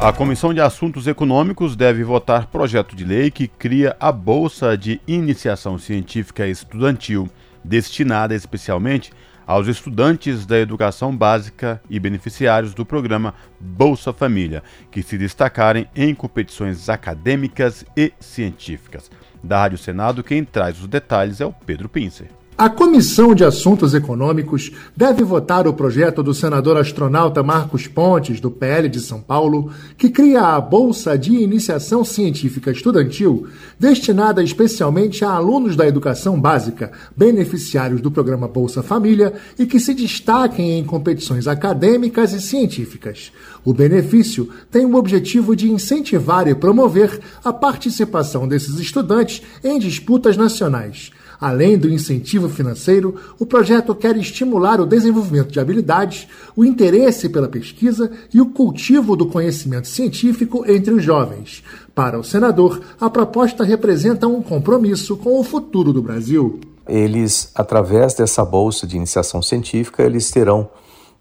A 0.00 0.12
Comissão 0.12 0.54
de 0.54 0.60
Assuntos 0.60 1.06
Econômicos 1.06 1.76
deve 1.76 2.02
votar 2.02 2.46
projeto 2.46 2.96
de 2.96 3.04
lei 3.04 3.30
que 3.30 3.46
cria 3.46 3.94
a 4.00 4.10
Bolsa 4.10 4.76
de 4.76 5.00
Iniciação 5.06 5.78
Científica 5.78 6.46
Estudantil, 6.46 7.28
destinada 7.62 8.34
especialmente 8.34 9.12
aos 9.50 9.66
estudantes 9.66 10.46
da 10.46 10.56
educação 10.60 11.16
básica 11.16 11.82
e 11.90 11.98
beneficiários 11.98 12.72
do 12.72 12.86
programa 12.86 13.34
Bolsa 13.58 14.12
Família, 14.12 14.62
que 14.92 15.02
se 15.02 15.18
destacarem 15.18 15.88
em 15.96 16.14
competições 16.14 16.88
acadêmicas 16.88 17.84
e 17.96 18.12
científicas. 18.20 19.10
Da 19.42 19.58
Rádio 19.58 19.78
Senado, 19.78 20.22
quem 20.22 20.44
traz 20.44 20.80
os 20.80 20.86
detalhes 20.86 21.40
é 21.40 21.46
o 21.46 21.52
Pedro 21.52 21.88
Pincer. 21.88 22.28
A 22.60 22.68
Comissão 22.68 23.34
de 23.34 23.42
Assuntos 23.42 23.94
Econômicos 23.94 24.70
deve 24.94 25.24
votar 25.24 25.66
o 25.66 25.72
projeto 25.72 26.22
do 26.22 26.34
senador 26.34 26.76
astronauta 26.76 27.42
Marcos 27.42 27.86
Pontes, 27.86 28.38
do 28.38 28.50
PL 28.50 28.86
de 28.86 29.00
São 29.00 29.18
Paulo, 29.18 29.72
que 29.96 30.10
cria 30.10 30.42
a 30.42 30.60
Bolsa 30.60 31.16
de 31.16 31.32
Iniciação 31.32 32.04
Científica 32.04 32.70
Estudantil, 32.70 33.46
destinada 33.78 34.42
especialmente 34.42 35.24
a 35.24 35.30
alunos 35.30 35.74
da 35.74 35.88
educação 35.88 36.38
básica, 36.38 36.92
beneficiários 37.16 38.02
do 38.02 38.10
programa 38.10 38.46
Bolsa 38.46 38.82
Família 38.82 39.32
e 39.58 39.64
que 39.64 39.80
se 39.80 39.94
destaquem 39.94 40.78
em 40.78 40.84
competições 40.84 41.48
acadêmicas 41.48 42.34
e 42.34 42.42
científicas. 42.42 43.32
O 43.64 43.72
benefício 43.72 44.50
tem 44.70 44.84
o 44.84 44.96
objetivo 44.96 45.56
de 45.56 45.72
incentivar 45.72 46.46
e 46.46 46.54
promover 46.54 47.20
a 47.42 47.54
participação 47.54 48.46
desses 48.46 48.78
estudantes 48.78 49.40
em 49.64 49.78
disputas 49.78 50.36
nacionais. 50.36 51.10
Além 51.40 51.78
do 51.78 51.88
incentivo 51.88 52.50
financeiro, 52.50 53.14
o 53.38 53.46
projeto 53.46 53.94
quer 53.94 54.14
estimular 54.16 54.78
o 54.78 54.86
desenvolvimento 54.86 55.50
de 55.50 55.58
habilidades, 55.58 56.28
o 56.54 56.64
interesse 56.64 57.30
pela 57.30 57.48
pesquisa 57.48 58.10
e 58.32 58.40
o 58.40 58.50
cultivo 58.50 59.16
do 59.16 59.26
conhecimento 59.26 59.88
científico 59.88 60.70
entre 60.70 60.92
os 60.92 61.02
jovens. 61.02 61.64
Para 61.94 62.18
o 62.18 62.24
senador, 62.24 62.82
a 63.00 63.08
proposta 63.08 63.64
representa 63.64 64.26
um 64.26 64.42
compromisso 64.42 65.16
com 65.16 65.40
o 65.40 65.44
futuro 65.44 65.94
do 65.94 66.02
Brasil. 66.02 66.60
Eles, 66.86 67.50
através 67.54 68.12
dessa 68.12 68.44
bolsa 68.44 68.86
de 68.86 68.96
iniciação 68.96 69.40
científica, 69.40 70.02
eles 70.02 70.30
terão 70.30 70.68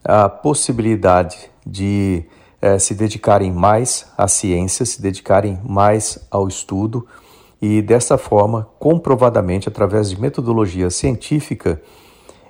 a 0.03 0.27
possibilidade 0.27 1.37
de 1.65 2.23
eh, 2.61 2.77
se 2.77 2.93
dedicarem 2.93 3.53
mais 3.53 4.05
à 4.17 4.27
ciência, 4.27 4.85
se 4.85 5.01
dedicarem 5.01 5.59
mais 5.63 6.19
ao 6.29 6.47
estudo 6.47 7.05
e 7.61 7.81
dessa 7.81 8.17
forma, 8.17 8.67
comprovadamente, 8.79 9.67
através 9.67 10.09
de 10.09 10.19
metodologia 10.19 10.89
científica, 10.89 11.81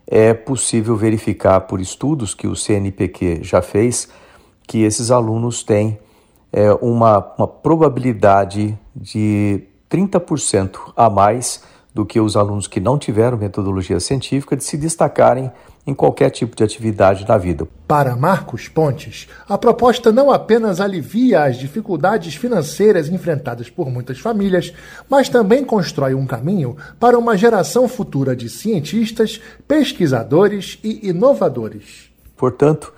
é 0.06 0.34
possível 0.34 0.95
verificar 0.95 1.61
por 1.61 1.80
estudos 1.80 2.34
que 2.34 2.48
o 2.48 2.56
CNPq 2.56 3.44
já 3.44 3.61
fez 3.61 4.10
que 4.68 4.84
esses 4.84 5.10
alunos 5.10 5.64
têm 5.64 5.99
é, 6.52 6.72
uma, 6.73 7.34
uma 7.38 7.48
probabilidade 7.48 8.77
de 8.95 9.64
30% 9.90 10.94
a 10.95 11.10
mais 11.10 11.64
do 11.94 12.06
que 12.06 12.19
os 12.19 12.38
alunos 12.38 12.68
que 12.68 12.80
não 12.80 12.98
tiveram 12.98 13.38
metodologia 13.38 13.99
científica 13.99 14.56
de 14.56 14.64
se 14.64 14.77
destacarem 14.77 15.52
em 15.90 15.94
qualquer 15.95 16.30
tipo 16.30 16.56
de 16.56 16.64
atividade 16.64 17.28
na 17.28 17.38
vida. 17.38 17.68
Para 17.88 18.16
Marcos 18.16 18.68
Pontes, 18.68 19.28
a 19.48 19.57
proposta 19.57 20.11
não 20.11 20.32
apenas 20.32 20.80
alivia 20.80 21.44
as 21.44 21.57
dificuldades 21.57 22.36
financeiras 22.36 23.10
enfrentadas 23.10 23.70
por 23.70 23.90
muitas 23.90 24.20
famílias, 24.20 24.72
mas 25.10 25.28
também 25.30 25.66
constrói 25.66 26.14
um 26.14 26.28
caminho 26.28 26.78
para 26.99 27.18
uma 27.18 27.36
geração 27.36 27.88
futura 27.88 28.36
de 28.36 28.48
cientistas, 28.49 29.41
pesquisadores 29.68 30.78
e 30.84 31.10
inovadores. 31.10 32.11
Portanto, 32.38 32.94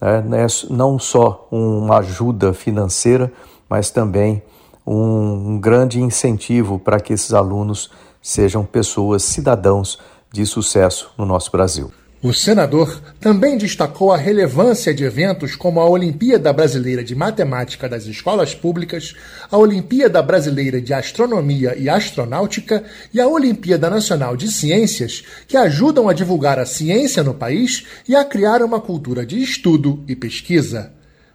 né, 0.00 0.46
não 0.68 0.98
só 0.98 1.46
uma 1.50 1.98
ajuda 1.98 2.52
financeira, 2.52 3.32
mas 3.68 3.90
também 3.90 4.42
um 4.84 5.60
grande 5.60 6.00
incentivo 6.00 6.76
para 6.76 6.98
que 6.98 7.12
esses 7.12 7.32
alunos 7.32 7.88
sejam 8.20 8.64
pessoas, 8.64 9.22
cidadãos 9.22 10.00
de 10.32 10.44
sucesso 10.44 11.12
no 11.16 11.24
nosso 11.24 11.52
Brasil. 11.52 11.92
O 12.22 12.32
senador 12.32 13.02
também 13.18 13.58
destacou 13.58 14.12
a 14.12 14.16
relevância 14.16 14.94
de 14.94 15.02
eventos 15.02 15.56
como 15.56 15.80
a 15.80 15.90
Olimpíada 15.90 16.52
Brasileira 16.52 17.02
de 17.02 17.16
Matemática 17.16 17.88
das 17.88 18.06
Escolas 18.06 18.54
Públicas, 18.54 19.12
a 19.50 19.58
Olimpíada 19.58 20.22
Brasileira 20.22 20.80
de 20.80 20.94
Astronomia 20.94 21.74
e 21.76 21.88
Astronáutica 21.88 22.84
e 23.12 23.20
a 23.20 23.26
Olimpíada 23.26 23.90
Nacional 23.90 24.36
de 24.36 24.46
Ciências, 24.52 25.24
que 25.48 25.56
ajudam 25.56 26.08
a 26.08 26.12
divulgar 26.12 26.60
a 26.60 26.64
ciência 26.64 27.24
no 27.24 27.34
país 27.34 27.86
e 28.08 28.14
a 28.14 28.24
criar 28.24 28.62
uma 28.62 28.80
cultura 28.80 29.26
de 29.26 29.42
estudo 29.42 30.04
e 30.06 30.14
pesquisa. 30.14 30.92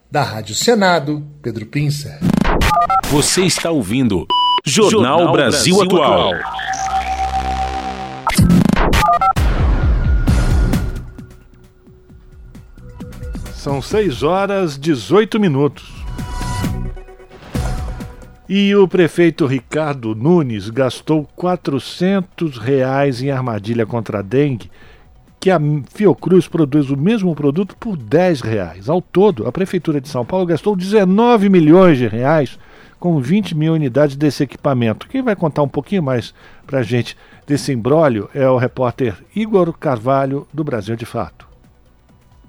Da 0.10 0.24
Rádio 0.24 0.56
Senado, 0.56 1.22
Pedro 1.42 1.66
Pincer. 1.66 2.18
Você 3.10 3.42
está 3.42 3.72
ouvindo 3.72 4.26
Jornal, 4.66 5.20
Jornal 5.20 5.32
Brasil, 5.34 5.76
Brasil 5.76 5.98
Atual. 5.98 6.34
Atual. 6.34 6.97
São 13.58 13.82
6 13.82 14.22
horas 14.22 14.78
18 14.78 15.40
minutos. 15.40 15.92
E 18.48 18.74
o 18.76 18.88
prefeito 18.88 19.48
Ricardo 19.48 20.14
Nunes 20.14 20.70
gastou 20.70 21.28
400 21.36 22.60
reais 22.60 23.20
em 23.22 23.32
armadilha 23.32 23.84
contra 23.84 24.20
a 24.20 24.22
dengue, 24.22 24.70
que 25.40 25.50
a 25.50 25.60
Fiocruz 25.92 26.48
produz 26.48 26.92
o 26.92 26.96
mesmo 26.96 27.34
produto 27.36 27.76
por 27.80 27.98
10 27.98 28.42
reais. 28.42 28.88
Ao 28.88 29.02
todo, 29.02 29.48
a 29.48 29.52
Prefeitura 29.52 30.00
de 30.00 30.08
São 30.08 30.24
Paulo 30.24 30.46
gastou 30.46 30.76
19 30.76 31.50
milhões 31.50 31.98
de 31.98 32.08
reais 32.08 32.60
com 33.00 33.20
20 33.20 33.58
mil 33.58 33.74
unidades 33.74 34.16
desse 34.16 34.44
equipamento. 34.44 35.08
Quem 35.08 35.24
vai 35.24 35.36
contar 35.36 35.64
um 35.64 35.68
pouquinho 35.68 36.04
mais 36.04 36.32
para 36.66 36.80
a 36.80 36.84
gente 36.84 37.18
desse 37.48 37.74
embrólio 37.74 38.30
é 38.36 38.48
o 38.48 38.58
repórter 38.58 39.16
Igor 39.36 39.74
Carvalho, 39.74 40.48
do 40.54 40.64
Brasil 40.64 40.96
de 40.96 41.08
Fato. 41.08 41.47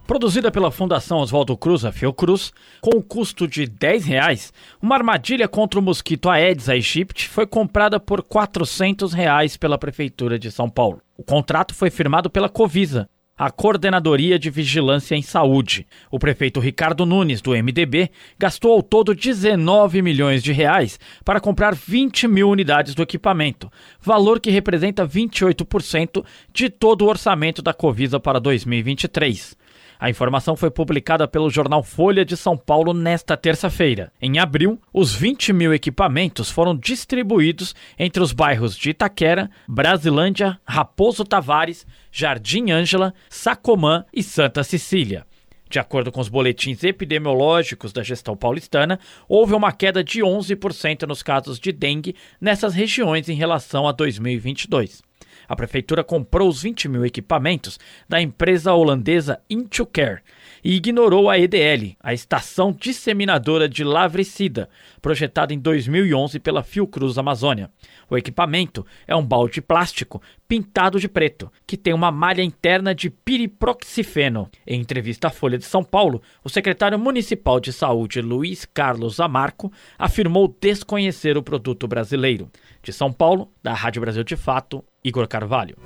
Produzida 0.08 0.50
pela 0.50 0.70
Fundação 0.70 1.18
Oswaldo 1.18 1.54
Cruz, 1.54 1.84
a 1.84 1.92
Fiocruz, 1.92 2.50
com 2.80 2.96
o 2.96 3.02
custo 3.02 3.46
de 3.46 3.66
10 3.66 4.06
reais, 4.06 4.54
uma 4.80 4.94
armadilha 4.94 5.46
contra 5.46 5.78
o 5.78 5.82
mosquito 5.82 6.30
Aedes 6.30 6.66
aegypti 6.70 7.28
foi 7.28 7.46
comprada 7.46 8.00
por 8.00 8.22
400 8.22 9.12
reais 9.12 9.58
pela 9.58 9.76
Prefeitura 9.76 10.38
de 10.38 10.50
São 10.50 10.70
Paulo. 10.70 11.02
O 11.14 11.22
contrato 11.22 11.74
foi 11.74 11.90
firmado 11.90 12.30
pela 12.30 12.48
Covisa, 12.48 13.06
a 13.36 13.50
Coordenadoria 13.50 14.38
de 14.38 14.48
Vigilância 14.48 15.14
em 15.14 15.20
Saúde. 15.20 15.86
O 16.10 16.18
prefeito 16.18 16.58
Ricardo 16.58 17.04
Nunes, 17.04 17.42
do 17.42 17.50
MDB, 17.50 18.10
gastou 18.38 18.72
ao 18.72 18.82
todo 18.82 19.14
19 19.14 20.00
milhões 20.00 20.42
de 20.42 20.52
reais 20.52 20.98
para 21.22 21.38
comprar 21.38 21.74
20 21.74 22.26
mil 22.28 22.48
unidades 22.48 22.94
do 22.94 23.02
equipamento, 23.02 23.70
valor 24.00 24.40
que 24.40 24.50
representa 24.50 25.06
28% 25.06 26.24
de 26.50 26.70
todo 26.70 27.02
o 27.02 27.08
orçamento 27.08 27.60
da 27.60 27.74
Covisa 27.74 28.18
para 28.18 28.40
2023. 28.40 29.57
A 30.00 30.08
informação 30.08 30.54
foi 30.54 30.70
publicada 30.70 31.26
pelo 31.26 31.50
jornal 31.50 31.82
Folha 31.82 32.24
de 32.24 32.36
São 32.36 32.56
Paulo 32.56 32.94
nesta 32.94 33.36
terça-feira. 33.36 34.12
Em 34.22 34.38
abril, 34.38 34.80
os 34.92 35.12
20 35.12 35.52
mil 35.52 35.74
equipamentos 35.74 36.48
foram 36.48 36.76
distribuídos 36.76 37.74
entre 37.98 38.22
os 38.22 38.32
bairros 38.32 38.76
de 38.76 38.90
Itaquera, 38.90 39.50
Brasilândia, 39.66 40.60
Raposo 40.64 41.24
Tavares, 41.24 41.84
Jardim 42.12 42.70
Ângela, 42.70 43.12
Sacomã 43.28 44.04
e 44.14 44.22
Santa 44.22 44.62
Cecília. 44.62 45.26
De 45.68 45.80
acordo 45.80 46.12
com 46.12 46.20
os 46.20 46.28
boletins 46.28 46.84
epidemiológicos 46.84 47.92
da 47.92 48.02
gestão 48.04 48.36
paulistana, 48.36 49.00
houve 49.28 49.52
uma 49.52 49.72
queda 49.72 50.04
de 50.04 50.20
11% 50.20 51.08
nos 51.08 51.24
casos 51.24 51.58
de 51.58 51.72
dengue 51.72 52.14
nessas 52.40 52.72
regiões 52.72 53.28
em 53.28 53.34
relação 53.34 53.86
a 53.86 53.92
2022 53.92 55.07
a 55.48 55.56
prefeitura 55.56 56.04
comprou 56.04 56.48
os 56.48 56.62
20 56.62 56.88
mil 56.88 57.06
equipamentos 57.06 57.80
da 58.08 58.20
empresa 58.20 58.74
holandesa 58.74 59.40
Intucare 59.48 60.20
e 60.62 60.74
ignorou 60.74 61.30
a 61.30 61.38
EDL, 61.38 61.96
a 62.00 62.12
estação 62.12 62.72
disseminadora 62.72 63.68
de 63.68 63.82
lavricida, 63.82 64.68
projetada 65.00 65.54
em 65.54 65.58
2011 65.58 66.38
pela 66.40 66.62
Fiocruz 66.62 67.16
Amazônia. 67.16 67.70
O 68.10 68.16
equipamento 68.16 68.84
é 69.06 69.14
um 69.14 69.24
balde 69.24 69.60
plástico 69.60 70.20
pintado 70.46 70.98
de 70.98 71.08
preto, 71.08 71.50
que 71.66 71.76
tem 71.76 71.92
uma 71.92 72.10
malha 72.10 72.42
interna 72.42 72.94
de 72.94 73.10
piriproxifeno. 73.10 74.50
Em 74.66 74.80
entrevista 74.80 75.28
à 75.28 75.30
Folha 75.30 75.58
de 75.58 75.64
São 75.64 75.84
Paulo, 75.84 76.22
o 76.42 76.48
secretário 76.48 76.98
municipal 76.98 77.60
de 77.60 77.72
saúde 77.72 78.20
Luiz 78.20 78.64
Carlos 78.64 79.20
Amarco 79.20 79.70
afirmou 79.98 80.54
desconhecer 80.60 81.36
o 81.36 81.42
produto 81.42 81.86
brasileiro. 81.86 82.50
De 82.88 82.92
São 82.94 83.12
Paulo, 83.12 83.52
da 83.62 83.74
Rádio 83.74 84.00
Brasil 84.00 84.24
de 84.24 84.34
Fato, 84.34 84.82
Igor 85.04 85.28
Carvalho. 85.28 85.76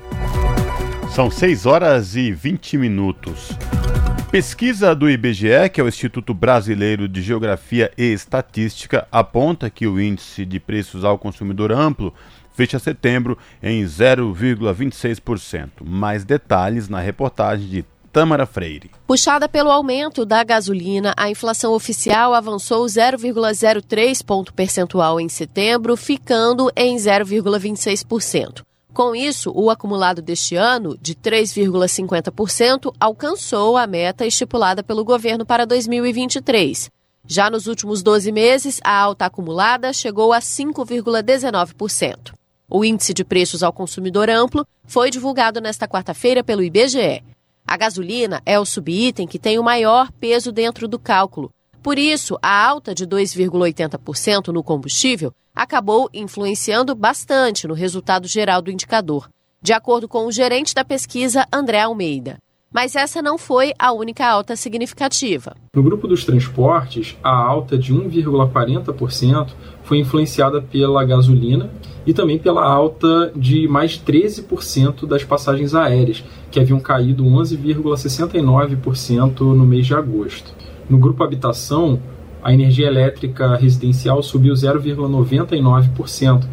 São 1.13 1.29
6 1.29 1.65
horas 1.65 2.15
e 2.15 2.31
20 2.31 2.77
minutos. 2.77 3.49
Pesquisa 4.31 4.95
do 4.95 5.09
IBGE, 5.09 5.69
que 5.73 5.81
é 5.81 5.83
o 5.83 5.89
Instituto 5.89 6.33
Brasileiro 6.33 7.09
de 7.09 7.21
Geografia 7.21 7.91
e 7.97 8.13
Estatística, 8.13 9.05
aponta 9.11 9.69
que 9.69 9.85
o 9.85 9.99
índice 9.99 10.45
de 10.45 10.61
preços 10.61 11.03
ao 11.03 11.19
consumidor 11.19 11.73
amplo 11.73 12.13
fecha 12.53 12.79
setembro 12.79 13.37
em 13.61 13.83
0,26%. 13.83 15.83
Mais 15.83 16.23
detalhes 16.23 16.87
na 16.87 17.01
reportagem 17.01 17.67
de 17.67 17.83
Tâmara 18.13 18.45
Freire. 18.45 18.91
Puxada 19.07 19.49
pelo 19.49 19.71
aumento 19.71 20.23
da 20.23 20.43
gasolina, 20.43 21.15
a 21.17 21.31
inflação 21.31 21.73
oficial 21.73 22.35
avançou 22.35 22.85
0,03 22.85 24.23
ponto 24.23 24.53
percentual 24.53 25.19
em 25.19 25.27
setembro, 25.27 25.97
ficando 25.97 26.71
em 26.75 26.95
0,26%. 26.95 28.61
Com 28.93 29.15
isso, 29.15 29.51
o 29.55 29.71
acumulado 29.71 30.21
deste 30.21 30.55
ano, 30.55 30.95
de 31.01 31.15
3,50%, 31.15 32.93
alcançou 32.99 33.75
a 33.75 33.87
meta 33.87 34.27
estipulada 34.27 34.83
pelo 34.83 35.03
governo 35.03 35.43
para 35.43 35.65
2023. 35.65 36.91
Já 37.25 37.49
nos 37.49 37.65
últimos 37.65 38.03
12 38.03 38.31
meses, 38.31 38.79
a 38.83 38.95
alta 38.95 39.25
acumulada 39.25 39.91
chegou 39.91 40.31
a 40.31 40.39
5,19%. 40.39 42.33
O 42.69 42.85
índice 42.85 43.11
de 43.11 43.23
preços 43.23 43.63
ao 43.63 43.73
consumidor 43.73 44.29
amplo 44.29 44.67
foi 44.85 45.09
divulgado 45.09 45.59
nesta 45.59 45.87
quarta-feira 45.87 46.43
pelo 46.43 46.61
IBGE. 46.61 47.23
A 47.65 47.77
gasolina 47.77 48.41
é 48.45 48.59
o 48.59 48.65
subitem 48.65 49.27
que 49.27 49.39
tem 49.39 49.57
o 49.57 49.63
maior 49.63 50.11
peso 50.11 50.51
dentro 50.51 50.87
do 50.87 50.99
cálculo. 50.99 51.49
Por 51.81 51.97
isso, 51.97 52.37
a 52.41 52.65
alta 52.65 52.93
de 52.93 53.05
2,80% 53.05 54.47
no 54.47 54.63
combustível 54.63 55.33
acabou 55.53 56.09
influenciando 56.13 56.95
bastante 56.95 57.67
no 57.67 57.73
resultado 57.73 58.27
geral 58.27 58.61
do 58.61 58.71
indicador, 58.71 59.29
de 59.61 59.73
acordo 59.73 60.07
com 60.07 60.25
o 60.25 60.31
gerente 60.31 60.73
da 60.73 60.83
pesquisa, 60.83 61.47
André 61.51 61.81
Almeida. 61.81 62.37
Mas 62.73 62.95
essa 62.95 63.21
não 63.21 63.37
foi 63.37 63.71
a 63.77 63.91
única 63.91 64.25
alta 64.25 64.55
significativa. 64.55 65.55
No 65.75 65.83
grupo 65.83 66.07
dos 66.07 66.25
transportes, 66.25 67.15
a 67.23 67.29
alta 67.29 67.77
de 67.77 67.93
1,40% 67.93 69.51
foi 69.83 69.99
influenciada 69.99 70.59
pela 70.59 71.05
gasolina 71.05 71.69
e 72.05 72.13
também 72.13 72.37
pela 72.39 72.65
alta 72.65 73.31
de 73.35 73.67
mais 73.67 73.99
13% 73.99 75.05
das 75.05 75.23
passagens 75.23 75.75
aéreas, 75.75 76.23
que 76.49 76.59
haviam 76.59 76.79
caído 76.79 77.23
11,69% 77.23 79.39
no 79.39 79.65
mês 79.65 79.85
de 79.85 79.93
agosto. 79.93 80.51
No 80.89 80.97
grupo 80.97 81.23
habitação, 81.23 82.01
a 82.43 82.51
energia 82.51 82.87
elétrica 82.87 83.55
residencial 83.55 84.23
subiu 84.23 84.53
0,99%, 84.53 86.43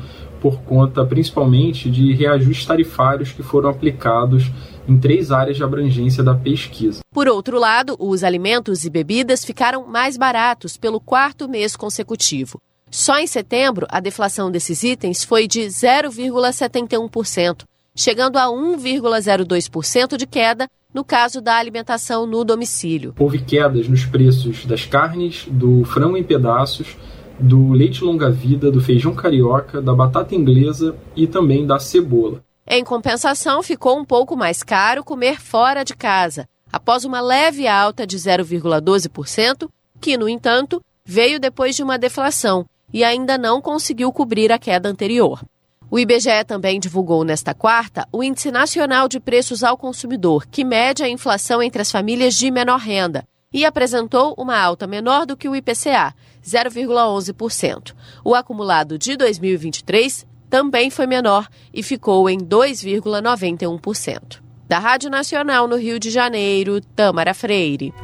por 0.40 0.60
conta 0.60 1.04
principalmente 1.04 1.90
de 1.90 2.14
reajustes 2.14 2.66
tarifários 2.66 3.32
que 3.32 3.42
foram 3.42 3.68
aplicados 3.68 4.50
em 4.90 4.98
três 4.98 5.30
áreas 5.30 5.56
de 5.56 5.62
abrangência 5.62 6.24
da 6.24 6.34
pesquisa. 6.34 6.98
Por 7.12 7.28
outro 7.28 7.60
lado, 7.60 7.94
os 7.98 8.24
alimentos 8.24 8.84
e 8.84 8.90
bebidas 8.90 9.44
ficaram 9.44 9.86
mais 9.86 10.16
baratos 10.16 10.76
pelo 10.76 10.98
quarto 11.00 11.48
mês 11.48 11.76
consecutivo. 11.76 12.58
Só 12.90 13.20
em 13.20 13.28
setembro, 13.28 13.86
a 13.88 14.00
deflação 14.00 14.50
desses 14.50 14.82
itens 14.82 15.22
foi 15.22 15.46
de 15.46 15.60
0,71%, 15.60 17.62
chegando 17.94 18.36
a 18.36 18.46
1,02% 18.46 20.16
de 20.16 20.26
queda 20.26 20.66
no 20.92 21.04
caso 21.04 21.40
da 21.40 21.54
alimentação 21.54 22.26
no 22.26 22.44
domicílio. 22.44 23.14
Houve 23.16 23.38
quedas 23.38 23.88
nos 23.88 24.04
preços 24.04 24.66
das 24.66 24.84
carnes, 24.84 25.46
do 25.48 25.84
frango 25.84 26.16
em 26.16 26.24
pedaços, 26.24 26.96
do 27.38 27.70
leite 27.70 28.02
longa-vida, 28.02 28.72
do 28.72 28.80
feijão 28.80 29.14
carioca, 29.14 29.80
da 29.80 29.94
batata 29.94 30.34
inglesa 30.34 30.96
e 31.14 31.28
também 31.28 31.64
da 31.64 31.78
cebola. 31.78 32.42
Em 32.72 32.84
compensação, 32.84 33.64
ficou 33.64 33.98
um 33.98 34.04
pouco 34.04 34.36
mais 34.36 34.62
caro 34.62 35.02
comer 35.02 35.40
fora 35.40 35.84
de 35.84 35.92
casa, 35.92 36.48
após 36.72 37.04
uma 37.04 37.20
leve 37.20 37.66
alta 37.66 38.06
de 38.06 38.16
0,12%, 38.16 39.68
que, 40.00 40.16
no 40.16 40.28
entanto, 40.28 40.80
veio 41.04 41.40
depois 41.40 41.74
de 41.74 41.82
uma 41.82 41.98
deflação 41.98 42.64
e 42.92 43.02
ainda 43.02 43.36
não 43.36 43.60
conseguiu 43.60 44.12
cobrir 44.12 44.52
a 44.52 44.58
queda 44.58 44.88
anterior. 44.88 45.42
O 45.90 45.98
IBGE 45.98 46.44
também 46.46 46.78
divulgou 46.78 47.24
nesta 47.24 47.52
quarta 47.52 48.06
o 48.12 48.22
Índice 48.22 48.52
Nacional 48.52 49.08
de 49.08 49.18
Preços 49.18 49.64
ao 49.64 49.76
Consumidor, 49.76 50.46
que 50.46 50.62
mede 50.62 51.02
a 51.02 51.08
inflação 51.08 51.60
entre 51.60 51.82
as 51.82 51.90
famílias 51.90 52.36
de 52.36 52.52
menor 52.52 52.78
renda, 52.78 53.24
e 53.52 53.64
apresentou 53.64 54.32
uma 54.38 54.56
alta 54.56 54.86
menor 54.86 55.26
do 55.26 55.36
que 55.36 55.48
o 55.48 55.56
IPCA, 55.56 56.14
0,11%. 56.44 57.94
O 58.24 58.32
acumulado 58.32 58.96
de 58.96 59.16
2023 59.16 60.29
também 60.50 60.90
foi 60.90 61.06
menor 61.06 61.48
e 61.72 61.82
ficou 61.82 62.28
em 62.28 62.38
2,91%. 62.38 64.40
Da 64.68 64.78
Rádio 64.78 65.08
Nacional 65.08 65.66
no 65.66 65.76
Rio 65.76 65.98
de 65.98 66.10
Janeiro, 66.10 66.80
Tamara 66.80 67.32
Freire. 67.32 67.94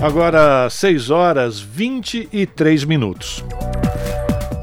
Agora, 0.00 0.70
6 0.70 1.10
horas 1.10 1.58
23 1.58 2.84
minutos. 2.84 3.44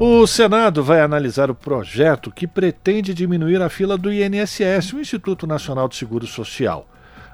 O 0.00 0.26
Senado 0.26 0.82
vai 0.82 1.00
analisar 1.00 1.50
o 1.50 1.54
projeto 1.54 2.30
que 2.30 2.46
pretende 2.46 3.12
diminuir 3.12 3.60
a 3.62 3.68
fila 3.68 3.98
do 3.98 4.12
INSS, 4.12 4.92
o 4.92 5.00
Instituto 5.00 5.46
Nacional 5.46 5.88
de 5.88 5.96
Seguro 5.96 6.26
Social. 6.26 6.86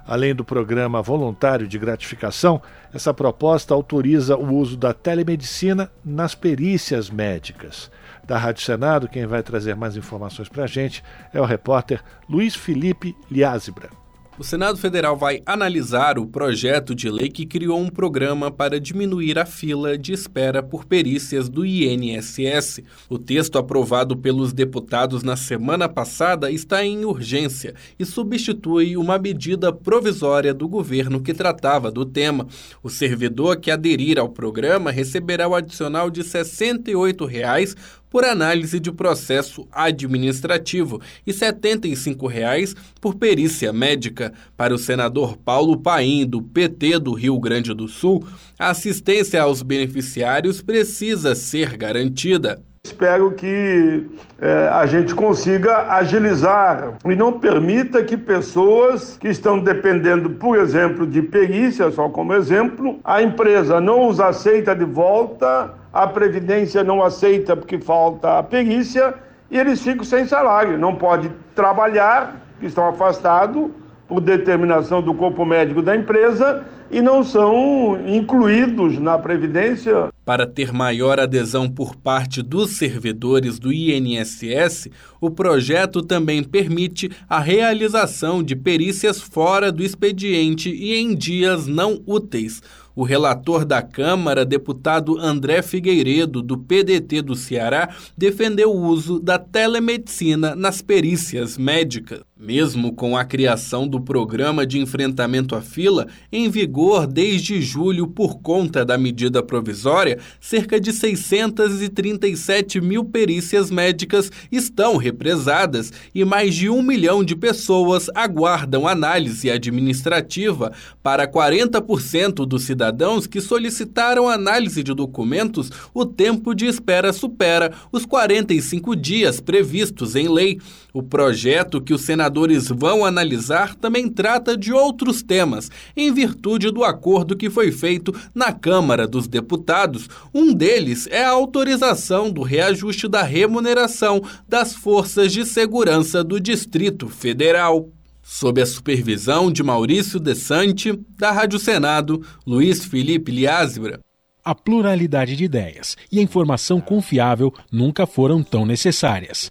Além 0.06 0.34
do 0.34 0.44
programa 0.44 1.00
voluntário 1.00 1.66
de 1.66 1.78
gratificação, 1.78 2.60
essa 2.92 3.14
proposta 3.14 3.72
autoriza 3.72 4.36
o 4.36 4.54
uso 4.54 4.76
da 4.76 4.92
telemedicina 4.92 5.90
nas 6.04 6.34
perícias 6.34 7.08
médicas. 7.08 7.90
Da 8.26 8.38
Rádio 8.38 8.62
Senado, 8.62 9.08
quem 9.08 9.26
vai 9.26 9.42
trazer 9.42 9.74
mais 9.74 9.96
informações 9.96 10.48
para 10.48 10.64
a 10.64 10.68
gente 10.68 11.02
é 11.32 11.40
o 11.40 11.44
repórter 11.44 12.02
Luiz 12.28 12.54
Felipe 12.54 13.16
Liázebra. 13.30 13.90
O 14.38 14.44
Senado 14.44 14.78
Federal 14.78 15.14
vai 15.14 15.42
analisar 15.44 16.18
o 16.18 16.26
projeto 16.26 16.94
de 16.94 17.10
lei 17.10 17.28
que 17.28 17.44
criou 17.44 17.78
um 17.78 17.90
programa 17.90 18.50
para 18.50 18.80
diminuir 18.80 19.38
a 19.38 19.44
fila 19.44 19.98
de 19.98 20.14
espera 20.14 20.62
por 20.62 20.86
perícias 20.86 21.50
do 21.50 21.66
INSS. 21.66 22.80
O 23.10 23.18
texto 23.18 23.58
aprovado 23.58 24.16
pelos 24.16 24.54
deputados 24.54 25.22
na 25.22 25.36
semana 25.36 25.86
passada 25.86 26.50
está 26.50 26.82
em 26.82 27.04
urgência 27.04 27.74
e 27.98 28.06
substitui 28.06 28.96
uma 28.96 29.18
medida 29.18 29.70
provisória 29.70 30.54
do 30.54 30.66
governo 30.66 31.20
que 31.20 31.34
tratava 31.34 31.90
do 31.90 32.06
tema. 32.06 32.46
O 32.82 32.88
servidor 32.88 33.58
que 33.58 33.70
aderir 33.70 34.18
ao 34.18 34.30
programa 34.30 34.90
receberá 34.90 35.46
o 35.46 35.54
adicional 35.54 36.10
de 36.10 36.24
68 36.24 37.26
reais 37.26 37.76
por 38.12 38.26
análise 38.26 38.78
de 38.78 38.92
processo 38.92 39.66
administrativo 39.72 41.00
e 41.26 41.32
75 41.32 42.26
reais 42.26 42.76
por 43.00 43.14
perícia 43.14 43.72
médica. 43.72 44.34
Para 44.54 44.74
o 44.74 44.78
senador 44.78 45.38
Paulo 45.38 45.78
Paim, 45.78 46.26
do 46.26 46.42
PT 46.42 46.98
do 46.98 47.14
Rio 47.14 47.40
Grande 47.40 47.72
do 47.72 47.88
Sul, 47.88 48.22
a 48.58 48.68
assistência 48.68 49.40
aos 49.40 49.62
beneficiários 49.62 50.60
precisa 50.60 51.34
ser 51.34 51.74
garantida. 51.78 52.62
Espero 52.84 53.30
que 53.30 54.10
é, 54.40 54.68
a 54.72 54.84
gente 54.86 55.14
consiga 55.14 55.92
agilizar 55.94 56.94
e 57.04 57.14
não 57.14 57.38
permita 57.38 58.02
que 58.02 58.16
pessoas 58.16 59.16
que 59.18 59.28
estão 59.28 59.60
dependendo, 59.60 60.30
por 60.30 60.58
exemplo, 60.58 61.06
de 61.06 61.22
perícia, 61.22 61.92
só 61.92 62.08
como 62.08 62.34
exemplo, 62.34 62.98
a 63.04 63.22
empresa 63.22 63.80
não 63.80 64.08
os 64.08 64.18
aceita 64.18 64.74
de 64.74 64.84
volta 64.84 65.72
a 65.92 66.08
Previdência 66.08 66.82
não 66.82 67.04
aceita 67.04 67.56
porque 67.56 67.78
falta 67.78 68.38
a 68.38 68.42
perícia 68.42 69.14
e 69.48 69.58
eles 69.58 69.80
ficam 69.80 70.02
sem 70.02 70.26
salário, 70.26 70.76
não 70.76 70.96
pode 70.96 71.30
trabalhar, 71.54 72.34
estão 72.60 72.88
afastados 72.88 73.70
por 74.12 74.20
determinação 74.20 75.00
do 75.00 75.14
corpo 75.14 75.42
médico 75.42 75.80
da 75.80 75.96
empresa 75.96 76.66
e 76.90 77.00
não 77.00 77.24
são 77.24 77.98
incluídos 78.06 78.98
na 78.98 79.18
Previdência. 79.18 80.10
Para 80.22 80.46
ter 80.46 80.70
maior 80.70 81.18
adesão 81.18 81.66
por 81.66 81.96
parte 81.96 82.42
dos 82.42 82.76
servidores 82.76 83.58
do 83.58 83.72
INSS, 83.72 84.90
o 85.18 85.30
projeto 85.30 86.02
também 86.02 86.44
permite 86.44 87.10
a 87.26 87.40
realização 87.40 88.42
de 88.42 88.54
perícias 88.54 89.18
fora 89.18 89.72
do 89.72 89.82
expediente 89.82 90.68
e 90.68 90.94
em 90.94 91.14
dias 91.14 91.66
não 91.66 91.98
úteis. 92.06 92.60
O 92.94 93.04
relator 93.04 93.64
da 93.64 93.80
Câmara, 93.80 94.44
deputado 94.44 95.18
André 95.18 95.62
Figueiredo, 95.62 96.42
do 96.42 96.58
PDT 96.58 97.22
do 97.22 97.34
Ceará, 97.34 97.88
defendeu 98.18 98.70
o 98.70 98.86
uso 98.86 99.18
da 99.18 99.38
telemedicina 99.38 100.54
nas 100.54 100.82
perícias 100.82 101.56
médicas. 101.56 102.20
Mesmo 102.44 102.92
com 102.92 103.16
a 103.16 103.24
criação 103.24 103.86
do 103.86 104.00
programa 104.00 104.66
de 104.66 104.76
enfrentamento 104.80 105.54
à 105.54 105.62
fila, 105.62 106.08
em 106.32 106.50
vigor 106.50 107.06
desde 107.06 107.62
julho 107.62 108.08
por 108.08 108.40
conta 108.40 108.84
da 108.84 108.98
medida 108.98 109.40
provisória, 109.44 110.18
cerca 110.40 110.80
de 110.80 110.92
637 110.92 112.80
mil 112.80 113.04
perícias 113.04 113.70
médicas 113.70 114.28
estão 114.50 114.96
represadas 114.96 115.92
e 116.12 116.24
mais 116.24 116.56
de 116.56 116.68
um 116.68 116.82
milhão 116.82 117.22
de 117.22 117.36
pessoas 117.36 118.10
aguardam 118.12 118.88
análise 118.88 119.48
administrativa. 119.48 120.72
Para 121.00 121.28
40% 121.28 122.44
dos 122.44 122.64
cidadãos 122.64 123.24
que 123.28 123.40
solicitaram 123.40 124.28
análise 124.28 124.82
de 124.82 124.92
documentos, 124.92 125.70
o 125.94 126.04
tempo 126.04 126.56
de 126.56 126.66
espera 126.66 127.12
supera 127.12 127.72
os 127.92 128.04
45 128.04 128.96
dias 128.96 129.38
previstos 129.38 130.16
em 130.16 130.28
lei. 130.28 130.58
O 130.92 131.04
projeto 131.04 131.80
que 131.80 131.94
os 131.94 132.02
senadores 132.32 132.68
vão 132.68 133.04
analisar 133.04 133.74
também 133.74 134.08
trata 134.08 134.56
de 134.56 134.72
outros 134.72 135.22
temas, 135.22 135.70
em 135.94 136.12
virtude 136.12 136.70
do 136.70 136.82
acordo 136.82 137.36
que 137.36 137.50
foi 137.50 137.70
feito 137.70 138.14
na 138.34 138.52
Câmara 138.52 139.06
dos 139.06 139.28
Deputados. 139.28 140.08
Um 140.32 140.54
deles 140.54 141.06
é 141.10 141.22
a 141.24 141.30
autorização 141.30 142.30
do 142.30 142.42
reajuste 142.42 143.06
da 143.06 143.22
remuneração 143.22 144.22
das 144.48 144.74
forças 144.74 145.30
de 145.30 145.44
segurança 145.44 146.24
do 146.24 146.40
Distrito 146.40 147.06
Federal. 147.08 147.90
Sob 148.22 148.62
a 148.62 148.66
supervisão 148.66 149.52
de 149.52 149.62
Maurício 149.62 150.18
Desante, 150.18 150.98
da 151.18 151.32
Rádio 151.32 151.58
Senado, 151.58 152.22
Luiz 152.46 152.84
Felipe 152.84 153.30
Liázebra. 153.30 154.00
A 154.44 154.54
pluralidade 154.54 155.36
de 155.36 155.44
ideias 155.44 155.96
e 156.10 156.18
a 156.18 156.22
informação 156.22 156.80
confiável 156.80 157.52
nunca 157.70 158.06
foram 158.06 158.42
tão 158.42 158.66
necessárias. 158.66 159.50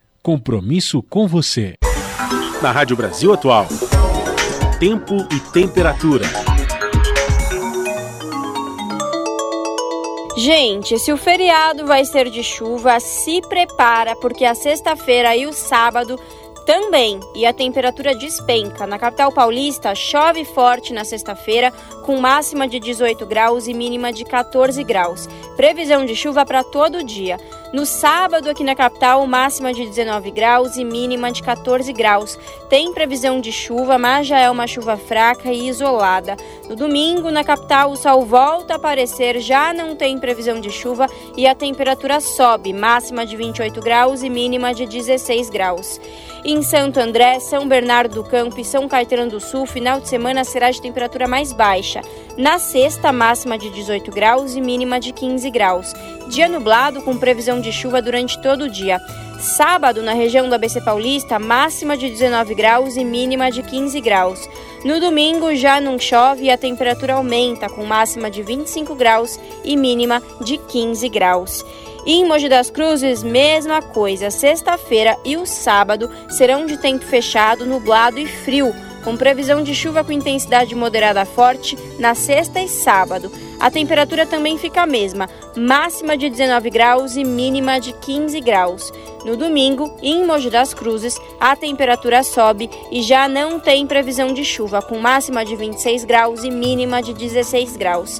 Compromisso 0.23 1.01
com 1.01 1.27
você. 1.27 1.73
Na 2.61 2.71
Rádio 2.71 2.95
Brasil 2.95 3.33
Atual. 3.33 3.65
Tempo 4.79 5.15
e 5.31 5.39
temperatura. 5.51 6.25
Gente, 10.37 10.99
se 10.99 11.11
o 11.11 11.17
feriado 11.17 11.87
vai 11.87 12.05
ser 12.05 12.29
de 12.29 12.43
chuva, 12.43 12.99
se 12.99 13.41
prepara, 13.41 14.15
porque 14.15 14.45
a 14.45 14.53
sexta-feira 14.53 15.35
e 15.35 15.47
o 15.47 15.53
sábado 15.53 16.19
também, 16.65 17.19
e 17.33 17.45
a 17.45 17.53
temperatura 17.53 18.13
despenca. 18.13 18.85
Na 18.85 18.99
capital 18.99 19.31
paulista, 19.31 19.95
chove 19.95 20.45
forte 20.45 20.93
na 20.93 21.03
sexta-feira, 21.03 21.71
com 22.03 22.19
máxima 22.19 22.67
de 22.67 22.79
18 22.79 23.25
graus 23.25 23.67
e 23.67 23.73
mínima 23.73 24.13
de 24.13 24.23
14 24.23 24.83
graus. 24.83 25.27
Previsão 25.55 26.05
de 26.05 26.15
chuva 26.15 26.45
para 26.45 26.63
todo 26.63 26.99
o 26.99 27.03
dia. 27.03 27.39
No 27.73 27.85
sábado, 27.85 28.49
aqui 28.49 28.63
na 28.63 28.75
capital, 28.75 29.25
máxima 29.25 29.73
de 29.73 29.85
19 29.85 30.29
graus 30.31 30.75
e 30.75 30.83
mínima 30.83 31.31
de 31.31 31.41
14 31.41 31.93
graus. 31.93 32.37
Tem 32.69 32.93
previsão 32.93 33.39
de 33.39 33.51
chuva, 33.51 33.97
mas 33.97 34.27
já 34.27 34.39
é 34.39 34.49
uma 34.49 34.67
chuva 34.67 34.97
fraca 34.97 35.51
e 35.51 35.69
isolada. 35.69 36.35
No 36.67 36.75
domingo, 36.75 37.31
na 37.31 37.43
capital, 37.43 37.91
o 37.91 37.95
sol 37.95 38.25
volta 38.25 38.73
a 38.73 38.75
aparecer, 38.75 39.39
já 39.39 39.73
não 39.73 39.95
tem 39.95 40.19
previsão 40.19 40.59
de 40.59 40.69
chuva 40.69 41.07
e 41.37 41.47
a 41.47 41.55
temperatura 41.55 42.19
sobe, 42.19 42.73
máxima 42.73 43.25
de 43.25 43.37
28 43.37 43.79
graus 43.79 44.21
e 44.21 44.29
mínima 44.29 44.73
de 44.73 44.85
16 44.85 45.49
graus. 45.49 45.99
Em 46.53 46.61
Santo 46.61 46.99
André, 46.99 47.39
São 47.39 47.65
Bernardo 47.65 48.15
do 48.15 48.25
Campo 48.25 48.59
e 48.59 48.65
São 48.65 48.85
Caetano 48.85 49.31
do 49.31 49.39
Sul, 49.39 49.65
final 49.65 50.01
de 50.01 50.09
semana 50.09 50.43
será 50.43 50.69
de 50.69 50.81
temperatura 50.81 51.25
mais 51.25 51.53
baixa. 51.53 52.01
Na 52.37 52.59
sexta, 52.59 53.09
máxima 53.13 53.57
de 53.57 53.69
18 53.69 54.11
graus 54.11 54.53
e 54.53 54.59
mínima 54.59 54.99
de 54.99 55.13
15 55.13 55.49
graus. 55.49 55.93
Dia 56.27 56.49
nublado 56.49 57.01
com 57.03 57.17
previsão 57.17 57.61
de 57.61 57.71
chuva 57.71 58.01
durante 58.01 58.37
todo 58.41 58.65
o 58.65 58.69
dia. 58.69 58.99
Sábado, 59.39 60.03
na 60.03 60.11
região 60.11 60.49
do 60.49 60.53
ABC 60.53 60.81
Paulista, 60.81 61.39
máxima 61.39 61.95
de 61.95 62.09
19 62.09 62.53
graus 62.53 62.97
e 62.97 63.05
mínima 63.05 63.49
de 63.49 63.63
15 63.63 64.01
graus. 64.01 64.49
No 64.83 64.99
domingo 64.99 65.55
já 65.55 65.79
não 65.79 65.97
chove 65.97 66.43
e 66.43 66.51
a 66.51 66.57
temperatura 66.57 67.13
aumenta, 67.13 67.69
com 67.69 67.85
máxima 67.85 68.29
de 68.29 68.43
25 68.43 68.93
graus 68.93 69.39
e 69.63 69.77
mínima 69.77 70.21
de 70.41 70.57
15 70.57 71.07
graus. 71.07 71.63
E 72.05 72.13
em 72.13 72.25
Mogi 72.25 72.49
das 72.49 72.69
Cruzes, 72.69 73.23
mesma 73.23 73.81
coisa. 73.81 74.31
Sexta-feira 74.31 75.17
e 75.23 75.37
o 75.37 75.45
sábado 75.45 76.09
serão 76.29 76.65
de 76.65 76.77
tempo 76.77 77.05
fechado, 77.05 77.65
nublado 77.65 78.19
e 78.19 78.25
frio, 78.25 78.73
com 79.03 79.15
previsão 79.15 79.63
de 79.63 79.73
chuva 79.75 80.03
com 80.03 80.11
intensidade 80.11 80.73
moderada 80.73 81.25
forte 81.25 81.77
na 81.99 82.15
sexta 82.15 82.59
e 82.61 82.67
sábado. 82.67 83.31
A 83.59 83.69
temperatura 83.69 84.25
também 84.25 84.57
fica 84.57 84.81
a 84.81 84.87
mesma, 84.87 85.29
máxima 85.55 86.17
de 86.17 86.29
19 86.29 86.71
graus 86.71 87.15
e 87.15 87.23
mínima 87.23 87.79
de 87.79 87.93
15 87.93 88.39
graus. 88.41 88.91
No 89.23 89.37
domingo, 89.37 89.95
em 90.01 90.25
Mogi 90.25 90.49
das 90.49 90.73
Cruzes, 90.73 91.19
a 91.39 91.55
temperatura 91.55 92.23
sobe 92.23 92.67
e 92.91 93.03
já 93.03 93.27
não 93.27 93.59
tem 93.59 93.85
previsão 93.85 94.33
de 94.33 94.43
chuva, 94.43 94.81
com 94.81 94.97
máxima 94.97 95.45
de 95.45 95.55
26 95.55 96.05
graus 96.05 96.43
e 96.43 96.49
mínima 96.49 97.03
de 97.03 97.13
16 97.13 97.77
graus. 97.77 98.19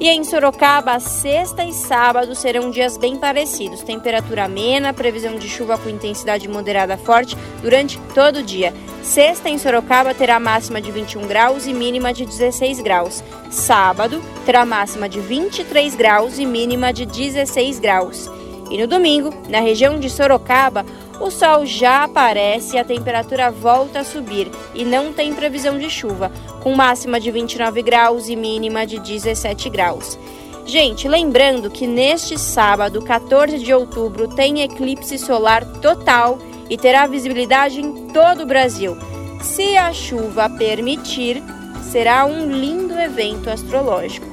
E 0.00 0.08
em 0.08 0.24
Sorocaba, 0.24 0.98
sexta 0.98 1.62
e 1.62 1.74
sábado 1.74 2.34
serão 2.34 2.70
dias 2.70 2.96
bem 2.96 3.18
parecidos. 3.18 3.82
Temperatura 3.82 4.46
amena, 4.46 4.94
previsão 4.94 5.36
de 5.36 5.46
chuva 5.46 5.76
com 5.76 5.90
intensidade 5.90 6.48
moderada 6.48 6.96
forte 6.96 7.36
durante 7.60 8.00
todo 8.14 8.38
o 8.38 8.42
dia. 8.42 8.72
Sexta 9.02 9.50
em 9.50 9.58
Sorocaba 9.58 10.14
terá 10.14 10.40
máxima 10.40 10.80
de 10.80 10.90
21 10.90 11.26
graus 11.26 11.66
e 11.66 11.74
mínima 11.74 12.14
de 12.14 12.24
16 12.24 12.80
graus. 12.80 13.22
Sábado 13.50 14.22
terá 14.46 14.64
máxima 14.64 15.06
de 15.06 15.20
23 15.20 15.94
graus 15.94 16.38
e 16.38 16.46
mínima 16.46 16.94
de 16.94 17.04
16 17.04 17.78
graus. 17.78 18.30
E 18.70 18.78
no 18.78 18.86
domingo, 18.86 19.34
na 19.50 19.60
região 19.60 20.00
de 20.00 20.08
Sorocaba, 20.08 20.86
o 21.20 21.30
sol 21.30 21.66
já 21.66 22.02
aparece 22.04 22.76
e 22.76 22.78
a 22.78 22.84
temperatura 22.84 23.50
volta 23.50 24.00
a 24.00 24.04
subir 24.04 24.50
e 24.74 24.84
não 24.84 25.12
tem 25.12 25.34
previsão 25.34 25.78
de 25.78 25.90
chuva, 25.90 26.32
com 26.62 26.74
máxima 26.74 27.20
de 27.20 27.30
29 27.30 27.82
graus 27.82 28.28
e 28.28 28.34
mínima 28.34 28.86
de 28.86 28.98
17 28.98 29.68
graus. 29.68 30.18
Gente, 30.64 31.08
lembrando 31.08 31.70
que 31.70 31.86
neste 31.86 32.38
sábado, 32.38 33.02
14 33.02 33.58
de 33.58 33.74
outubro, 33.74 34.28
tem 34.28 34.62
eclipse 34.62 35.18
solar 35.18 35.64
total 35.80 36.38
e 36.70 36.78
terá 36.78 37.06
visibilidade 37.06 37.80
em 37.80 38.08
todo 38.08 38.42
o 38.42 38.46
Brasil. 38.46 38.96
Se 39.42 39.76
a 39.76 39.92
chuva 39.92 40.48
permitir, 40.48 41.42
será 41.90 42.24
um 42.24 42.50
lindo 42.50 42.94
evento 42.98 43.50
astrológico. 43.50 44.26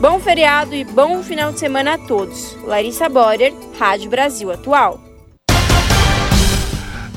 Bom 0.00 0.20
feriado 0.20 0.74
e 0.74 0.84
bom 0.84 1.22
final 1.22 1.52
de 1.52 1.58
semana 1.58 1.94
a 1.94 1.98
todos. 1.98 2.56
Larissa 2.64 3.08
Borer, 3.08 3.52
Rádio 3.78 4.10
Brasil 4.10 4.52
Atual. 4.52 5.05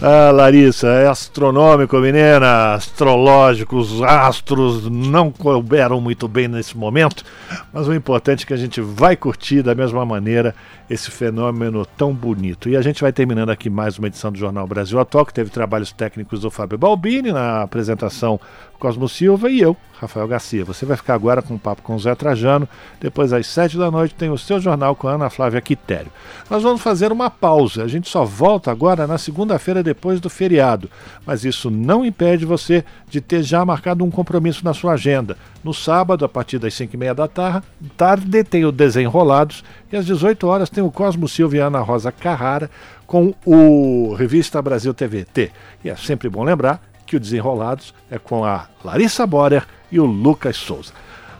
Ah, 0.01 0.31
Larissa, 0.31 0.87
é 0.87 1.07
astronômico, 1.09 1.97
menina. 1.97 2.73
Astrológicos, 2.73 4.01
astros 4.01 4.89
não 4.89 5.29
couberam 5.29 5.99
muito 5.99 6.25
bem 6.25 6.47
nesse 6.47 6.77
momento, 6.77 7.25
mas 7.73 7.85
o 7.85 7.93
importante 7.93 8.45
é 8.45 8.47
que 8.47 8.53
a 8.53 8.57
gente 8.57 8.79
vai 8.79 9.17
curtir 9.17 9.61
da 9.61 9.75
mesma 9.75 10.05
maneira 10.05 10.55
esse 10.89 11.11
fenômeno 11.11 11.85
tão 11.85 12.13
bonito. 12.13 12.69
E 12.69 12.77
a 12.77 12.81
gente 12.81 13.01
vai 13.01 13.11
terminando 13.11 13.49
aqui 13.49 13.69
mais 13.69 13.99
uma 13.99 14.07
edição 14.07 14.31
do 14.31 14.39
Jornal 14.39 14.65
Brasil 14.65 14.97
Atual, 15.01 15.25
que 15.25 15.33
teve 15.33 15.49
trabalhos 15.49 15.91
técnicos 15.91 16.39
do 16.39 16.49
Fábio 16.49 16.77
Balbini 16.77 17.33
na 17.33 17.61
apresentação 17.63 18.39
Cosmo 18.79 19.09
Silva 19.09 19.49
e 19.49 19.59
eu, 19.59 19.75
Rafael 19.99 20.25
Garcia. 20.25 20.63
Você 20.63 20.85
vai 20.85 20.95
ficar 20.95 21.13
agora 21.13 21.41
com 21.41 21.55
um 21.55 21.57
papo 21.57 21.81
com 21.81 21.93
o 21.93 21.99
Zé 21.99 22.15
Trajano. 22.15 22.67
Depois, 23.01 23.33
às 23.33 23.45
sete 23.45 23.77
da 23.77 23.91
noite, 23.91 24.15
tem 24.15 24.29
o 24.29 24.37
seu 24.37 24.59
jornal 24.59 24.95
com 24.95 25.09
a 25.09 25.15
Ana 25.15 25.29
Flávia 25.29 25.59
Quitério. 25.59 26.09
Nós 26.49 26.63
vamos 26.63 26.81
fazer 26.81 27.11
uma 27.11 27.29
pausa. 27.29 27.83
A 27.83 27.87
gente 27.87 28.09
só 28.09 28.23
volta 28.23 28.71
agora 28.71 29.05
na 29.05 29.17
segunda-feira 29.17 29.83
depois 29.83 30.21
do 30.21 30.29
feriado. 30.29 30.89
Mas 31.25 31.43
isso 31.43 31.69
não 31.69 32.05
impede 32.05 32.45
você 32.45 32.85
de 33.09 33.19
ter 33.19 33.43
já 33.43 33.65
marcado 33.65 34.05
um 34.05 34.09
compromisso 34.09 34.63
na 34.63 34.73
sua 34.73 34.93
agenda. 34.93 35.37
No 35.61 35.73
sábado, 35.73 36.23
a 36.23 36.29
partir 36.29 36.57
das 36.57 36.73
cinco 36.73 36.95
e 36.95 36.97
meia 36.97 37.13
da 37.13 37.27
tarde, 37.27 38.43
tem 38.45 38.63
o 38.63 38.71
Desenrolados 38.71 39.61
e 39.91 39.97
às 39.97 40.05
18 40.05 40.47
horas 40.47 40.69
tem 40.69 40.81
o 40.81 40.89
Cosmo 40.89 41.27
Silva 41.27 41.57
e 41.57 41.59
Ana 41.59 41.79
Rosa 41.79 42.13
Carrara 42.13 42.71
com 43.05 43.33
o 43.45 44.13
Revista 44.13 44.61
Brasil 44.61 44.93
TVT. 44.93 45.51
E 45.83 45.89
é 45.89 45.95
sempre 45.97 46.29
bom 46.29 46.43
lembrar 46.43 46.88
que 47.09 47.17
o 47.17 47.19
Desenrolados 47.19 47.93
é 48.09 48.19
com 48.19 48.45
a 48.45 48.67
Larissa 48.85 49.25
Borer 49.25 49.65
e 49.91 49.99
o 49.99 50.05
Lucas 50.05 50.55
Souza. 50.55 50.93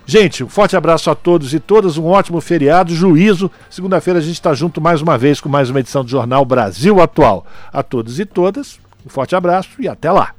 Gente, 0.04 0.44
um 0.44 0.50
forte 0.50 0.76
abraço 0.76 1.12
a 1.12 1.16
todos 1.16 1.54
e 1.54 1.60
todas, 1.60 1.96
um 1.96 2.08
ótimo 2.08 2.42
feriado, 2.42 2.96
juízo. 2.96 3.52
Segunda-feira 3.70 4.18
a 4.18 4.22
gente 4.22 4.34
está 4.34 4.56
junto 4.56 4.82
mais 4.82 5.04
uma 5.04 5.16
vez 5.16 5.40
com 5.40 5.48
mais 5.48 5.70
uma 5.70 5.80
edição 5.80 6.04
do 6.04 6.10
Jornal 6.10 6.44
Brasil 6.44 7.00
Atual. 7.00 7.46
A 7.72 7.84
todos 7.84 8.20
e 8.20 8.26
todas, 8.26 8.80
um 9.06 9.10
forte 9.10 9.36
abraço 9.36 9.70
e 9.78 9.88
até 9.88 10.12
lá. 10.12 10.34